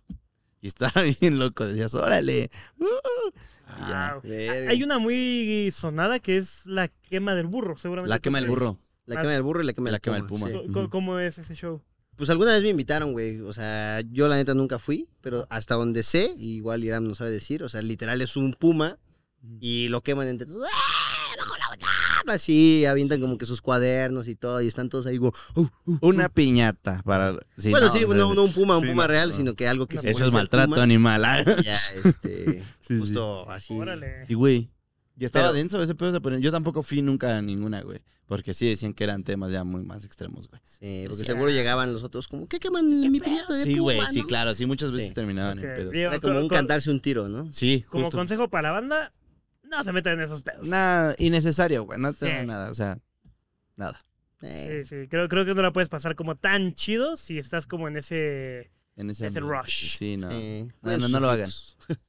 y 0.60 0.68
estaba 0.68 0.92
bien 1.22 1.38
loco, 1.38 1.68
decías, 1.68 1.94
órale. 1.94 2.50
uh". 2.80 2.86
Ya. 3.78 4.20
Verga. 4.24 4.72
Hay 4.72 4.84
una 4.84 4.98
muy 5.00 5.70
sonada 5.76 6.20
que 6.20 6.38
es 6.38 6.66
la 6.66 6.88
quema 6.88 7.36
del 7.36 7.48
burro, 7.48 7.78
seguramente. 7.78 8.10
La 8.10 8.20
quema 8.20 8.40
del 8.40 8.50
burro. 8.50 8.80
La 9.06 9.18
quema 9.18 9.32
del 9.34 9.44
burro 9.44 9.62
y 9.62 9.66
la 9.66 9.74
quema 9.74 9.86
La 9.90 9.92
del 9.94 10.02
quema 10.02 10.26
puma. 10.28 10.48
del 10.48 10.62
puma. 10.64 10.82
sí. 10.84 10.90
¿Cómo 10.90 11.20
es 11.20 11.38
ese 11.38 11.54
show? 11.56 11.82
Pues 12.18 12.30
alguna 12.30 12.54
vez 12.54 12.64
me 12.64 12.70
invitaron, 12.70 13.12
güey. 13.14 13.42
O 13.42 13.54
sea, 13.54 14.02
yo 14.12 14.28
la 14.28 14.38
neta 14.38 14.54
nunca 14.54 14.80
fui, 14.80 15.08
pero 15.22 15.46
hasta 15.50 15.76
donde 15.76 16.04
sé, 16.04 16.34
igual 16.38 16.84
Irán 16.84 17.08
no 17.08 17.16
sabe 17.16 17.32
decir, 17.32 17.64
o 17.64 17.70
sea, 17.70 17.82
literal 17.82 18.22
es 18.22 18.36
un 18.38 18.54
puma 18.54 18.98
y 19.60 19.90
lo 19.90 20.02
queman 20.02 20.28
entre 20.28 20.48
todos. 20.48 20.68
¡Ah! 20.74 21.36
¡Bajo 21.38 21.58
la 21.58 21.68
botana! 21.70 21.92
Así, 22.34 22.86
avientan 22.86 23.22
como 23.22 23.38
que 23.38 23.46
sus 23.46 23.62
cuadernos 23.62 24.28
y 24.28 24.36
todo, 24.36 24.60
y 24.62 24.68
están 24.68 24.90
todos 24.90 25.06
ahí, 25.06 25.18
como, 25.20 25.32
"Uh, 25.56 25.68
uh". 25.86 25.98
Una 26.02 26.30
piñata 26.30 27.02
para... 27.06 27.38
sí, 27.58 27.70
bueno, 27.70 27.86
no, 27.88 27.92
sí, 27.94 28.06
no, 28.08 28.34
no 28.34 28.44
un 28.44 28.54
puma, 28.54 28.78
un 28.78 28.84
sí, 28.84 28.90
puma 28.90 29.04
no, 29.04 29.08
real, 29.10 29.30
no. 29.30 29.36
sino 29.36 29.54
que 29.54 29.68
algo 29.68 29.86
que 29.88 30.00
se 30.00 30.10
Eso 30.10 30.20
puede 30.20 30.28
es 30.30 30.34
maltrato 30.34 30.72
puma, 30.72 30.82
animal. 30.84 31.26
¿ah? 31.26 31.44
Ya, 31.64 31.78
este, 32.04 32.64
Sí, 32.82 32.94
sí. 32.96 33.00
justo 33.00 33.50
así. 33.52 33.74
Órale. 33.78 34.26
Y 34.28 34.34
güey, 34.36 34.72
Y 35.18 35.26
estaba 35.26 35.46
Pero- 35.48 35.54
denso 35.54 35.82
ese 35.82 35.96
pedo 35.96 36.12
se 36.12 36.20
ponía- 36.22 36.40
Yo 36.40 36.52
tampoco 36.52 36.84
fui 36.84 37.02
nunca 37.02 37.38
a 37.38 37.42
ninguna, 37.42 37.82
güey. 37.82 38.00
Porque 38.28 38.54
sí 38.56 38.68
decían 38.68 38.94
que 38.94 39.04
eran 39.04 39.24
temas 39.24 39.52
ya 39.52 39.64
muy 39.64 39.84
más 39.84 40.04
extremos, 40.04 40.50
güey. 40.50 40.60
Sí, 40.66 41.04
porque 41.08 41.20
Sí. 41.22 41.26
seguro 41.26 41.52
llegaban 41.52 41.94
los 41.94 42.02
otros 42.04 42.28
como, 42.28 42.48
¿qué 42.48 42.60
queman 42.60 42.86
mi 43.12 43.20
piñata 43.20 43.54
de 43.54 43.64
Sí, 43.64 43.78
güey, 43.78 43.98
puma, 43.98 44.10
sí, 44.12 44.22
no?" 44.22 44.28
claro. 44.28 44.56
Sí, 44.56 44.66
muchas 44.66 44.92
veces 44.92 45.10
Sí. 45.10 45.14
terminaban 45.14 45.60
Ok, 45.60 45.64
en 45.64 45.76
pedo. 45.76 45.90
bien. 45.92 46.08
Era 46.08 46.20
como 46.20 46.40
un 46.40 46.48
Con- 46.48 46.58
cantarse 46.58 46.90
un 46.90 47.00
tiro, 47.02 47.30
¿no? 47.30 47.52
Sí, 47.54 47.86
Como 47.88 48.06
justo. 48.06 48.18
consejo 48.18 48.50
para 48.50 48.70
la 48.70 48.72
banda, 48.72 49.14
no 49.64 49.84
se 49.84 49.92
metan 49.94 50.14
en 50.14 50.22
esos 50.22 50.42
pedos. 50.42 50.68
Nada, 50.68 51.16
innecesario, 51.20 51.84
güey. 51.84 52.00
No 52.00 52.14
te 52.14 52.26
da 52.26 52.42
Sí. 52.42 52.48
nada, 52.48 52.72
o 52.72 52.74
sea, 52.74 52.98
nada. 53.76 54.02
Eh, 54.42 54.84
Sí, 54.90 55.02
sí, 55.04 55.08
creo, 55.08 55.30
creo 55.30 55.46
que 55.46 55.54
no 55.54 55.62
la 55.62 55.72
puedes 55.72 55.90
pasar 55.90 56.16
como 56.16 56.36
tan 56.36 56.74
chido 56.74 57.16
si 57.18 57.38
estás 57.38 57.68
como 57.68 57.88
en 57.88 57.98
ese... 57.98 58.72
En 58.98 59.10
ese, 59.12 59.28
Es 59.28 59.36
el 59.36 59.44
ambiente. 59.44 59.64
rush. 59.66 59.98
Sí, 59.98 60.18
no. 60.18 60.32
sí. 60.32 60.68
No, 60.82 60.98
no, 60.98 61.08
no 61.10 61.20
lo 61.20 61.30
hagan. 61.30 61.50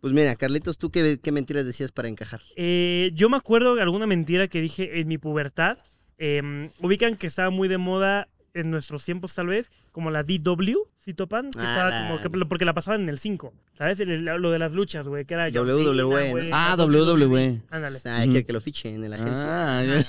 Pues 0.00 0.12
mira, 0.12 0.36
Carlitos, 0.36 0.78
¿tú 0.78 0.90
qué, 0.90 1.18
qué 1.22 1.32
mentiras 1.32 1.64
decías 1.64 1.90
para 1.90 2.08
encajar? 2.08 2.40
Eh, 2.56 3.10
yo 3.14 3.28
me 3.28 3.36
acuerdo 3.36 3.74
de 3.74 3.82
alguna 3.82 4.06
mentira 4.06 4.48
que 4.48 4.60
dije 4.60 5.00
en 5.00 5.08
mi 5.08 5.18
pubertad. 5.18 5.78
Em, 6.18 6.70
ubican 6.80 7.16
que 7.16 7.26
estaba 7.26 7.50
muy 7.50 7.68
de 7.68 7.78
moda 7.78 8.28
en 8.54 8.70
nuestros 8.70 9.04
tiempos, 9.04 9.34
tal 9.34 9.48
vez, 9.48 9.70
como 9.96 10.10
la 10.10 10.22
DW, 10.24 10.76
si 10.98 11.14
topan, 11.14 11.50
que 11.50 11.58
Ah, 11.58 11.70
estaba 11.72 12.08
como 12.08 12.20
que- 12.20 12.44
porque 12.46 12.66
la 12.66 12.74
pasaban 12.74 13.00
en 13.00 13.08
el 13.08 13.18
5, 13.18 13.54
¿sabes? 13.78 13.98
El- 14.00 14.10
el- 14.10 14.24
lo 14.26 14.50
de 14.50 14.58
las 14.58 14.72
luchas, 14.72 15.08
güey, 15.08 15.24
que 15.24 15.32
era 15.32 15.48
WWE, 15.48 15.94
¿no? 16.02 16.08
güey, 16.08 16.50
Ah, 16.52 16.74
la 16.76 16.84
WWE. 16.84 17.62
Ándale. 17.70 17.98
Ay, 18.04 18.28
quiere 18.28 18.44
que 18.44 18.52
lo 18.52 18.60
fichen 18.60 19.02
en 19.02 19.10
la 19.10 19.16
agencia. 19.16 19.46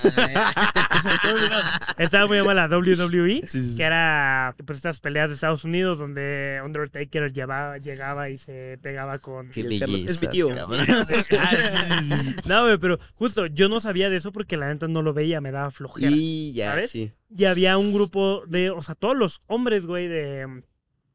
Ah, 1.00 1.94
Estaba 1.98 2.28
muy 2.28 2.38
llamada 2.38 2.68
la 2.68 2.78
WWE, 2.78 3.42
Sí, 3.48 3.62
sí, 3.62 3.70
sí. 3.72 3.78
que 3.78 3.84
era 3.84 4.56
pues 4.66 4.78
estas 4.78 5.00
peleas 5.00 5.30
de 5.30 5.36
Estados 5.36 5.64
Unidos 5.64 6.00
donde 6.00 6.60
Undertaker 6.66 7.32
llevaba, 7.32 7.78
llegaba 7.78 8.30
y 8.30 8.38
se 8.38 8.78
pegaba 8.82 9.20
con... 9.20 9.50
Qué 9.52 9.62
El 9.62 9.72
es 9.74 9.88
mi 9.88 9.94
bellezas, 9.94 10.30
tío. 10.30 10.50
cabrón. 10.54 10.86
No, 12.48 12.64
güey, 12.66 12.78
pero 12.78 12.98
justo 13.16 13.46
yo 13.48 13.70
no 13.70 13.80
sabía 13.80 14.10
de 14.10 14.18
eso 14.18 14.32
porque 14.32 14.58
la 14.58 14.68
neta 14.68 14.88
no 14.88 15.02
lo 15.02 15.14
veía, 15.14 15.40
me 15.42 15.52
daba 15.52 15.72
flojera. 15.72 16.12
Y 16.14 16.54
ya, 16.54 16.72
¿sabes? 16.72 16.92
sí. 16.92 17.12
Y 17.36 17.44
había 17.46 17.78
un 17.78 17.94
grupo 17.94 18.44
de, 18.48 18.70
o 18.70 18.82
sea, 18.82 18.96
todos 18.96 19.16
los 19.18 19.42
hombres, 19.48 19.77
güey, 19.86 20.08
de, 20.08 20.48
mm, 20.48 20.62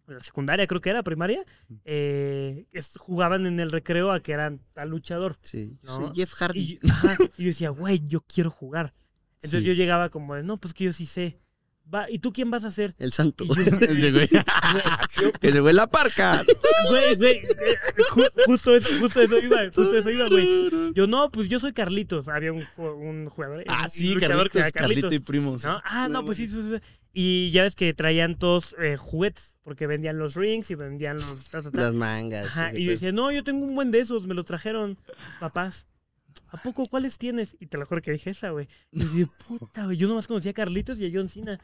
de 0.09 0.15
la 0.15 0.21
secundaria, 0.21 0.67
creo 0.67 0.81
que 0.81 0.91
era, 0.91 1.03
primaria, 1.03 1.43
eh, 1.85 2.67
es- 2.73 2.97
jugaban 2.99 3.47
en 3.47 3.59
el 3.61 3.71
recreo 3.73 4.13
a 4.13 4.21
que 4.21 4.33
eran 4.33 4.61
tal 4.75 4.91
luchador. 4.91 5.37
Sí. 5.41 5.79
No. 5.83 5.97
Soy 5.97 6.11
Jeff 6.15 6.33
Hardy. 6.35 6.61
Y, 6.61 6.67
yo- 6.75 6.79
ajá, 6.93 7.17
y 7.37 7.43
yo 7.43 7.49
decía, 7.49 7.71
güey, 7.71 8.01
yo 8.07 8.21
quiero 8.23 8.51
jugar. 8.51 8.93
Entonces 9.37 9.61
Sí. 9.61 9.67
yo 9.67 9.73
llegaba 9.73 10.09
como 10.09 10.35
de, 10.35 10.43
no, 10.43 10.57
pues 10.59 10.73
que 10.75 10.85
yo 10.85 10.93
sí 10.93 11.07
sé. 11.07 11.39
Va, 11.93 12.09
¿y 12.09 12.21
tú 12.21 12.33
quién 12.33 12.49
vas 12.49 12.65
a 12.65 12.69
hacer? 12.69 12.95
El 12.99 13.13
santo. 13.13 13.45
Yo, 13.45 13.55
Ese 13.81 14.13
güey. 14.13 14.29
Ese 15.41 15.61
güey 15.61 15.75
la 15.75 15.89
parca. 15.89 16.41
güey, 16.91 17.17
güey, 17.17 17.33
eh, 17.39 17.77
ju- 18.11 18.31
justo 18.47 18.75
eso, 18.77 18.89
justo 19.01 19.21
eso 19.21 19.37
iba, 19.39 19.65
justo 19.65 19.97
eso 19.97 20.11
iba, 20.11 20.29
güey. 20.29 20.71
Yo, 20.95 21.09
no, 21.09 21.31
pues 21.33 21.49
yo 21.49 21.59
soy 21.59 21.73
Carlitos. 21.73 22.29
Había 22.29 22.53
un, 22.53 22.65
un 22.77 23.29
jugador, 23.29 23.65
Ah, 23.67 23.83
un 23.85 23.91
sí, 23.91 24.15
luchador 24.15 24.49
que 24.49 24.61
Carlitos, 24.61 24.73
Carlito 24.81 25.13
y 25.15 25.19
primos. 25.19 25.65
¿No? 25.65 25.81
Ah, 25.85 26.07
no, 26.09 26.21
No 26.21 26.25
pues 26.25 26.37
sí, 26.39 26.49
sí, 26.49 26.63
sí. 26.63 26.77
Y 27.13 27.51
ya 27.51 27.63
ves 27.63 27.77
que 27.77 27.93
traían 27.93 28.39
todos 28.39 28.75
eh, 28.79 28.97
juguetes, 28.97 29.57
porque 29.63 29.87
vendían 29.87 30.19
los 30.19 30.35
rings 30.35 30.71
y 30.71 30.75
vendían 30.75 31.17
los... 31.17 31.51
ta, 31.51 31.63
ta, 31.63 31.71
ta. 31.71 31.81
Las 31.81 31.95
mangas. 31.95 32.47
Ajá, 32.47 32.73
y 32.75 32.85
yo 32.85 32.91
decía, 32.93 33.13
no, 33.13 33.31
yo 33.31 33.45
tengo 33.45 33.67
un 33.67 33.75
buen 33.75 33.91
de 33.91 34.01
esos, 34.01 34.27
me 34.27 34.35
los 34.35 34.47
trajeron 34.47 34.99
papás. 35.41 35.87
¿A 36.49 36.57
poco 36.63 36.87
cuáles 36.87 37.19
tienes? 37.19 37.57
Y 37.61 37.67
te 37.67 37.77
lo 37.77 37.87
juro 37.87 38.01
que 38.01 38.13
dije 38.13 38.31
esa, 38.31 38.51
güey. 38.51 38.69
Y 38.91 39.01
yo 39.01 39.09
dije, 39.09 39.31
puta, 39.47 39.85
güey, 39.85 39.97
yo 39.97 40.09
nomás 40.09 40.27
conocía 40.27 40.53
a 40.53 40.55
Carlitos 40.55 40.99
y 41.01 41.07
a 41.07 41.11
John 41.13 41.29
Cena. 41.29 41.61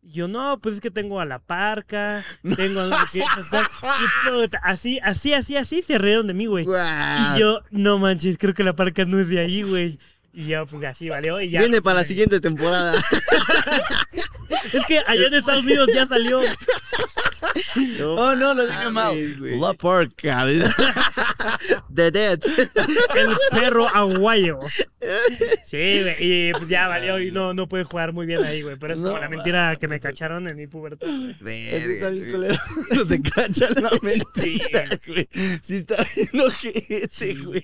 Y 0.00 0.12
yo, 0.12 0.28
no, 0.28 0.60
pues 0.60 0.76
es 0.76 0.80
que 0.80 0.90
tengo 0.90 1.18
a 1.18 1.24
la 1.24 1.38
parca, 1.38 2.22
tengo 2.56 2.80
a... 2.80 2.86
no 2.86 2.96
sé 2.96 3.04
qué, 3.12 3.20
ta, 3.20 3.48
ta". 3.50 3.70
Y 4.00 4.30
puta, 4.30 4.58
así, 4.62 5.00
así, 5.02 5.34
así, 5.34 5.56
así 5.56 5.82
se 5.82 5.98
rieron 5.98 6.26
de 6.26 6.34
mí, 6.34 6.46
güey. 6.46 6.64
Y 6.64 7.40
yo, 7.40 7.62
no 7.70 7.98
manches, 7.98 8.38
creo 8.38 8.54
que 8.54 8.64
la 8.64 8.76
parca 8.76 9.04
no 9.04 9.18
es 9.18 9.28
de 9.28 9.40
ahí, 9.40 9.62
güey. 9.62 9.98
Y 10.34 10.48
yo, 10.48 10.66
pues 10.66 10.82
así, 10.84 11.08
valió. 11.08 11.40
Y 11.40 11.50
ya, 11.50 11.60
Viene 11.60 11.80
para 11.80 11.98
la 11.98 12.04
siguiente 12.04 12.40
temporada. 12.40 12.94
Es 14.72 14.84
que 14.86 14.98
allá 15.06 15.26
en 15.26 15.34
Estados 15.34 15.62
Unidos 15.62 15.90
ya 15.94 16.06
salió. 16.06 16.40
Oh, 18.04 18.34
no, 18.36 18.54
lo 18.54 18.66
dije 18.66 18.90
mal. 18.90 19.60
La 19.60 19.72
parca. 19.74 20.46
The 21.94 22.10
Dead. 22.10 22.40
El 23.16 23.36
perro 23.50 23.88
aguayo. 23.88 24.58
Sí, 25.66 26.00
güey. 26.00 26.14
Y 26.18 26.52
pues 26.52 26.66
ya 26.66 26.88
valió 26.88 27.20
y 27.20 27.30
no, 27.30 27.52
no 27.52 27.68
puede 27.68 27.84
jugar 27.84 28.14
muy 28.14 28.24
bien 28.24 28.42
ahí, 28.42 28.62
güey. 28.62 28.76
Pero 28.78 28.94
es 28.94 29.00
como 29.00 29.12
No, 29.12 29.18
la 29.20 29.28
mentira 29.28 29.76
que 29.76 29.86
me 29.86 30.00
cacharon 30.00 30.48
en 30.48 30.56
mi 30.56 30.66
pubertad. 30.66 31.06
Eso 31.06 31.90
está 31.90 32.08
bien 32.08 32.30
culero. 32.30 32.54
No 32.90 33.06
te 33.06 33.20
cachan 33.20 33.74
la 33.82 33.90
mentira, 34.00 34.88
güey. 35.06 35.28
Sí 35.60 35.76
está 35.76 35.96
bien 36.16 36.40
ojete, 36.40 37.34
güey. 37.34 37.62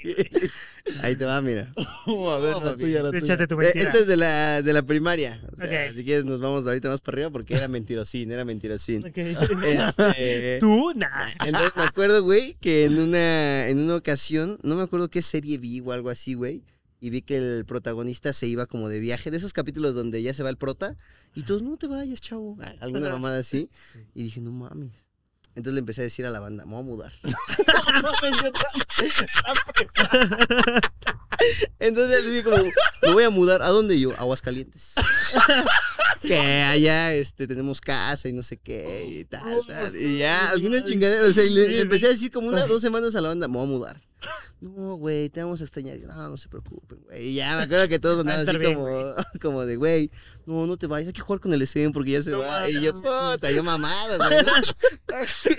Ahí 1.02 1.16
te 1.16 1.24
va, 1.24 1.40
mira. 1.40 1.72
a 1.76 2.38
ver, 2.38 2.52
la 2.56 2.60
papi. 2.60 2.78
tuya, 2.82 3.02
la 3.04 3.10
tuya. 3.10 3.22
Échate 3.22 3.46
tu 3.46 3.54
Eh, 3.54 3.58
mentira. 3.58 3.84
Esta 3.84 3.98
es 4.00 4.06
de 4.06 4.16
la, 4.18 4.60
de 4.60 4.72
la 4.74 4.82
primaria. 4.82 5.40
O 5.50 5.56
sea, 5.56 5.66
Ok. 5.88 5.96
Si 5.96 6.04
quieres, 6.04 6.26
nos 6.26 6.40
vamos 6.42 6.66
ahorita 6.66 6.90
más 6.90 7.00
para 7.00 7.16
arriba 7.16 7.30
porque 7.30 7.54
era 7.54 7.68
mentirosín, 7.68 8.30
era 8.32 8.44
mentirosín. 8.44 9.06
Ok. 9.06 9.16
Este, 9.72 10.58
¿Tú? 10.60 10.92
Nah. 10.94 11.26
Entonces 11.44 11.72
me 11.76 11.82
acuerdo, 11.82 12.22
güey, 12.22 12.54
que 12.60 12.84
en 12.84 12.98
una, 12.98 13.68
en 13.68 13.78
una 13.78 13.96
ocasión, 13.96 14.58
no 14.62 14.76
me 14.76 14.82
acuerdo 14.82 15.08
qué 15.10 15.22
serie 15.22 15.58
vi 15.58 15.80
o 15.80 15.92
algo 15.92 16.10
así, 16.10 16.34
güey. 16.34 16.62
Y 17.02 17.08
vi 17.10 17.22
que 17.22 17.36
el 17.36 17.64
protagonista 17.64 18.32
se 18.34 18.46
iba 18.46 18.66
como 18.66 18.88
de 18.90 19.00
viaje, 19.00 19.30
de 19.30 19.38
esos 19.38 19.54
capítulos 19.54 19.94
donde 19.94 20.22
ya 20.22 20.34
se 20.34 20.42
va 20.42 20.50
el 20.50 20.58
prota. 20.58 20.96
Y 21.34 21.44
todos, 21.44 21.62
no 21.62 21.78
te 21.78 21.86
vayas, 21.86 22.20
chavo. 22.20 22.58
Ah, 22.60 22.74
Alguna 22.80 23.08
mamada 23.08 23.38
así. 23.38 23.70
Y 24.14 24.24
dije, 24.24 24.40
no 24.42 24.50
mames. 24.52 24.92
Entonces 25.54 25.74
le 25.74 25.80
empecé 25.80 26.02
a 26.02 26.04
decir 26.04 26.26
a 26.26 26.30
la 26.30 26.40
banda, 26.40 26.64
me 26.64 26.72
voy 26.72 26.80
a 26.80 26.84
mudar. 26.84 27.12
Entonces 31.78 32.24
le 32.24 32.30
dije 32.30 32.44
como, 32.44 32.62
me 33.02 33.12
voy 33.12 33.24
a 33.24 33.30
mudar. 33.30 33.62
¿A 33.62 33.68
dónde 33.68 33.98
yo? 33.98 34.12
Aguascalientes. 34.18 34.94
que 36.22 36.36
allá 36.36 37.14
este, 37.14 37.46
tenemos 37.46 37.80
casa 37.80 38.28
y 38.28 38.32
no 38.32 38.42
sé 38.42 38.56
qué 38.56 39.06
y 39.08 39.24
tal, 39.24 39.60
tal. 39.66 39.94
Y 39.96 40.18
ya, 40.18 40.50
alguna 40.50 40.84
chingadera. 40.84 41.26
O 41.26 41.32
sea, 41.32 41.44
y 41.44 41.50
le, 41.50 41.68
le 41.68 41.80
empecé 41.80 42.06
a 42.06 42.10
decir 42.10 42.30
como 42.30 42.48
unas 42.48 42.68
dos 42.68 42.82
semanas 42.82 43.14
a 43.14 43.20
la 43.20 43.28
banda, 43.28 43.48
me 43.48 43.54
voy 43.54 43.64
a 43.64 43.70
mudar. 43.70 43.96
No, 44.60 44.96
güey, 44.96 45.30
te 45.30 45.42
vamos 45.42 45.62
a 45.62 45.64
extrañar. 45.64 45.96
Y 45.96 46.02
no, 46.02 46.28
no 46.28 46.36
se 46.36 46.48
preocupen, 46.50 47.00
güey. 47.04 47.28
Y 47.28 47.34
ya, 47.34 47.56
me 47.56 47.62
acuerdo 47.62 47.88
que 47.88 47.98
todos 47.98 48.20
andaban 48.20 48.46
así 48.46 48.58
bien, 48.58 48.74
como, 48.74 49.14
como 49.40 49.64
de, 49.64 49.76
güey, 49.76 50.10
no, 50.44 50.66
no 50.66 50.76
te 50.76 50.86
vayas, 50.86 51.08
hay 51.08 51.12
que 51.14 51.22
jugar 51.22 51.40
con 51.40 51.54
el 51.54 51.66
SEM 51.66 51.92
porque 51.92 52.10
ya 52.10 52.22
se 52.22 52.30
No 52.30 52.40
va. 52.40 52.68
Y 52.68 52.82
yo, 52.82 52.92
puta, 52.92 53.50
yo 53.50 53.64
mamado, 53.64 54.18
güey. 54.18 54.44
¿no? 54.44 54.52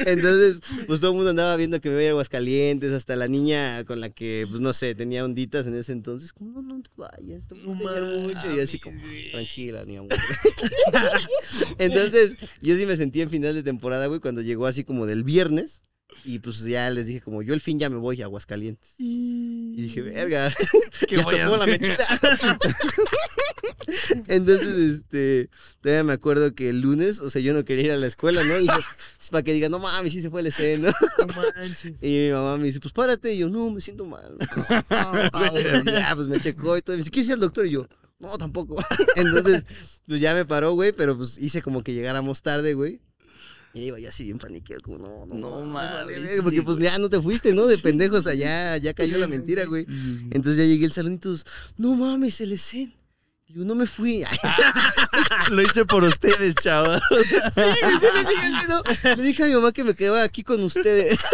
Entonces, 0.05 0.61
pues 0.85 0.99
todo 0.99 1.11
el 1.11 1.15
mundo 1.15 1.31
andaba 1.31 1.55
viendo 1.55 1.81
que 1.81 1.89
me 1.89 1.95
iba 1.95 2.09
a 2.09 2.11
Aguascalientes, 2.11 2.91
hasta 2.91 3.15
la 3.15 3.27
niña 3.27 3.83
con 3.85 4.01
la 4.01 4.09
que, 4.11 4.45
pues 4.47 4.61
no 4.61 4.71
sé, 4.71 4.93
tenía 4.93 5.25
onditas 5.25 5.65
en 5.71 5.79
ese 5.79 5.91
entonces, 5.91 6.33
como, 6.33 6.61
no, 6.61 6.75
no 6.75 6.83
te 6.83 6.89
vayas, 6.95 7.47
te 7.47 7.55
voy 7.55 7.73
a 7.73 8.19
mucho. 8.19 8.53
Y 8.53 8.57
yo 8.57 8.63
así 8.63 8.79
como, 8.79 8.99
tranquila, 9.31 9.85
mi 9.85 9.97
amor. 9.97 10.11
Entonces, 11.77 12.35
yo 12.61 12.75
sí 12.75 12.85
me 12.85 12.95
sentí 12.95 13.21
en 13.21 13.29
final 13.29 13.55
de 13.55 13.63
temporada, 13.63 14.07
güey, 14.07 14.19
cuando 14.19 14.41
llegó 14.41 14.67
así 14.67 14.83
como 14.83 15.05
del 15.05 15.23
viernes. 15.23 15.83
Y 16.23 16.39
pues 16.39 16.61
ya 16.61 16.89
les 16.89 17.07
dije 17.07 17.21
como, 17.21 17.41
yo 17.41 17.53
el 17.53 17.61
fin 17.61 17.79
ya 17.79 17.89
me 17.89 17.97
voy 17.97 18.21
a 18.21 18.25
Aguascalientes. 18.25 18.93
Y 18.97 19.81
dije, 19.81 20.01
verga, 20.01 20.53
¿Qué 21.07 21.15
ya 21.17 21.23
voy 21.23 21.35
a 21.35 21.57
la 21.57 21.65
mentira. 21.65 22.05
Entonces, 24.27 24.77
este, 24.77 25.49
todavía 25.81 26.03
me 26.03 26.13
acuerdo 26.13 26.53
que 26.53 26.69
el 26.69 26.81
lunes, 26.81 27.19
o 27.19 27.29
sea, 27.29 27.41
yo 27.41 27.53
no 27.53 27.65
quería 27.65 27.85
ir 27.85 27.91
a 27.91 27.97
la 27.97 28.07
escuela, 28.07 28.43
¿no? 28.43 28.57
Y 28.57 28.61
dije, 28.61 28.79
es 29.19 29.29
para 29.29 29.43
que 29.43 29.53
digan, 29.53 29.71
no 29.71 29.79
mames, 29.79 30.13
sí 30.13 30.21
se 30.21 30.29
fue 30.29 30.41
el 30.41 30.47
escena, 30.47 30.89
¿no? 30.89 31.25
No 31.25 31.33
manches. 31.33 31.93
Y 32.01 32.19
mi 32.19 32.31
mamá 32.31 32.57
me 32.57 32.65
dice, 32.65 32.79
pues 32.79 32.93
párate. 32.93 33.33
Y 33.33 33.39
yo, 33.39 33.49
no, 33.49 33.69
me 33.71 33.81
siento 33.81 34.05
mal. 34.05 34.37
Ya, 35.85 36.15
pues 36.15 36.27
me 36.27 36.39
checó 36.39 36.77
y 36.77 36.81
todo. 36.81 36.95
Y 36.95 36.97
me 36.97 37.01
dice, 37.01 37.11
¿quieres 37.11 37.29
ir 37.29 37.33
al 37.33 37.39
doctor? 37.39 37.65
Y 37.65 37.71
yo, 37.71 37.87
no, 38.19 38.37
tampoco. 38.37 38.77
Entonces, 39.15 39.63
pues 40.07 40.21
ya 40.21 40.33
me 40.33 40.45
paró, 40.45 40.73
güey, 40.73 40.91
pero 40.91 41.17
pues 41.17 41.37
hice 41.37 41.61
como 41.61 41.83
que 41.83 41.93
llegáramos 41.93 42.41
tarde, 42.41 42.73
güey. 42.73 43.01
Y 43.73 43.83
iba 43.83 43.99
ya 43.99 44.09
así 44.09 44.23
bien 44.23 44.37
paniqueado, 44.37 44.81
como, 44.81 44.97
no, 44.97 45.25
no, 45.25 45.65
No 45.65 45.73
verga, 46.05 46.43
porque 46.43 46.61
pues 46.61 46.77
ya 46.77 46.97
no 46.97 47.09
te 47.09 47.21
fuiste, 47.21 47.53
¿no? 47.53 47.67
De 47.67 47.77
pendejos, 47.77 48.19
o 48.19 48.21
sea, 48.23 48.33
ya, 48.33 48.77
ya 48.77 48.93
cayó 48.93 49.17
la 49.17 49.27
mentira, 49.27 49.65
güey. 49.65 49.85
Entonces 50.31 50.57
ya 50.57 50.65
llegué 50.65 50.85
al 50.85 50.91
salón 50.91 51.13
y 51.13 51.17
todos, 51.17 51.45
no 51.77 51.95
mames, 51.95 52.41
el 52.41 52.51
escen. 52.51 52.93
Y 53.47 53.53
yo 53.53 53.63
no 53.63 53.75
me 53.75 53.87
fui. 53.87 54.25
Lo 55.51 55.61
hice 55.61 55.85
por 55.85 56.03
ustedes, 56.03 56.55
chavos. 56.55 57.01
Sí, 57.23 57.23
sí, 57.23 58.07
le 58.13 58.29
dije 58.29 58.67
¿no? 58.67 59.15
Le 59.15 59.23
dije 59.23 59.43
a 59.43 59.47
mi 59.47 59.53
mamá 59.53 59.71
que 59.71 59.83
me 59.83 59.93
quedaba 59.93 60.23
aquí 60.23 60.43
con 60.43 60.61
ustedes. 60.63 61.19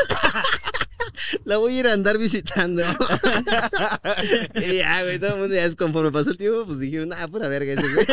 La 1.45 1.57
voy 1.57 1.75
a 1.75 1.79
ir 1.79 1.87
a 1.87 1.93
andar 1.93 2.17
visitando. 2.17 2.83
y 4.55 4.77
ya, 4.77 5.03
güey, 5.03 5.19
todo 5.19 5.35
el 5.35 5.39
mundo 5.41 5.55
ya 5.55 5.73
conforme 5.75 6.11
pasó 6.11 6.31
el 6.31 6.37
tiempo, 6.37 6.65
pues 6.65 6.79
dijeron, 6.79 7.13
ah, 7.13 7.27
pura 7.27 7.47
verga 7.47 7.73
ese 7.73 7.87
güey. 7.93 8.05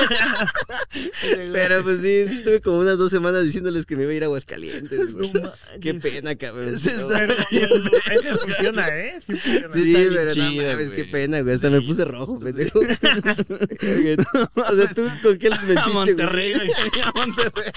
Pero 1.52 1.82
pues 1.82 2.00
sí, 2.00 2.10
estuve 2.10 2.60
como 2.60 2.78
unas 2.78 2.98
dos 2.98 3.10
semanas 3.10 3.44
diciéndoles 3.44 3.86
que 3.86 3.96
me 3.96 4.02
iba 4.04 4.12
a 4.12 4.14
ir 4.14 4.22
a 4.22 4.26
Aguascalientes. 4.26 5.14
güey. 5.14 5.32
Qué 5.80 5.94
pena, 5.94 6.34
cabrón. 6.34 6.74
Eso 6.74 8.38
funciona, 8.38 8.88
¿eh? 8.88 9.20
Sí 9.26 9.36
funciona. 9.36 9.72
Sí, 9.72 9.80
está 9.80 9.98
bien 9.98 10.14
pero 10.14 10.24
no 10.24 10.34
chido, 10.34 10.72
mames, 10.72 10.90
qué 10.90 11.04
pena, 11.04 11.40
güey. 11.40 11.54
Hasta 11.54 11.70
me 11.70 11.80
puse 11.80 12.04
rojo, 12.04 12.38
pendejo. 12.38 12.78
o 12.80 12.84
sea, 12.84 14.88
¿tú 14.94 15.08
con 15.22 15.38
qué 15.38 15.50
les 15.50 15.62
mentiste, 15.62 15.80
A 15.80 15.84
güey? 15.84 15.94
Monterrey, 15.94 16.54
güey. 16.54 16.68
A 17.04 17.12
Monterrey. 17.12 17.72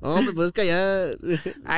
Hombre, 0.00 0.34
pues 0.34 0.46
es 0.48 0.52
que 0.52 0.60
allá. 0.62 1.10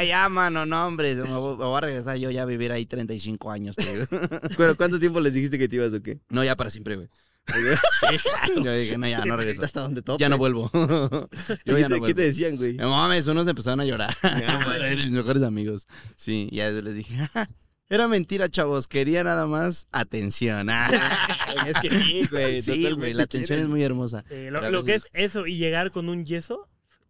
Ya, 0.04 0.28
mano, 0.28 0.66
no, 0.66 0.86
hombre. 0.86 1.14
Me 1.14 1.22
voy 1.24 1.76
a 1.76 1.80
regresar 1.80 2.16
yo 2.16 2.30
ya 2.30 2.37
a 2.38 2.46
vivir 2.46 2.72
ahí 2.72 2.86
35 2.86 3.50
años, 3.50 3.76
tío. 3.76 3.86
Pero 4.56 4.76
¿cuánto 4.76 4.98
tiempo 4.98 5.20
les 5.20 5.34
dijiste 5.34 5.58
que 5.58 5.68
te 5.68 5.76
ibas 5.76 5.92
o 5.92 6.02
qué? 6.02 6.20
No, 6.28 6.44
ya 6.44 6.56
para 6.56 6.70
siempre, 6.70 6.96
güey. 6.96 7.08
Yo 8.64 8.72
dije, 8.74 8.98
no, 8.98 9.08
ya 9.08 9.24
no 9.24 9.36
regreso. 9.36 9.62
Hasta 9.62 9.80
donde 9.80 10.02
tope. 10.02 10.20
Ya 10.20 10.28
no 10.28 10.36
vuelvo. 10.36 10.70
Yo 10.74 11.28
¿Qué 11.64 11.80
ya 11.80 11.88
no 11.88 11.94
te- 11.94 12.00
vuelvo. 12.00 12.06
¿Qué 12.06 12.14
te 12.14 12.22
decían, 12.22 12.56
güey? 12.56 12.74
No 12.74 12.90
mames, 12.90 13.26
unos 13.26 13.48
empezaron 13.48 13.80
a 13.80 13.84
llorar. 13.84 14.14
Mis 14.96 15.10
mejores 15.10 15.42
amigos. 15.42 15.86
Sí, 16.16 16.48
ya 16.52 16.70
les 16.70 16.94
dije, 16.94 17.16
era 17.90 18.06
mentira, 18.06 18.50
chavos. 18.50 18.86
Quería 18.86 19.24
nada 19.24 19.46
más 19.46 19.88
atención. 19.92 20.68
Es 21.66 21.78
que 21.80 21.90
sí, 21.90 22.28
güey. 22.30 22.60
Sí, 22.60 22.90
güey, 22.92 23.14
la 23.14 23.22
atención 23.22 23.58
es 23.58 23.66
muy 23.66 23.82
hermosa. 23.82 24.24
Eh, 24.30 24.50
lo, 24.50 24.84
que 24.84 24.94
es 24.94 25.08
eso 25.14 25.46
y 25.46 25.56
llegar 25.56 25.90
con 25.90 26.08
un 26.08 26.24
yeso. 26.24 26.68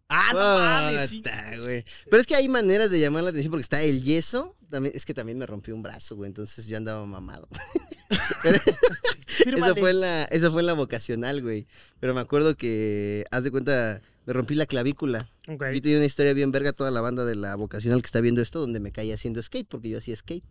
Ah, 0.09 0.31
no 0.33 0.39
mames, 0.39 1.09
sí. 1.09 1.17
Puta, 1.17 1.57
güey. 1.59 1.85
Pero 2.09 2.19
es 2.19 2.27
que 2.27 2.35
hay 2.35 2.49
maneras 2.49 2.89
de 2.89 2.99
llamar 2.99 3.23
la 3.23 3.29
atención 3.29 3.51
porque 3.51 3.61
está 3.61 3.81
el 3.83 4.03
yeso. 4.03 4.55
También, 4.69 4.95
es 4.95 5.05
que 5.05 5.13
también 5.13 5.37
me 5.37 5.45
rompí 5.45 5.71
un 5.71 5.83
brazo, 5.83 6.15
güey. 6.15 6.27
Entonces 6.27 6.65
yo 6.67 6.77
andaba 6.77 7.05
mamado. 7.05 7.47
Eso 8.43 9.43
Fírmale. 9.43 9.79
fue, 9.79 9.91
en 9.91 10.01
la, 10.01 10.27
fue 10.51 10.61
en 10.61 10.65
la 10.65 10.73
vocacional, 10.73 11.41
güey. 11.41 11.67
Pero 11.99 12.13
me 12.13 12.21
acuerdo 12.21 12.57
que, 12.57 13.23
haz 13.31 13.43
de 13.43 13.51
cuenta, 13.51 14.01
me 14.25 14.33
rompí 14.33 14.55
la 14.55 14.65
clavícula. 14.65 15.29
Ok. 15.47 15.65
Yo 15.73 15.81
tenía 15.81 15.97
una 15.97 16.05
historia 16.05 16.33
bien 16.33 16.51
verga, 16.51 16.73
toda 16.73 16.89
la 16.91 17.01
banda 17.01 17.23
de 17.25 17.35
la 17.35 17.55
vocacional 17.55 18.01
que 18.01 18.07
está 18.07 18.19
viendo 18.21 18.41
esto, 18.41 18.59
donde 18.59 18.79
me 18.79 18.91
caí 18.91 19.11
haciendo 19.11 19.41
skate, 19.41 19.67
porque 19.67 19.89
yo 19.89 19.99
hacía 19.99 20.15
skate. 20.15 20.43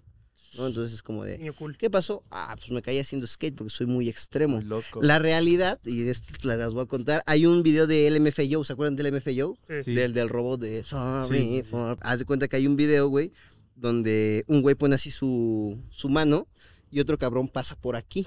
¿No? 0.58 0.66
Entonces 0.66 0.94
es 0.94 1.02
como 1.02 1.24
de, 1.24 1.52
cool. 1.56 1.76
¿qué 1.76 1.88
pasó? 1.88 2.24
Ah, 2.30 2.54
pues 2.58 2.70
me 2.70 2.82
caí 2.82 2.98
haciendo 2.98 3.26
skate 3.26 3.54
porque 3.54 3.70
soy 3.70 3.86
muy 3.86 4.08
extremo. 4.08 4.56
Muy 4.56 4.64
loco. 4.64 5.00
La 5.02 5.18
realidad, 5.18 5.80
y 5.84 6.08
esto 6.08 6.48
las 6.48 6.72
voy 6.72 6.82
a 6.82 6.86
contar, 6.86 7.22
hay 7.26 7.46
un 7.46 7.62
video 7.62 7.86
de 7.86 8.10
LMFAO, 8.10 8.64
¿se 8.64 8.72
acuerdan 8.72 8.96
del 8.96 9.14
LMFAO? 9.14 9.56
Sí. 9.68 9.82
Sí. 9.84 9.94
Del, 9.94 10.12
del 10.12 10.28
robot 10.28 10.60
de 10.60 10.84
Sí. 10.84 11.62
Haz 12.00 12.18
de 12.18 12.24
cuenta 12.24 12.48
que 12.48 12.56
hay 12.56 12.66
un 12.66 12.76
video, 12.76 13.08
güey, 13.08 13.32
donde 13.74 14.44
un 14.48 14.62
güey 14.62 14.74
pone 14.74 14.96
así 14.96 15.10
su, 15.10 15.78
su 15.90 16.08
mano 16.08 16.48
y 16.90 17.00
otro 17.00 17.18
cabrón 17.18 17.48
pasa 17.48 17.76
por 17.76 17.96
aquí. 17.96 18.26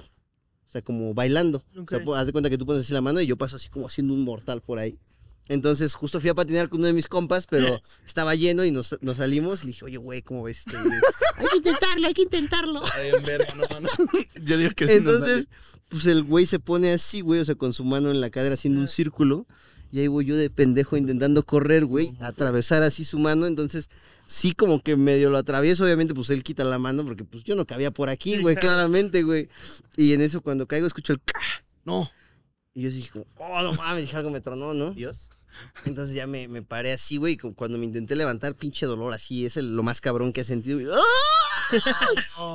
O 0.66 0.70
sea, 0.72 0.80
como 0.80 1.12
bailando. 1.12 1.62
O 1.76 1.84
sea, 1.86 2.00
haz 2.16 2.26
de 2.26 2.32
cuenta 2.32 2.48
que 2.48 2.56
tú 2.56 2.64
pones 2.64 2.84
así 2.84 2.94
la 2.94 3.02
mano 3.02 3.20
y 3.20 3.26
yo 3.26 3.36
paso 3.36 3.56
así 3.56 3.68
como 3.68 3.86
haciendo 3.86 4.14
un 4.14 4.24
mortal 4.24 4.62
por 4.62 4.78
ahí. 4.78 4.98
Entonces, 5.52 5.94
justo 5.94 6.18
fui 6.20 6.30
a 6.30 6.34
patinar 6.34 6.68
con 6.70 6.78
uno 6.80 6.86
de 6.86 6.92
mis 6.94 7.08
compas, 7.08 7.46
pero 7.46 7.82
estaba 8.06 8.34
lleno 8.34 8.64
y 8.64 8.70
nos, 8.70 8.96
nos 9.02 9.18
salimos 9.18 9.62
y 9.62 9.66
le 9.66 9.72
dije, 9.72 9.84
oye, 9.84 9.96
güey, 9.98 10.22
¿cómo 10.22 10.42
ves 10.42 10.60
este? 10.60 10.78
güey? 10.78 10.90
hay 11.36 11.46
que 11.46 11.56
intentarlo, 11.58 12.06
hay 12.06 12.14
que 12.14 12.22
intentarlo. 12.22 12.82
Yo 14.42 14.56
digo 14.56 14.70
que 14.74 14.88
sí 14.88 14.94
Entonces, 14.94 15.48
pues 15.88 16.06
el 16.06 16.22
güey 16.22 16.46
se 16.46 16.58
pone 16.58 16.92
así, 16.92 17.20
güey, 17.20 17.40
o 17.40 17.44
sea, 17.44 17.54
con 17.54 17.72
su 17.74 17.84
mano 17.84 18.10
en 18.10 18.20
la 18.20 18.30
cadera 18.30 18.54
haciendo 18.54 18.80
un 18.80 18.88
círculo. 18.88 19.46
Y 19.90 20.00
ahí 20.00 20.08
voy 20.08 20.24
yo 20.24 20.34
de 20.38 20.48
pendejo 20.48 20.96
intentando 20.96 21.42
correr, 21.42 21.84
güey, 21.84 22.14
atravesar 22.20 22.82
así 22.82 23.04
su 23.04 23.18
mano. 23.18 23.44
Entonces, 23.46 23.90
sí, 24.24 24.52
como 24.52 24.82
que 24.82 24.96
medio 24.96 25.28
lo 25.28 25.36
atravieso. 25.36 25.84
Obviamente, 25.84 26.14
pues 26.14 26.30
él 26.30 26.42
quita 26.42 26.64
la 26.64 26.78
mano 26.78 27.04
porque, 27.04 27.24
pues 27.24 27.44
yo 27.44 27.56
no 27.56 27.66
cabía 27.66 27.90
por 27.90 28.08
aquí, 28.08 28.38
güey, 28.38 28.56
claramente, 28.56 29.22
güey. 29.22 29.50
Y 29.98 30.14
en 30.14 30.22
eso, 30.22 30.40
cuando 30.40 30.66
caigo, 30.66 30.86
escucho 30.86 31.12
el. 31.12 31.20
ca- 31.20 31.38
No. 31.84 32.10
Y 32.72 32.84
yo 32.84 32.90
dije, 32.90 33.10
como, 33.10 33.26
oh, 33.36 33.60
no 33.62 33.74
mames, 33.74 34.04
dije 34.04 34.16
algo 34.16 34.30
me 34.30 34.40
tronó, 34.40 34.72
¿no? 34.72 34.92
Dios. 34.92 35.28
Entonces 35.84 36.14
ya 36.14 36.26
me, 36.26 36.48
me 36.48 36.62
paré 36.62 36.92
así, 36.92 37.16
güey. 37.16 37.36
Cuando 37.36 37.78
me 37.78 37.84
intenté 37.84 38.16
levantar, 38.16 38.54
pinche 38.54 38.86
dolor 38.86 39.12
así. 39.14 39.46
Es 39.46 39.56
el- 39.56 39.76
lo 39.76 39.82
más 39.82 40.00
cabrón 40.00 40.32
que 40.32 40.42
he 40.42 40.44
sentido. 40.44 40.80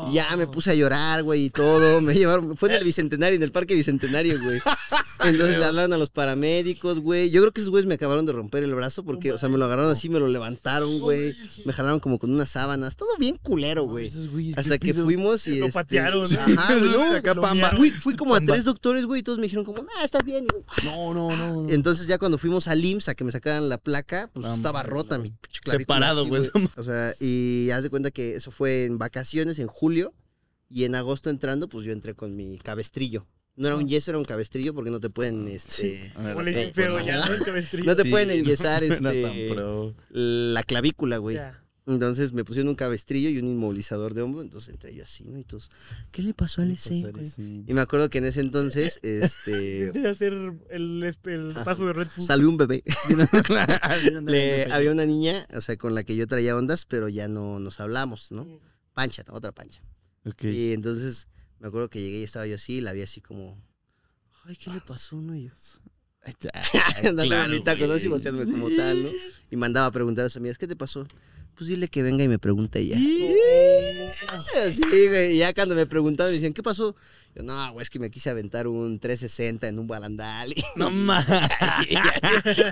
Y 0.10 0.14
ya 0.14 0.36
me 0.36 0.48
puse 0.48 0.72
a 0.72 0.76
llorar, 0.76 1.24
güey, 1.24 1.46
y 1.46 1.50
todo. 1.50 2.02
Me 2.02 2.14
llevaron, 2.14 2.58
fue 2.58 2.70
en 2.70 2.76
el 2.76 2.84
Bicentenario, 2.84 3.36
en 3.36 3.44
el 3.44 3.52
Parque 3.52 3.76
Bicentenario, 3.76 4.40
güey. 4.42 4.60
Entonces 5.24 5.58
le 5.58 5.66
hablaron 5.66 5.94
a 5.94 5.98
los 5.98 6.10
paramédicos, 6.10 7.00
güey. 7.00 7.30
Yo 7.30 7.42
creo 7.42 7.52
que 7.52 7.62
esos 7.62 7.72
güeyes 7.72 7.88
me 7.88 7.96
acabaron 7.96 8.26
de 8.26 8.34
romper 8.34 8.64
el 8.64 8.74
brazo 8.76 9.04
porque, 9.04 9.32
o 9.32 9.38
sea, 9.38 9.50
me 9.50 9.58
lo 9.58 9.66
agarraron 9.66 9.92
así, 9.92 10.10
me 10.10 10.20
lo 10.20 10.28
levantaron, 10.28 11.00
güey. 11.00 11.36
Me 11.66 11.74
jalaron 11.74 12.00
como 12.00 12.20
con 12.20 12.32
unas 12.32 12.50
sábanas. 12.50 12.96
Todo 12.96 13.10
bien 13.18 13.38
culero, 13.42 13.84
güey. 13.84 14.12
Hasta 14.56 14.78
¿qué 14.78 14.94
que 14.94 14.94
fuimos 14.94 15.48
y. 15.48 15.60
Lo 15.60 15.68
este, 15.68 15.80
patearon. 15.80 16.26
Ajá, 16.38 16.76
güey, 16.78 17.36
no. 17.36 17.78
Fui, 17.78 17.92
fui 17.92 18.16
como 18.16 18.36
a 18.36 18.42
tres 18.42 18.64
doctores, 18.64 19.06
güey, 19.06 19.22
y 19.22 19.24
todos 19.24 19.40
me 19.40 19.44
dijeron 19.44 19.66
como, 19.66 19.86
ah, 19.98 20.04
estás 20.04 20.24
bien. 20.24 20.46
Yo, 20.52 20.64
No, 20.84 21.14
no, 21.14 21.36
no. 21.36 21.64
no. 21.64 21.70
entonces 21.70 22.08
ya 22.08 22.18
cuando 22.18 22.38
fuimos 22.38 22.68
al 22.68 22.84
IMSS 22.84 23.10
a 23.10 23.16
que 23.16 23.24
me 23.24 23.32
sacaran 23.32 23.70
la 23.70 23.78
placa, 23.78 24.30
pues 24.34 24.46
estaba 24.46 24.84
rota 24.84 25.18
mi 25.18 25.34
Separado, 25.64 26.28
güey. 26.28 26.50
O 26.76 26.84
sea, 26.84 27.14
y 27.20 27.70
haz 27.72 27.84
de 27.84 27.90
cuenta 27.90 28.12
que 28.12 28.36
eso 28.36 28.52
fue 28.52 28.86
en 28.86 28.98
vacaciones, 29.08 29.58
en 29.60 29.68
julio, 29.68 30.14
y 30.70 30.84
en 30.84 30.96
agosto 30.96 31.30
entrando, 31.30 31.70
pues 31.70 31.86
yo 31.86 31.94
entré 31.94 32.14
con 32.14 32.36
mi 32.36 32.58
cabestrillo. 32.58 33.26
No 33.56 33.68
era 33.68 33.76
un 33.78 33.88
yeso, 33.88 34.12
era 34.12 34.20
un 34.20 34.26
cabestrillo 34.26 34.74
porque 34.76 34.92
no 34.92 35.00
te 35.00 35.10
pueden, 35.10 35.48
este... 35.48 36.12
A 36.16 36.22
ver, 36.22 36.34
Como 36.34 36.46
le 36.46 36.52
eh, 36.52 36.60
dije, 36.60 36.72
pero 36.76 36.94
pues, 36.94 37.06
ya 37.06 37.16
no. 37.26 37.96
te 37.96 38.04
Sí, 38.04 38.10
pueden 38.12 38.30
enyesar, 38.40 38.84
no 39.02 39.10
este, 39.10 39.96
la 40.12 40.62
clavícula, 40.64 41.18
güey. 41.18 41.40
Entonces 41.88 42.34
me 42.34 42.44
pusieron 42.44 42.68
un 42.68 42.76
cabestrillo 42.76 43.30
y 43.30 43.38
un 43.40 43.48
inmovilizador 43.48 44.14
de 44.14 44.22
hombro, 44.22 44.42
entonces 44.42 44.74
entré 44.74 44.94
yo 44.94 45.04
así, 45.04 45.24
¿no? 45.24 45.40
Y 45.40 45.46
todos, 45.46 45.70
¿qué 46.12 46.22
le 46.22 46.34
pasó 46.34 46.62
al 46.62 46.72
ese, 46.72 47.02
güey? 47.14 47.26
Sí. 47.26 47.64
Y 47.66 47.74
me 47.74 47.80
acuerdo 47.80 48.10
que 48.10 48.18
en 48.18 48.26
ese 48.26 48.42
entonces, 48.42 49.00
este... 49.04 49.92
De 49.94 50.08
hacer 50.10 50.34
el, 50.70 51.16
el 51.24 51.54
paso 51.66 51.86
de 51.88 51.94
Red 51.94 52.10
Bull. 52.16 52.26
Salió 52.26 52.50
un 52.50 52.58
bebé. 52.58 52.84
Le- 54.26 54.72
había 54.72 54.92
una 54.92 55.06
niña, 55.06 55.48
o 55.56 55.62
sea, 55.62 55.78
con 55.78 55.96
la 55.96 56.04
que 56.04 56.16
yo 56.16 56.28
traía 56.28 56.56
ondas, 56.58 56.86
pero 56.86 57.08
ya 57.10 57.28
no 57.28 57.60
nos 57.60 57.80
hablamos, 57.80 58.32
¿no? 58.32 58.60
Pancha, 58.98 59.24
otra 59.30 59.52
pancha. 59.52 59.80
Ok. 60.26 60.46
Y 60.46 60.74
entonces 60.74 61.28
me 61.60 61.68
acuerdo 61.68 61.88
que 61.88 62.02
llegué 62.02 62.18
y 62.18 62.24
estaba 62.24 62.48
yo 62.48 62.56
así, 62.56 62.78
y 62.78 62.82
la 62.82 62.94
vi 62.94 63.04
así 63.04 63.22
como, 63.22 63.56
ay, 64.46 64.56
¿qué 64.56 64.72
le 64.72 64.82
pasó, 64.82 65.22
no? 65.22 65.36
Y 65.36 65.44
yo, 65.44 65.52
dándome 67.04 67.28
Claro, 67.30 67.54
mi 67.54 67.64
taco, 67.64 67.86
¿no? 67.86 68.10
volteándome 68.10 68.52
como 68.52 68.76
tal, 68.76 69.04
¿no? 69.04 69.10
Y 69.52 69.56
mandaba 69.56 69.86
a 69.86 69.92
preguntar 69.92 70.26
a 70.26 70.30
sus 70.30 70.38
amigas, 70.38 70.58
¿qué 70.58 70.66
te 70.66 70.76
pasó? 70.76 71.08
Pues 71.54 71.70
dile 71.70 71.88
que 71.88 72.02
venga 72.02 72.24
y 72.24 72.28
me 72.28 72.40
pregunte 72.40 72.80
ella. 72.80 72.98
Así, 74.66 74.82
güey. 75.10 75.36
Y 75.36 75.38
ya 75.38 75.54
cuando 75.54 75.76
me 75.76 75.86
preguntaban, 75.86 76.32
me 76.32 76.36
decían, 76.36 76.54
¿qué 76.54 76.64
pasó? 76.64 76.96
Yo, 77.36 77.44
no, 77.44 77.72
güey, 77.74 77.84
es 77.84 77.92
que 77.92 78.00
me 78.00 78.10
quise 78.10 78.32
aventar 78.32 78.66
un 78.66 78.98
360 78.98 79.68
en 79.68 79.78
un 79.78 79.88
barandal. 79.88 80.56
No 80.76 80.90
mames. 80.90 81.28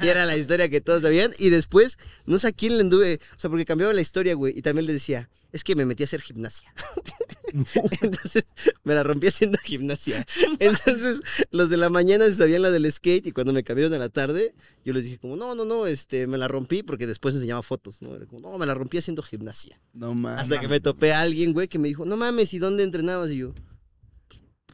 y 0.01 0.07
era 0.07 0.25
la 0.25 0.35
historia 0.37 0.69
que 0.69 0.81
todos 0.81 1.03
sabían. 1.03 1.33
Y 1.37 1.49
después, 1.49 1.99
no 2.25 2.39
sé 2.39 2.47
a 2.47 2.51
quién 2.51 2.77
le 2.77 2.81
anduve, 2.81 3.19
o 3.35 3.39
sea, 3.39 3.51
porque 3.51 3.65
cambiaba 3.65 3.93
la 3.93 4.01
historia, 4.01 4.33
güey. 4.33 4.57
Y 4.57 4.63
también 4.63 4.87
le 4.87 4.93
decía, 4.93 5.29
es 5.55 5.63
que 5.63 5.73
me 5.73 5.85
metí 5.85 6.03
a 6.03 6.05
hacer 6.05 6.21
gimnasia. 6.21 6.73
Entonces, 8.01 8.45
me 8.83 8.93
la 8.93 9.03
rompí 9.03 9.27
haciendo 9.27 9.57
gimnasia. 9.59 10.25
Entonces, 10.59 11.21
los 11.51 11.69
de 11.69 11.77
la 11.77 11.89
mañana 11.89 12.25
se 12.25 12.35
sabían 12.35 12.61
la 12.61 12.71
del 12.71 12.91
skate 12.91 13.27
y 13.27 13.31
cuando 13.31 13.53
me 13.53 13.63
cambiaron 13.63 13.93
a 13.93 13.97
la 13.97 14.09
tarde, 14.09 14.53
yo 14.83 14.91
les 14.91 15.05
dije 15.05 15.17
como, 15.17 15.37
no, 15.37 15.55
no, 15.55 15.63
no, 15.63 15.87
este, 15.87 16.27
me 16.27 16.37
la 16.37 16.49
rompí 16.49 16.83
porque 16.83 17.07
después 17.07 17.33
enseñaba 17.35 17.63
fotos, 17.63 18.01
¿no? 18.01 18.13
Era 18.15 18.25
como, 18.25 18.41
no, 18.41 18.57
me 18.57 18.65
la 18.65 18.73
rompí 18.73 18.97
haciendo 18.97 19.23
gimnasia. 19.23 19.79
No 19.93 20.13
mames. 20.13 20.41
Hasta 20.41 20.59
que 20.59 20.67
me 20.67 20.81
topé 20.81 21.13
a 21.13 21.21
alguien, 21.21 21.53
güey, 21.53 21.69
que 21.69 21.79
me 21.79 21.87
dijo, 21.87 22.05
no 22.05 22.17
mames, 22.17 22.53
¿y 22.53 22.59
dónde 22.59 22.83
entrenabas? 22.83 23.31
Y 23.31 23.37
yo, 23.37 23.53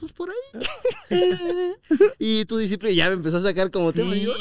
pues, 0.02 0.12
pues 0.12 0.14
por 0.14 0.30
ahí. 0.30 1.74
y 2.20 2.45
tu 2.45 2.58
disciplina 2.58 2.93
ya 2.95 3.10
me 3.10 3.16
empezó 3.16 3.38
a 3.38 3.41
sacar 3.41 3.70
como 3.72 3.93
tema. 3.93 4.16
Y 4.16 4.22
yo, 4.24 4.32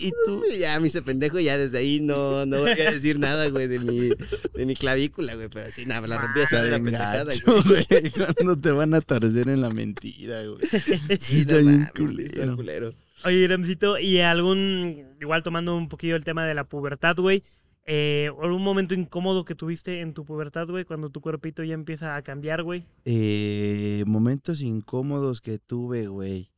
Y 0.00 0.10
tú. 0.24 0.42
y 0.50 0.58
ya 0.58 0.80
me 0.80 0.86
hice 0.86 1.02
pendejo 1.02 1.38
y 1.38 1.44
ya 1.44 1.58
desde 1.58 1.78
ahí 1.78 2.00
no, 2.00 2.46
no 2.46 2.60
voy 2.60 2.70
a 2.70 2.90
decir 2.92 3.18
nada, 3.18 3.48
güey, 3.50 3.66
de 3.68 3.78
mi, 3.80 4.08
de 4.54 4.66
mi 4.66 4.74
clavícula, 4.74 5.34
güey. 5.34 5.48
Pero 5.48 5.70
sí, 5.70 5.86
nada, 5.86 6.00
me 6.00 6.08
la 6.08 6.18
rompí 6.18 6.40
bien 6.50 6.70
pendejada, 6.84 7.24
gacho, 7.24 7.62
güey. 7.64 8.12
Cuando 8.36 8.58
te 8.58 8.72
van 8.72 8.94
a 8.94 9.00
torcer 9.00 9.48
en 9.48 9.60
la 9.60 9.70
mentira, 9.70 10.42
güey. 10.44 10.58
Sí, 11.18 11.40
está 11.40 11.58
bien 11.58 11.88
culero. 11.94 12.92
Oye, 13.24 13.48
Ramsito, 13.48 13.98
y 13.98 14.20
algún, 14.20 15.04
igual 15.20 15.42
tomando 15.42 15.76
un 15.76 15.88
poquillo 15.88 16.14
el 16.14 16.24
tema 16.24 16.46
de 16.46 16.54
la 16.54 16.64
pubertad, 16.64 17.16
güey, 17.16 17.42
eh, 17.90 18.30
algún 18.42 18.62
momento 18.62 18.94
incómodo 18.94 19.46
que 19.46 19.54
tuviste 19.54 20.00
en 20.02 20.12
tu 20.12 20.26
pubertad, 20.26 20.68
güey, 20.68 20.84
cuando 20.84 21.08
tu 21.08 21.22
cuerpito 21.22 21.64
ya 21.64 21.72
empieza 21.72 22.16
a 22.16 22.22
cambiar, 22.22 22.62
güey. 22.62 22.84
Eh, 23.06 24.04
momentos 24.06 24.60
incómodos 24.60 25.40
que 25.40 25.58
tuve, 25.58 26.06
güey. 26.06 26.50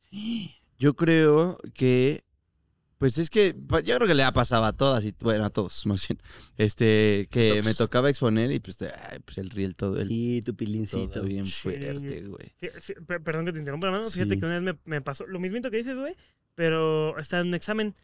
Yo 0.77 0.93
creo 0.95 1.57
que. 1.73 2.23
Pues 2.97 3.17
es 3.17 3.31
que 3.31 3.55
yo 3.83 3.95
creo 3.95 4.07
que 4.07 4.13
le 4.13 4.21
ha 4.23 4.31
pasado 4.33 4.63
a 4.65 4.73
todas, 4.73 5.03
y, 5.05 5.15
bueno, 5.21 5.43
a 5.45 5.49
todos, 5.49 5.85
más 5.87 6.05
bien. 6.07 6.19
Este, 6.57 7.27
que 7.31 7.51
Todos. 7.53 7.65
me 7.65 7.73
tocaba 7.75 8.09
exponer 8.11 8.51
y 8.51 8.59
pues, 8.59 8.79
ay, 8.81 9.17
pues 9.25 9.37
el 9.39 9.49
riel 9.49 9.75
todo, 9.75 9.99
el 9.99 10.07
Sí, 10.09 10.41
tu 10.41 10.51
todo 10.51 10.57
pilincito. 10.57 11.23
bien 11.23 11.45
Sí. 11.45 11.51
fuerte, 11.53 12.21
güey. 12.27 12.53
Perdón 13.23 13.45
que 13.45 13.53
te 13.53 13.59
interrumpa, 13.59 13.87
hermano. 13.87 14.07
Fíjate 14.09 14.35
Sí. 14.35 14.39
que 14.39 14.45
una 14.45 14.59
vez 14.59 14.63
me, 14.75 14.79
me 14.85 15.01
pasó 15.01 15.25
lo 15.25 15.39
mismito 15.39 15.71
que 15.71 15.77
dices, 15.77 15.97
güey, 15.97 16.13
pero 16.55 17.17
estaba 17.17 17.41
en 17.41 17.47
un 17.47 17.55
examen 17.55 17.95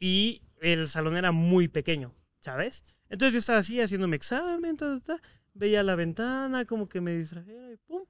y 0.00 0.40
el 0.62 0.88
salón 0.88 1.16
era 1.18 1.30
muy 1.30 1.68
pequeño, 1.68 2.14
¿sabes? 2.40 2.84
Entonces 3.10 3.32
yo 3.32 3.38
estaba 3.38 3.58
así 3.60 3.80
haciendo 3.80 4.06
mi 4.08 4.16
examen, 4.16 4.76
ta, 4.76 4.98
ta, 4.98 5.16
ta, 5.16 5.22
veía 5.54 5.82
la 5.82 5.94
ventana, 5.94 6.64
como 6.64 6.88
que 6.88 7.00
me 7.00 7.16
distrajera 7.16 7.72
y 7.72 7.76
pum, 7.78 8.02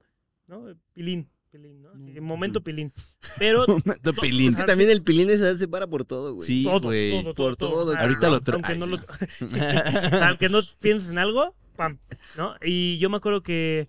¿no? 0.47 0.65
Pilín, 0.93 1.29
pilín, 1.51 1.81
¿no? 1.81 1.89
Así, 1.91 2.19
momento 2.21 2.61
pilín. 2.61 2.91
Pero 3.37 3.65
Momento 3.67 4.13
to- 4.13 4.21
pilín. 4.21 4.49
Es 4.49 4.55
que 4.57 4.63
también 4.63 4.89
el 4.89 5.01
pilín 5.03 5.29
esa 5.29 5.57
se 5.57 5.67
para 5.67 5.87
por 5.87 6.05
todo, 6.05 6.33
güey. 6.35 6.45
Sí, 6.47 6.63
todo, 6.63 6.81
güey. 6.81 7.23
todo, 7.23 7.33
por 7.33 7.55
todo, 7.57 7.97
Ahorita 7.97 8.29
lo 8.29 8.39
tra- 8.41 8.53
aunque 8.55 8.75
no 8.75 8.85
lo 8.87 8.99
aunque 10.25 10.49
no 10.49 10.59
pienses 10.79 11.09
en 11.11 11.17
algo, 11.17 11.55
pam, 11.75 11.97
¿no? 12.37 12.55
Y 12.63 12.97
yo 12.99 13.09
me 13.09 13.17
acuerdo 13.17 13.41
que, 13.41 13.87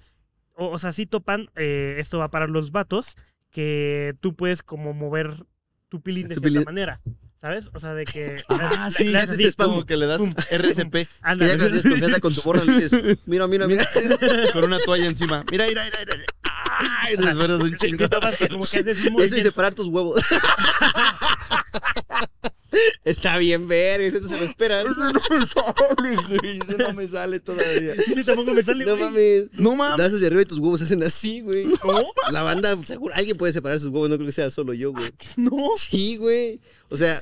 o, 0.54 0.68
o 0.68 0.78
sea, 0.78 0.92
sí 0.92 1.06
topan, 1.06 1.50
eh, 1.56 1.96
esto 1.98 2.18
va 2.18 2.30
para 2.30 2.46
los 2.46 2.70
vatos, 2.70 3.16
que 3.50 4.14
tú 4.20 4.36
puedes 4.36 4.62
como 4.62 4.94
mover 4.94 5.44
tu 5.88 6.00
pilín 6.00 6.28
de 6.28 6.36
Tu 6.36 6.40
cierta 6.40 6.48
pilín. 6.60 6.64
manera. 6.64 7.00
¿Sabes? 7.40 7.68
O 7.72 7.80
sea, 7.80 7.94
de 7.94 8.04
que. 8.04 8.36
Ah, 8.50 8.90
sí, 8.94 9.04
le 9.04 9.18
haces 9.18 9.38
este 9.38 9.48
spam. 9.52 9.82
Que 9.84 9.96
le 9.96 10.06
das 10.06 10.18
pum, 10.18 10.30
RCP 10.50 10.92
Que 10.92 11.08
ándale. 11.22 11.52
ya 11.52 11.58
cuando 11.58 11.80
tienes 11.80 11.82
confianza 11.90 12.20
con 12.20 12.34
tu 12.34 12.42
morra 12.44 12.64
le 12.64 12.72
dices, 12.80 13.18
mira, 13.26 13.46
mira, 13.46 13.66
mira. 13.66 13.88
con 14.52 14.64
una 14.64 14.78
toalla 14.78 15.06
encima. 15.06 15.44
Mira, 15.50 15.66
mira, 15.66 15.82
mira, 15.84 16.16
mira. 16.16 16.24
Ay, 17.02 17.16
te 17.16 17.30
esperas 17.30 17.60
un 17.60 17.76
chingo. 17.76 18.08
Que 18.70 18.84
que 18.84 19.24
Eso 19.24 19.36
y 19.36 19.40
separar 19.40 19.74
tus 19.74 19.86
huevos. 19.88 20.22
Está 23.04 23.36
bien 23.38 23.66
ver, 23.66 24.00
eso 24.00 24.20
no 24.20 24.28
se 24.28 24.38
lo 24.38 24.44
esperan. 24.44 24.86
Eso 24.86 24.94
no 25.12 25.20
me 25.30 25.44
sale, 25.46 26.16
güey. 26.38 26.58
Eso 26.58 26.78
no 26.78 26.92
me 26.94 27.06
sale 27.08 27.40
todavía. 27.40 27.94
Sí, 28.00 28.22
tampoco 28.24 28.54
me 28.54 28.62
sale. 28.62 28.84
No 28.84 28.92
güey. 28.96 29.04
mames. 29.04 29.48
No 29.54 29.74
mames. 29.74 29.98
Das 29.98 30.12
hacia 30.14 30.28
arriba 30.28 30.42
y 30.42 30.46
tus 30.46 30.58
huevos 30.60 30.78
se 30.78 30.84
hacen 30.84 31.02
así, 31.02 31.40
güey. 31.40 31.64
¿No? 31.66 32.04
La 32.30 32.42
banda, 32.42 32.76
seguro, 32.86 33.12
alguien 33.14 33.36
puede 33.36 33.52
separar 33.52 33.80
sus 33.80 33.90
huevos, 33.90 34.08
no 34.08 34.16
creo 34.16 34.26
que 34.26 34.32
sea 34.32 34.50
solo 34.50 34.72
yo, 34.72 34.92
güey. 34.92 35.10
No. 35.36 35.70
Sí, 35.76 36.16
güey. 36.16 36.60
O 36.90 36.96
sea, 36.96 37.20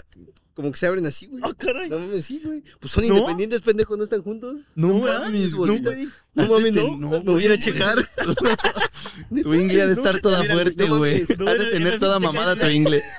como 0.53 0.71
que 0.71 0.77
se 0.77 0.87
abren 0.87 1.07
así, 1.07 1.27
güey. 1.29 1.41
Ah, 1.47 1.55
caray. 1.57 1.89
No 1.89 1.99
mames, 1.99 2.27
sí, 2.27 2.43
güey. 2.45 2.63
Pues 2.79 2.93
son 2.93 3.07
¿No? 3.09 3.15
independientes, 3.15 3.63
pendejo, 3.63 3.97
no 3.97 4.05
están 4.05 4.23
juntos. 4.23 4.61
No 4.75 4.89
No 4.89 4.99
mames, 5.01 5.55
bolsita. 5.55 5.91
güey. 5.93 6.09
No 6.35 6.47
mames, 6.47 6.73
no. 6.75 6.83
no, 6.99 7.09
Me 7.09 7.19
güey, 7.21 7.23
voy 7.25 7.43
a 7.43 7.45
ir 7.47 7.53
a 7.53 7.55
güey. 7.55 7.59
checar. 7.65 8.11
Tu 9.43 9.55
ingle 9.55 9.83
ha 9.83 9.87
de 9.87 9.93
estar 9.95 10.21
toda 10.21 10.45
fuerte, 10.45 10.87
no 10.89 10.99
güey. 10.99 11.25
No, 11.39 11.45
no, 11.47 11.53
de 11.55 11.59
no, 11.65 11.71
tener 11.71 11.93
no, 11.95 11.99
toda 12.01 12.19
no, 12.19 12.27
mamada 12.33 12.55
no. 12.55 12.61
tu 12.61 12.69
ingle. 12.71 13.03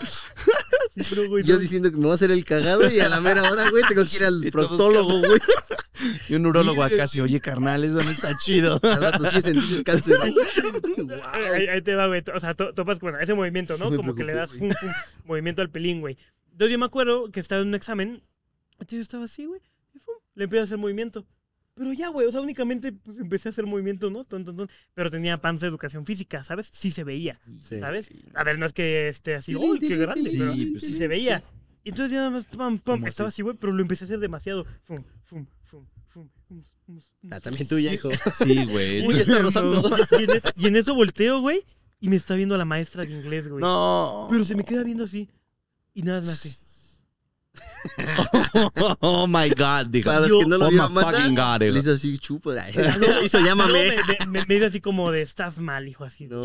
Sí, 0.94 1.02
pero, 1.10 1.28
güey, 1.30 1.44
Yo 1.44 1.56
no. 1.56 1.60
diciendo 1.60 1.90
que 1.92 1.98
me 1.98 2.04
voy 2.04 2.12
a 2.12 2.16
hacer 2.16 2.32
el 2.32 2.44
cagado 2.44 2.90
y 2.92 3.00
a 3.00 3.10
la 3.10 3.22
mera 3.22 3.44
hora, 3.52 3.70
güey, 3.70 3.84
tengo 3.88 4.04
que 4.06 4.16
ir 4.18 4.24
al 4.26 4.42
proctólogo, 4.52 5.20
güey. 5.20 5.40
Y 6.30 6.36
un 6.36 6.46
urólogo 6.46 6.84
acá 6.84 7.04
así, 7.04 7.20
oye, 7.22 7.40
carnal, 7.40 7.84
eso 7.84 7.96
no 8.02 8.10
está 8.10 8.36
chido. 8.38 8.80
Al 8.84 9.02
rato 9.02 9.24
sí 9.30 9.42
sentí. 9.42 9.84
Guau. 9.84 11.22
Ahí, 11.34 11.68
ahí 11.68 11.82
te 11.82 11.96
va, 11.96 12.08
güey. 12.08 12.24
O 12.34 12.40
sea, 12.40 12.54
to- 12.54 12.74
topas 12.74 13.00
con 13.00 13.20
ese 13.22 13.34
movimiento, 13.34 13.78
¿no? 13.78 13.90
Sí 13.90 13.98
Como 13.98 14.16
que 14.16 14.24
le 14.24 14.34
das 14.34 14.52
movimiento 15.26 15.62
al 15.62 15.70
pelín, 15.70 16.02
güey. 16.02 16.18
Entonces 16.52 16.72
yo 16.72 16.80
me 16.80 16.86
acuerdo 16.86 17.32
que 17.32 17.40
estaba 17.40 17.62
en 17.62 17.68
un 17.70 17.76
examen. 17.76 18.24
Yo 18.88 19.00
estaba 19.00 19.26
así, 19.26 19.46
güey. 19.46 19.62
Le 20.36 20.46
empecé 20.46 20.62
a 20.62 20.64
hacer 20.64 20.78
movimiento. 20.78 21.26
Pero 21.80 21.94
ya, 21.94 22.10
güey. 22.10 22.28
O 22.28 22.32
sea, 22.32 22.42
únicamente 22.42 22.92
pues, 22.92 23.18
empecé 23.20 23.48
a 23.50 23.52
hacer 23.52 23.66
movimiento, 23.66 24.10
¿no? 24.10 24.26
Ton, 24.26 24.44
ton, 24.44 24.56
ton. 24.58 24.68
Pero 24.94 25.10
tenía 25.10 25.38
panza 25.38 25.66
de 25.66 25.70
educación 25.70 26.06
física, 26.06 26.44
¿sabes? 26.44 26.70
Sí 26.74 26.92
se 26.92 27.06
veía, 27.06 27.40
Sí. 27.68 27.80
¿sabes? 27.80 28.10
A 28.36 28.44
ver, 28.44 28.60
no 28.60 28.66
es 28.66 28.74
que 28.74 29.08
esté 29.08 29.34
así, 29.36 29.56
uy, 29.56 29.80
qué 29.80 29.96
grande, 29.96 30.30
pero 30.38 30.54
Sí, 30.54 30.66
pues 30.72 30.84
se 30.98 31.08
veía. 31.08 31.42
Y 31.84 31.90
entonces 31.90 32.12
ya 32.12 32.18
nada 32.18 32.32
más, 32.32 32.44
pam, 32.46 32.78
pam, 32.80 32.98
¿Cómo 32.98 33.08
estaba 33.08 33.30
así? 33.30 33.42
güey, 33.42 33.56
pero 33.58 33.72
lo 33.72 33.82
empecé 33.82 34.04
a 34.04 34.06
hacer 34.08 34.20
demasiado. 34.20 34.66
Fum, 34.84 34.98
fum, 35.24 35.46
fum, 35.64 35.88
fum. 36.10 36.30
Ah, 37.32 37.40
también 37.40 37.68
tuya, 37.68 37.94
hijo. 37.94 38.10
Sí, 38.36 38.66
güey. 38.66 39.08
Uy, 39.08 39.16
está 39.22 39.40
rozando. 39.40 39.82
Y 40.20 40.24
en, 40.26 40.30
es- 40.32 40.44
y 40.58 40.68
en 40.68 40.76
eso 40.76 40.94
volteo, 40.94 41.40
güey, 41.40 41.64
y 42.02 42.10
me 42.10 42.18
está 42.18 42.36
viendo 42.36 42.58
la 42.58 42.66
maestra 42.66 43.06
de 43.06 43.12
inglés, 43.14 43.48
güey. 43.48 43.62
No. 43.62 44.28
Pero 44.30 44.44
se 44.44 44.56
me 44.56 44.66
queda 44.66 44.84
viendo 44.84 45.06
así. 45.06 45.30
Y 45.94 46.02
nada 46.04 46.20
más 46.20 46.30
así. 46.30 46.58
Oh 49.02 49.28
my 49.28 49.50
God, 49.50 49.88
dijo. 49.88 50.10
Para 50.10 50.28
los 50.28 50.44
que 50.44 50.46
no 50.50 50.58
lo 50.58 50.68
oh 50.68 50.72
my 50.90 51.02
fucking 51.04 51.36
God, 51.36 51.60
le 51.60 51.66
dijo. 51.68 51.78
hizo 51.80 51.92
así, 51.94 52.18
chupo. 52.18 52.52
Ay, 52.52 52.74
hizo 53.24 53.40
No, 53.40 53.46
llámame. 53.46 53.96
me, 53.96 54.26
me, 54.28 54.46
me 54.46 54.56
dio 54.56 54.68
así 54.68 54.82
como 54.82 55.12
de 55.12 55.22
estás 55.22 55.58
mal, 55.60 55.88
hijo, 55.88 56.04
así. 56.04 56.28
No. 56.28 56.44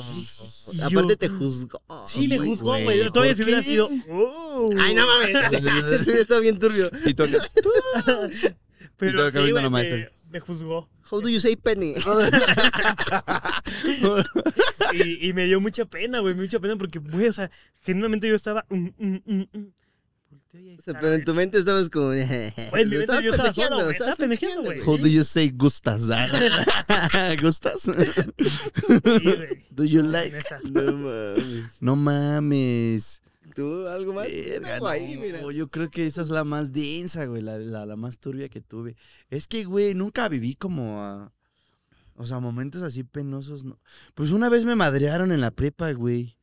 Y 0.73 0.77
yo- 0.91 1.01
Aparte 1.01 1.17
te 1.17 1.29
juzgó. 1.29 1.81
Sí, 2.07 2.29
me 2.29 2.39
juzgó, 2.39 2.79
güey. 2.79 3.11
Todavía 3.11 3.33
¿por 3.33 3.37
si 3.37 3.43
hubiera 3.43 3.63
sido. 3.63 3.89
"Oh". 4.11 4.71
Ay, 4.81 4.95
no 4.95 5.07
mames. 5.07 5.35
Eso 5.53 6.05
hubiera 6.05 6.21
estado 6.23 6.41
bien 6.41 6.59
turbio. 6.59 6.91
Y 7.05 7.15
tú 7.15 7.25
Pero 8.97 9.19
todo 9.31 9.31
sí, 9.47 9.53
la 9.53 9.69
me, 9.71 10.09
me 10.31 10.41
juzgó. 10.41 10.89
How 11.11 11.21
do 11.21 11.29
you 11.29 11.41
say 11.41 11.57
penny? 11.57 11.95
Y, 14.93 15.29
y 15.29 15.33
me 15.33 15.47
dio 15.47 15.61
mucha 15.61 15.85
pena, 15.85 16.21
güey. 16.21 16.35
Mucha 16.35 16.61
pena 16.61 16.77
porque, 16.77 17.01
güey, 17.01 17.27
o 17.29 17.33
sea, 17.33 17.51
genuinamente 17.83 18.29
yo 18.29 18.37
estaba. 18.37 18.65
mm, 18.69 18.89
mm, 18.99 19.21
mm, 19.27 19.45
ahí 20.55 20.77
Pero 20.85 21.13
en 21.13 21.25
tu 21.25 21.35
mente 21.35 21.59
estabas 21.59 21.91
como. 21.91 22.07
Güey, 22.07 22.23
en 22.23 22.89
mi 22.91 22.97
mente 22.97 23.23
yo 23.23 23.31
estaba 23.31 23.53
solo, 23.53 23.77
güey. 23.77 23.91
Estaba 23.91 24.15
pendejeando, 24.15 24.63
güey. 24.65 24.81
How 24.81 24.99
do 24.99 25.09
you 25.09 25.25
say 25.25 25.51
gustas? 25.51 26.09
¿Gustas? 27.43 27.83
Sí, 27.83 27.93
güey. 27.93 29.67
Do 29.71 29.85
you 29.85 30.03
No, 30.03 30.11
like? 30.11 30.37
No 30.71 30.93
mames. 30.93 31.83
No 31.83 31.97
mames. 31.97 33.23
¿Tú 33.55 33.87
algo 33.87 34.13
más? 34.13 34.27
Verga, 34.29 34.81
ahí, 34.91 35.15
no, 35.15 35.21
mira. 35.21 35.53
yo 35.53 35.69
creo 35.69 35.89
que 35.89 36.07
esa 36.07 36.23
es 36.23 36.31
la 36.31 36.43
más 36.45 36.73
densa, 36.73 37.25
güey, 37.27 37.41
la, 37.41 37.59
la, 37.59 37.87
la 37.87 37.97
más 37.97 38.19
turbia 38.19 38.49
que 38.49 38.61
tuve. 38.61 38.97
Es 39.31 39.47
que, 39.47 39.65
güey, 39.65 39.95
nunca 39.95 40.29
viví 40.29 40.55
como 40.55 41.03
a... 41.03 41.33
O 42.17 42.27
sea, 42.27 42.41
momentos 42.41 42.83
así 42.83 43.05
penosos, 43.05 43.65
no. 43.65 43.79
Pues 44.15 44.31
una 44.31 44.49
vez 44.49 44.65
me 44.65 44.75
madrearon 44.75 45.31
en 45.31 45.41
la 45.41 45.51
prepa, 45.51 45.93
güey. 45.93 46.37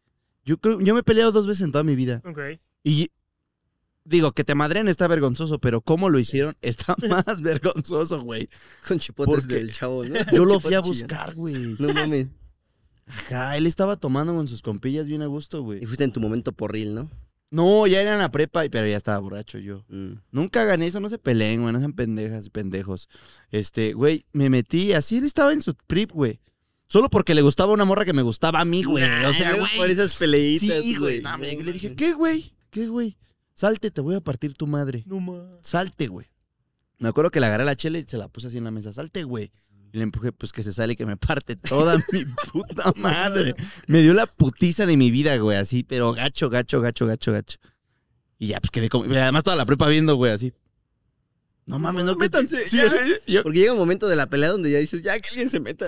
Yo 0.44 0.58
creo, 0.58 0.80
yo 0.82 0.94
me 0.94 1.02
he 1.02 1.04
peleado 1.04 1.32
dos 1.32 1.48
veces 1.48 1.64
en 1.64 1.72
toda 1.72 1.84
mi 1.84 1.96
vida. 1.96 2.22
Ok. 2.26 2.40
Y 2.84 3.12
digo, 4.04 4.32
que 4.34 4.44
te 4.44 4.56
madreen 4.56 4.88
está 4.88 5.08
vergonzoso, 5.08 5.60
pero 5.60 5.82
cómo 5.82 6.10
lo 6.10 6.20
hicieron 6.20 6.58
está 6.62 6.96
más 7.10 7.42
vergonzoso, 7.42 8.22
güey. 8.22 8.50
Con 8.88 9.00
chipotes 9.00 9.42
Porque 9.42 9.56
del 9.56 9.74
chavo, 9.74 10.06
¿no? 10.06 10.16
Yo 10.34 10.46
lo 10.46 10.60
fui 10.60 10.74
a 10.74 10.80
buscar, 10.82 11.36
güey. 11.36 11.76
No 11.80 11.94
mames. 11.94 12.30
Ajá, 13.08 13.58
él 13.58 13.68
estaba 13.68 13.98
tomando 13.98 14.34
con 14.34 14.48
sus 14.48 14.62
compillas 14.62 15.08
bien 15.08 15.22
a 15.22 15.26
gusto, 15.28 15.60
Y 15.60 15.62
güey. 15.62 15.86
fuiste 15.86 16.04
en 16.04 16.14
tu 16.14 16.20
momento 16.22 16.52
porril, 16.54 16.96
¿no? 16.96 17.10
No, 17.50 17.86
ya 17.86 18.00
era 18.00 18.14
en 18.14 18.20
la 18.20 18.32
prepa, 18.32 18.64
pero 18.72 18.88
ya 18.88 18.96
estaba 18.96 19.20
borracho 19.20 19.58
yo. 19.58 19.84
Mm. 19.90 20.14
Nunca 20.32 20.64
gané 20.64 20.88
eso, 20.88 21.02
no 21.02 21.10
se 21.10 21.18
peleen, 21.18 21.62
güey, 21.62 21.74
no 21.74 21.80
sean 21.80 21.92
pendejas, 21.92 22.50
pendejos. 22.50 23.10
Este, 23.50 23.92
güey, 23.92 24.26
me 24.32 24.50
metí, 24.50 24.94
así 24.94 25.18
él 25.18 25.26
estaba 25.26 25.52
en 25.52 25.62
su 25.62 25.74
trip, 25.74 26.12
güey. 26.12 26.40
Solo 26.88 27.10
porque 27.10 27.36
le 27.36 27.42
gustaba 27.42 27.74
una 27.74 27.84
morra 27.84 28.06
que 28.06 28.14
me 28.14 28.22
gustaba 28.22 28.62
a 28.62 28.66
mí, 28.66 28.84
güey. 28.84 29.04
O 29.26 29.34
sea, 29.34 29.56
güey. 29.56 29.78
Por 29.78 29.90
esas 29.90 30.16
peleitas, 30.16 30.62
Sí, 30.62 30.96
güey. 30.96 31.22
No, 31.22 31.38
le 31.38 31.74
dije, 31.74 31.94
¿qué, 31.96 32.14
güey? 32.14 32.54
¿Qué, 32.70 32.88
güey? 32.88 33.18
Salte, 33.54 33.92
te 33.92 34.02
voy 34.02 34.16
a 34.16 34.22
partir 34.22 34.54
tu 34.54 34.68
madre. 34.68 35.04
No 35.06 35.20
más. 35.20 35.56
Salte, 35.62 36.08
güey. 36.08 36.28
Me 37.00 37.10
acuerdo 37.10 37.32
que 37.32 37.40
le 37.40 37.48
agarré 37.48 37.66
la 37.66 37.76
chela 37.76 37.98
y 37.98 38.04
se 38.04 38.18
la 38.18 38.28
puse 38.28 38.48
así 38.48 38.58
en 38.58 38.64
la 38.64 38.72
mesa. 38.72 38.94
Salte, 38.94 39.24
güey. 39.24 39.52
Y 39.94 39.98
le 39.98 40.04
empujé, 40.04 40.32
pues 40.32 40.54
que 40.54 40.64
se 40.64 40.72
sale 40.72 40.94
y 40.94 40.96
que 40.96 41.06
me 41.06 41.18
parte 41.18 41.56
toda 41.56 41.98
mi 42.12 42.26
puta 42.52 42.94
madre. 42.96 43.56
Me 43.88 44.02
dio 44.02 44.14
la 44.14 44.26
putiza 44.26 44.86
de 44.86 44.96
mi 44.96 45.12
vida, 45.12 45.36
güey, 45.38 45.58
así, 45.58 45.84
pero 45.84 46.14
gacho, 46.14 46.50
gacho, 46.50 46.80
gacho, 46.80 47.06
gacho, 47.06 47.32
gacho. 47.34 47.60
Y 48.40 48.48
ya, 48.48 48.60
pues 48.60 48.72
quedé 48.72 48.90
como. 48.90 49.06
Además, 49.06 49.44
toda 49.44 49.56
la 49.56 49.66
prepa 49.66 49.88
viendo, 49.88 50.16
güey, 50.16 50.32
así. 50.32 50.54
No 51.72 51.80
mames, 51.80 52.04
no 52.04 52.18
Métanse, 52.18 52.68
Sí, 52.68 52.78
yo- 53.28 53.44
Porque 53.44 53.60
llega 53.60 53.72
un 53.72 53.80
momento 53.80 54.10
de 54.10 54.18
la 54.18 54.28
pelea 54.30 54.50
donde 54.50 54.70
ya 54.70 54.78
dices, 54.80 55.02
ya 55.02 55.18
que 55.20 55.30
alguien 55.30 55.50
se 55.50 55.62
meta. 55.62 55.86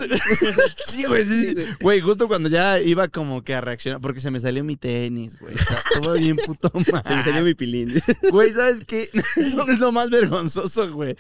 sí, 0.87 1.03
güey, 1.07 1.25
sí, 1.25 1.47
Sí, 1.47 1.55
güey. 1.81 1.99
Justo 1.99 2.29
cuando 2.29 2.47
ya 2.47 2.79
iba 2.79 3.09
como 3.09 3.43
que 3.43 3.53
a 3.53 3.59
reaccionar, 3.59 3.99
porque 3.99 4.21
se 4.21 4.31
me 4.31 4.39
salió 4.39 4.63
mi 4.63 4.77
tenis, 4.77 5.37
güey. 5.37 5.53
O 5.53 5.57
sea, 5.57 5.83
todo 6.01 6.13
bien 6.13 6.37
puto 6.37 6.71
Se 6.85 6.91
me 6.93 7.01
salió 7.01 7.33
mal. 7.33 7.43
mi 7.43 7.53
pilín. 7.53 7.93
Güey, 8.31 8.53
¿sabes 8.53 8.83
qué? 8.87 9.09
Eso 9.35 9.57
no 9.65 9.73
es 9.73 9.79
lo 9.79 9.91
más 9.91 10.09
vergonzoso, 10.09 10.89
güey. 10.93 11.17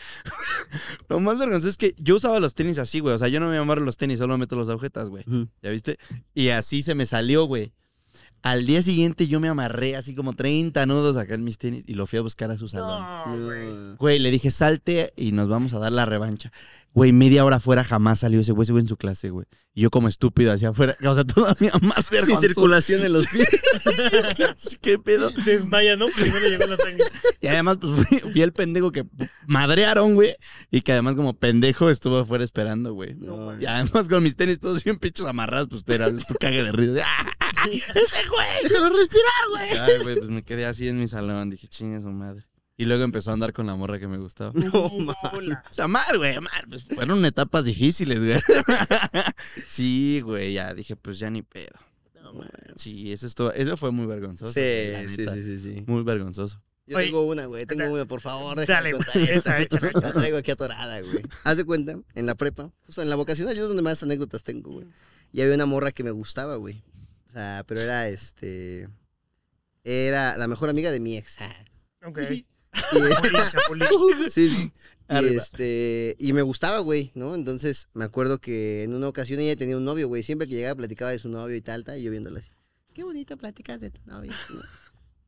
Lo 1.09 1.19
más 1.19 1.37
vergonzoso 1.37 1.67
es 1.67 1.75
que 1.77 1.93
yo 1.97 2.15
usaba 2.15 2.39
los 2.39 2.53
tenis 2.53 2.77
así, 2.77 3.01
güey. 3.01 3.13
O 3.13 3.17
sea, 3.17 3.27
yo 3.27 3.41
no 3.41 3.49
me 3.49 3.57
amarro 3.57 3.81
los 3.81 3.97
tenis, 3.97 4.19
solo 4.19 4.37
meto 4.37 4.55
las 4.55 4.69
agujetas, 4.69 5.09
güey. 5.09 5.25
¿Ya 5.61 5.71
viste? 5.71 5.97
Y 6.33 6.49
así 6.49 6.81
se 6.83 6.95
me 6.95 7.05
salió, 7.05 7.43
güey. 7.45 7.73
Al 8.43 8.65
día 8.65 8.81
siguiente 8.81 9.27
yo 9.27 9.39
me 9.39 9.47
amarré 9.47 9.95
así 9.95 10.13
como 10.13 10.33
30 10.33 10.85
nudos 10.85 11.15
acá 11.15 11.33
en 11.33 11.45
mis 11.45 11.57
tenis 11.57 11.85
y 11.87 11.93
lo 11.93 12.05
fui 12.07 12.19
a 12.19 12.21
buscar 12.21 12.51
a 12.51 12.57
su 12.57 12.67
salón. 12.67 13.01
No, 13.01 13.45
güey. 13.45 13.95
Güey, 13.97 14.19
le 14.19 14.31
dije, 14.31 14.51
salte 14.51 15.13
y 15.15 15.31
nos 15.31 15.47
vamos 15.47 15.73
a 15.73 15.79
dar 15.79 15.93
la 15.93 16.03
revancha. 16.03 16.51
Güey, 16.93 17.11
media 17.11 17.43
hora 17.43 17.55
afuera 17.55 17.83
jamás 17.83 18.19
salió 18.19 18.39
ese 18.39 18.51
güey, 18.51 18.63
ese 18.63 18.71
güey 18.71 18.83
en 18.83 18.87
su 18.87 18.97
clase, 18.97 19.29
güey. 19.31 19.47
Y 19.73 19.81
yo 19.81 19.89
como 19.89 20.07
estúpido 20.07 20.51
hacia 20.51 20.69
afuera, 20.69 20.95
o 21.03 21.15
sea, 21.15 21.23
todavía 21.25 21.71
más 21.81 22.05
Sin 22.05 22.11
vergonzoso. 22.11 22.41
circulación 22.41 23.03
en 23.05 23.13
los 23.13 23.27
pies. 23.31 24.77
¿Qué 24.81 24.99
pedo? 24.99 25.31
Desmaya, 25.45 25.95
¿no? 25.95 26.05
Llegó 26.07 26.67
la. 26.67 26.77
Y 27.41 27.47
además, 27.47 27.77
pues 27.81 28.07
fui, 28.07 28.19
fui 28.19 28.41
el 28.41 28.53
pendejo 28.53 28.91
que 28.91 29.05
madrearon, 29.47 30.13
güey. 30.15 30.35
Y 30.69 30.81
que 30.81 30.91
además, 30.91 31.15
como 31.15 31.33
pendejo, 31.33 31.89
estuvo 31.89 32.19
afuera 32.19 32.43
esperando, 32.43 32.93
güey. 32.93 33.15
No, 33.15 33.59
Y 33.59 33.65
además, 33.65 34.07
con 34.07 34.21
mis 34.21 34.35
tenis 34.35 34.59
todos 34.59 34.83
bien 34.83 34.97
pinchos 34.97 35.25
amarrados, 35.25 35.67
pues 35.69 35.83
era 35.87 36.07
el 36.07 36.23
cague 36.39 36.63
de 36.63 36.71
risa. 36.71 37.03
¡Ah! 37.05 37.67
¡Ese 37.71 38.27
güey! 38.29 38.63
Déjalo 38.63 38.95
respirar, 38.95 39.49
güey. 39.49 39.69
Ay, 39.71 40.03
güey, 40.03 40.17
pues 40.19 40.29
me 40.29 40.43
quedé 40.43 40.65
así 40.65 40.87
en 40.87 40.99
mi 40.99 41.07
salón. 41.07 41.49
Dije, 41.49 41.67
chinga 41.67 41.99
su 42.01 42.09
madre. 42.09 42.45
Y 42.75 42.85
luego 42.85 43.03
empezó 43.03 43.29
a 43.29 43.33
andar 43.33 43.53
con 43.53 43.67
la 43.67 43.75
morra 43.75 43.99
que 43.99 44.07
me 44.07 44.17
gustaba. 44.17 44.51
No, 44.55 44.85
Hola. 45.33 45.63
O 45.69 45.73
sea, 45.73 45.87
mal, 45.87 46.17
güey, 46.17 46.39
mal. 46.39 46.65
Pues 46.67 46.85
fueron 46.85 47.23
etapas 47.25 47.65
difíciles, 47.65 48.19
güey. 48.19 48.39
Sí, 49.67 50.21
güey, 50.21 50.53
ya 50.53 50.73
dije, 50.73 50.95
pues 50.95 51.19
ya 51.19 51.29
ni 51.29 51.43
pedo. 51.43 51.77
No, 52.21 52.33
man. 52.33 52.49
Sí, 52.75 53.11
eso, 53.11 53.27
estuvo, 53.27 53.51
eso 53.51 53.77
fue 53.77 53.91
muy 53.91 54.05
vergonzoso. 54.05 54.51
Sí, 54.51 54.93
sí, 55.07 55.21
neta. 55.21 55.33
sí, 55.33 55.41
sí, 55.43 55.59
sí. 55.59 55.83
Muy 55.87 56.03
vergonzoso. 56.03 56.61
Yo 56.85 56.97
Oye, 56.97 57.05
tengo 57.07 57.21
una, 57.25 57.45
güey. 57.45 57.65
Tengo 57.65 57.91
una, 57.91 58.05
por 58.05 58.21
favor. 58.21 58.65
dale, 58.65 58.93
güey, 58.93 59.29
esa, 59.29 59.59
échala. 59.61 59.91
La 59.93 60.11
traigo 60.11 60.37
aquí 60.37 60.51
atorada, 60.51 60.99
güey. 61.01 61.23
Haz 61.43 61.57
de 61.57 61.65
cuenta, 61.65 61.97
en 62.15 62.25
la 62.25 62.35
prepa, 62.35 62.71
justo 62.85 63.01
en 63.01 63.09
la 63.09 63.15
vocacional, 63.15 63.55
yo 63.55 63.63
es 63.63 63.67
donde 63.67 63.83
más 63.83 64.01
anécdotas 64.03 64.43
tengo, 64.43 64.71
güey. 64.71 64.87
Y 65.31 65.41
había 65.41 65.53
una 65.53 65.65
morra 65.65 65.91
que 65.91 66.03
me 66.03 66.11
gustaba, 66.11 66.55
güey. 66.57 66.83
O 67.27 67.31
sea, 67.31 67.63
pero 67.67 67.81
era 67.81 68.07
este. 68.09 68.89
Era 69.83 70.37
la 70.37 70.47
mejor 70.47 70.69
amiga 70.69 70.91
de 70.91 70.99
mi 70.99 71.17
ex. 71.17 71.37
Ok. 72.05 72.19
Y- 72.73 74.29
sí, 74.31 74.49
sí. 74.49 74.71
Este, 75.09 76.15
y 76.19 76.33
me 76.33 76.41
gustaba, 76.41 76.79
güey, 76.79 77.11
¿no? 77.13 77.35
Entonces 77.35 77.89
me 77.93 78.05
acuerdo 78.05 78.39
que 78.39 78.83
en 78.83 78.93
una 78.95 79.07
ocasión 79.07 79.39
ella 79.39 79.55
tenía 79.55 79.77
un 79.77 79.85
novio, 79.85 80.07
güey. 80.07 80.23
Siempre 80.23 80.47
que 80.47 80.55
llegaba 80.55 80.75
platicaba 80.75 81.11
de 81.11 81.19
su 81.19 81.29
novio 81.29 81.55
y 81.55 81.61
tal, 81.61 81.83
tal, 81.83 81.99
y 81.99 82.03
yo 82.03 82.11
viéndola 82.11 82.39
así. 82.39 82.49
Qué 82.93 83.03
bonita 83.03 83.35
platicas 83.35 83.79
de 83.79 83.91
tu 83.91 84.01
novio. 84.05 84.31
¿no? 84.53 84.61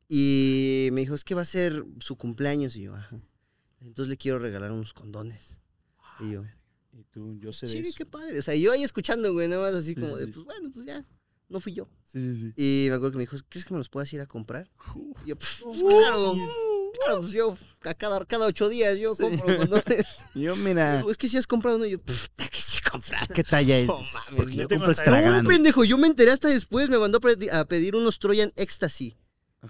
Y 0.07 0.89
me 0.91 1.01
dijo, 1.01 1.15
es 1.15 1.23
que 1.23 1.35
va 1.35 1.41
a 1.41 1.45
ser 1.45 1.83
su 1.99 2.15
cumpleaños. 2.15 2.75
Y 2.75 2.83
yo, 2.83 2.95
ajá. 2.95 3.19
Entonces 3.81 4.09
le 4.09 4.17
quiero 4.17 4.39
regalar 4.39 4.71
unos 4.71 4.93
condones. 4.93 5.59
Y 6.19 6.31
yo, 6.31 6.43
Y 6.93 7.03
tú, 7.05 7.35
yo 7.39 7.51
sé 7.51 7.65
de 7.67 7.71
sí, 7.73 7.79
eso. 7.79 7.95
qué 7.97 8.05
padre. 8.05 8.39
O 8.39 8.41
sea, 8.41 8.55
yo 8.55 8.71
ahí 8.71 8.83
escuchando, 8.83 9.33
güey, 9.33 9.47
nada 9.47 9.63
más 9.63 9.75
así 9.75 9.93
Sí, 9.93 9.95
como 10.01 10.15
de, 10.15 10.27
pues 10.27 10.45
bueno, 10.45 10.71
pues 10.73 10.85
ya, 10.85 11.05
no 11.49 11.59
fui 11.59 11.73
yo. 11.73 11.89
Sí, 12.05 12.19
sí, 12.19 12.39
sí. 12.39 12.53
Y 12.55 12.89
me 12.89 12.95
acuerdo 12.95 13.11
que 13.11 13.17
me 13.17 13.23
dijo, 13.23 13.37
¿crees 13.49 13.65
que 13.65 13.73
me 13.73 13.79
los 13.79 13.89
puedas 13.89 14.11
ir 14.13 14.21
a 14.21 14.25
comprar? 14.27 14.69
Y 15.25 15.29
yo, 15.29 15.35
pues, 15.35 15.61
claro, 15.81 16.35
claro, 16.97 17.21
pues 17.21 17.31
yo, 17.31 17.57
a 17.83 17.93
cada, 17.93 18.25
cada 18.25 18.45
ocho 18.45 18.69
días 18.69 18.97
yo 18.97 19.15
compro 19.15 19.57
condones. 19.57 20.05
Yo, 20.35 20.55
mira, 20.57 21.01
es 21.09 21.17
que 21.17 21.29
si 21.29 21.37
has 21.37 21.47
comprado 21.47 21.77
uno, 21.77 21.85
yo, 21.85 21.97
puta, 21.97 22.49
que 22.49 22.61
sí 22.61 22.77
he 22.77 22.89
comprado. 22.89 23.27
¿qué 23.33 23.41
talla 23.43 23.77
es? 23.77 23.87
No 23.87 23.93
mames, 23.95 24.35
Porque 24.35 24.55
yo 24.55 24.67
compro 24.67 24.91
No, 24.91 25.47
pendejo, 25.47 25.85
yo 25.85 25.97
me 25.97 26.07
enteré 26.07 26.31
hasta 26.31 26.49
después, 26.49 26.89
me 26.89 26.97
mandó 26.97 27.19
a 27.53 27.65
pedir 27.65 27.95
unos 27.95 28.19
Trojan 28.19 28.51
Ecstasy. 28.57 29.15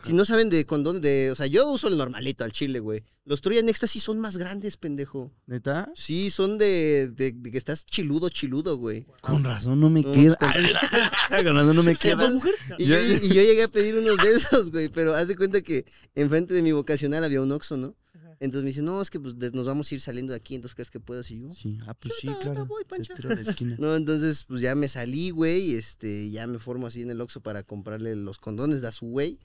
Si 0.04 0.14
no 0.14 0.26
saben 0.26 0.50
de 0.50 0.66
condón, 0.66 1.02
de, 1.02 1.32
o 1.32 1.36
sea, 1.36 1.46
yo 1.48 1.70
uso 1.72 1.88
el 1.88 1.98
normalito 1.98 2.44
al 2.44 2.52
chile, 2.52 2.80
güey. 2.80 3.04
Los 3.26 3.42
Trojan 3.42 3.68
Ecstasy 3.70 4.00
son 4.00 4.20
más 4.20 4.38
grandes, 4.38 4.78
pendejo. 4.78 5.32
¿Neta? 5.48 5.92
Sí, 5.96 6.30
son 6.30 6.58
de, 6.58 7.10
de, 7.12 7.32
de 7.32 7.52
que 7.52 7.58
estás 7.58 7.84
chiludo, 7.86 8.30
chiludo, 8.30 8.78
güey. 8.78 9.06
Con 9.22 9.44
razón 9.44 9.80
no 9.80 9.90
me 9.90 10.02
No, 10.04 10.12
queda. 10.12 10.36
con- 10.38 10.52
Con 11.46 11.56
razón 11.56 11.76
no 11.76 11.84
me 11.84 11.94
¿Qué, 11.96 12.10
queda. 12.10 12.32
Y 12.78 12.86
yo, 12.86 12.96
y 13.00 13.28
yo 13.30 13.34
llegué 13.42 13.64
a 13.64 13.68
pedir 13.68 13.96
unos 13.96 14.18
de 14.18 14.32
esos, 14.32 14.70
güey, 14.72 14.90
pero 14.90 15.16
haz 15.16 15.28
de 15.28 15.36
cuenta 15.36 15.62
que 15.62 15.86
enfrente 16.14 16.54
de 16.54 16.62
mi 16.62 16.72
vocacional 16.72 17.24
había 17.24 17.42
un 17.42 17.52
Oxxo, 17.52 17.78
¿no? 17.78 17.96
Ajá. 18.14 18.38
Entonces 18.40 18.64
me 18.64 18.70
dice, 18.70 18.82
no, 18.84 19.02
es 19.02 19.10
que 19.10 19.20
pues, 19.20 19.40
de- 19.40 19.50
nos 19.52 19.66
vamos 19.66 19.92
a 19.92 19.96
ir 19.96 20.02
saliendo 20.02 20.34
de 20.34 20.38
aquí, 20.38 20.54
entonces 20.54 20.76
crees 20.76 20.92
que 20.92 21.00
puedo. 21.00 21.22
Y 21.28 21.40
yo, 21.40 21.54
Sí, 21.56 21.80
ah, 21.88 21.96
pues 21.96 22.14
sí, 22.22 22.28
claro. 22.42 22.68
voy. 22.68 22.84
No, 23.80 23.96
entonces 23.96 24.44
pues 24.48 24.62
ya 24.62 24.76
me 24.76 24.88
salí, 24.88 25.32
güey, 25.32 25.74
este, 25.74 26.30
ya 26.30 26.46
me 26.46 26.60
formo 26.60 26.86
así 26.88 27.02
en 27.02 27.10
el 27.10 27.22
Oxxo 27.22 27.42
para 27.42 27.64
comprarle 27.64 28.16
los 28.16 28.38
condones 28.38 28.84
a 28.84 28.92
su 28.92 29.08
güey. 29.08 29.40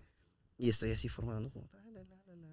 Y 0.60 0.68
estoy 0.68 0.90
así 0.90 1.08
formado, 1.08 1.40
¿no? 1.40 1.50
Como, 1.50 1.68
"Ah, 1.72 1.82
la, 1.92 2.02
la, 2.02 2.16
la, 2.26 2.36
la". 2.36 2.48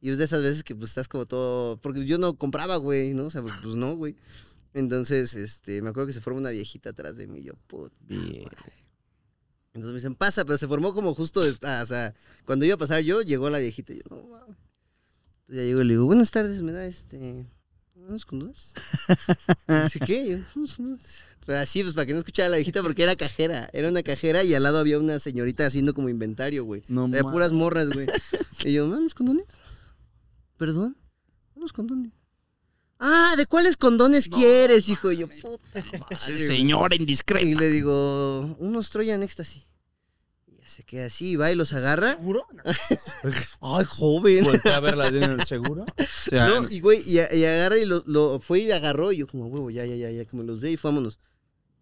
Y 0.00 0.08
es 0.10 0.16
de 0.18 0.24
esas 0.24 0.42
veces 0.42 0.64
que 0.64 0.74
pues 0.74 0.90
estás 0.90 1.06
como 1.06 1.26
todo, 1.26 1.76
porque 1.80 2.06
yo 2.06 2.16
no 2.16 2.34
compraba, 2.38 2.76
güey, 2.76 3.12
¿no? 3.12 3.26
O 3.26 3.30
sea, 3.30 3.42
pues, 3.42 3.54
pues, 3.62 3.74
no, 3.74 3.94
güey. 3.94 4.16
Entonces, 4.74 5.34
este, 5.34 5.82
me 5.82 5.90
acuerdo 5.90 6.06
que 6.06 6.12
se 6.14 6.22
forma 6.22 6.40
una 6.40 6.50
viejita 6.50 6.90
atrás 6.90 7.16
de 7.16 7.26
mí, 7.28 7.40
y 7.40 7.44
yo, 7.44 7.52
puta. 7.66 7.94
Bien. 8.00 8.46
Entonces 9.74 9.92
me 9.92 9.98
dicen, 9.98 10.14
pasa, 10.14 10.44
pero 10.46 10.56
se 10.56 10.66
formó 10.66 10.94
como 10.94 11.14
justo, 11.14 11.42
de- 11.42 11.56
ah, 11.62 11.80
o 11.82 11.86
sea, 11.86 12.14
cuando 12.46 12.64
iba 12.64 12.74
a 12.74 12.78
pasar 12.78 13.02
yo, 13.02 13.20
llegó 13.22 13.50
la 13.50 13.58
viejita 13.58 13.92
y 13.92 13.96
yo, 13.98 14.02
no 14.10 14.22
mames. 14.28 14.56
Entonces 15.42 15.56
ya 15.56 15.62
llego 15.62 15.80
y 15.82 15.84
le 15.84 15.92
digo, 15.94 16.06
buenas 16.06 16.30
tardes, 16.30 16.62
¿me 16.62 16.72
da 16.72 16.86
este, 16.86 17.46
unos 18.08 18.24
condones? 18.24 18.74
Y 19.68 19.82
dice, 19.84 20.00
¿qué? 20.00 20.42
Unos. 20.54 20.76
Pero 21.46 21.58
así, 21.58 21.82
pues 21.82 21.94
para 21.94 22.06
que 22.06 22.12
no 22.12 22.18
escuchara 22.18 22.48
la 22.48 22.56
viejita, 22.56 22.82
porque 22.82 23.02
era 23.02 23.16
cajera, 23.16 23.68
era 23.72 23.88
una 23.88 24.02
cajera 24.02 24.44
y 24.44 24.54
al 24.54 24.62
lado 24.62 24.78
había 24.78 24.98
una 24.98 25.18
señorita 25.18 25.66
haciendo 25.66 25.94
como 25.94 26.08
inventario, 26.08 26.64
güey. 26.64 26.82
No 26.88 27.04
Había 27.04 27.22
puras 27.22 27.52
morras, 27.52 27.88
güey. 27.90 28.06
Y 28.64 28.72
yo, 28.74 28.86
¿unos 28.86 29.14
condones? 29.14 29.46
¿Perdón? 30.56 30.96
¿Unos 31.56 31.72
condones? 31.72 32.12
Ah, 33.00 33.34
¿de 33.36 33.46
cuáles 33.46 33.76
condones 33.76 34.28
quieres, 34.28 34.88
hijo? 34.88 35.10
Y 35.10 35.16
yo, 35.18 35.28
puta 35.28 35.58
madre, 35.74 36.00
Ese 36.10 36.32
güey. 36.32 36.46
señor 36.46 36.94
indiscreto. 36.94 37.44
Y 37.44 37.56
le 37.56 37.68
digo, 37.70 38.56
unos 38.60 38.90
Trojan 38.90 39.24
Ecstasy. 39.24 39.66
Y 40.72 40.74
se 40.74 40.82
queda 40.84 41.06
así, 41.06 41.36
va 41.36 41.52
y 41.52 41.54
los 41.54 41.74
agarra. 41.74 42.16
¿Seguro? 42.16 42.46
Ay, 43.60 43.84
joven. 43.84 44.44
Voltea 44.44 44.76
a 44.76 44.80
verla 44.80 45.08
en 45.08 45.22
el 45.22 45.44
seguro. 45.44 45.84
O 45.84 46.30
sea, 46.30 46.48
No, 46.48 46.68
y 46.68 46.80
güey, 46.80 47.02
y, 47.06 47.16
y 47.16 47.44
agarra 47.44 47.76
y 47.76 47.84
lo, 47.84 48.02
lo 48.06 48.40
fue 48.40 48.60
y 48.60 48.72
agarró. 48.72 49.12
Y 49.12 49.18
yo, 49.18 49.26
como, 49.26 49.48
huevo, 49.48 49.70
ya, 49.70 49.84
ya, 49.84 49.96
ya, 49.96 50.10
ya, 50.10 50.24
que 50.24 50.34
me 50.34 50.44
los 50.44 50.62
dé 50.62 50.70
y 50.70 50.76
vámonos. 50.82 51.20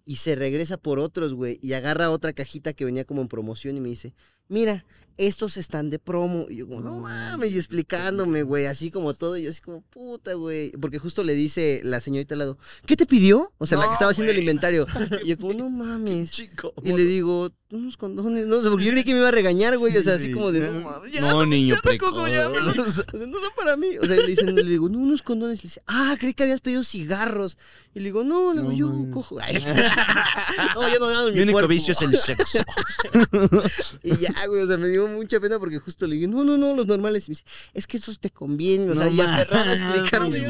Y 0.04 0.16
se 0.16 0.34
regresa 0.34 0.76
por 0.76 0.98
otros, 0.98 1.34
güey. 1.34 1.60
Y 1.62 1.74
agarra 1.74 2.10
otra 2.10 2.32
cajita 2.32 2.72
que 2.72 2.84
venía 2.84 3.04
como 3.04 3.22
en 3.22 3.28
promoción 3.28 3.76
y 3.76 3.80
me 3.80 3.90
dice, 3.90 4.12
mira, 4.48 4.84
estos 5.18 5.56
están 5.56 5.90
de 5.90 6.00
promo. 6.00 6.46
Y 6.48 6.56
yo, 6.56 6.68
como, 6.68 6.80
no 6.80 6.98
mames, 6.98 7.52
y 7.52 7.58
explicándome, 7.58 8.42
güey, 8.42 8.66
así 8.66 8.90
como 8.90 9.14
todo. 9.14 9.36
Y 9.36 9.44
yo, 9.44 9.50
así 9.50 9.60
como, 9.60 9.82
puta, 9.82 10.34
güey. 10.34 10.72
Porque 10.72 10.98
justo 10.98 11.22
le 11.22 11.34
dice 11.34 11.80
la 11.84 12.00
señorita 12.00 12.34
al 12.34 12.40
lado, 12.40 12.58
¿qué 12.86 12.96
te 12.96 13.06
pidió? 13.06 13.52
O 13.58 13.66
sea, 13.66 13.78
la 13.78 13.86
que 13.86 13.92
estaba 13.92 14.10
haciendo 14.10 14.32
el 14.32 14.38
inventario. 14.38 14.86
Y 15.22 15.28
yo, 15.28 15.38
como, 15.38 15.52
no 15.52 15.70
mames. 15.70 16.32
chico. 16.32 16.72
Y 16.82 16.92
le 16.92 17.04
digo, 17.04 17.52
unos 17.72 17.96
condones, 17.96 18.48
no, 18.48 18.56
o 18.56 18.60
sea, 18.60 18.70
porque 18.70 18.86
yo 18.86 18.90
creí 18.90 19.04
que 19.04 19.12
me 19.12 19.18
iba 19.20 19.28
a 19.28 19.32
regañar, 19.32 19.78
güey, 19.78 19.96
o 19.96 20.02
sea, 20.02 20.14
así 20.14 20.26
Sí. 20.26 20.32
como 20.32 20.50
de, 20.50 20.60
no 20.72 20.80
mames, 20.80 21.12
ya, 21.12 21.20
No, 21.20 21.46
niño 21.46 21.76
ya 21.76 21.80
tampoco, 21.80 22.26
ya, 22.26 22.50
precoz. 22.50 22.78
o 22.78 22.90
sea, 22.90 23.04
no 23.26 23.38
son 23.38 23.50
para 23.56 23.76
mí. 23.76 23.96
O 23.98 24.06
sea, 24.06 24.16
le 24.16 24.26
dicen, 24.26 24.54
le 24.56 24.62
digo, 24.64 24.88
no, 24.88 24.98
unos 24.98 25.22
condones, 25.22 25.58
le 25.58 25.62
dice, 25.62 25.80
ah, 25.86 26.16
creí 26.18 26.34
que 26.34 26.42
habías 26.42 26.60
pedido 26.60 26.82
cigarros. 26.82 27.56
Y 27.94 28.00
le 28.00 28.06
digo, 28.06 28.24
no, 28.24 28.52
le 28.54 28.60
digo, 28.62 28.72
No, 28.72 28.76
yo 29.04 29.10
cojo. 29.12 29.38
Ay, 29.40 29.54
no, 30.74 30.88
yo 30.92 30.98
no 30.98 31.06
gano 31.08 31.26
Mi 31.28 31.34
mi 31.36 31.42
único 31.42 31.52
cuerpo. 31.56 31.68
vicio 31.68 31.92
es 31.92 32.02
el 32.02 32.16
sexo. 32.16 32.58
Y 34.02 34.16
ya, 34.16 34.34
güey, 34.48 34.62
o 34.62 34.66
sea, 34.66 34.76
me 34.76 34.88
dio 34.88 35.06
mucha 35.08 35.38
pena 35.40 35.58
porque 35.58 35.78
justo 35.78 36.06
le 36.06 36.16
digo, 36.16 36.30
no, 36.32 36.44
no, 36.44 36.56
no, 36.56 36.74
los 36.74 36.86
normales. 36.86 37.28
Y 37.28 37.30
me 37.30 37.32
dice, 37.36 37.44
es 37.74 37.86
que 37.86 37.96
esos 37.98 38.18
te 38.18 38.30
convienen, 38.30 38.90
o 38.90 38.94
sea, 38.94 39.04
No 39.06 39.10
y 39.12 39.20
aferrado 39.20 39.70
a 39.70 39.74
explicarme, 39.74 40.40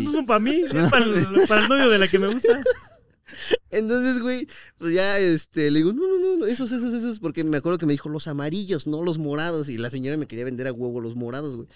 No, 0.00 0.10
son 0.10 0.26
para 0.26 0.40
mí, 0.40 0.62
es 0.64 0.72
para 0.90 1.04
el, 1.04 1.24
para 1.48 1.62
el 1.62 1.68
novio 1.68 1.88
de 1.90 1.98
la 1.98 2.08
que 2.08 2.18
me 2.18 2.28
gusta. 2.28 2.62
Entonces, 3.70 4.20
güey, 4.20 4.46
pues 4.78 4.94
ya, 4.94 5.18
este, 5.18 5.70
le 5.70 5.80
digo, 5.80 5.92
no, 5.92 6.18
no, 6.18 6.36
no, 6.38 6.46
esos, 6.46 6.72
esos, 6.72 6.94
esos, 6.94 7.20
porque 7.20 7.44
me 7.44 7.56
acuerdo 7.56 7.78
que 7.78 7.86
me 7.86 7.92
dijo 7.92 8.08
los 8.08 8.28
amarillos, 8.28 8.86
no 8.86 9.02
los 9.02 9.18
morados, 9.18 9.68
y 9.68 9.78
la 9.78 9.90
señora 9.90 10.16
me 10.16 10.26
quería 10.26 10.44
vender 10.44 10.66
a 10.66 10.72
huevo 10.72 11.00
los 11.00 11.16
morados, 11.16 11.56
güey. 11.56 11.68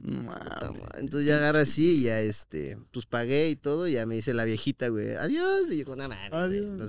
Madre. 0.00 0.80
Entonces 0.98 1.28
ya 1.28 1.36
agarra 1.36 1.60
así 1.60 1.98
y 2.00 2.02
ya, 2.04 2.20
este, 2.20 2.78
pues 2.92 3.04
pagué 3.06 3.50
y 3.50 3.56
todo, 3.56 3.86
y 3.86 3.92
ya 3.92 4.06
me 4.06 4.14
dice 4.14 4.32
la 4.32 4.44
viejita, 4.44 4.88
güey, 4.88 5.14
adiós, 5.16 5.70
y 5.70 5.78
yo 5.78 5.84
con 5.84 5.98
nada 5.98 6.16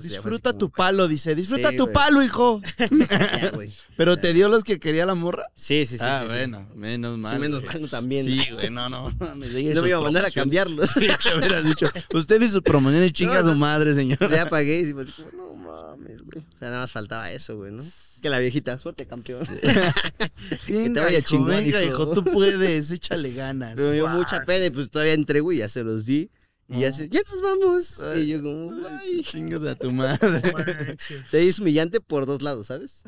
Disfruta 0.02 0.52
tu 0.52 0.70
palo, 0.70 1.06
dice. 1.06 1.34
Disfruta 1.34 1.70
Sí, 1.70 1.76
tu 1.76 1.84
güey. 1.84 1.94
palo, 1.94 2.22
hijo. 2.22 2.62
Ya, 3.40 3.50
güey. 3.50 3.72
Pero 3.96 4.16
te 4.16 4.32
dio 4.32 4.48
los 4.48 4.64
que 4.64 4.78
quería 4.80 5.04
la 5.06 5.14
morra. 5.14 5.46
Sí, 5.54 5.84
sí, 5.86 5.98
sí. 5.98 6.04
ah, 6.04 6.20
sí, 6.22 6.26
sí. 6.28 6.32
bueno, 6.34 6.68
menos 6.74 7.18
mal. 7.18 7.34
Sí, 7.34 7.40
menos 7.40 7.60
güey. 7.62 7.72
mal 7.74 7.82
no 7.82 7.88
también. 7.88 8.24
Sí, 8.24 8.40
güey, 8.52 8.70
no, 8.70 8.88
no. 8.88 9.10
No 9.20 9.34
me 9.36 9.88
iba 9.88 9.98
a 9.98 10.02
mandar 10.02 10.24
a 10.24 10.30
cambiarlos. 10.30 10.90
Sí, 10.90 11.06
le 11.06 11.38
hubieras 11.38 11.64
dicho. 11.64 11.86
Usted 12.14 12.40
y 12.40 12.48
sus 12.48 12.62
promociones 12.62 13.12
chinga 13.12 13.40
a 13.40 13.42
No, 13.42 13.52
su 13.52 13.58
madre, 13.58 13.94
señor. 13.94 14.18
ya 14.30 14.48
pagué 14.48 14.80
y 14.80 14.92
pues, 14.94 15.08
como, 15.12 15.30
no 15.32 15.54
mames, 15.56 16.22
güey. 16.22 16.38
O 16.38 16.56
sea, 16.58 16.68
nada 16.68 16.80
más 16.82 16.92
faltaba 16.92 17.30
eso, 17.32 17.56
güey, 17.56 17.72
¿no? 17.72 17.82
Que 18.24 18.30
la 18.30 18.38
viejita, 18.38 18.78
suerte, 18.78 19.04
campeón. 19.06 19.46
Venga, 20.66 21.02
vaya 21.02 21.18
hijo, 21.18 21.28
chingón, 21.28 21.48
venga, 21.48 21.82
hijo. 21.82 21.92
hijo, 22.04 22.14
tú 22.14 22.24
puedes, 22.24 22.90
échale 22.90 23.34
ganas. 23.34 23.76
Me 23.76 23.92
dio 23.92 24.08
mucha 24.08 24.42
pena 24.46 24.64
y 24.64 24.70
pues 24.70 24.90
todavía 24.90 25.12
entré, 25.12 25.40
güey, 25.40 25.58
ya 25.58 25.68
se 25.68 25.82
los 25.82 26.06
di. 26.06 26.30
Y 26.68 26.80
ya, 26.80 26.90
se, 26.90 27.10
ya 27.10 27.20
nos 27.30 27.42
vamos. 27.42 28.00
Ay. 28.00 28.22
Y 28.22 28.26
yo 28.28 28.42
como, 28.42 28.72
Ay, 28.88 29.16
ay. 29.16 29.22
chingas 29.22 29.62
a 29.64 29.74
tu 29.74 29.90
madre. 29.92 30.96
Te 31.30 31.46
es 31.46 31.58
humillante 31.58 32.00
por 32.00 32.24
dos 32.24 32.40
lados, 32.40 32.68
¿sabes? 32.68 33.02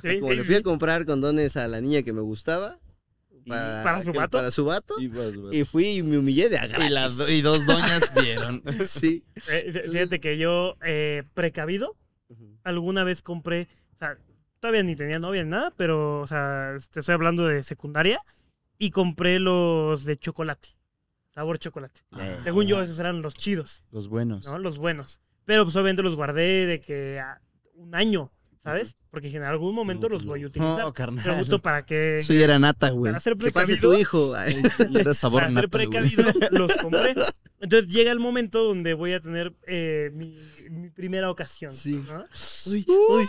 Sí, 0.00 0.20
Como 0.20 0.30
sí, 0.30 0.36
le 0.38 0.44
fui 0.44 0.54
a 0.54 0.62
comprar 0.62 1.04
condones 1.04 1.56
a 1.56 1.66
la 1.66 1.80
niña 1.80 2.02
que 2.04 2.12
me 2.12 2.20
gustaba. 2.20 2.78
Para, 3.48 3.82
¿Para 3.82 4.04
su 4.04 4.12
que- 4.12 4.18
vato? 4.18 4.38
Para 4.38 4.50
su 4.52 4.64
vato. 4.66 4.94
Y. 5.00 5.10
Y 5.58 5.64
fui 5.64 5.88
y 5.96 6.02
me 6.04 6.16
humillé 6.18 6.48
de 6.48 6.58
a 6.58 6.86
Y 6.86 6.90
las 6.90 7.16
do- 7.16 7.28
y 7.28 7.42
dos 7.42 7.66
doñas 7.66 8.12
vieron. 8.22 8.62
Sí. 8.86 9.24
Eh, 9.50 9.72
fí- 9.84 9.90
fíjate 9.90 10.20
que 10.20 10.38
yo, 10.38 10.76
eh, 10.86 11.24
precavido, 11.34 11.96
alguna 12.62 13.02
vez 13.02 13.20
compré, 13.20 13.66
o 13.96 13.98
sea, 13.98 14.16
todavía 14.64 14.82
ni 14.82 14.96
tenía 14.96 15.18
novia 15.18 15.44
ni 15.44 15.50
nada, 15.50 15.74
pero, 15.76 16.22
o 16.22 16.26
sea, 16.26 16.74
te 16.90 17.00
estoy 17.00 17.12
hablando 17.12 17.46
de 17.46 17.62
secundaria, 17.62 18.18
y 18.78 18.88
compré 18.90 19.38
los 19.38 20.06
de 20.06 20.16
chocolate, 20.16 20.70
sabor 21.34 21.58
chocolate. 21.58 22.00
Eh, 22.18 22.36
Según 22.44 22.64
yo, 22.66 22.80
esos 22.80 22.98
eran 22.98 23.20
los 23.20 23.34
chidos, 23.34 23.82
Los 23.90 24.08
buenos. 24.08 24.46
¿no? 24.46 24.58
Los 24.58 24.78
buenos. 24.78 25.20
Pero 25.44 25.64
pues 25.64 25.76
obviamente 25.76 26.02
los 26.02 26.16
guardé 26.16 26.64
de 26.64 26.80
que 26.80 27.20
a 27.20 27.42
un 27.74 27.94
año, 27.94 28.32
¿sabes? 28.62 28.96
Porque 29.10 29.28
en 29.28 29.42
algún 29.42 29.74
momento 29.74 30.08
los 30.08 30.24
voy 30.24 30.44
a 30.44 30.46
utilizar. 30.46 30.70
No, 30.70 30.76
Pero 30.78 30.94
carnal. 30.94 31.38
justo 31.40 31.58
para 31.60 31.84
que... 31.84 32.16
Eso 32.16 32.32
ya 32.32 32.44
era 32.44 32.58
nata, 32.58 32.88
güey. 32.88 33.12
Para 33.12 33.20
ser 33.20 33.36
Que 33.36 33.52
pase 33.52 33.74
precavido, 33.74 33.92
tu 33.92 33.98
hijo. 34.00 34.34
Ay, 34.34 34.62
era 34.94 35.12
sabor 35.12 35.42
para 35.42 35.52
ser 35.52 35.64
nata, 35.64 35.76
güey. 35.76 35.88
precavido, 35.90 36.24
los 36.52 36.74
compré. 36.76 37.14
Entonces 37.64 37.88
llega 37.92 38.12
el 38.12 38.20
momento 38.20 38.62
donde 38.62 38.92
voy 38.92 39.14
a 39.14 39.20
tener 39.20 39.54
eh, 39.66 40.10
mi, 40.12 40.36
mi 40.70 40.90
primera 40.90 41.30
ocasión. 41.30 41.72
Sí. 41.72 41.94
¿no? 42.06 42.24
Uy, 42.66 42.84
uy. 42.86 43.24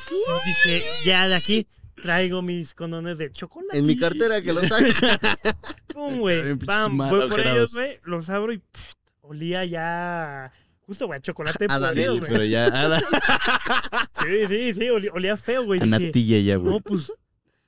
Dije, 0.45 0.83
ya 1.05 1.27
de 1.29 1.35
aquí 1.35 1.65
traigo 1.95 2.41
mis 2.41 2.73
condones 2.73 3.17
de 3.17 3.31
chocolate. 3.31 3.77
En 3.77 3.85
mi 3.85 3.97
cartera 3.97 4.41
que 4.41 4.51
lo 4.51 4.61
saque. 4.61 4.91
Pum, 5.93 6.17
güey. 6.17 6.55
Pam, 6.57 6.97
voy 6.97 7.29
por 7.29 7.39
ellos, 7.39 7.73
güey. 7.75 7.99
Los 8.03 8.29
abro 8.29 8.51
y 8.51 8.57
pff, 8.57 8.91
olía 9.21 9.63
ya. 9.63 10.51
Justo, 10.81 11.07
güey, 11.07 11.21
chocolate 11.21 11.65
A 11.69 11.79
Daniel, 11.79 12.19
güey. 12.19 12.31
Pero 12.31 12.43
ya, 12.43 12.67
Sí, 14.21 14.47
sí, 14.49 14.73
sí, 14.73 14.89
olía, 14.89 15.11
olía 15.13 15.37
feo, 15.37 15.63
güey. 15.63 15.81
a 15.81 15.85
natilla 15.85 16.39
ya, 16.39 16.57
güey. 16.57 16.73
no, 16.73 16.79
pues, 16.81 17.09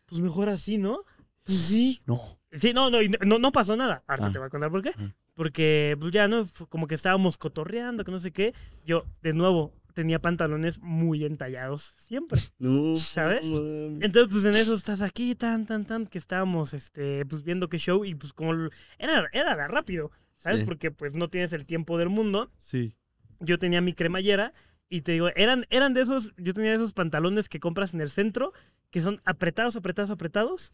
pues 0.06 0.22
mejor 0.22 0.50
así, 0.50 0.78
¿no? 0.78 1.04
Pues 1.46 1.58
sí. 1.60 2.02
No. 2.06 2.38
Sí, 2.52 2.74
no, 2.74 2.90
no, 2.90 3.00
no, 3.26 3.40
no 3.40 3.52
pasó 3.54 3.78
nada. 3.78 4.04
Ahorita 4.06 4.28
Ah. 4.28 4.32
te 4.34 4.40
voy 4.40 4.48
a 4.48 4.50
contar 4.50 4.70
por 4.70 4.82
qué. 4.82 4.92
Ah. 4.98 5.14
Porque, 5.38 5.96
pues 6.00 6.12
ya, 6.12 6.28
¿no? 6.28 6.48
Como 6.68 6.88
que 6.88 6.96
estábamos 6.96 7.38
cotorreando, 7.38 8.04
que 8.04 8.12
no 8.12 8.20
sé 8.20 8.32
qué. 8.32 8.56
Yo, 8.84 9.06
de 9.22 9.34
nuevo, 9.34 9.72
tenía 9.94 10.20
pantalones 10.20 10.80
muy 10.80 11.26
entallados 11.26 11.94
siempre. 11.96 12.42
No. 12.58 12.98
¿Sabes? 12.98 13.44
Entonces, 13.44 14.30
pues 14.32 14.46
en 14.46 14.56
eso 14.56 14.74
estás 14.74 15.02
aquí, 15.02 15.36
tan, 15.36 15.68
tan, 15.68 15.86
tan, 15.86 16.08
que 16.08 16.18
estábamos, 16.18 16.74
este, 16.74 17.24
pues 17.28 17.44
viendo 17.44 17.70
qué 17.70 17.78
show 17.78 18.04
y 18.04 18.16
pues 18.16 18.34
como 18.34 18.52
era, 18.98 19.28
era 19.32 19.56
de 19.56 19.68
rápido, 19.68 20.10
¿sabes? 20.38 20.62
Sí. 20.62 20.66
Porque 20.66 20.90
pues 20.90 21.14
no 21.14 21.30
tienes 21.30 21.54
el 21.54 21.68
tiempo 21.68 22.00
del 22.00 22.10
mundo. 22.10 22.50
Sí. 22.58 22.96
Yo 23.40 23.60
tenía 23.60 23.80
mi 23.80 23.94
cremallera 23.94 24.56
y 24.90 25.02
te 25.02 25.12
digo, 25.12 25.30
eran, 25.36 25.68
eran 25.70 25.94
de 25.94 26.02
esos, 26.02 26.34
yo 26.38 26.56
tenía 26.56 26.74
esos 26.74 26.94
pantalones 26.94 27.48
que 27.48 27.60
compras 27.60 27.94
en 27.94 28.02
el 28.02 28.10
centro, 28.10 28.54
que 28.90 29.04
son 29.04 29.22
apretados, 29.24 29.76
apretados, 29.76 30.10
apretados 30.10 30.74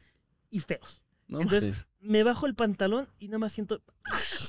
y 0.50 0.62
feos. 0.62 1.02
No, 1.28 1.42
Entonces, 1.42 1.76
me 2.00 2.24
bajo 2.24 2.46
el 2.46 2.56
pantalón 2.56 3.08
y 3.20 3.28
nada 3.28 3.40
más 3.40 3.54
siento. 3.54 3.82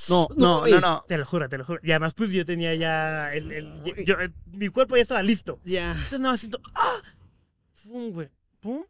No, 0.09 0.27
no, 0.37 0.67
no, 0.67 0.81
no. 0.81 1.05
Te 1.09 1.19
lo 1.19 1.25
juro, 1.27 1.49
te 1.49 1.59
lo 1.59 1.65
juro. 1.65 1.81
Y 1.83 1.91
además, 1.93 2.15
pues 2.15 2.31
yo 2.33 2.45
tenía 2.45 2.75
ya. 2.75 3.33
El, 3.35 3.51
el- 3.53 4.05
yo- 4.05 4.21
eh, 4.21 4.31
mi 4.53 4.69
cuerpo 4.69 4.97
ya 4.97 5.03
estaba 5.03 5.23
listo. 5.23 5.61
Ya. 5.65 5.91
Entonces, 5.93 6.21
nada 6.21 6.33
más 6.33 6.41
siento. 6.41 6.61
¡Ah! 6.75 6.97
¡Pum, 7.85 8.13
güey! 8.13 8.29
¡Pum! 8.61 8.85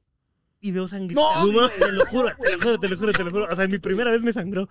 Y 0.60 0.70
veo 0.72 0.88
sangre. 0.88 1.14
No, 1.14 1.22
güey, 1.52 1.68
te 1.78 1.92
lo 1.92 2.06
juro, 2.06 2.30
te 2.42 2.52
lo 2.56 2.58
juro, 2.62 2.78
te 2.78 2.88
lo 2.88 2.96
juro, 2.96 3.12
te 3.12 3.24
lo 3.24 3.30
juro. 3.30 3.48
O 3.52 3.56
sea, 3.56 3.66
mi 3.68 3.78
primera 3.78 4.10
vez 4.10 4.22
me 4.22 4.32
sangró. 4.32 4.68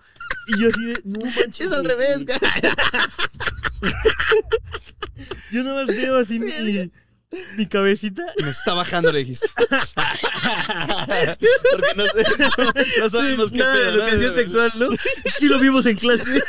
Y 0.48 0.60
yo 0.60 0.68
así 0.68 0.84
de. 0.84 1.00
No 1.04 1.20
manches. 1.24 1.60
Es 1.60 1.72
al 1.72 1.82
güey". 1.84 1.96
revés, 1.96 2.26
Yo 5.52 5.62
nada 5.62 5.84
más 5.84 5.86
veo 5.96 6.16
así 6.16 6.38
mi, 6.40 6.50
mi 7.56 7.66
cabecita. 7.66 8.24
Me 8.42 8.50
está 8.50 8.74
bajando, 8.74 9.12
le 9.12 9.20
dijiste. 9.20 9.46
Porque 11.72 11.94
no, 11.96 12.04
no 13.00 13.10
sabemos 13.10 13.50
qué 13.52 13.58
Nada 13.58 13.74
pedo. 13.74 13.90
educación 13.94 14.30
¿no? 14.32 14.36
sexual, 14.36 14.72
¿no? 14.78 14.88
Sí 15.30 15.48
lo 15.48 15.58
vimos 15.58 15.86
en 15.86 15.96
clase. 15.96 16.42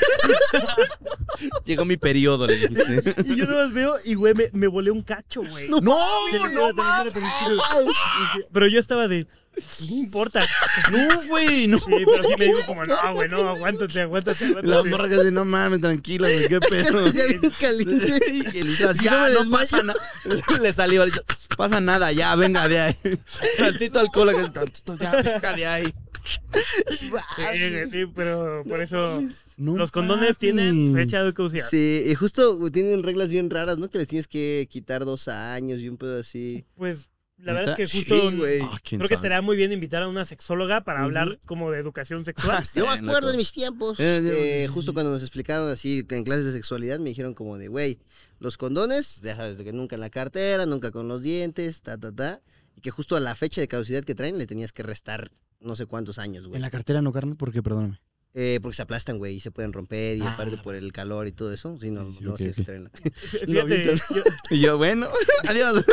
Llegó 1.65 1.85
mi 1.85 1.97
periodo, 1.97 2.47
le 2.47 2.55
dijiste. 2.55 3.15
Y 3.25 3.35
yo 3.35 3.45
nada 3.45 3.65
más 3.65 3.73
veo 3.73 3.97
y, 4.03 4.13
güey, 4.15 4.33
me, 4.33 4.49
me 4.53 4.67
volé 4.67 4.91
un 4.91 5.01
cacho, 5.01 5.41
güey. 5.41 5.69
No. 5.69 5.81
Pero 8.51 8.67
yo 8.67 8.79
estaba 8.79 9.07
de. 9.07 9.23
No 9.23 9.29
importa. 9.89 10.41
no, 10.91 11.27
güey, 11.27 11.67
no. 11.67 11.77
Sí, 11.79 11.85
pero 12.05 12.23
sí 12.23 12.35
me 12.37 12.45
dijo 12.45 12.65
como, 12.65 12.85
no, 12.85 12.95
güey, 13.13 13.29
no, 13.29 13.47
aguántate, 13.49 14.01
aguántate, 14.01 14.45
La 14.45 14.59
aguántate. 14.59 14.89
morra 14.89 15.09
que 15.09 15.15
dice, 15.15 15.31
no 15.31 15.45
mames, 15.45 15.81
tranquilo, 15.81 16.27
güey, 16.27 16.47
qué 16.47 16.59
pedo. 16.69 17.05
Ya 17.11 17.25
bien 17.27 17.51
caliente. 17.59 18.19
Y 18.55 18.59
no 18.59 18.67
me 19.11 19.33
no 19.33 19.39
desmayo". 19.39 19.51
pasa 19.51 19.83
nada. 19.83 19.99
Le 20.61 20.73
salió, 20.73 21.05
le 21.05 21.11
dice, 21.11 21.21
pasa 21.57 21.79
nada, 21.81 22.11
ya, 22.11 22.35
venga 22.35 22.67
de 22.67 22.79
ahí. 22.79 22.95
Tantito 23.57 23.99
alcohol, 23.99 24.31
que- 24.35 24.49
tantito, 24.49 24.95
ya, 24.97 25.11
venga 25.21 25.53
de 25.53 25.65
ahí. 25.65 25.93
Sí, 27.53 27.69
sí, 27.91 28.05
pero 28.15 28.63
por 28.67 28.81
eso 28.81 29.21
No 29.57 29.77
los 29.77 29.91
condones 29.91 30.37
tienen 30.39 30.93
fecha 30.95 31.23
de 31.23 31.33
caducidad. 31.33 31.67
Sí, 31.69 32.03
y 32.07 32.15
justo 32.15 32.57
tienen 32.71 33.03
reglas 33.03 33.29
bien 33.29 33.49
raras, 33.49 33.77
¿no? 33.77 33.89
Que 33.89 33.99
les 33.99 34.07
tienes 34.07 34.27
que 34.27 34.67
quitar 34.69 35.05
dos 35.05 35.27
años 35.27 35.79
y 35.81 35.89
un 35.89 35.97
pedo 35.97 36.19
así. 36.19 36.65
Pues 36.75 37.09
la 37.37 37.53
verdad 37.53 37.69
es 37.71 37.75
que 37.77 37.87
Sí, 37.87 37.99
justo 37.99 38.31
güey. 38.37 38.61
Ah, 38.61 38.79
creo 38.83 39.07
que 39.07 39.13
estaría 39.13 39.41
muy 39.41 39.57
bien 39.57 39.71
invitar 39.71 40.01
a 40.03 40.07
una 40.07 40.25
sexóloga 40.25 40.83
para 40.83 41.03
hablar 41.03 41.39
como 41.45 41.71
de 41.71 41.79
educación 41.79 42.23
sexual. 42.25 42.63
Sí, 42.65 42.79
Yo 42.79 42.85
me 42.85 42.93
acuerdo 42.93 43.31
de 43.31 43.37
mis 43.37 43.51
tiempos. 43.51 43.99
Eh, 43.99 44.63
eh, 44.63 44.67
justo 44.67 44.93
cuando 44.93 45.11
nos 45.11 45.21
explicaron 45.21 45.69
así 45.69 46.05
en 46.09 46.23
clases 46.23 46.45
de 46.45 46.51
sexualidad, 46.53 46.99
me 46.99 47.09
dijeron 47.09 47.33
como 47.33 47.57
de, 47.57 47.67
güey, 47.67 47.99
los 48.39 48.57
condones, 48.57 49.21
ya 49.21 49.35
sabes, 49.35 49.57
de 49.57 49.63
que 49.63 49.73
nunca 49.73 49.95
en 49.95 50.01
la 50.01 50.09
cartera, 50.09 50.65
nunca 50.65 50.91
con 50.91 51.07
los 51.07 51.21
dientes, 51.23 51.81
ta, 51.81 51.97
ta, 51.97 52.11
ta. 52.11 52.41
Y 52.75 52.81
que 52.81 52.91
justo 52.91 53.15
a 53.15 53.19
la 53.19 53.35
fecha 53.35 53.61
de 53.61 53.67
caducidad 53.67 54.03
que 54.03 54.15
traen 54.15 54.37
le 54.37 54.47
tenías 54.47 54.73
que 54.73 54.83
restar 54.83 55.31
no 55.61 55.75
sé 55.75 55.85
cuántos 55.85 56.19
años, 56.19 56.45
güey. 56.47 56.57
En 56.57 56.61
la 56.61 56.69
cartera 56.69 57.01
no, 57.01 57.11
carnal, 57.13 57.37
¿por 57.37 57.51
qué? 57.51 57.63
Perdóname. 57.63 57.99
Eh, 58.37 58.59
porque 58.61 58.75
se 58.75 58.81
aplastan, 58.81 59.17
güey, 59.17 59.35
y 59.35 59.39
se 59.39 59.49
pueden 59.49 59.71
romper, 59.71 60.17
y 60.17 60.21
Ah. 60.21 60.33
aparte 60.33 60.57
por 60.57 60.75
el 60.75 60.91
calor 60.91 61.25
y 61.25 61.31
todo 61.31 61.53
eso. 61.53 61.77
Sí, 61.79 61.89
no, 61.89 62.03
Sí, 62.03 62.17
no 62.21 62.31
ok, 62.33 62.37
sé 62.37 62.49
ok. 62.49 62.55
si 62.55 62.63
traen. 62.65 62.91
Fíjate, 63.47 63.95
yo, 64.51 64.77
bueno, 64.77 65.07
adiós. 65.47 65.85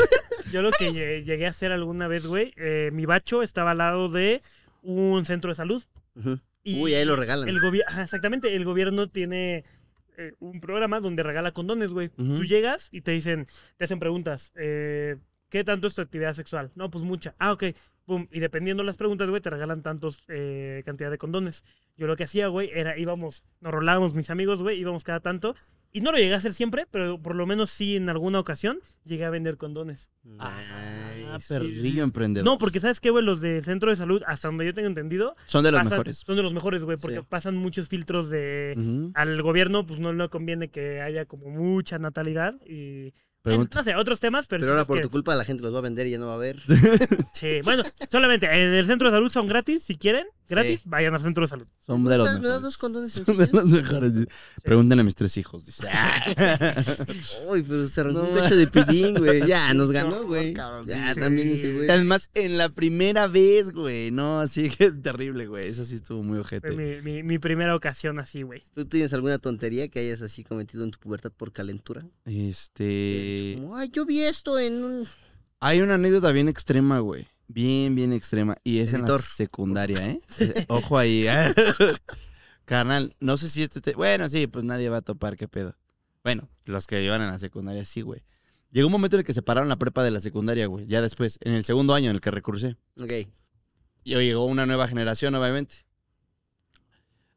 Yo 0.52 0.62
lo 0.62 0.70
que 0.70 0.90
lle- 0.90 1.24
llegué 1.24 1.46
a 1.46 1.50
hacer 1.50 1.72
alguna 1.72 2.06
vez, 2.08 2.26
güey, 2.26 2.52
eh, 2.56 2.90
mi 2.92 3.06
bacho 3.06 3.42
estaba 3.42 3.72
al 3.72 3.78
lado 3.78 4.08
de 4.08 4.42
un 4.82 5.24
centro 5.24 5.50
de 5.50 5.54
salud. 5.56 5.82
Y 6.62 6.80
Uy, 6.80 6.94
ahí 6.94 7.04
lo 7.04 7.16
regalan. 7.16 7.48
El 7.48 7.58
exactamente, 8.00 8.54
el 8.54 8.64
gobierno 8.64 9.08
tiene 9.08 9.64
eh, 10.18 10.34
un 10.38 10.60
programa 10.60 11.00
donde 11.00 11.22
regala 11.22 11.52
condones, 11.52 11.90
güey. 11.90 12.10
Tú 12.10 12.44
llegas 12.44 12.88
y 12.92 13.00
te 13.00 13.12
dicen, 13.12 13.46
te 13.76 13.84
hacen 13.84 13.98
preguntas. 13.98 14.52
eh, 14.56 15.16
¿Qué 15.48 15.64
tanto 15.64 15.86
es 15.86 15.94
tu 15.94 16.02
actividad 16.02 16.34
sexual? 16.34 16.70
No, 16.74 16.90
pues 16.90 17.04
mucha. 17.04 17.34
Ah, 17.38 17.52
ok. 17.52 17.64
Pum. 18.06 18.26
Y 18.32 18.40
dependiendo 18.40 18.82
las 18.84 18.96
preguntas, 18.96 19.28
güey, 19.28 19.40
te 19.42 19.50
regalan 19.50 19.82
tantos 19.82 20.22
eh, 20.28 20.82
cantidad 20.84 21.10
de 21.10 21.18
condones. 21.18 21.64
Yo 21.96 22.06
lo 22.06 22.16
que 22.16 22.24
hacía, 22.24 22.48
güey, 22.48 22.70
era 22.74 22.96
íbamos, 22.98 23.44
nos 23.60 23.72
rolábamos 23.72 24.14
mis 24.14 24.30
amigos, 24.30 24.62
güey, 24.62 24.78
íbamos 24.80 25.04
cada 25.04 25.20
tanto. 25.20 25.54
Y 25.94 26.00
no 26.00 26.10
lo 26.10 26.16
llegué 26.18 26.32
a 26.32 26.38
hacer 26.38 26.54
siempre, 26.54 26.86
pero 26.90 27.20
por 27.20 27.34
lo 27.34 27.46
menos 27.46 27.70
sí 27.70 27.96
en 27.96 28.08
alguna 28.08 28.40
ocasión 28.40 28.80
llegué 29.04 29.24
a 29.26 29.30
vender 29.30 29.58
condones. 29.58 30.08
Ah, 30.38 30.58
Nice. 31.34 31.52
perrillo 31.52 32.02
emprendedor. 32.02 32.44
No, 32.46 32.56
porque 32.58 32.80
¿sabes 32.80 32.98
qué, 33.00 33.10
güey? 33.10 33.24
Los 33.24 33.40
de 33.42 33.60
centro 33.60 33.90
de 33.90 33.96
salud, 33.96 34.22
hasta 34.26 34.48
donde 34.48 34.64
yo 34.64 34.72
tengo 34.74 34.88
entendido, 34.88 35.36
Son 35.46 35.62
de 35.64 35.70
los 35.70 35.80
pasan- 35.80 35.90
mejores. 35.90 36.18
son 36.18 36.36
de 36.36 36.42
los 36.42 36.52
mejores, 36.52 36.82
güey, 36.84 36.96
porque 36.96 37.18
Sí. 37.20 37.26
pasan 37.28 37.56
muchos 37.56 37.88
filtros 37.88 38.30
de 38.30 39.10
al 39.14 39.42
gobierno 39.42 39.86
pues 39.86 40.00
no 40.00 40.12
le 40.12 40.28
conviene 40.30 40.70
que 40.70 41.00
haya 41.02 41.26
como 41.26 41.48
mucha 41.50 41.98
natalidad 41.98 42.54
y 42.66 43.12
Pregunta. 43.42 43.78
no 43.80 43.84
sé, 43.84 43.94
otros 43.96 44.20
temas, 44.20 44.46
pero, 44.46 44.60
Pero 44.60 44.72
sí 44.72 44.78
ahora 44.78 44.86
por 44.86 44.96
que- 44.98 45.02
tu 45.02 45.10
culpa 45.10 45.34
la 45.34 45.44
gente 45.44 45.62
los 45.62 45.74
va 45.74 45.78
a 45.78 45.82
vender 45.82 46.06
y 46.06 46.12
ya 46.12 46.18
no 46.18 46.28
va 46.28 46.34
a 46.34 46.38
ver. 46.38 46.60
sí, 47.34 47.60
bueno, 47.64 47.82
solamente 48.10 48.46
en 48.46 48.72
el 48.72 48.86
centro 48.86 49.10
de 49.10 49.16
salud 49.16 49.30
son 49.30 49.46
gratis, 49.46 49.82
si 49.82 49.96
quieren, 49.98 50.26
gratis, 50.48 50.82
vayan 50.86 51.14
al 51.14 51.20
centro 51.20 51.42
de 51.42 51.48
salud. 51.48 51.66
Son 51.78 52.04
de 52.04 52.18
los 52.18 52.26
¿Me 52.26 52.32
das 52.34 52.40
mejores. 52.42 52.62
dos 52.62 52.78
condones 52.78 53.12
Son 53.12 53.24
de 53.24 53.46
sencillos? 53.46 53.52
los 53.52 53.70
mejores. 53.70 54.14
dice. 54.14 54.28
Pregúntenle 54.64 55.00
a 55.00 55.04
mis 55.04 55.14
tres 55.14 55.36
hijos. 55.36 55.66
dice. 55.66 55.86
Uy, 57.48 57.62
pero 57.62 57.88
se 57.88 58.00
arrancó 58.00 58.20
No, 58.22 58.28
un 58.28 58.34
cacho 58.38 58.56
de 58.56 58.66
pidín, 58.66 59.14
güey. 59.16 59.46
Ya, 59.46 59.72
nos 59.74 59.90
ganó, 59.90 60.24
güey. 60.24 60.54
Ya, 60.54 61.14
sí. 61.14 61.20
también 61.20 61.48
ese, 61.50 61.72
güey. 61.74 61.90
Además, 61.90 62.28
en 62.34 62.58
la 62.58 62.68
primera 62.68 63.26
vez, 63.26 63.72
güey. 63.72 64.10
No, 64.10 64.40
así 64.40 64.68
que 64.76 64.86
es 64.86 65.02
terrible, 65.02 65.46
güey. 65.46 65.66
Eso 65.66 65.84
sí 65.84 65.94
estuvo 65.94 66.22
muy 66.22 66.38
ojete. 66.38 66.72
mi, 66.72 67.00
mi, 67.02 67.22
mi 67.22 67.38
primera 67.38 67.74
ocasión 67.74 68.18
así, 68.18 68.42
güey. 68.42 68.62
¿Tú 68.74 68.84
tienes 68.86 69.12
alguna 69.12 69.38
tontería 69.38 69.88
que 69.88 70.00
hayas 70.00 70.22
así 70.22 70.44
cometido 70.44 70.84
en 70.84 70.90
tu 70.90 70.98
pubertad 70.98 71.32
por 71.36 71.52
calentura? 71.52 72.04
Este. 72.24 73.52
Como, 73.56 73.76
ay, 73.76 73.90
yo 73.92 74.04
vi 74.04 74.22
esto 74.22 74.58
en 74.58 74.84
un... 74.84 75.06
Hay 75.60 75.80
una 75.80 75.94
anécdota 75.94 76.32
bien 76.32 76.48
extrema, 76.48 76.98
güey. 76.98 77.28
Bien, 77.52 77.94
bien 77.94 78.12
extrema. 78.12 78.56
Y 78.64 78.78
es 78.78 78.92
en 78.94 79.02
la 79.02 79.18
secundaria, 79.18 80.10
¿eh? 80.10 80.20
Ojo 80.68 80.96
ahí. 80.98 81.26
¿eh? 81.26 81.52
Carnal, 82.64 83.14
no 83.20 83.36
sé 83.36 83.48
si 83.50 83.62
este... 83.62 83.80
te- 83.80 83.94
Bueno, 83.94 84.28
sí, 84.28 84.46
pues 84.46 84.64
nadie 84.64 84.88
va 84.88 84.98
a 84.98 85.02
topar, 85.02 85.36
qué 85.36 85.48
pedo. 85.48 85.76
Bueno, 86.24 86.48
los 86.64 86.86
que 86.86 87.02
iban 87.04 87.20
en 87.20 87.28
la 87.28 87.38
secundaria, 87.38 87.84
sí, 87.84 88.00
güey. 88.02 88.22
Llegó 88.70 88.86
un 88.86 88.92
momento 88.92 89.16
en 89.16 89.20
el 89.20 89.26
que 89.26 89.34
separaron 89.34 89.68
la 89.68 89.76
prepa 89.76 90.02
de 90.02 90.10
la 90.10 90.20
secundaria, 90.20 90.66
güey. 90.66 90.86
Ya 90.86 91.02
después, 91.02 91.38
en 91.42 91.52
el 91.52 91.64
segundo 91.64 91.94
año 91.94 92.08
en 92.10 92.16
el 92.16 92.20
que 92.22 92.30
recursé. 92.30 92.76
Ok. 93.00 93.10
Y 94.04 94.14
llegó 94.16 94.44
una 94.46 94.64
nueva 94.64 94.88
generación, 94.88 95.34
obviamente. 95.34 95.84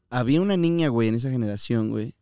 Había 0.09 0.39
una 0.41 0.55
niña, 0.55 0.87
güey, 0.89 1.09
en 1.09 1.15
esa 1.15 1.29
generación, 1.29 1.89
güey. 1.89 2.15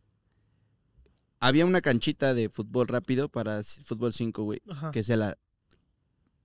Había 1.38 1.66
una 1.66 1.80
canchita 1.82 2.34
de 2.34 2.48
fútbol 2.48 2.88
rápido 2.88 3.28
para 3.28 3.62
fútbol 3.62 4.12
5, 4.12 4.42
güey. 4.42 4.62
Ajá. 4.68 4.90
Que 4.90 5.02
se 5.02 5.16
la... 5.16 5.36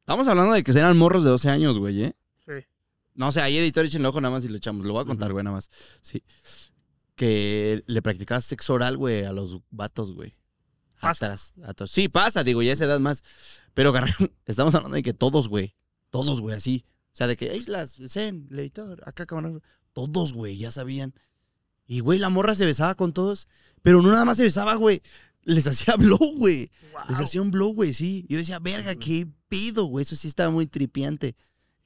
Estamos 0.10 0.28
hablando 0.28 0.54
de 0.54 0.64
que 0.64 0.72
eran 0.72 0.98
morros 0.98 1.24
de 1.24 1.30
12 1.30 1.50
años, 1.52 1.78
güey, 1.78 2.06
¿eh? 2.06 2.16
Sí. 2.44 2.66
No, 3.14 3.28
o 3.28 3.32
sea, 3.32 3.44
ahí 3.44 3.60
editor 3.60 3.86
echen 3.86 4.02
el 4.02 4.08
ojo 4.08 4.20
nada 4.20 4.34
más 4.34 4.44
y 4.44 4.48
lo 4.48 4.58
echamos. 4.58 4.84
Lo 4.84 4.94
voy 4.94 5.04
a 5.04 5.06
contar, 5.06 5.32
güey, 5.32 5.44
nada 5.44 5.58
más. 5.58 5.70
Sí. 6.02 6.24
Que 7.14 7.84
le 7.86 8.02
practicaba 8.02 8.42
sexo 8.42 8.74
oral, 8.74 8.98
güey, 8.98 9.24
a 9.26 9.34
los 9.34 9.60
vatos, 9.70 10.12
güey. 10.12 10.36
Pasa. 11.00 11.28
Atrás, 11.28 11.54
atrás. 11.64 11.92
Sí, 11.92 12.10
pasa, 12.10 12.44
digo, 12.44 12.64
ya 12.64 12.74
esa 12.74 12.86
edad 12.86 13.00
más. 13.00 13.24
Pero, 13.76 13.94
carnal, 13.94 14.34
estamos 14.48 14.74
hablando 14.74 14.96
de 14.96 15.04
que 15.04 15.14
todos, 15.14 15.48
güey. 15.48 15.76
Todos, 16.10 16.42
güey, 16.42 16.56
así. 16.56 16.86
O 17.14 17.16
sea, 17.16 17.28
de 17.28 17.38
que 17.38 17.56
Islas, 17.56 18.00
Zen, 18.08 18.48
el 18.50 18.58
editor, 18.58 19.04
acá, 19.06 19.28
cabrón. 19.28 19.62
Todos, 19.94 20.34
güey, 20.34 20.58
ya 20.58 20.72
sabían. 20.72 21.14
Y, 21.86 22.00
güey, 22.00 22.18
la 22.18 22.30
morra 22.30 22.56
se 22.56 22.66
besaba 22.66 22.96
con 22.96 23.14
todos. 23.14 23.48
Pero 23.84 24.02
no 24.02 24.10
nada 24.10 24.26
más 24.26 24.38
se 24.38 24.44
besaba, 24.44 24.74
güey. 24.74 25.04
Les 25.44 25.66
hacía 25.68 25.96
blow, 25.98 26.18
güey. 26.38 26.70
Les 27.08 27.20
hacía 27.20 27.42
un 27.42 27.52
blow, 27.52 27.74
güey, 27.74 27.94
sí. 27.94 28.26
Yo 28.30 28.38
decía, 28.38 28.60
verga, 28.60 28.96
qué 28.96 29.28
pido, 29.48 29.86
güey. 29.86 30.04
Eso 30.04 30.16
sí 30.16 30.28
estaba 30.28 30.50
muy 30.52 30.68
tripiante. 30.68 31.36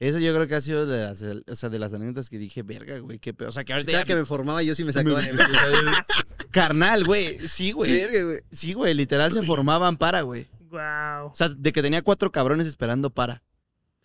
Eso 0.00 0.18
yo 0.18 0.34
creo 0.34 0.46
que 0.48 0.54
ha 0.56 0.60
sido 0.60 0.86
de 0.86 1.02
las, 1.04 1.22
o 1.22 1.56
sea, 1.56 1.68
de 1.70 1.78
las 1.78 1.94
anécdotas 1.94 2.28
que 2.28 2.36
dije, 2.36 2.62
verga, 2.62 2.98
güey, 2.98 3.18
qué 3.20 3.32
pedo. 3.32 3.48
O 3.48 3.52
sea, 3.52 3.64
que 3.64 3.72
ahorita 3.72 3.92
Ya 3.92 3.98
ya 3.98 4.04
que 4.04 4.14
me 4.16 4.24
formaba, 4.26 4.62
yo 4.62 4.74
sí 4.74 4.84
me 4.84 4.92
sacaba 4.92 5.20
de... 5.22 5.32
Carnal, 6.50 7.04
güey. 7.04 7.38
Sí, 7.46 7.72
güey. 7.72 7.92
Verga, 7.92 8.22
güey. 8.24 8.40
Sí, 8.50 8.72
güey. 8.72 8.92
Literal 8.94 9.32
se 9.32 9.42
formaban 9.42 9.96
para, 9.96 10.22
güey. 10.22 10.48
Wow. 10.70 11.26
O 11.30 11.34
sea, 11.34 11.48
de 11.48 11.72
que 11.72 11.80
tenía 11.82 12.02
cuatro 12.02 12.30
cabrones 12.32 12.66
esperando 12.66 13.08
para. 13.10 13.42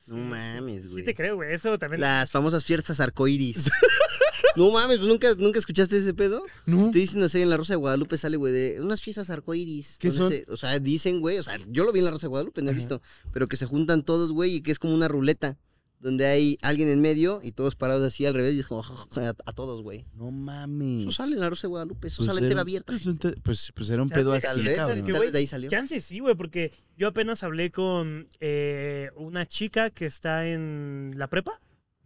No 0.08 0.18
mames, 0.18 0.84
Sí 0.84 0.90
güey. 0.90 1.04
te 1.06 1.14
creo, 1.14 1.36
güey. 1.36 1.54
Eso 1.54 1.78
también. 1.78 2.02
Las 2.02 2.32
famosas 2.32 2.64
fiestas 2.64 3.00
arcoíris. 3.00 3.70
no 4.56 4.72
mames, 4.72 4.98
pues 4.98 5.10
nunca, 5.10 5.34
nunca 5.36 5.60
escuchaste 5.60 5.98
ese 5.98 6.14
pedo. 6.14 6.44
No. 6.66 6.92
Te 6.92 7.00
dicen, 7.00 7.20
no 7.20 7.30
sé, 7.30 7.42
en 7.42 7.50
la 7.50 7.58
Rosa 7.58 7.74
de 7.74 7.78
Guadalupe 7.78 8.18
sale, 8.18 8.38
güey, 8.38 8.54
de 8.54 8.82
unas 8.82 9.02
fiestas 9.02 9.30
arcoíris. 9.30 9.98
¿Qué 10.00 10.10
donde 10.12 10.46
se- 10.46 10.52
o 10.52 10.58
sea, 10.58 10.80
dicen, 10.80 11.20
güey, 11.22 11.38
o 11.38 11.44
sea, 11.44 11.58
yo 11.68 11.86
lo 11.86 11.92
vi 11.92 12.00
en 12.00 12.06
la 12.06 12.12
Rosa 12.12 12.28
de 12.28 12.30
Guadalupe, 12.30 12.62
no 12.62 12.70
he 12.70 12.72
Ajá. 12.72 12.80
visto, 12.80 13.02
pero 13.32 13.48
que 13.48 13.58
se 13.58 13.66
juntan 13.66 14.04
todos, 14.04 14.32
güey, 14.32 14.56
y 14.56 14.62
que 14.62 14.72
es 14.72 14.80
como 14.80 14.94
una 14.94 15.08
ruleta, 15.08 15.58
donde 16.02 16.26
hay 16.28 16.58
alguien 16.62 16.88
en 16.88 17.02
medio 17.02 17.42
y 17.44 17.52
todos 17.52 17.76
parados 17.76 18.08
así 18.08 18.26
al 18.26 18.34
revés, 18.34 18.54
y 18.54 18.60
es 18.60 18.66
como 18.68 18.82
a, 19.18 19.36
a 19.46 19.54
todos, 19.54 19.84
güey. 19.84 20.06
No 20.16 20.32
mames. 20.32 21.02
Eso 21.02 21.12
sale 21.12 21.34
en 21.34 21.42
la 21.42 21.50
Rosa 21.50 21.64
de 21.64 21.70
Guadalupe, 21.70 22.08
eso 22.08 22.18
Pues 22.24 22.28
sale 22.28 22.40
en 22.46 22.50
TV 22.50 22.62
abierta. 22.62 22.94
Pues, 22.94 23.36
pues, 23.44 23.72
pues 23.76 23.90
era 23.90 24.02
un 24.02 24.10
pedo 24.10 24.32
así, 24.34 24.48
cabrón. 24.48 24.98
es 24.98 25.04
que, 25.04 25.12
vez 25.12 25.34
de 25.34 25.40
ahí 25.40 25.48
salió. 25.48 25.70
Chance 25.70 26.00
sí, 26.02 26.20
güey, 26.20 26.36
porque 26.36 26.72
yo 26.98 27.08
apenas 27.10 27.44
hablé 27.44 27.70
con 27.72 28.28
eh, 28.40 29.10
una 29.18 29.46
chica 29.46 29.90
que 29.90 30.06
está 30.06 30.48
en 30.48 31.12
la 31.18 31.28
prepa, 31.28 31.60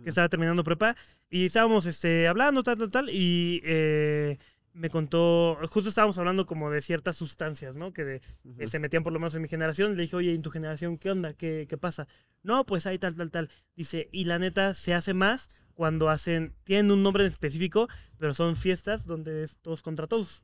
que 0.04 0.10
estaba 0.10 0.28
terminando 0.28 0.64
prepa, 0.64 0.96
y 1.36 1.46
estábamos 1.46 1.86
este, 1.86 2.28
hablando, 2.28 2.62
tal, 2.64 2.78
tal, 2.78 2.92
tal, 2.92 3.10
y 3.10 3.62
eh, 3.66 4.38
me 4.74 4.90
contó, 4.90 5.58
justo 5.70 5.90
estábamos 5.90 6.18
hablando 6.18 6.46
como 6.46 6.70
de 6.72 6.82
ciertas 6.82 7.16
sustancias, 7.16 7.76
¿no? 7.76 7.92
Que, 7.94 8.04
de- 8.04 8.22
que 8.58 8.68
se 8.68 8.80
metían 8.80 9.04
por 9.04 9.14
lo 9.14 9.20
menos 9.20 9.34
en 9.36 9.42
mi 9.42 9.48
generación. 9.48 9.96
Le 9.96 10.04
dije, 10.04 10.16
oye, 10.16 10.34
¿en 10.34 10.42
tu 10.42 10.50
generación 10.50 10.98
qué 10.98 11.12
onda? 11.12 11.34
¿Qué, 11.34 11.66
qué 11.70 11.78
pasa? 11.78 12.08
No, 12.44 12.66
pues 12.66 12.86
hay 12.88 13.00
tal, 13.00 13.16
tal, 13.16 13.32
tal. 13.32 13.50
Dice, 13.76 14.10
y 14.12 14.26
la 14.26 14.40
neta 14.40 14.74
se 14.74 14.94
hace 14.94 15.14
más 15.14 15.50
cuando 15.74 16.10
hacen, 16.10 16.54
tienen 16.66 16.92
un 16.92 17.02
nombre 17.04 17.24
en 17.24 17.30
específico, 17.30 17.88
pero 18.20 18.34
son 18.34 18.56
fiestas 18.56 19.06
donde 19.08 19.44
es 19.44 19.58
todos 19.60 19.82
contra 19.82 20.06
todos. 20.08 20.44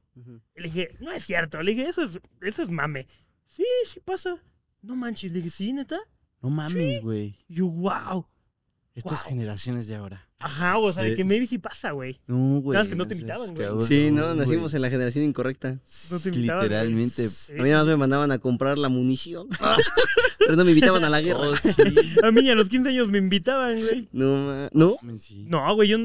Y 0.55 0.61
le 0.61 0.67
dije, 0.69 0.89
no 1.01 1.11
es 1.11 1.23
cierto. 1.25 1.61
Le 1.61 1.71
dije, 1.75 1.89
eso 1.89 2.03
es, 2.03 2.19
eso 2.41 2.61
es 2.63 2.69
mame. 2.69 3.07
Sí, 3.47 3.65
sí 3.85 3.99
pasa. 3.99 4.37
No 4.81 4.95
manches. 4.95 5.31
Le 5.31 5.37
dije, 5.37 5.49
sí, 5.51 5.73
neta. 5.73 5.99
No 6.41 6.49
mames, 6.49 7.01
güey. 7.01 7.35
Yo, 7.47 7.67
wow. 7.67 8.25
Estas 8.95 9.23
Wow. 9.23 9.29
generaciones 9.29 9.87
de 9.87 9.95
ahora. 9.95 10.28
Ajá, 10.41 10.77
o 10.77 10.93
sea, 10.93 11.03
de 11.03 11.09
Sí. 11.11 11.15
que 11.17 11.25
maybe 11.25 11.45
sí 11.47 11.57
pasa, 11.57 11.91
güey. 11.91 12.17
No, 12.27 12.61
güey. 12.61 12.73
Nada 12.73 12.85
más 12.85 12.89
que 12.89 12.95
no 12.95 13.05
te 13.05 13.13
invitaban, 13.13 13.53
güey. 13.53 13.67
Sí, 13.85 14.09
no, 14.09 14.33
nacimos 14.35 14.73
en 14.73 14.81
la 14.81 14.89
generación 14.89 15.25
incorrecta. 15.25 15.77
No 16.11 16.19
te 16.19 16.29
invitaban. 16.29 16.63
Literalmente. 16.63 17.29
Sí. 17.29 17.53
A 17.59 17.61
mí 17.61 17.69
nada 17.69 17.83
más 17.83 17.87
me 17.87 17.97
mandaban 17.97 18.31
a 18.31 18.39
comprar 18.39 18.79
la 18.79 18.87
munición. 18.87 19.47
pero 20.39 20.55
no 20.55 20.63
me 20.63 20.71
invitaban 20.71 21.03
a 21.03 21.09
la 21.09 21.19
guerra. 21.21 21.39
Oh, 21.41 21.55
sí. 21.57 21.71
A 22.23 22.31
mí 22.31 22.49
a 22.49 22.55
los 22.55 22.69
15 22.69 22.89
años 22.89 23.09
me 23.11 23.17
invitaban, 23.17 23.79
güey. 23.81 24.07
No, 24.13 24.37
ma- 24.45 24.69
¿no? 24.71 24.95
No, 25.47 25.75
güey, 25.75 25.89
yo 25.89 25.97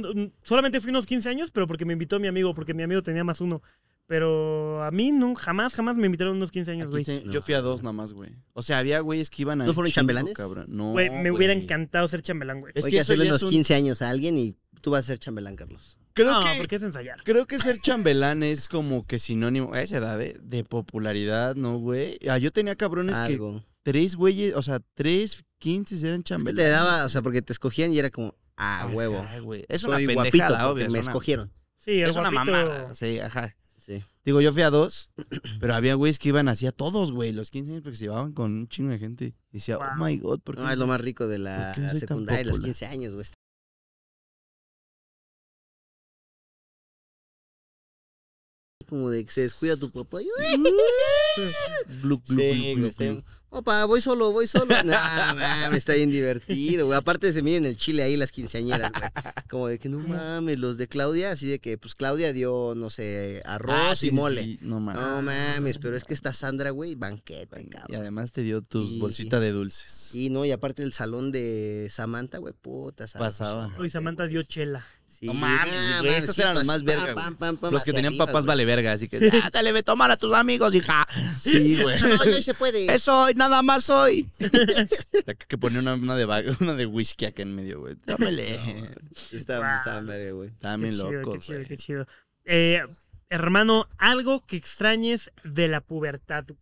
solamente 0.42 0.80
fui 0.80 0.90
unos 0.90 1.06
15 1.06 1.28
años, 1.28 1.50
pero 1.52 1.66
porque 1.68 1.84
me 1.84 1.92
invitó 1.92 2.18
mi 2.18 2.26
amigo, 2.26 2.54
porque 2.54 2.74
mi 2.74 2.82
amigo 2.82 3.02
tenía 3.02 3.22
más 3.22 3.40
uno. 3.40 3.62
Pero 4.06 4.82
a 4.84 4.90
mí 4.90 5.12
no, 5.12 5.34
jamás, 5.34 5.74
jamás 5.74 5.96
me 5.96 6.06
invitaron 6.06 6.36
unos 6.36 6.50
15 6.52 6.72
años, 6.72 6.90
güey. 6.90 7.04
No. 7.24 7.32
Yo 7.32 7.40
fui 7.40 7.54
a 7.54 7.62
dos 7.62 7.82
nada 7.82 7.92
más, 7.94 8.12
güey. 8.12 8.30
O 8.52 8.60
sea, 8.62 8.78
había 8.78 9.00
güeyes 9.00 9.30
que 9.30 9.42
iban 9.42 9.62
a. 9.62 9.66
¿No 9.66 9.72
fueron 9.72 9.88
chingo, 9.88 9.94
chambelanes? 10.02 10.34
cabrón. 10.34 10.66
No. 10.68 10.92
Güey, 10.92 11.08
me 11.10 11.30
hubiera 11.30 11.54
encantado 11.54 12.06
ser 12.08 12.20
chambelán, 12.22 12.60
güey. 12.60 12.72
Es 12.76 12.84
que 12.84 12.90
que 12.92 13.00
hacerle 13.00 13.24
ya 13.24 13.30
unos 13.32 13.42
un- 13.44 13.50
15 13.50 13.74
años 13.74 14.02
a 14.02 14.10
alguien 14.10 14.36
y 14.36 14.56
tú 14.82 14.90
vas 14.90 15.04
a 15.04 15.06
ser 15.08 15.18
chambelán, 15.18 15.56
Carlos. 15.56 15.98
Creo 16.12 16.32
no, 16.32 16.40
que. 16.40 16.50
porque 16.58 16.76
es 16.76 16.82
ensayar. 16.82 17.22
Creo 17.24 17.46
que 17.46 17.58
ser 17.58 17.80
chambelán 17.80 18.42
es 18.42 18.68
como 18.68 19.06
que 19.06 19.18
sinónimo 19.18 19.72
a 19.72 19.80
esa 19.82 19.96
edad 19.96 20.20
¿eh? 20.20 20.36
de 20.40 20.62
popularidad, 20.64 21.56
¿no, 21.56 21.78
güey? 21.78 22.18
Ah, 22.28 22.38
yo 22.38 22.52
tenía 22.52 22.76
cabrones 22.76 23.16
que 23.16 23.22
Algo. 23.32 23.64
tres 23.82 24.14
güeyes, 24.16 24.54
o 24.54 24.62
sea, 24.62 24.80
tres, 24.94 25.44
quince 25.58 25.96
eran 26.06 26.18
Es 26.18 26.24
que 26.24 26.28
chambelanes. 26.28 26.64
te 26.66 26.70
daba, 26.70 27.04
o 27.06 27.08
sea, 27.08 27.22
porque 27.22 27.42
te 27.42 27.52
escogían 27.52 27.92
y 27.92 27.98
era 27.98 28.10
como, 28.10 28.36
ah, 28.56 28.86
huevo. 28.92 29.24
güey. 29.42 29.64
Es 29.68 29.82
una 29.82 29.96
Soy 29.96 30.06
pendejada, 30.06 30.48
guapito 30.50 30.70
obvio. 30.70 30.84
me 30.84 30.90
una- 30.90 31.00
escogieron. 31.00 31.52
Sí, 31.78 32.00
Es 32.02 32.14
una 32.14 32.30
mamada. 32.30 32.94
Sí, 32.94 33.18
ajá. 33.18 33.56
Sí. 33.84 34.02
Digo, 34.24 34.40
yo 34.40 34.50
fui 34.52 34.62
a 34.62 34.70
dos, 34.70 35.10
pero 35.60 35.74
había 35.74 35.94
güeyes 35.94 36.18
que 36.18 36.28
iban 36.30 36.48
así 36.48 36.66
a 36.66 36.72
todos, 36.72 37.12
güey, 37.12 37.32
los 37.32 37.50
15 37.50 37.70
años 37.72 37.82
porque 37.82 37.96
se 37.98 38.04
llevaban 38.04 38.32
con 38.32 38.52
un 38.52 38.68
chingo 38.68 38.90
de 38.92 38.98
gente. 38.98 39.34
Y 39.52 39.58
decía, 39.58 39.76
oh 39.76 39.80
Wow. 39.98 40.06
my 40.06 40.18
god, 40.18 40.40
¿por 40.40 40.54
qué? 40.56 40.62
No, 40.62 40.70
es 40.70 40.78
lo 40.78 40.86
más 40.86 41.00
rico 41.00 41.28
de 41.28 41.38
la 41.38 41.72
¿Por 41.74 41.74
qué 41.74 41.80
soy 41.90 41.90
tan 41.90 42.08
secundaria, 42.08 42.44
los 42.44 42.52
popular? 42.54 42.66
15 42.74 42.86
años, 42.86 43.14
güey. 43.14 43.26
Como 48.88 49.10
de 49.10 49.24
que 49.24 49.32
se 49.32 49.40
descuida 49.42 49.76
tu 49.76 49.90
papá. 49.90 50.18
y, 50.22 50.26
Gluc, 52.02 52.22
gluc, 52.28 52.92
Sí. 52.92 53.22
Papá, 53.50 53.84
voy 53.84 54.00
solo, 54.00 54.32
voy 54.32 54.48
solo. 54.48 54.66
No, 54.82 54.90
mames, 54.90 55.78
está 55.78 55.92
bien 55.94 56.10
divertido, 56.10 56.86
güey. 56.86 56.98
Aparte 56.98 57.32
se 57.32 57.40
miden 57.40 57.64
el 57.66 57.76
chile 57.76 58.02
ahí 58.02 58.16
las 58.16 58.32
quinceañeras, 58.32 58.90
güey. 58.90 59.10
Como 59.48 59.68
de 59.68 59.78
que 59.78 59.88
no 59.88 59.98
mames, 60.00 60.58
los 60.58 60.76
de 60.76 60.88
Claudia, 60.88 61.30
así 61.30 61.46
de 61.46 61.60
que, 61.60 61.78
pues 61.78 61.94
Claudia 61.94 62.32
dio, 62.32 62.74
no 62.76 62.90
sé, 62.90 63.40
arroz 63.44 63.76
Ah, 63.78 63.94
sí, 63.94 64.08
y 64.08 64.10
mole. 64.10 64.42
sí, 64.42 64.58
No 64.60 64.80
mames. 64.80 65.00
No 65.00 65.22
mames, 65.22 65.78
pero 65.78 65.96
es 65.96 66.02
que 66.02 66.14
esta 66.14 66.32
Sandra, 66.34 66.70
güey, 66.70 66.96
banquete, 66.96 67.60
Y 67.62 67.66
cabrón. 67.68 68.00
además 68.00 68.32
te 68.32 68.42
dio 68.42 68.60
tus 68.60 68.90
Y- 68.90 68.98
bolsitas 68.98 69.40
de 69.40 69.52
dulces. 69.52 69.88
Sí, 70.10 70.30
no, 70.30 70.44
y 70.44 70.50
aparte 70.50 70.82
el 70.82 70.92
salón 70.92 71.30
de 71.30 71.88
Samantha, 71.92 72.38
güey, 72.38 72.54
puta. 72.60 73.06
Pasaba. 73.16 73.70
Uy, 73.78 73.88
Samantha 73.88 74.26
dio 74.26 74.42
chela. 74.42 74.84
Sí, 75.18 75.26
No 75.26 75.34
mames, 75.34 76.00
güey, 76.00 76.14
esos 76.14 76.34
sí, 76.34 76.40
eran 76.42 76.54
los 76.54 76.64
más 76.64 76.82
verga, 76.82 77.04
pam, 77.06 77.14
güey. 77.14 77.24
pam, 77.24 77.36
pam, 77.36 77.56
pam, 77.56 77.72
Los 77.72 77.84
que 77.84 77.92
tenían 77.92 78.12
arriba, 78.12 78.26
papás 78.26 78.44
güey. 78.44 78.48
vale 78.48 78.64
verga, 78.64 78.92
así 78.92 79.08
que, 79.08 79.30
ah, 79.42 79.50
dale, 79.52 79.72
ve, 79.72 79.82
tomar 79.82 80.10
a 80.10 80.16
tus 80.16 80.32
amigos, 80.32 80.74
hija. 80.74 81.06
Sí, 81.40 81.80
güey. 81.80 82.00
No, 82.00 82.24
no 82.24 82.42
se 82.42 82.54
puede. 82.54 82.86
Eso 82.94 83.22
hoy, 83.22 83.34
nada 83.34 83.62
más 83.62 83.88
hoy. 83.90 84.28
Que 85.48 85.56
ponía 85.58 85.78
una, 85.80 85.94
una 85.94 86.16
de, 86.16 86.56
una 86.60 86.74
de 86.74 86.86
whisky 86.86 87.26
acá 87.26 87.42
en 87.42 87.54
medio, 87.54 87.80
güey. 87.80 87.94
Dámele. 88.06 88.58
Está, 89.32 89.60
Wow. 89.60 89.74
está 89.76 90.00
verga, 90.00 90.32
güey. 90.32 90.48
Estaban 90.50 90.90
chido, 90.90 91.08
qué 91.10 91.16
locos, 91.16 91.40
chido, 91.44 91.58
güey. 91.58 91.68
qué 91.68 91.76
chido. 91.76 92.06
Eh, 92.44 92.82
hermano, 93.30 93.88
algo 93.98 94.44
que 94.46 94.56
extrañes 94.56 95.30
de 95.44 95.68
la 95.68 95.80
pubertad. 95.80 96.44
güey. 96.48 96.58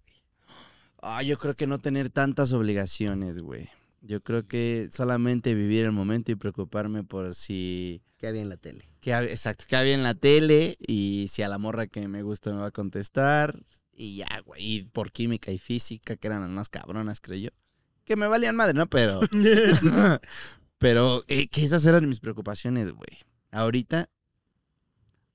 Ah, 1.00 1.22
yo 1.22 1.36
creo 1.38 1.55
que 1.55 1.66
no 1.66 1.78
tener 1.80 2.11
tantas 2.11 2.53
obligaciones, 2.53 3.40
güey. 3.40 3.68
Yo 4.03 4.20
creo 4.20 4.46
que 4.46 4.88
solamente 4.90 5.55
vivir 5.55 5.84
el 5.84 5.92
momento 5.92 6.32
y 6.32 6.34
preocuparme 6.34 7.05
por 7.05 7.34
si... 7.34 8.03
Que 8.18 8.26
había 8.26 8.42
en 8.42 8.48
la 8.48 8.57
tele. 8.57 8.88
Que, 9.00 9.12
exacto, 9.12 9.64
que 9.68 9.76
había 9.76 9.94
en 9.94 10.03
la 10.03 10.14
tele 10.14 10.76
y 10.80 11.26
si 11.28 11.42
a 11.42 11.48
la 11.48 11.59
morra 11.59 11.86
que 11.86 12.07
me 12.09 12.22
gusta 12.22 12.53
me 12.53 12.61
va 12.61 12.66
a 12.66 12.70
contestar. 12.72 13.62
Y 13.92 14.16
ya, 14.16 14.42
güey. 14.44 14.62
Y 14.62 14.82
por 14.82 15.12
química 15.12 15.53
y 15.53 15.59
física, 15.59 16.16
que 16.16 16.26
eran 16.26 16.40
las 16.40 16.50
más 16.50 16.68
cabronas, 16.68 17.20
creo 17.20 17.38
yo. 17.38 17.50
Que 18.05 18.16
me 18.16 18.26
valían 18.26 18.57
madre, 18.57 18.74
¿no? 18.74 18.88
Pero... 18.88 19.20
Pero 20.78 21.24
eh, 21.28 21.46
que 21.46 21.64
esas 21.64 21.86
eran 21.86 22.09
mis 22.09 22.18
preocupaciones, 22.18 22.90
güey. 22.90 23.18
Ahorita... 23.53 24.11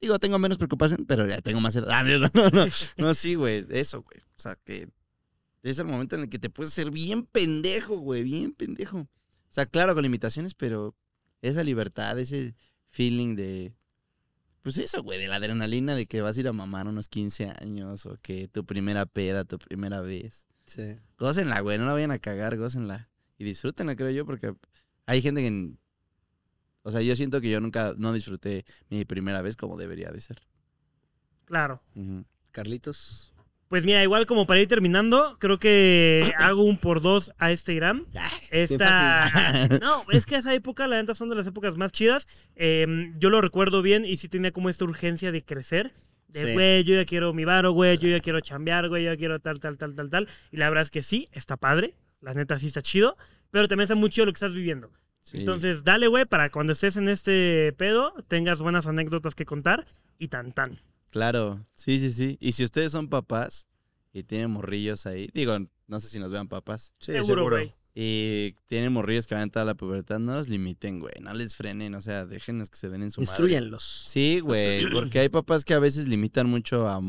Digo, 0.01 0.19
tengo 0.19 0.37
menos 0.37 0.57
preocupación, 0.57 1.05
pero 1.07 1.25
ya 1.25 1.41
tengo 1.41 1.59
más 1.59 1.75
edad. 1.75 1.87
Ah, 1.91 2.03
No, 2.03 2.19
no, 2.33 2.49
no. 2.49 2.65
No, 2.97 3.13
sí, 3.13 3.35
güey. 3.35 3.65
Eso, 3.69 4.03
güey. 4.03 4.19
O 4.19 4.39
sea, 4.39 4.55
que 4.63 4.89
es 5.71 5.79
el 5.79 5.85
momento 5.85 6.15
en 6.15 6.23
el 6.23 6.29
que 6.29 6.39
te 6.39 6.49
puedes 6.49 6.73
ser 6.73 6.91
bien 6.91 7.25
pendejo, 7.25 7.97
güey. 7.97 8.23
Bien 8.23 8.53
pendejo. 8.53 8.99
O 8.99 9.09
sea, 9.49 9.65
claro, 9.65 9.93
con 9.95 10.03
limitaciones, 10.03 10.53
pero 10.53 10.95
esa 11.41 11.63
libertad, 11.63 12.17
ese 12.19 12.55
feeling 12.89 13.35
de... 13.35 13.75
Pues 14.61 14.77
eso, 14.77 15.01
güey, 15.01 15.19
de 15.19 15.27
la 15.27 15.35
adrenalina 15.35 15.95
de 15.95 16.05
que 16.05 16.21
vas 16.21 16.35
a 16.35 16.39
ir 16.41 16.47
a 16.47 16.53
mamar 16.53 16.87
unos 16.87 17.07
15 17.07 17.53
años 17.61 18.05
o 18.05 18.17
que 18.21 18.47
tu 18.47 18.65
primera 18.65 19.05
peda, 19.05 19.45
tu 19.45 19.57
primera 19.57 20.01
vez. 20.01 20.47
Sí. 20.65 20.97
Gócenla, 21.17 21.61
güey, 21.61 21.77
no 21.77 21.85
la 21.85 21.93
vayan 21.93 22.11
a 22.11 22.19
cagar, 22.19 22.57
gócenla. 22.57 23.09
Y 23.37 23.45
disfrútenla, 23.45 23.95
creo 23.95 24.11
yo, 24.11 24.25
porque 24.25 24.53
hay 25.05 25.21
gente 25.21 25.41
que... 25.41 25.73
O 26.83 26.91
sea, 26.91 27.01
yo 27.01 27.15
siento 27.15 27.39
que 27.41 27.49
yo 27.49 27.61
nunca, 27.61 27.95
no 27.97 28.13
disfruté 28.13 28.65
mi 28.89 29.05
primera 29.05 29.41
vez 29.41 29.55
como 29.55 29.77
debería 29.77 30.11
de 30.11 30.21
ser. 30.21 30.41
Claro. 31.45 31.81
Carlitos. 32.51 33.33
Pues 33.69 33.83
mira, 33.83 34.01
igual 34.01 34.25
como 34.25 34.47
para 34.47 34.61
ir 34.61 34.67
terminando, 34.67 35.37
creo 35.39 35.59
que 35.59 36.33
hago 36.37 36.63
un 36.63 36.77
por 36.77 37.01
dos 37.01 37.33
a 37.37 37.51
este 37.51 37.73
Instagram. 37.73 38.05
Esta. 38.51 39.69
No, 39.81 40.03
es 40.11 40.25
que 40.25 40.35
esa 40.37 40.53
época, 40.53 40.87
la 40.87 41.01
neta, 41.01 41.13
son 41.15 41.29
de 41.29 41.35
las 41.35 41.47
épocas 41.47 41.77
más 41.77 41.91
chidas. 41.91 42.27
Eh, 42.55 43.11
yo 43.17 43.29
lo 43.29 43.41
recuerdo 43.41 43.81
bien 43.81 44.05
y 44.05 44.17
sí 44.17 44.29
tenía 44.29 44.51
como 44.51 44.69
esta 44.69 44.85
urgencia 44.85 45.31
de 45.31 45.43
crecer. 45.43 45.93
De, 46.29 46.39
Sí. 46.39 46.53
güey, 46.53 46.83
yo 46.83 46.95
ya 46.95 47.05
quiero 47.05 47.33
mi 47.33 47.45
varo, 47.45 47.71
güey, 47.71 47.97
yo 47.97 48.09
ya 48.09 48.19
quiero 48.19 48.39
chambear, 48.41 48.89
güey, 48.89 49.03
yo 49.05 49.11
ya 49.13 49.17
quiero 49.17 49.39
tal, 49.39 49.59
tal, 49.59 49.77
tal, 49.77 49.95
tal, 49.95 50.09
tal. 50.09 50.27
Y 50.51 50.57
la 50.57 50.69
verdad 50.69 50.83
es 50.83 50.91
que 50.91 51.03
sí, 51.03 51.29
está 51.31 51.57
padre. 51.57 51.95
La 52.21 52.33
neta 52.33 52.57
sí 52.59 52.67
está 52.67 52.81
chido. 52.81 53.17
Pero 53.51 53.67
también 53.67 53.83
está 53.83 53.95
muy 53.95 54.09
chido 54.09 54.25
lo 54.25 54.31
que 54.33 54.37
estás 54.37 54.53
viviendo. 54.53 54.91
Sí. 55.21 55.37
Entonces, 55.39 55.83
dale, 55.83 56.07
güey, 56.07 56.25
para 56.25 56.49
cuando 56.51 56.73
estés 56.73 56.97
en 56.97 57.07
este 57.09 57.73
pedo, 57.77 58.13
tengas 58.27 58.59
buenas 58.59 58.87
anécdotas 58.87 59.35
que 59.35 59.45
contar 59.45 59.85
y 60.17 60.27
tan 60.29 60.51
tan. 60.51 60.77
Claro, 61.17 61.59
sí, 61.73 61.99
sí, 61.99 62.11
sí. 62.11 62.37
Y 62.39 62.51
si 62.51 62.63
ustedes 62.63 62.91
son 62.91 63.09
papás 63.09 63.67
y 64.13 64.23
tienen 64.23 64.51
morrillos 64.51 65.05
ahí, 65.05 65.29
digo, 65.33 65.57
no 65.87 65.99
sé 65.99 66.07
si 66.09 66.19
nos 66.19 66.31
vean 66.31 66.47
papás, 66.47 66.93
Sí, 66.99 67.11
seguro, 67.13 67.49
güey. 67.49 67.73
y 67.95 68.53
tienen 68.67 68.93
morrillos 68.93 69.25
que 69.25 69.33
van 69.33 69.41
a 69.41 69.43
entrar 69.45 69.63
a 69.63 69.65
la 69.65 69.75
pubertad, 69.75 70.19
no 70.19 70.35
los 70.35 70.47
limiten, 70.47 70.99
güey, 70.99 71.15
no 71.21 71.33
les 71.33 71.55
frenen, 71.55 71.95
o 71.95 72.01
sea, 72.01 72.25
déjenlos 72.27 72.69
que 72.69 72.77
se 72.77 72.89
den 72.89 73.01
en 73.03 73.09
su 73.11 73.21
madre. 73.21 73.31
Instruyanlos. 73.31 74.03
Sí, 74.07 74.39
güey, 74.41 74.85
porque 74.93 75.19
hay 75.19 75.29
papás 75.29 75.65
que 75.65 75.73
a 75.73 75.79
veces 75.79 76.07
limitan 76.07 76.47
mucho 76.47 76.87
a, 76.87 77.01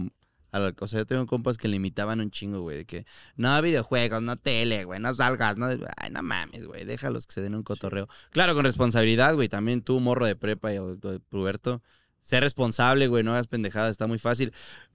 a 0.52 0.58
la 0.58 0.72
cosa. 0.72 0.96
Yo 0.96 1.04
tengo 1.04 1.26
compas 1.26 1.58
que 1.58 1.68
limitaban 1.68 2.20
un 2.20 2.30
chingo, 2.30 2.62
güey, 2.62 2.78
de 2.78 2.84
que 2.86 3.04
no 3.36 3.60
videojuegos, 3.60 4.22
no 4.22 4.36
tele, 4.36 4.84
güey, 4.84 4.98
no 5.00 5.12
salgas, 5.12 5.58
no. 5.58 5.66
Ay, 5.98 6.10
no 6.10 6.22
mames, 6.22 6.64
güey, 6.66 6.84
déjalos 6.86 7.26
que 7.26 7.34
se 7.34 7.42
den 7.42 7.54
un 7.54 7.62
cotorreo. 7.62 8.08
Claro, 8.30 8.54
con 8.54 8.64
responsabilidad, 8.64 9.34
güey, 9.34 9.48
también 9.50 9.82
tú, 9.82 10.00
morro 10.00 10.24
de 10.24 10.36
prepa 10.36 10.72
y 10.72 10.78
o 10.78 10.94
de 10.96 11.20
puberto. 11.20 11.82
Sé 12.20 12.40
responsable, 12.40 13.06
güey, 13.06 13.22
no 13.22 13.32
hagas 13.32 13.46
pendejadas, 13.46 13.92
está 13.92 14.06
muy 14.06 14.18
fácil. 14.18 14.52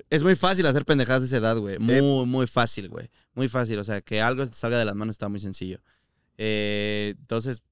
Es 0.09 0.23
muy 0.23 0.35
fácil 0.35 0.65
hacer 0.67 0.85
pendejadas 0.85 1.23
de 1.23 1.27
esa 1.27 1.37
edad, 1.37 1.57
güey. 1.57 1.79
Muy, 1.79 2.25
muy 2.25 2.47
fácil, 2.47 2.89
güey. 2.89 3.09
Muy 3.33 3.47
fácil. 3.47 3.79
O 3.79 3.83
sea, 3.83 4.01
que 4.01 4.21
algo 4.21 4.45
salga 4.47 4.77
de 4.77 4.85
las 4.85 4.95
manos 4.95 5.15
está 5.15 5.29
muy 5.29 5.39
sencillo. 5.39 5.79
Eh, 6.37 7.15
entonces, 7.19 7.63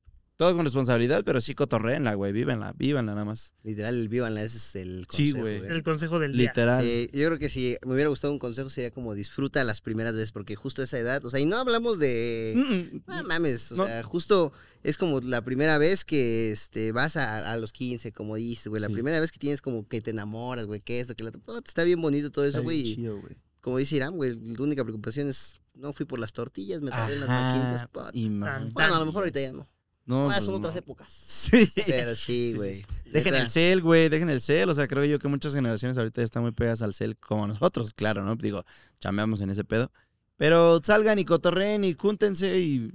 todo 0.41 0.55
con 0.55 0.65
responsabilidad, 0.65 1.23
pero 1.23 1.39
sí 1.39 1.53
cotorreenla, 1.53 2.15
güey. 2.15 2.33
Vívenla, 2.33 2.73
vívanla 2.75 3.11
nada 3.13 3.25
más. 3.25 3.53
Literal, 3.61 4.09
vívanla, 4.09 4.41
ese 4.41 4.57
es 4.57 4.75
el 4.75 5.05
Sí, 5.11 5.33
consejo, 5.33 5.39
güey. 5.41 5.57
El 5.71 5.83
consejo 5.83 6.17
del 6.17 6.31
día. 6.33 6.47
Literal. 6.49 6.83
Sí, 6.83 7.09
yo 7.13 7.27
creo 7.27 7.37
que 7.37 7.47
si 7.49 7.77
me 7.85 7.93
hubiera 7.93 8.09
gustado 8.09 8.33
un 8.33 8.39
consejo 8.39 8.71
sería 8.71 8.89
como 8.89 9.13
disfruta 9.13 9.63
las 9.63 9.81
primeras 9.81 10.15
veces, 10.15 10.31
porque 10.31 10.55
justo 10.55 10.81
a 10.81 10.85
esa 10.85 10.97
edad, 10.97 11.23
o 11.25 11.29
sea, 11.29 11.39
y 11.39 11.45
no 11.45 11.57
hablamos 11.57 11.99
de... 11.99 12.53
Mm, 12.55 13.01
No 13.05 13.23
mames, 13.25 13.71
o 13.71 13.75
No. 13.75 13.85
sea, 13.85 14.01
justo 14.01 14.51
es 14.81 14.97
como 14.97 15.19
la 15.21 15.43
primera 15.43 15.77
vez 15.77 16.05
que 16.05 16.49
este, 16.51 16.91
vas 16.91 17.17
a, 17.17 17.51
a 17.51 17.57
los 17.57 17.71
15, 17.71 18.11
como 18.11 18.35
dices, 18.35 18.67
güey, 18.67 18.81
la 18.81 18.87
Sí. 18.87 18.93
primera 18.93 19.19
vez 19.19 19.31
que 19.31 19.37
tienes 19.37 19.61
como 19.61 19.87
que 19.87 20.01
te 20.01 20.09
enamoras, 20.09 20.65
güey, 20.65 20.81
que 20.81 20.99
esto, 21.01 21.13
que 21.15 21.23
lo 21.23 21.29
otro, 21.29 21.41
está 21.63 21.83
bien 21.83 22.01
bonito 22.01 22.31
todo 22.31 22.45
eso, 22.45 22.63
güey, 22.63 22.79
y 22.79 22.95
chido, 22.95 23.19
güey. 23.21 23.35
como 23.61 23.77
dice 23.77 23.95
Irán, 23.97 24.15
güey, 24.15 24.39
la 24.39 24.63
única 24.63 24.83
preocupación 24.83 25.27
es, 25.29 25.61
no 25.75 25.93
fui 25.93 26.07
por 26.07 26.17
las 26.17 26.33
tortillas, 26.33 26.81
me 26.81 26.89
tardé 26.89 27.13
en 27.13 27.19
las 27.19 27.29
maquinitas, 27.29 27.87
Bueno, 28.73 28.95
a 28.95 28.99
lo 28.99 29.05
mejor 29.05 29.21
ahorita 29.21 29.39
ya 29.39 29.53
no, 29.53 29.69
No, 30.11 30.29
Ah, 30.29 30.33
pues 30.35 30.45
son 30.45 30.53
no. 30.55 30.57
otras 30.59 30.75
épocas, 30.75 31.07
Sí. 31.25 31.69
pero 31.87 32.15
sí, 32.15 32.53
güey. 32.55 32.75
sí, 32.75 32.85
Dejen 33.11 33.33
el 33.35 33.49
cel, 33.49 33.81
güey, 33.81 34.09
dejen 34.09 34.29
el 34.29 34.41
cel. 34.41 34.69
O 34.69 34.75
sea, 34.75 34.87
creo 34.87 35.05
yo 35.05 35.19
que 35.19 35.27
muchas 35.29 35.53
generaciones 35.55 35.97
ahorita 35.97 36.19
ya 36.21 36.25
están 36.25 36.43
muy 36.43 36.51
pegadas 36.51 36.81
al 36.81 36.93
cel, 36.93 37.15
como 37.17 37.47
nosotros, 37.47 37.93
claro, 37.93 38.23
¿no? 38.25 38.35
Digo, 38.35 38.65
chameamos 38.99 39.39
en 39.41 39.49
ese 39.51 39.63
pedo. 39.63 39.89
Pero 40.35 40.81
salgan 40.83 41.17
y 41.19 41.25
cotorreen 41.25 41.83
y 41.85 41.93
júntense 41.93 42.59
y... 42.59 42.91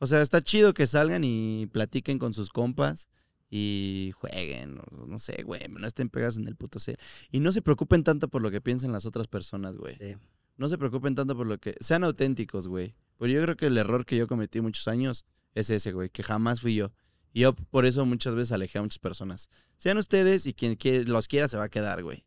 O 0.00 0.06
sea, 0.06 0.20
está 0.20 0.42
chido 0.42 0.74
que 0.74 0.86
salgan 0.86 1.24
y 1.24 1.66
platiquen 1.72 2.18
con 2.18 2.34
sus 2.34 2.50
compas 2.50 3.08
y 3.48 4.12
jueguen, 4.16 4.80
no 5.06 5.16
sé, 5.18 5.42
güey, 5.44 5.60
no 5.70 5.86
estén 5.86 6.10
pegados 6.10 6.36
en 6.36 6.46
el 6.48 6.56
puto 6.56 6.78
cel. 6.78 6.98
Y 7.30 7.40
no 7.40 7.52
se 7.52 7.62
preocupen 7.62 8.04
tanto 8.04 8.28
por 8.28 8.42
lo 8.42 8.50
que 8.50 8.60
piensen 8.60 8.92
las 8.92 9.06
otras 9.06 9.28
personas, 9.28 9.76
güey. 9.78 9.94
Sí. 9.96 10.14
No 10.56 10.68
se 10.68 10.76
preocupen 10.76 11.14
tanto 11.14 11.36
por 11.36 11.46
lo 11.46 11.58
que... 11.58 11.74
Sean 11.80 12.04
auténticos, 12.04 12.68
güey. 12.68 12.94
Pero 13.18 13.32
yo 13.32 13.40
creo 13.42 13.56
que 13.56 13.66
el 13.66 13.78
error 13.78 14.04
que 14.04 14.16
yo 14.16 14.26
cometí 14.26 14.60
muchos 14.60 14.86
años 14.88 15.24
es 15.54 15.70
ese, 15.70 15.92
güey, 15.92 16.10
que 16.10 16.22
jamás 16.22 16.60
fui 16.60 16.74
yo. 16.74 16.92
Y 17.32 17.40
yo 17.40 17.54
por 17.54 17.86
eso 17.86 18.04
muchas 18.06 18.34
veces 18.34 18.52
alejé 18.52 18.78
a 18.78 18.82
muchas 18.82 18.98
personas. 18.98 19.48
Sean 19.76 19.98
ustedes 19.98 20.46
y 20.46 20.54
quien 20.54 20.76
quiere- 20.76 21.04
los 21.04 21.26
quiera 21.28 21.48
se 21.48 21.56
va 21.56 21.64
a 21.64 21.68
quedar, 21.68 22.02
güey. 22.02 22.24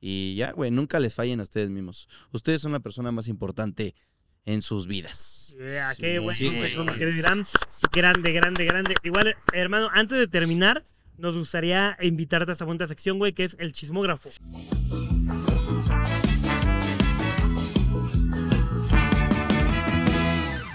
Y 0.00 0.34
ya, 0.36 0.52
güey, 0.52 0.70
nunca 0.70 0.98
les 1.00 1.14
fallen 1.14 1.40
a 1.40 1.42
ustedes 1.44 1.70
mismos. 1.70 2.08
Ustedes 2.32 2.60
son 2.62 2.72
la 2.72 2.80
persona 2.80 3.12
más 3.12 3.28
importante 3.28 3.94
en 4.46 4.62
sus 4.62 4.86
vidas. 4.86 5.54
Yeah, 5.58 5.94
Sí, 5.94 6.00
qué 6.02 6.18
bueno, 6.18 6.36
sí, 6.36 6.46
güey. 6.48 6.78
mi 6.78 6.92
querido 6.94 7.18
Irán. 7.18 7.46
Grande, 7.92 8.32
grande, 8.32 8.64
grande. 8.64 8.94
Igual, 9.02 9.36
hermano, 9.52 9.88
antes 9.92 10.18
de 10.18 10.26
terminar, 10.28 10.86
nos 11.18 11.36
gustaría 11.36 11.96
invitarte 12.00 12.50
a 12.50 12.54
esta 12.54 12.64
bonita 12.64 12.86
sección, 12.86 13.18
güey, 13.18 13.34
que 13.34 13.44
es 13.44 13.56
el 13.58 13.72
chismógrafo. 13.72 14.30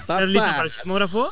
¿Estás 0.05 0.29
listo 0.29 0.39
para 0.39 0.63
el 0.63 0.69
chismógrafo? 0.69 1.27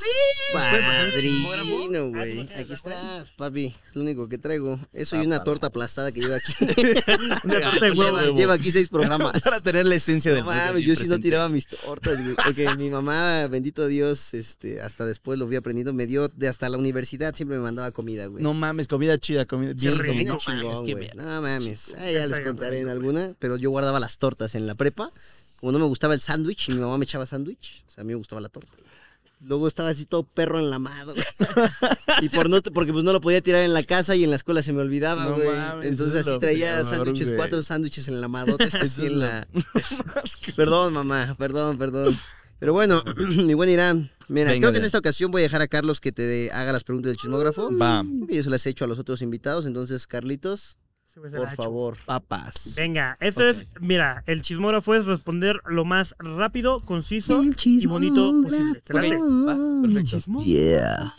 Padrino, 0.51 2.09
güey. 2.09 2.39
Aquí 2.57 2.73
está, 2.73 3.23
papi. 3.37 3.67
Es 3.67 3.95
lo 3.95 4.01
único 4.01 4.27
que 4.27 4.39
traigo. 4.39 4.79
Eso 4.91 5.21
y 5.21 5.27
una 5.27 5.43
torta 5.43 5.67
aplastada 5.67 6.11
que 6.11 6.21
lleva 6.21 6.37
aquí. 6.37 6.53
Una 7.43 7.61
torta 7.61 7.85
de 7.85 7.91
huevo. 7.95 8.19
lleva, 8.19 8.35
lleva 8.35 8.53
aquí 8.55 8.71
seis 8.71 8.89
programas. 8.89 9.39
Para 9.43 9.61
tener 9.61 9.85
la 9.85 9.93
esencia 9.93 10.33
del 10.33 10.49
aquí 10.49 10.81
yo 10.81 10.95
sí 10.95 11.07
no 11.07 11.19
tiraba 11.19 11.49
mis 11.49 11.67
tortas, 11.67 12.19
güey. 12.23 12.35
Porque 12.35 12.75
mi 12.75 12.89
mamá, 12.89 13.45
bendito 13.45 13.85
Dios, 13.85 14.33
este, 14.33 14.81
hasta 14.81 15.05
después 15.05 15.37
lo 15.37 15.45
fui 15.45 15.55
aprendiendo, 15.55 15.93
me 15.93 16.07
dio 16.07 16.27
de 16.29 16.47
hasta 16.47 16.67
la 16.67 16.79
universidad, 16.79 17.35
siempre 17.35 17.57
me 17.57 17.63
mandaba 17.63 17.91
comida, 17.91 18.25
güey. 18.25 18.41
No 18.41 18.55
mames, 18.55 18.87
comida 18.87 19.19
chida, 19.19 19.45
comida 19.45 19.73
Sí, 19.77 19.85
bien 19.85 19.99
rico, 19.99 20.13
comida 20.13 20.31
no 20.31 20.37
chingón, 20.39 20.73
mames, 20.73 20.95
güey. 20.95 21.09
No 21.15 21.41
mames. 21.43 21.95
Ah, 21.99 22.09
ya 22.09 22.25
les 22.25 22.39
contaré 22.39 22.79
en 22.79 22.89
alguna, 22.89 23.33
pero 23.37 23.57
yo 23.57 23.69
guardaba 23.69 23.99
las 23.99 24.17
tortas 24.17 24.55
en 24.55 24.65
la 24.65 24.73
prepa. 24.73 25.11
Como 25.63 25.71
no 25.71 25.79
me 25.79 25.85
gustaba 25.85 26.13
el 26.13 26.19
sándwich, 26.19 26.67
y 26.67 26.73
mi 26.73 26.79
mamá 26.81 26.97
me 26.97 27.05
echaba 27.05 27.25
sándwich. 27.25 27.85
O 27.87 27.91
sea, 27.91 28.01
a 28.01 28.03
mí 28.03 28.09
me 28.09 28.15
gustaba 28.17 28.41
la 28.41 28.49
torta. 28.49 28.69
Luego 29.39 29.65
estaba 29.69 29.87
así 29.87 30.05
todo 30.05 30.23
perro 30.23 30.59
enlamado. 30.59 31.13
güey. 31.13 31.25
y 32.21 32.27
por 32.27 32.49
no, 32.49 32.61
porque 32.61 32.91
pues 32.91 33.05
no 33.05 33.13
lo 33.13 33.21
podía 33.21 33.39
tirar 33.39 33.61
en 33.61 33.71
la 33.73 33.81
casa 33.83 34.13
y 34.13 34.25
en 34.25 34.29
la 34.29 34.35
escuela 34.35 34.61
se 34.61 34.73
me 34.73 34.81
olvidaba, 34.81 35.23
No 35.23 35.35
güey. 35.35 35.47
mames, 35.47 35.85
Entonces 35.89 36.27
así 36.27 36.37
traía 36.37 36.75
peor, 36.75 36.85
sándwiches, 36.85 37.27
güey. 37.29 37.37
cuatro 37.37 37.63
sándwiches 37.63 38.09
enlamadotes 38.09 38.75
así 38.75 39.05
en 39.05 39.19
lo 39.21 39.25
la... 39.25 39.47
Perdón, 40.57 40.93
mamá, 40.95 41.33
perdón, 41.39 41.77
perdón. 41.77 42.13
Pero 42.59 42.73
bueno, 42.73 43.01
mi 43.17 43.53
buen 43.53 43.69
Irán, 43.69 44.11
mira, 44.27 44.51
Venga, 44.51 44.59
creo 44.67 44.71
que 44.73 44.79
en 44.79 44.85
esta 44.85 44.97
ocasión 44.99 45.31
voy 45.31 45.43
a 45.43 45.43
dejar 45.43 45.61
a 45.61 45.69
Carlos 45.69 46.01
que 46.01 46.11
te 46.11 46.51
haga 46.51 46.73
las 46.73 46.83
preguntas 46.83 47.09
del 47.11 47.17
chismógrafo. 47.17 47.69
Que 48.27 48.35
yo 48.35 48.43
se 48.43 48.49
las 48.49 48.65
he 48.65 48.69
hecho 48.69 48.83
a 48.83 48.87
los 48.89 48.99
otros 48.99 49.21
invitados, 49.21 49.65
entonces, 49.65 50.07
Carlitos, 50.07 50.77
Por 51.13 51.49
favor. 51.51 51.97
papas. 52.05 52.73
Venga, 52.75 53.17
esto 53.19 53.47
es, 53.47 53.67
mira, 53.79 54.23
el 54.25 54.41
chismógrafo 54.41 54.95
es 54.95 55.05
responder 55.05 55.61
lo 55.65 55.85
más 55.85 56.15
rápido, 56.17 56.79
conciso 56.79 57.43
y 57.43 57.85
bonito 57.85 58.31
posible. 58.41 58.79
Va, 58.95 59.01
perfecto. 59.81 60.43
Yeah. 60.43 61.13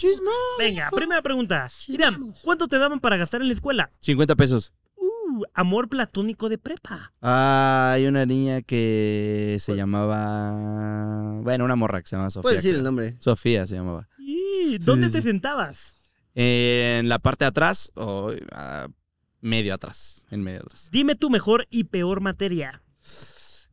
Venga, 0.58 0.90
primera 0.90 1.22
pregunta. 1.22 1.70
Irán, 1.86 2.34
¿cuánto 2.42 2.66
te 2.66 2.78
daban 2.78 2.98
para 2.98 3.16
gastar 3.16 3.40
en 3.42 3.48
la 3.48 3.54
escuela? 3.54 3.90
50 4.00 4.34
pesos. 4.34 4.72
Uh, 4.96 5.44
amor 5.54 5.88
platónico 5.88 6.48
de 6.48 6.58
prepa. 6.58 7.12
Ah, 7.22 7.92
hay 7.94 8.06
una 8.06 8.26
niña 8.26 8.62
que 8.62 9.58
se 9.60 9.76
llamaba. 9.76 11.40
Bueno, 11.42 11.64
una 11.64 11.76
morra 11.76 12.02
que 12.02 12.08
se 12.08 12.16
llamaba 12.16 12.30
Sofía. 12.30 12.42
Puedes 12.42 12.58
decir 12.58 12.72
creo. 12.72 12.80
el 12.80 12.84
nombre. 12.84 13.16
Sofía 13.20 13.66
se 13.66 13.76
llamaba. 13.76 14.08
Y, 14.18 14.78
¿Dónde 14.78 15.06
sí, 15.06 15.12
te 15.12 15.22
sí. 15.22 15.28
sentabas? 15.28 15.94
En 16.34 17.08
la 17.08 17.20
parte 17.20 17.44
de 17.44 17.50
atrás 17.50 17.92
o 17.94 18.32
ah, 18.50 18.88
medio 19.44 19.74
atrás. 19.74 20.26
En 20.30 20.42
medio 20.42 20.60
atrás. 20.60 20.88
Dime 20.90 21.14
tu 21.14 21.30
mejor 21.30 21.66
y 21.70 21.84
peor 21.84 22.20
materia. 22.20 22.82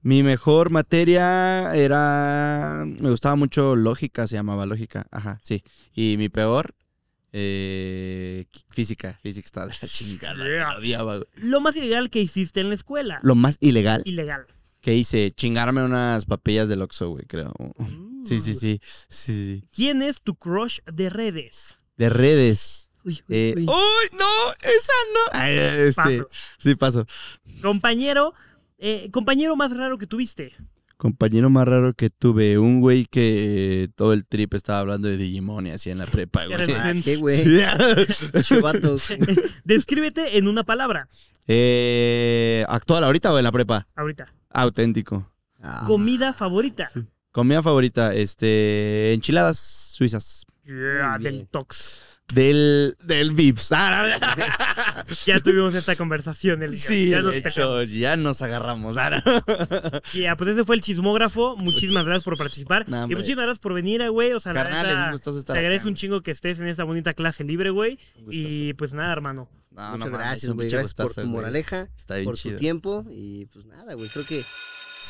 Mi 0.04 0.24
mejor 0.24 0.70
materia 0.72 1.74
era. 1.76 2.84
Me 2.86 3.10
gustaba 3.10 3.36
mucho 3.36 3.76
lógica, 3.76 4.28
se 4.28 4.36
llamaba 4.36 4.66
lógica. 4.66 5.08
Ajá, 5.12 5.40
sí. 5.44 5.64
Y 5.94 6.18
mi 6.18 6.30
peor. 6.30 6.76
eh, 7.34 8.46
física. 8.70 9.18
Física 9.24 9.46
está 9.46 9.68
de 9.68 9.74
la 9.82 9.88
chingada. 9.88 10.44
Yeah. 10.44 10.78
odiaba. 10.78 11.20
Lo 11.36 11.62
más 11.62 11.76
ilegal 11.76 12.10
que 12.10 12.20
hiciste 12.20 12.60
en 12.60 12.70
la 12.70 12.76
escuela. 12.76 13.20
Lo 13.24 13.36
más 13.36 13.58
ilegal 13.62 14.02
Ilegal. 14.06 14.48
que 14.82 14.96
hice, 14.96 15.32
chingarme 15.32 15.84
unas 15.84 16.26
papillas 16.26 16.68
del 16.68 16.82
Oxxo, 16.82 17.10
güey, 17.10 17.26
creo. 17.28 17.54
Sí, 18.26 18.40
sí. 18.42 18.54
Sí, 18.56 18.82
sí, 19.10 19.46
sí. 19.46 19.64
¿Quién 19.74 20.02
es 20.02 20.22
tu 20.22 20.36
crush 20.36 20.80
de 20.92 21.10
redes? 21.10 21.78
De 21.98 22.10
redes. 22.10 22.91
Uy, 23.04 23.14
uy, 23.14 23.24
Eh, 23.30 23.54
uy. 23.58 23.64
¡Uy, 23.64 24.18
no! 24.18 24.52
¡Esa 24.62 24.94
no! 25.14 25.20
Ay, 25.40 25.56
este, 25.56 25.94
Paso. 25.94 26.30
sí, 26.60 26.76
paso. 26.76 27.06
Compañero, 27.62 28.34
eh, 28.78 29.10
compañero 29.12 29.56
más 29.56 29.76
raro 29.76 29.98
que 29.98 30.08
tuviste. 30.08 30.54
Compañero 30.98 31.50
más 31.50 31.68
raro 31.68 31.94
que 31.94 32.12
tuve, 32.12 32.60
un 32.60 32.80
güey 32.80 33.06
que 33.08 33.90
todo 33.96 34.14
el 34.14 34.24
trip 34.26 34.54
estaba 34.54 34.80
hablando 34.82 35.08
de 35.08 35.18
Digimon 35.18 35.66
y 35.66 35.72
así 35.72 35.90
en 35.90 35.98
la 35.98 36.06
prepa, 36.06 36.46
güey. 36.46 36.62
Ah, 36.78 36.94
qué 37.04 37.16
güey. 37.16 37.44
Sí. 37.44 38.44
Chivatos. 38.44 39.16
Descríbete 39.64 40.38
en 40.38 40.48
una 40.48 40.64
palabra. 40.64 41.10
eh, 41.48 42.64
¿Actual 42.70 43.04
ahorita 43.04 43.34
o 43.34 43.38
en 43.40 43.44
la 43.44 43.52
prepa? 43.52 43.88
Ahorita. 43.96 44.32
Auténtico. 44.52 45.28
Ah, 45.60 45.86
Comida 45.88 46.34
favorita. 46.34 46.92
Comida 47.32 47.64
favorita, 47.64 48.14
este, 48.14 49.14
enchiladas 49.14 49.58
suizas. 49.58 50.46
Yeah, 50.66 51.18
del. 51.20 51.48
Tox. 51.48 52.11
Del, 52.34 52.96
del 53.04 53.32
Vips. 53.32 53.72
Ah, 53.74 54.46
Ya 55.26 55.40
tuvimos 55.40 55.76
esta 55.76 55.96
conversación 55.96 56.64
el 56.64 56.72
día. 56.72 56.80
sí, 56.80 57.10
ya 57.10 57.18
de 57.18 57.24
nos 57.24 57.36
hecho, 57.36 57.84
ya 57.84 58.16
nos 58.16 58.42
agarramos. 58.42 58.98
Ah, 58.98 59.22
Ya, 60.14 60.36
pues 60.38 60.52
ese 60.52 60.64
fue 60.64 60.76
el 60.76 60.82
chismógrafo. 60.82 61.58
Muchísimas 61.58 62.06
gracias 62.06 62.24
por 62.24 62.38
participar. 62.38 62.88
No, 62.88 63.06
y 63.10 63.16
muchísimas 63.16 63.44
gracias 63.46 63.60
por 63.60 63.74
venir, 63.74 64.02
eh, 64.02 64.10
güey. 64.10 64.34
O 64.34 64.40
sea, 64.40 64.54
la 64.54 64.64
Carnal, 64.64 64.88
neta, 64.88 65.00
es 65.00 65.06
un 65.06 65.12
gustazo 65.12 65.40
estar 65.40 65.54
Te 65.54 65.60
acá, 65.60 65.66
agradezco 65.68 65.90
un 65.90 65.96
chingo 65.96 66.22
que 66.22 66.32
estés 66.32 66.60
en 66.60 66.68
esta 66.68 66.84
bonita 66.84 67.14
clase 67.14 67.44
libre, 67.44 67.70
güey. 67.70 68.00
Y 68.30 68.74
pues 68.74 68.94
nada, 68.94 69.12
hermano. 69.12 69.50
No, 69.72 69.84
no 69.84 69.98
Muchas 69.98 70.12
mames, 70.12 70.28
gracias, 70.28 70.52
güey. 70.54 70.70
Gracias 70.70 70.94
por 70.94 71.14
tu 71.14 71.26
moraleja, 71.28 71.88
Está 71.98 72.16
bien 72.16 72.26
por 72.26 72.36
chido. 72.38 72.56
tu 72.56 72.60
tiempo. 72.60 73.06
Y 73.10 73.46
pues 73.48 73.66
nada, 73.66 73.94
güey. 73.94 74.10
Creo 74.10 74.26
que 74.26 74.44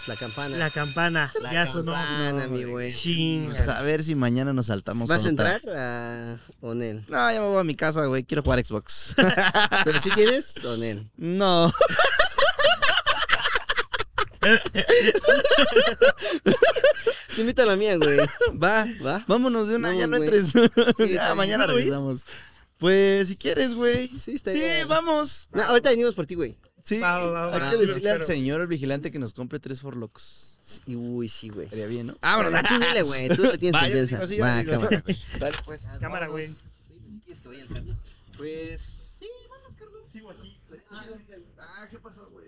la 0.07 0.15
campana. 0.15 0.57
La 0.57 0.69
campana. 0.69 1.33
La 1.41 1.53
ya 1.53 1.67
sonó. 1.71 1.91
campana, 1.91 2.47
mi 2.47 2.63
güey. 2.63 2.93
Chinga. 2.93 3.49
Pues 3.51 3.67
a 3.67 3.81
ver 3.81 4.03
si 4.03 4.15
mañana 4.15 4.53
nos 4.53 4.67
saltamos 4.67 5.07
¿Vas 5.07 5.25
a 5.25 5.29
otra. 5.29 5.55
entrar 5.55 5.77
a 5.77 6.37
Onel? 6.61 7.05
No, 7.07 7.31
ya 7.31 7.39
me 7.41 7.47
voy 7.47 7.59
a 7.59 7.63
mi 7.63 7.75
casa, 7.75 8.05
güey. 8.05 8.23
Quiero 8.23 8.41
jugar 8.43 8.63
Xbox. 8.65 9.15
¿Pero 9.85 9.99
si 9.99 10.09
tienes? 10.11 10.53
Onel. 10.65 11.09
no. 11.17 11.71
Te 17.35 17.41
invito 17.41 17.61
a 17.61 17.65
la 17.65 17.75
mía, 17.75 17.97
güey. 17.97 18.17
Va, 18.61 18.85
¿Va? 19.05 19.23
vámonos 19.27 19.67
de 19.67 19.75
una, 19.75 19.89
Vamos, 19.89 20.01
ya 20.01 20.07
no 20.07 20.17
güey. 20.17 20.29
entres. 20.29 20.53
Sí, 20.97 21.09
ya, 21.13 21.33
mañana 21.35 21.65
¿No, 21.67 21.73
güey? 21.73 21.83
regresamos. 21.85 22.25
Pues 22.77 23.27
si 23.27 23.37
quieres, 23.37 23.73
güey. 23.75 24.07
Sí, 24.07 24.33
está 24.33 24.51
Sí, 24.51 24.59
bien. 24.59 24.87
vamos. 24.87 25.49
No, 25.53 25.63
ahorita 25.63 25.89
venimos 25.91 26.15
por 26.15 26.25
ti, 26.25 26.35
güey. 26.35 26.57
Sí. 26.83 26.99
Va, 26.99 27.17
va, 27.25 27.47
va, 27.47 27.53
Hay 27.55 27.59
va. 27.61 27.69
que 27.71 27.77
decirle 27.77 28.11
al 28.11 28.23
señor, 28.25 28.61
el 28.61 28.67
vigilante, 28.67 29.11
que 29.11 29.19
nos 29.19 29.33
compre 29.33 29.59
tres 29.59 29.81
forlocks. 29.81 30.81
Y, 30.85 30.95
Uy, 30.95 31.27
sí, 31.29 31.49
güey. 31.49 31.65
Estaría 31.65 31.87
bien, 31.87 32.07
¿no? 32.07 32.15
Vámonos, 32.21 32.51
tú 32.63 32.79
dile, 32.79 33.01
güey. 33.03 33.29
Tú 33.29 33.43
le 33.43 33.57
tienes 33.57 33.79
confianza. 33.81 34.27
sí, 34.27 34.37
Va, 34.39 34.59
digo. 34.59 34.71
cámara, 34.71 35.01
güey. 35.01 35.19
Dale, 35.39 35.57
pues. 35.65 35.81
Cámara, 35.99 36.27
güey. 36.27 36.47
Sí, 36.47 36.55
pues, 36.55 37.13
si 37.13 37.19
quieres 37.25 37.39
que 37.41 37.49
vaya 37.49 37.61
al 37.63 37.67
carro. 37.67 37.95
Pues. 38.37 39.17
Sigo 40.11 40.29
aquí. 40.31 40.57
Ah, 41.59 41.87
¿qué 41.89 41.97
pasó, 41.99 42.29
güey? 42.31 42.45